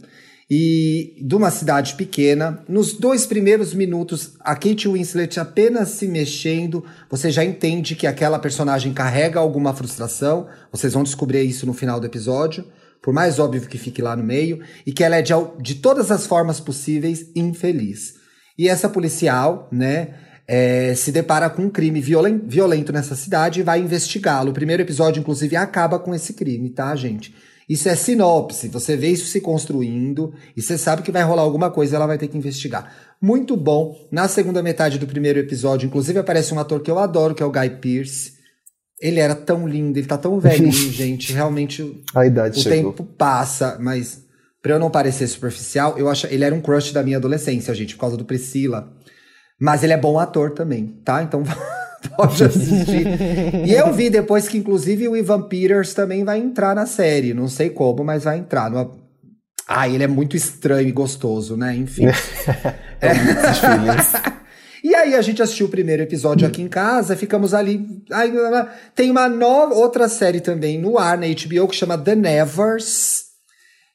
e 0.50 1.16
de 1.22 1.36
uma 1.36 1.52
cidade 1.52 1.96
pequena. 1.96 2.64
Nos 2.70 2.94
dois 2.94 3.26
primeiros 3.26 3.74
minutos, 3.74 4.34
a 4.40 4.56
Kate 4.56 4.88
Winslet 4.88 5.40
apenas 5.40 5.90
se 5.90 6.08
mexendo, 6.08 6.86
você 7.10 7.30
já 7.30 7.44
entende 7.44 7.96
que 7.96 8.08
aquela 8.08 8.40
personagem 8.40 8.94
carrega 8.94 9.40
alguma 9.40 9.74
frustração. 9.74 10.48
Vocês 10.72 10.94
vão 10.94 11.04
descobrir 11.04 11.44
isso 11.44 11.66
no 11.66 11.74
final 11.74 12.00
do 12.00 12.06
episódio, 12.06 12.66
por 13.02 13.14
mais 13.14 13.40
óbvio 13.40 13.62
que 13.68 13.78
fique 13.78 14.02
lá 14.02 14.16
no 14.16 14.24
meio, 14.24 14.62
e 14.86 14.92
que 14.92 15.04
ela 15.04 15.18
é 15.18 15.22
de, 15.22 15.34
de 15.62 15.76
todas 15.76 16.12
as 16.12 16.26
formas 16.26 16.60
possíveis 16.60 17.30
infeliz. 17.36 18.16
E 18.58 18.70
essa 18.70 18.90
policial, 18.90 19.68
né, 19.72 20.16
é, 20.48 20.96
se 20.96 21.12
depara 21.12 21.50
com 21.50 21.64
um 21.64 21.70
crime 21.70 22.00
violen- 22.00 22.42
violento 22.48 22.94
nessa 22.94 23.16
cidade 23.16 23.60
e 23.60 23.64
vai 23.64 23.82
investigá-lo. 23.82 24.52
O 24.52 24.54
primeiro 24.54 24.82
episódio, 24.82 25.20
inclusive, 25.20 25.58
acaba 25.58 26.00
com 26.00 26.16
esse 26.16 26.34
crime, 26.34 26.70
tá, 26.70 26.96
gente? 26.96 27.36
Isso 27.70 27.90
é 27.90 27.96
sinopse, 27.96 28.70
você 28.70 28.96
vê 28.96 29.10
isso 29.10 29.26
se 29.26 29.42
construindo 29.42 30.34
e 30.56 30.62
você 30.62 30.78
sabe 30.78 31.02
que 31.02 31.12
vai 31.12 31.22
rolar 31.24 31.42
alguma 31.42 31.70
coisa 31.70 31.94
e 31.94 31.98
ela 31.98 32.08
vai 32.08 32.18
ter 32.18 32.30
que 32.30 32.38
investigar. 32.38 32.94
Muito 33.22 33.58
bom. 33.58 33.94
Na 34.10 34.28
segunda 34.30 34.64
metade 34.64 34.98
do 34.98 35.06
primeiro 35.06 35.38
episódio, 35.40 35.86
inclusive, 35.86 36.18
aparece 36.18 36.54
um 36.54 36.60
ator 36.60 36.82
que 36.82 36.90
eu 36.90 36.98
adoro, 36.98 37.36
que 37.36 37.44
é 37.44 37.46
o 37.46 37.52
Guy 37.52 37.70
Pearce. 37.82 38.32
Ele 39.02 39.20
era 39.20 39.36
tão 39.36 39.68
lindo, 39.68 40.00
ele 40.00 40.08
tá 40.08 40.18
tão 40.18 40.40
velhinho, 40.40 40.72
gente. 40.94 41.34
Realmente, 41.34 42.04
A 42.16 42.26
idade 42.26 42.58
o 42.58 42.64
chegou. 42.64 42.94
tempo 42.94 43.04
passa, 43.04 43.78
mas 43.82 44.24
pra 44.62 44.74
eu 44.76 44.80
não 44.80 44.90
parecer 44.90 45.28
superficial, 45.28 45.98
eu 45.98 46.10
acho 46.10 46.26
ele 46.28 46.44
era 46.46 46.56
um 46.56 46.62
crush 46.62 46.94
da 46.94 47.04
minha 47.04 47.18
adolescência, 47.18 47.76
gente, 47.76 47.96
por 47.96 48.02
causa 48.02 48.16
do 48.18 48.24
Priscila. 48.26 48.94
Mas 49.60 49.84
ele 49.84 49.94
é 49.94 49.98
bom 49.98 50.18
ator 50.20 50.52
também, 50.52 51.00
tá? 51.04 51.22
Então 51.22 51.44
pode 52.16 52.44
assistir. 52.44 53.08
e 53.66 53.74
eu 53.74 53.92
vi 53.94 54.10
depois 54.10 54.48
que, 54.48 54.58
inclusive, 54.58 55.08
o 55.08 55.16
Ivan 55.16 55.44
Peters 55.44 55.94
também 55.94 56.24
vai 56.24 56.40
entrar 56.40 56.76
na 56.76 56.86
série. 56.86 57.34
Não 57.34 57.48
sei 57.48 57.70
como, 57.70 58.04
mas 58.04 58.24
vai 58.24 58.38
entrar. 58.38 58.70
Numa... 58.70 58.92
Ah, 59.68 59.88
ele 59.88 60.04
é 60.04 60.08
muito 60.08 60.38
estranho 60.38 60.88
e 60.88 60.92
gostoso, 60.92 61.58
né? 61.58 61.76
Enfim. 61.76 62.06
E 64.84 64.96
aí 64.96 65.16
a 65.16 65.22
gente 65.22 65.42
assistiu 65.42 65.66
o 65.66 65.70
primeiro 65.70 66.04
episódio 66.04 66.48
aqui 66.48 66.62
em 66.62 66.70
casa, 66.70 67.18
ficamos 67.18 67.54
ali. 67.54 67.86
Aí, 68.10 68.32
tem 68.96 69.12
uma 69.12 69.28
nova 69.28 69.74
outra 69.74 70.08
série 70.08 70.40
também 70.40 70.80
no 70.80 70.98
ar 70.98 71.18
na 71.18 71.26
HBO 71.28 71.68
que 71.68 71.76
chama 71.76 71.98
The 71.98 72.16
Nevers, 72.16 73.24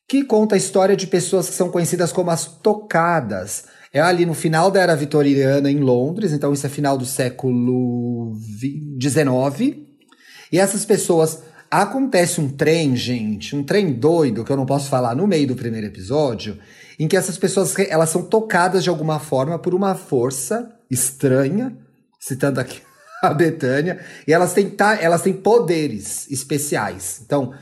que 0.07 0.23
conta 0.23 0.55
a 0.55 0.59
história 0.59 0.95
de 0.95 1.07
pessoas 1.07 1.49
que 1.49 1.55
são 1.55 1.71
conhecidas 1.71 2.13
como 2.13 2.31
as 2.31 2.45
tocadas. 2.45 3.65
É 3.93 4.01
ali 4.01 4.25
no 4.25 4.33
final 4.33 4.71
da 4.71 4.81
era 4.81 4.97
vitoriana 4.97 5.71
em 5.71 5.81
Londres, 5.81 6.33
então 6.33 6.53
isso 6.53 6.67
é 6.67 6.71
final 6.71 6.97
do 6.97 7.05
século 7.05 8.35
XIX. 9.01 9.79
E 10.51 10.59
essas 10.59 10.85
pessoas. 10.85 11.43
Acontece 11.71 12.39
um 12.39 12.51
trem, 12.51 12.95
gente, 12.95 13.57
um 13.57 13.63
trem 13.65 13.95
doido, 13.95 14.45
que 14.45 14.53
eu 14.53 14.59
não 14.59 14.67
posso 14.67 14.91
falar 14.91 15.17
no 15.17 15.27
meio 15.27 15.47
do 15.47 15.57
primeiro 15.57 15.87
episódio, 15.87 16.59
em 16.99 17.09
que 17.09 17.17
essas 17.17 17.39
pessoas 17.39 17.75
elas 17.89 18.11
são 18.11 18.23
tocadas 18.23 18.85
de 18.85 18.91
alguma 18.91 19.19
forma 19.19 19.59
por 19.59 19.75
uma 19.75 19.95
força 19.95 20.71
estranha, 20.91 21.75
citando 22.21 22.61
aqui 22.61 22.83
a 23.25 23.33
Betânia, 23.33 24.01
e 24.29 24.35
elas 24.35 24.53
têm, 24.53 24.71
elas 25.01 25.23
têm 25.23 25.33
poderes 25.33 26.31
especiais. 26.31 27.23
Então, 27.25 27.55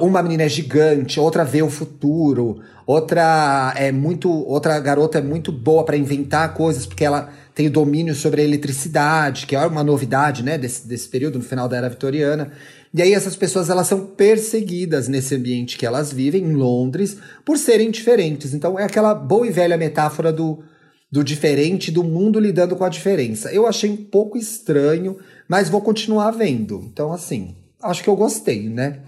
uma 0.00 0.22
menina 0.22 0.44
é 0.44 0.48
gigante, 0.48 1.18
outra 1.18 1.44
vê 1.44 1.62
o 1.62 1.70
futuro, 1.70 2.60
outra 2.86 3.74
é 3.76 3.90
muito, 3.90 4.30
outra 4.30 4.78
garota 4.78 5.18
é 5.18 5.22
muito 5.22 5.50
boa 5.50 5.84
para 5.84 5.96
inventar 5.96 6.54
coisas 6.54 6.86
porque 6.86 7.04
ela 7.04 7.32
tem 7.54 7.66
o 7.66 7.70
domínio 7.70 8.14
sobre 8.14 8.40
a 8.40 8.44
eletricidade, 8.44 9.46
que 9.46 9.56
é 9.56 9.66
uma 9.66 9.84
novidade, 9.84 10.42
né, 10.42 10.56
desse, 10.56 10.86
desse 10.86 11.08
período 11.08 11.38
no 11.38 11.44
final 11.44 11.68
da 11.68 11.76
era 11.76 11.88
vitoriana. 11.88 12.52
E 12.94 13.02
aí 13.02 13.12
essas 13.12 13.34
pessoas 13.34 13.68
elas 13.70 13.86
são 13.86 14.06
perseguidas 14.06 15.08
nesse 15.08 15.34
ambiente 15.34 15.76
que 15.76 15.84
elas 15.84 16.12
vivem 16.12 16.44
em 16.44 16.54
Londres 16.54 17.16
por 17.44 17.58
serem 17.58 17.90
diferentes. 17.90 18.54
Então 18.54 18.78
é 18.78 18.84
aquela 18.84 19.14
boa 19.14 19.46
e 19.46 19.50
velha 19.50 19.76
metáfora 19.76 20.32
do, 20.32 20.62
do 21.10 21.24
diferente, 21.24 21.90
do 21.90 22.04
mundo 22.04 22.38
lidando 22.38 22.76
com 22.76 22.84
a 22.84 22.88
diferença. 22.88 23.52
Eu 23.52 23.66
achei 23.66 23.90
um 23.90 23.96
pouco 23.96 24.38
estranho, 24.38 25.18
mas 25.48 25.68
vou 25.68 25.80
continuar 25.80 26.30
vendo. 26.30 26.88
Então 26.92 27.12
assim, 27.12 27.56
acho 27.82 28.02
que 28.02 28.08
eu 28.08 28.16
gostei, 28.16 28.68
né? 28.68 29.00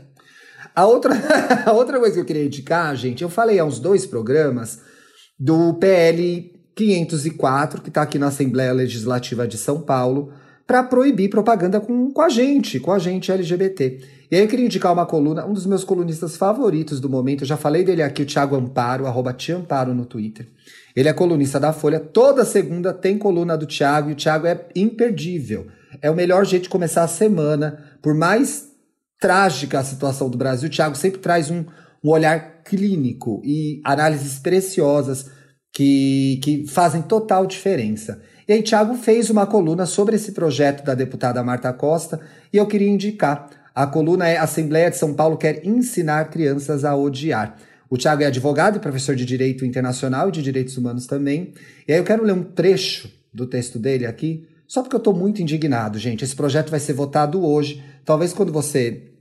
A 0.74 0.86
outra, 0.86 1.14
a 1.64 1.72
outra 1.72 1.98
coisa 1.98 2.14
que 2.14 2.20
eu 2.20 2.24
queria 2.24 2.44
indicar, 2.44 2.94
gente, 2.96 3.22
eu 3.22 3.28
falei 3.28 3.58
há 3.58 3.64
uns 3.64 3.78
dois 3.78 4.04
programas 4.04 4.80
do 5.38 5.74
PL 5.74 6.52
504, 6.74 7.80
que 7.80 7.88
está 7.88 8.02
aqui 8.02 8.18
na 8.18 8.26
Assembleia 8.26 8.72
Legislativa 8.72 9.46
de 9.46 9.56
São 9.56 9.80
Paulo, 9.80 10.32
para 10.66 10.82
proibir 10.82 11.28
propaganda 11.28 11.78
com, 11.80 12.10
com 12.10 12.22
a 12.22 12.28
gente, 12.28 12.80
com 12.80 12.90
a 12.90 12.98
gente 12.98 13.30
LGBT. 13.30 14.00
E 14.30 14.36
aí 14.36 14.42
eu 14.42 14.48
queria 14.48 14.64
indicar 14.64 14.92
uma 14.92 15.06
coluna, 15.06 15.46
um 15.46 15.52
dos 15.52 15.66
meus 15.66 15.84
colunistas 15.84 16.36
favoritos 16.36 16.98
do 16.98 17.08
momento, 17.08 17.42
eu 17.42 17.46
já 17.46 17.56
falei 17.56 17.84
dele 17.84 18.02
aqui, 18.02 18.22
o 18.22 18.26
Thiago 18.26 18.56
Amparo, 18.56 19.06
arroba 19.06 19.36
Amparo 19.50 19.94
no 19.94 20.06
Twitter. 20.06 20.48
Ele 20.96 21.08
é 21.08 21.12
colunista 21.12 21.60
da 21.60 21.72
Folha, 21.72 22.00
toda 22.00 22.44
segunda 22.44 22.92
tem 22.92 23.18
coluna 23.18 23.56
do 23.56 23.66
Thiago, 23.66 24.10
e 24.10 24.12
o 24.14 24.16
Thiago 24.16 24.46
é 24.46 24.66
imperdível. 24.74 25.66
É 26.00 26.10
o 26.10 26.14
melhor 26.14 26.44
jeito 26.44 26.64
de 26.64 26.68
começar 26.68 27.04
a 27.04 27.08
semana, 27.08 27.78
por 28.02 28.14
mais 28.14 28.73
trágica 29.24 29.78
a 29.78 29.84
situação 29.84 30.28
do 30.28 30.36
Brasil, 30.36 30.68
o 30.68 30.70
Thiago 30.70 30.94
sempre 30.94 31.18
traz 31.18 31.50
um, 31.50 31.64
um 32.04 32.10
olhar 32.10 32.60
clínico 32.62 33.40
e 33.42 33.80
análises 33.82 34.38
preciosas 34.38 35.30
que, 35.72 36.38
que 36.42 36.66
fazem 36.66 37.00
total 37.00 37.46
diferença. 37.46 38.20
E 38.46 38.52
aí, 38.52 38.62
Tiago 38.62 38.94
fez 38.96 39.30
uma 39.30 39.46
coluna 39.46 39.86
sobre 39.86 40.16
esse 40.16 40.32
projeto 40.32 40.84
da 40.84 40.94
deputada 40.94 41.42
Marta 41.42 41.72
Costa 41.72 42.20
e 42.52 42.58
eu 42.58 42.66
queria 42.66 42.90
indicar. 42.90 43.48
A 43.74 43.86
coluna 43.86 44.28
é 44.28 44.36
Assembleia 44.36 44.90
de 44.90 44.98
São 44.98 45.14
Paulo 45.14 45.38
quer 45.38 45.66
ensinar 45.66 46.28
crianças 46.28 46.84
a 46.84 46.94
odiar. 46.94 47.56
O 47.88 47.96
Tiago 47.96 48.22
é 48.22 48.26
advogado 48.26 48.76
e 48.76 48.80
professor 48.80 49.16
de 49.16 49.24
Direito 49.24 49.64
Internacional 49.64 50.28
e 50.28 50.32
de 50.32 50.42
Direitos 50.42 50.76
Humanos 50.76 51.06
também. 51.06 51.54
E 51.88 51.94
aí 51.94 51.98
eu 51.98 52.04
quero 52.04 52.24
ler 52.24 52.34
um 52.34 52.42
trecho 52.42 53.10
do 53.32 53.46
texto 53.46 53.78
dele 53.78 54.04
aqui, 54.04 54.46
só 54.68 54.82
porque 54.82 54.96
eu 54.96 54.98
estou 54.98 55.14
muito 55.14 55.40
indignado, 55.40 55.98
gente. 55.98 56.22
Esse 56.22 56.36
projeto 56.36 56.68
vai 56.68 56.78
ser 56.78 56.92
votado 56.92 57.42
hoje. 57.42 57.82
Talvez 58.04 58.34
quando 58.34 58.52
você 58.52 59.13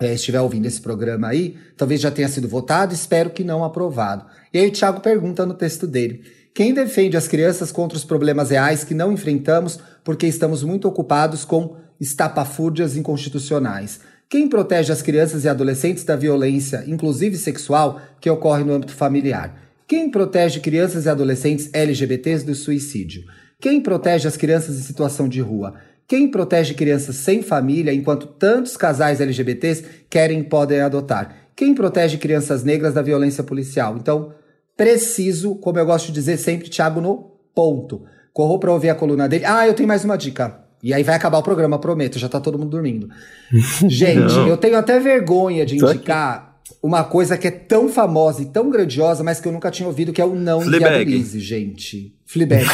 é, 0.00 0.14
estiver 0.14 0.40
ouvindo 0.40 0.66
esse 0.66 0.80
programa 0.80 1.28
aí, 1.28 1.56
talvez 1.76 2.00
já 2.00 2.10
tenha 2.10 2.28
sido 2.28 2.48
votado, 2.48 2.92
espero 2.92 3.30
que 3.30 3.42
não 3.42 3.64
aprovado. 3.64 4.26
E 4.52 4.58
aí 4.58 4.68
o 4.68 4.70
Tiago 4.70 5.00
pergunta 5.00 5.46
no 5.46 5.54
texto 5.54 5.86
dele: 5.86 6.22
quem 6.54 6.74
defende 6.74 7.16
as 7.16 7.28
crianças 7.28 7.72
contra 7.72 7.96
os 7.96 8.04
problemas 8.04 8.50
reais 8.50 8.84
que 8.84 8.94
não 8.94 9.12
enfrentamos 9.12 9.78
porque 10.04 10.26
estamos 10.26 10.62
muito 10.62 10.86
ocupados 10.86 11.44
com 11.44 11.76
estapafúrdias 12.00 12.96
inconstitucionais? 12.96 14.00
Quem 14.28 14.48
protege 14.48 14.92
as 14.92 15.02
crianças 15.02 15.44
e 15.44 15.48
adolescentes 15.48 16.02
da 16.02 16.16
violência, 16.16 16.82
inclusive 16.86 17.36
sexual, 17.36 18.00
que 18.20 18.28
ocorre 18.28 18.64
no 18.64 18.72
âmbito 18.72 18.92
familiar? 18.92 19.56
Quem 19.86 20.10
protege 20.10 20.58
crianças 20.58 21.06
e 21.06 21.08
adolescentes 21.08 21.70
LGBTs 21.72 22.44
do 22.44 22.54
suicídio? 22.54 23.22
Quem 23.60 23.80
protege 23.80 24.26
as 24.26 24.36
crianças 24.36 24.76
em 24.76 24.82
situação 24.82 25.28
de 25.28 25.40
rua? 25.40 25.74
Quem 26.08 26.30
protege 26.30 26.74
crianças 26.74 27.16
sem 27.16 27.42
família 27.42 27.92
enquanto 27.92 28.26
tantos 28.26 28.76
casais 28.76 29.20
LGBTs 29.20 29.84
querem 30.08 30.40
e 30.40 30.44
podem 30.44 30.80
adotar? 30.80 31.48
Quem 31.54 31.74
protege 31.74 32.16
crianças 32.16 32.62
negras 32.62 32.94
da 32.94 33.02
violência 33.02 33.42
policial? 33.42 33.96
Então, 33.96 34.32
preciso, 34.76 35.56
como 35.56 35.78
eu 35.78 35.86
gosto 35.86 36.06
de 36.06 36.12
dizer 36.12 36.36
sempre, 36.36 36.68
Thiago, 36.68 37.00
no 37.00 37.32
ponto. 37.54 38.04
Corro 38.32 38.58
para 38.58 38.72
ouvir 38.72 38.90
a 38.90 38.94
coluna 38.94 39.28
dele. 39.28 39.44
Ah, 39.46 39.66
eu 39.66 39.74
tenho 39.74 39.88
mais 39.88 40.04
uma 40.04 40.16
dica. 40.16 40.60
E 40.82 40.94
aí 40.94 41.02
vai 41.02 41.16
acabar 41.16 41.38
o 41.38 41.42
programa, 41.42 41.78
prometo, 41.78 42.18
já 42.18 42.28
tá 42.28 42.38
todo 42.38 42.58
mundo 42.58 42.70
dormindo. 42.70 43.08
Gente, 43.88 44.36
eu 44.46 44.56
tenho 44.56 44.76
até 44.78 45.00
vergonha 45.00 45.66
de 45.66 45.76
indicar 45.76 46.45
uma 46.82 47.04
coisa 47.04 47.38
que 47.38 47.46
é 47.46 47.50
tão 47.50 47.88
famosa 47.88 48.42
e 48.42 48.46
tão 48.46 48.70
grandiosa, 48.70 49.22
mas 49.22 49.40
que 49.40 49.46
eu 49.48 49.52
nunca 49.52 49.70
tinha 49.70 49.86
ouvido, 49.86 50.12
que 50.12 50.20
é 50.20 50.24
o 50.24 50.34
não 50.34 50.62
inviabilize, 50.62 51.38
gente. 51.40 52.14
Fleabag. 52.24 52.66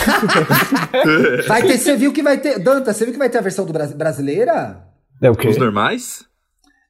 vai 1.46 1.62
ter, 1.62 1.78
você 1.78 1.96
viu 1.96 2.12
que 2.12 2.22
vai 2.22 2.38
ter, 2.38 2.58
Danta, 2.58 2.92
você 2.92 3.04
viu 3.04 3.12
que 3.12 3.18
vai 3.18 3.28
ter 3.28 3.38
a 3.38 3.42
versão 3.42 3.66
do 3.66 3.72
brasileira? 3.72 4.84
É 5.20 5.30
o 5.30 5.36
quê? 5.36 5.48
Os 5.48 5.58
normais? 5.58 6.24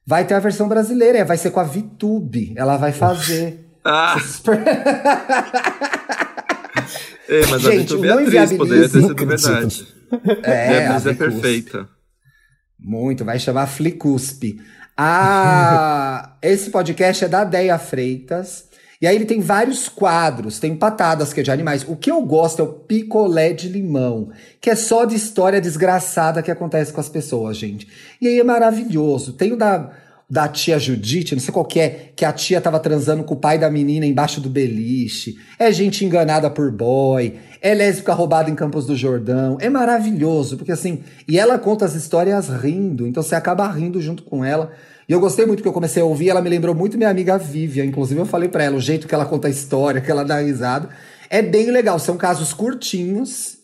Vai 0.05 0.25
ter 0.25 0.33
a 0.33 0.39
versão 0.39 0.67
brasileira, 0.67 1.23
vai 1.23 1.37
ser 1.37 1.51
com 1.51 1.59
a 1.59 1.63
VTube. 1.63 2.53
Ela 2.55 2.77
vai 2.77 2.91
fazer. 2.91 3.65
Ah! 3.83 4.15
é, 7.27 7.45
mas 7.47 7.61
Gente, 7.61 7.93
a 7.93 7.97
VTube 7.97 8.07
é 8.07 8.11
atriz, 8.11 8.53
poderia 8.53 8.89
ter 8.89 9.01
sido 9.01 9.15
verdade. 9.15 9.87
É, 10.43 10.89
mas 10.89 11.05
é 11.05 11.13
perfeita. 11.13 11.87
Muito, 12.83 13.23
vai 13.23 13.39
chamar 13.39 13.67
Flicuspe. 13.67 14.61
Ah, 14.97 16.35
esse 16.43 16.69
podcast 16.69 17.23
é 17.23 17.27
da 17.29 17.43
Deia 17.43 17.79
Freitas. 17.79 18.65
E 19.01 19.07
aí 19.07 19.15
ele 19.15 19.25
tem 19.25 19.41
vários 19.41 19.89
quadros, 19.89 20.59
tem 20.59 20.75
patadas 20.75 21.33
que 21.33 21.41
é 21.41 21.43
de 21.43 21.51
animais. 21.51 21.85
O 21.85 21.95
que 21.95 22.09
eu 22.09 22.21
gosto 22.21 22.61
é 22.61 22.63
o 22.63 22.71
picolé 22.71 23.51
de 23.51 23.67
limão, 23.67 24.29
que 24.61 24.69
é 24.69 24.75
só 24.75 25.03
de 25.03 25.15
história 25.15 25.59
desgraçada 25.59 26.41
que 26.41 26.49
acontece 26.49 26.93
com 26.93 27.01
as 27.01 27.09
pessoas, 27.09 27.57
gente. 27.57 27.85
E 28.21 28.27
aí 28.29 28.39
é 28.39 28.43
maravilhoso. 28.43 29.33
Tem 29.33 29.51
o 29.51 29.57
da 29.57 29.91
da 30.29 30.47
tia 30.47 30.79
Judite, 30.79 31.35
não 31.35 31.41
sei 31.41 31.53
qual 31.53 31.65
que 31.65 31.79
é, 31.79 32.11
que 32.15 32.25
a 32.25 32.31
tia 32.31 32.59
tava 32.59 32.79
transando 32.79 33.23
com 33.23 33.33
o 33.33 33.37
pai 33.37 33.57
da 33.57 33.69
menina 33.69 34.05
embaixo 34.05 34.41
do 34.41 34.49
beliche. 34.49 35.35
É 35.59 35.71
gente 35.71 36.03
enganada 36.03 36.49
por 36.49 36.71
boy, 36.71 37.35
é 37.61 37.73
lésbica 37.73 38.13
roubada 38.13 38.49
em 38.49 38.55
Campos 38.55 38.85
do 38.85 38.95
Jordão. 38.95 39.57
É 39.59 39.69
maravilhoso, 39.69 40.57
porque 40.57 40.71
assim, 40.71 41.03
e 41.27 41.37
ela 41.37 41.59
conta 41.59 41.85
as 41.85 41.95
histórias 41.95 42.49
rindo, 42.49 43.07
então 43.07 43.21
você 43.21 43.35
acaba 43.35 43.67
rindo 43.67 44.01
junto 44.01 44.23
com 44.23 44.43
ela. 44.43 44.71
E 45.07 45.11
eu 45.11 45.19
gostei 45.19 45.45
muito 45.45 45.61
que 45.61 45.67
eu 45.67 45.73
comecei 45.73 46.01
a 46.01 46.05
ouvir, 46.05 46.29
ela 46.29 46.41
me 46.41 46.49
lembrou 46.49 46.73
muito 46.73 46.97
minha 46.97 47.09
amiga 47.09 47.37
Vivian, 47.37 47.85
inclusive 47.85 48.19
eu 48.19 48.25
falei 48.25 48.49
para 48.49 48.63
ela 48.63 48.77
o 48.77 48.81
jeito 48.81 49.07
que 49.07 49.13
ela 49.13 49.25
conta 49.25 49.47
a 49.47 49.51
história, 49.51 50.01
que 50.01 50.09
ela 50.09 50.23
dá 50.23 50.39
risada. 50.39 50.89
É 51.29 51.41
bem 51.41 51.71
legal, 51.71 51.99
são 51.99 52.15
casos 52.15 52.53
curtinhos, 52.53 53.57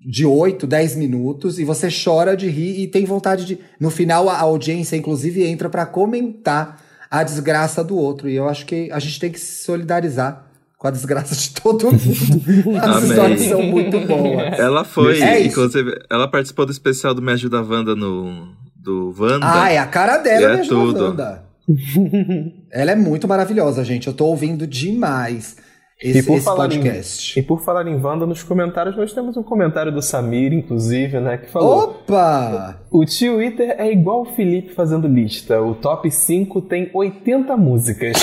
de 0.00 0.26
8, 0.26 0.66
10 0.66 0.96
minutos 0.96 1.58
e 1.58 1.64
você 1.64 1.88
chora 1.88 2.36
de 2.36 2.48
rir 2.48 2.80
e 2.80 2.86
tem 2.86 3.04
vontade 3.04 3.44
de. 3.44 3.58
No 3.80 3.90
final, 3.90 4.28
a 4.28 4.38
audiência, 4.38 4.96
inclusive, 4.96 5.44
entra 5.44 5.68
para 5.68 5.86
comentar 5.86 6.80
a 7.10 7.22
desgraça 7.22 7.82
do 7.82 7.96
outro. 7.96 8.28
E 8.28 8.36
eu 8.36 8.48
acho 8.48 8.66
que 8.66 8.90
a 8.92 8.98
gente 8.98 9.18
tem 9.18 9.30
que 9.30 9.40
se 9.40 9.64
solidarizar 9.64 10.46
com 10.76 10.88
a 10.88 10.90
desgraça 10.90 11.34
de 11.34 11.50
todo 11.50 11.86
mundo. 11.86 12.76
As 12.82 13.04
histórias 13.04 13.40
são 13.42 13.62
muito 13.62 14.00
boas. 14.00 14.58
Ela 14.58 14.84
foi, 14.84 15.20
é 15.22 15.46
inclusive, 15.46 15.98
ela 16.10 16.28
participou 16.28 16.66
do 16.66 16.72
especial 16.72 17.14
do 17.14 17.22
Me 17.22 17.32
Ajuda 17.32 17.62
Wanda 17.62 17.94
no. 17.94 18.52
Do 18.76 19.14
Wanda. 19.18 19.46
Ah, 19.50 19.70
é 19.70 19.78
a 19.78 19.86
cara 19.86 20.18
dela, 20.18 20.44
é 20.44 20.54
Me 20.56 20.60
Ajuda 20.60 20.74
tudo. 20.74 21.04
Wanda. 21.04 21.44
ela 22.70 22.90
é 22.90 22.96
muito 22.96 23.26
maravilhosa, 23.26 23.82
gente. 23.82 24.08
Eu 24.08 24.12
tô 24.12 24.26
ouvindo 24.26 24.66
demais 24.66 25.56
esse, 26.04 26.18
e 26.18 26.22
por 26.22 26.36
esse 26.36 26.44
falar 26.44 26.68
podcast. 26.68 27.38
Em, 27.38 27.42
e 27.42 27.44
por 27.44 27.62
falar 27.62 27.86
em 27.88 27.96
Wanda, 27.96 28.26
nos 28.26 28.42
comentários 28.42 28.94
nós 28.96 29.12
temos 29.12 29.36
um 29.36 29.42
comentário 29.42 29.90
do 29.90 30.02
Samir, 30.02 30.52
inclusive, 30.52 31.18
né, 31.18 31.38
que 31.38 31.50
falou... 31.50 31.84
Opa! 31.84 32.78
O, 32.90 33.06
Twitter 33.06 33.74
é 33.78 33.90
igual 33.90 34.22
o 34.22 34.24
Felipe 34.26 34.74
fazendo 34.74 35.08
lista. 35.08 35.60
O 35.60 35.74
top 35.74 36.10
5 36.10 36.60
tem 36.62 36.90
80 36.92 37.56
músicas. 37.56 38.16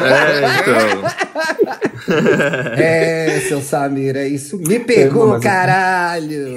é, 0.00 0.60
então... 0.60 1.02
é, 2.78 3.40
seu 3.48 3.60
Samir, 3.60 4.16
é 4.16 4.28
isso. 4.28 4.56
Me 4.58 4.78
pegou, 4.78 5.40
caralho! 5.40 6.56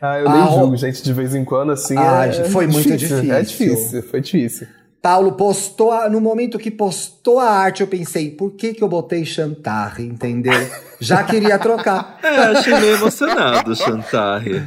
ah, 0.00 0.18
eu 0.18 0.28
nem 0.28 0.42
ah, 0.42 0.50
julgo, 0.52 0.76
gente, 0.76 1.02
de 1.02 1.12
vez 1.12 1.34
em 1.34 1.44
quando, 1.44 1.70
assim. 1.72 1.94
Ah, 1.96 2.26
é, 2.26 2.44
foi 2.44 2.66
muito 2.66 2.96
difícil. 2.96 3.20
difícil. 3.20 3.34
É 3.34 3.42
difícil, 3.42 4.02
foi 4.02 4.20
difícil. 4.20 4.66
Paulo 5.02 5.32
postou, 5.32 5.92
a, 5.92 6.10
no 6.10 6.20
momento 6.20 6.58
que 6.58 6.70
postou 6.70 7.38
a 7.38 7.48
arte, 7.48 7.80
eu 7.80 7.86
pensei, 7.86 8.30
por 8.30 8.50
que 8.52 8.74
que 8.74 8.82
eu 8.82 8.88
botei 8.88 9.24
Chantarre, 9.24 10.04
entendeu? 10.04 10.52
Já 11.00 11.24
queria 11.24 11.58
trocar. 11.58 12.18
É, 12.30 12.36
achei 12.36 12.78
meio 12.78 12.94
emocionado 12.94 13.74
Chantarre. 13.74 14.62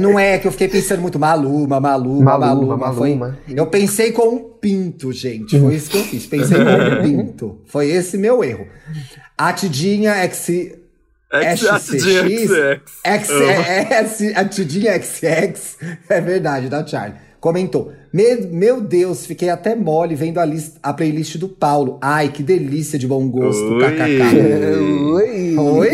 Não 0.00 0.18
é 0.18 0.38
que 0.38 0.48
eu 0.48 0.52
fiquei 0.52 0.66
pensando 0.66 1.00
muito, 1.02 1.18
Maluma, 1.18 1.78
Maluma, 1.78 2.38
Maluma, 2.38 2.76
Maluma. 2.76 3.38
Foi, 3.46 3.54
eu 3.54 3.66
pensei 3.66 4.12
com 4.12 4.28
um 4.34 4.38
pinto, 4.38 5.12
gente, 5.12 5.58
foi 5.60 5.74
isso 5.74 5.90
que 5.90 5.98
eu 5.98 6.04
fiz, 6.04 6.26
pensei 6.26 6.56
com 6.56 6.64
um 6.64 7.02
pinto. 7.04 7.60
Foi 7.66 7.88
esse 7.88 8.16
meu 8.16 8.42
erro. 8.42 8.66
A 9.36 9.52
Tidinha 9.52 10.12
é 10.12 10.26
que 10.26 10.36
se 10.36 10.78
X, 11.30 11.60
SCX, 11.60 12.50
X, 13.04 13.30
é, 13.30 13.88
é, 13.90 14.36
a 14.36 14.44
Tudinha 14.44 15.00
XX, 15.00 15.76
é 16.08 16.20
verdade, 16.20 16.68
da 16.68 16.86
Charlie. 16.86 17.25
Comentou, 17.46 17.92
meu, 18.12 18.48
meu 18.50 18.80
Deus, 18.80 19.24
fiquei 19.24 19.48
até 19.50 19.76
mole 19.76 20.16
vendo 20.16 20.40
a, 20.40 20.44
list, 20.44 20.78
a 20.82 20.92
playlist 20.92 21.38
do 21.38 21.46
Paulo. 21.46 21.96
Ai, 22.02 22.28
que 22.28 22.42
delícia 22.42 22.98
de 22.98 23.06
bom 23.06 23.28
gosto, 23.30 23.74
Oi. 23.74 23.84
kkk. 23.84 24.34
Oi! 25.14 25.56
Oi! 25.56 25.88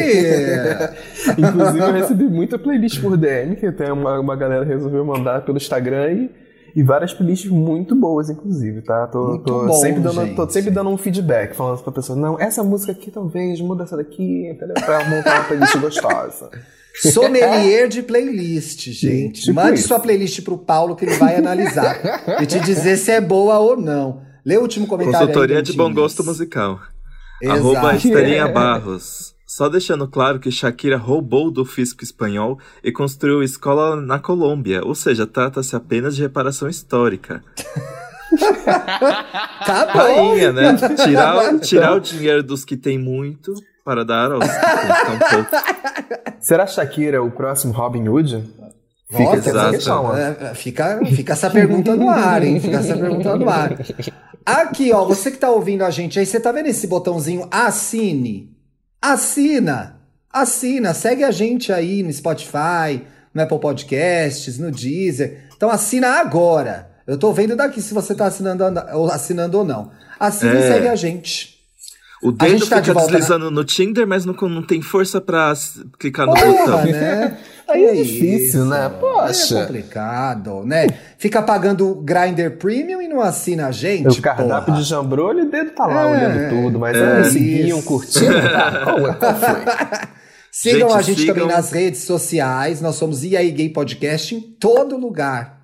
Inclusive, 1.36 1.78
eu 1.78 1.92
recebi 1.92 2.24
muita 2.24 2.58
playlist 2.58 3.02
por 3.02 3.18
DM, 3.18 3.56
que 3.56 3.66
até 3.66 3.92
uma, 3.92 4.18
uma 4.18 4.34
galera 4.34 4.64
resolveu 4.64 5.04
mandar 5.04 5.44
pelo 5.44 5.58
Instagram 5.58 6.12
e, 6.12 6.30
e 6.74 6.82
várias 6.82 7.12
playlists 7.12 7.50
muito 7.50 7.94
boas, 7.94 8.30
inclusive, 8.30 8.80
tá? 8.80 9.06
Tô, 9.08 9.32
Muito 9.32 9.44
tô 9.44 9.66
bom, 9.66 9.74
sempre 9.74 10.00
dando, 10.00 10.24
gente. 10.24 10.34
tô 10.34 10.48
sempre 10.48 10.70
dando 10.70 10.88
um 10.88 10.96
feedback, 10.96 11.54
falando 11.54 11.82
pra 11.82 11.92
pessoa, 11.92 12.18
não, 12.18 12.40
essa 12.40 12.64
música 12.64 12.92
aqui 12.92 13.10
talvez, 13.10 13.60
muda 13.60 13.84
essa 13.84 13.98
daqui, 13.98 14.48
entendeu? 14.48 14.72
Pra 14.82 15.06
montar 15.06 15.40
uma 15.40 15.44
playlist 15.44 15.76
gostosa. 15.76 16.48
Sommelier 16.94 17.88
de 17.88 18.02
playlist, 18.02 18.88
gente. 18.92 19.42
Tipo 19.42 19.54
Mande 19.54 19.78
isso. 19.80 19.88
sua 19.88 19.98
playlist 20.00 20.42
pro 20.42 20.58
Paulo 20.58 20.94
que 20.96 21.04
ele 21.04 21.14
vai 21.16 21.36
analisar 21.36 21.98
e 22.40 22.46
te 22.46 22.60
dizer 22.60 22.96
se 22.96 23.10
é 23.10 23.20
boa 23.20 23.58
ou 23.58 23.76
não. 23.80 24.22
Lê 24.44 24.56
o 24.56 24.62
último 24.62 24.86
comentário 24.86 25.26
Consultoria 25.28 25.56
aí, 25.58 25.62
de 25.62 25.72
bom 25.72 25.92
gosto 25.92 26.24
musical. 26.24 26.80
Exato. 27.40 27.58
Arroba 27.60 27.94
Estelinha 27.96 28.48
Barros. 28.48 29.32
Só 29.46 29.68
deixando 29.68 30.08
claro 30.08 30.40
que 30.40 30.50
Shakira 30.50 30.96
roubou 30.96 31.50
do 31.50 31.64
fisco 31.64 32.02
espanhol 32.02 32.58
e 32.82 32.90
construiu 32.90 33.42
escola 33.42 33.94
na 34.00 34.18
Colômbia, 34.18 34.80
ou 34.82 34.94
seja, 34.94 35.26
trata-se 35.26 35.76
apenas 35.76 36.16
de 36.16 36.22
reparação 36.22 36.68
histórica. 36.68 37.42
Tá 38.64 39.90
bom. 39.92 39.98
Rainha, 39.98 40.52
né? 40.52 40.74
Tirar, 41.04 41.54
o- 41.54 41.58
tirar 41.60 41.94
o 41.96 42.00
dinheiro 42.00 42.42
dos 42.42 42.64
que 42.64 42.76
têm 42.76 42.98
muito 42.98 43.52
para 43.84 44.04
dar 44.04 44.32
aos. 44.32 44.44
Será 46.40 46.66
Shakira 46.66 47.22
o 47.22 47.30
próximo 47.30 47.72
Robin 47.72 48.08
Hood? 48.08 48.44
Fica 49.10 49.24
Nossa, 49.36 49.50
essa 49.50 49.70
questão, 49.70 50.04
ó. 50.06 50.16
É, 50.16 50.54
Fica, 50.54 51.00
fica 51.04 51.32
essa 51.34 51.50
pergunta 51.50 51.94
no 51.94 52.08
ar, 52.08 52.42
hein? 52.42 52.58
Fica 52.60 52.78
essa 52.78 52.96
pergunta 52.96 53.36
no 53.36 53.48
ar. 53.48 53.72
Aqui, 54.44 54.90
ó, 54.92 55.04
você 55.04 55.30
que 55.30 55.36
tá 55.36 55.50
ouvindo 55.50 55.84
a 55.84 55.90
gente 55.90 56.18
aí, 56.18 56.24
você 56.24 56.40
tá 56.40 56.50
vendo 56.50 56.66
esse 56.66 56.86
botãozinho 56.86 57.46
assine? 57.50 58.50
Assina! 59.00 60.00
Assina, 60.32 60.94
segue 60.94 61.22
a 61.24 61.30
gente 61.30 61.70
aí 61.70 62.02
no 62.02 62.10
Spotify, 62.10 63.02
no 63.34 63.42
Apple 63.42 63.60
Podcasts, 63.60 64.58
no 64.58 64.70
Deezer. 64.70 65.44
Então 65.54 65.68
assina 65.68 66.18
agora. 66.20 66.90
Eu 67.06 67.18
tô 67.18 67.32
vendo 67.32 67.54
daqui 67.54 67.82
se 67.82 67.92
você 67.92 68.14
tá 68.14 68.26
assinando, 68.26 68.64
ou 68.94 69.10
assinando 69.10 69.58
ou 69.58 69.64
não. 69.64 69.90
Assina 70.18 70.54
e 70.54 70.62
É. 70.62 70.72
segue 70.72 70.88
a 70.88 70.96
gente. 70.96 71.51
O 72.22 72.30
dedo 72.30 72.66
tá 72.68 72.78
de 72.78 72.90
fica 72.90 73.00
né? 73.00 73.06
deslizando 73.06 73.50
no 73.50 73.64
Tinder, 73.64 74.06
mas 74.06 74.24
não, 74.24 74.32
não 74.48 74.62
tem 74.62 74.80
força 74.80 75.20
pra 75.20 75.52
clicar 75.98 76.24
no 76.26 76.34
Porra, 76.34 76.52
botão. 76.52 76.84
né? 76.86 77.36
Aí 77.68 77.84
é 77.84 77.92
Que 77.94 78.04
difícil, 78.04 78.64
né? 78.66 78.88
Poxa. 79.00 79.58
É 79.58 79.66
complicado, 79.66 80.64
né? 80.64 80.86
Fica 81.18 81.42
pagando 81.42 81.90
o 81.90 81.94
Grinder 81.96 82.56
Premium 82.58 83.00
e 83.02 83.08
não 83.08 83.20
assina 83.20 83.66
a 83.66 83.72
gente. 83.72 84.18
O 84.20 84.22
cardápio 84.22 84.66
porra. 84.66 84.78
de 84.78 84.84
jambrolho, 84.84 85.46
o 85.46 85.50
dedo 85.50 85.70
tá 85.72 85.86
lá 85.86 86.02
É, 86.02 86.06
olhando 86.12 86.50
tudo, 86.62 86.78
mas 86.78 86.96
é. 86.96 87.20
é, 87.20 87.24
seguiam, 87.24 87.78
Isso. 87.78 87.88
curtindo. 87.88 88.34
Qual, 88.84 89.08
é? 89.08 89.14
qual 89.14 89.34
foi? 89.34 90.08
Sigam 90.54 90.90
Gente, 90.90 90.98
a 90.98 91.02
gente 91.02 91.20
sigam. 91.22 91.34
também 91.34 91.48
nas 91.56 91.72
redes 91.72 92.02
sociais. 92.04 92.80
Nós 92.82 92.94
somos 92.96 93.24
EA 93.24 93.42
Gay 93.50 93.70
Podcast 93.70 94.34
em 94.34 94.40
todo 94.40 94.98
lugar. 94.98 95.60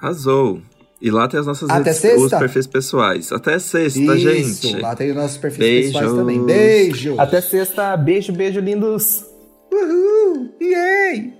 Arrasou. 0.00 0.60
E 1.00 1.10
lá 1.10 1.28
tem 1.28 1.38
as 1.38 1.46
nossas 1.46 1.68
Até 1.68 1.90
redes, 1.90 2.00
sexta? 2.00 2.24
os 2.24 2.30
perfis 2.40 2.66
pessoais. 2.66 3.30
Até 3.32 3.58
sexta, 3.58 3.98
Isso, 3.98 4.18
gente. 4.18 4.80
lá 4.80 4.96
tem 4.96 5.10
os 5.10 5.16
nossos 5.16 5.36
perfis 5.36 5.58
Beijos. 5.58 5.92
pessoais 5.92 6.12
também. 6.14 6.42
Beijo! 6.44 7.14
Até 7.20 7.40
sexta, 7.40 7.96
beijo, 7.96 8.32
beijo, 8.32 8.60
lindos. 8.60 9.24
Uhul! 9.70 10.48
EA! 10.60 11.32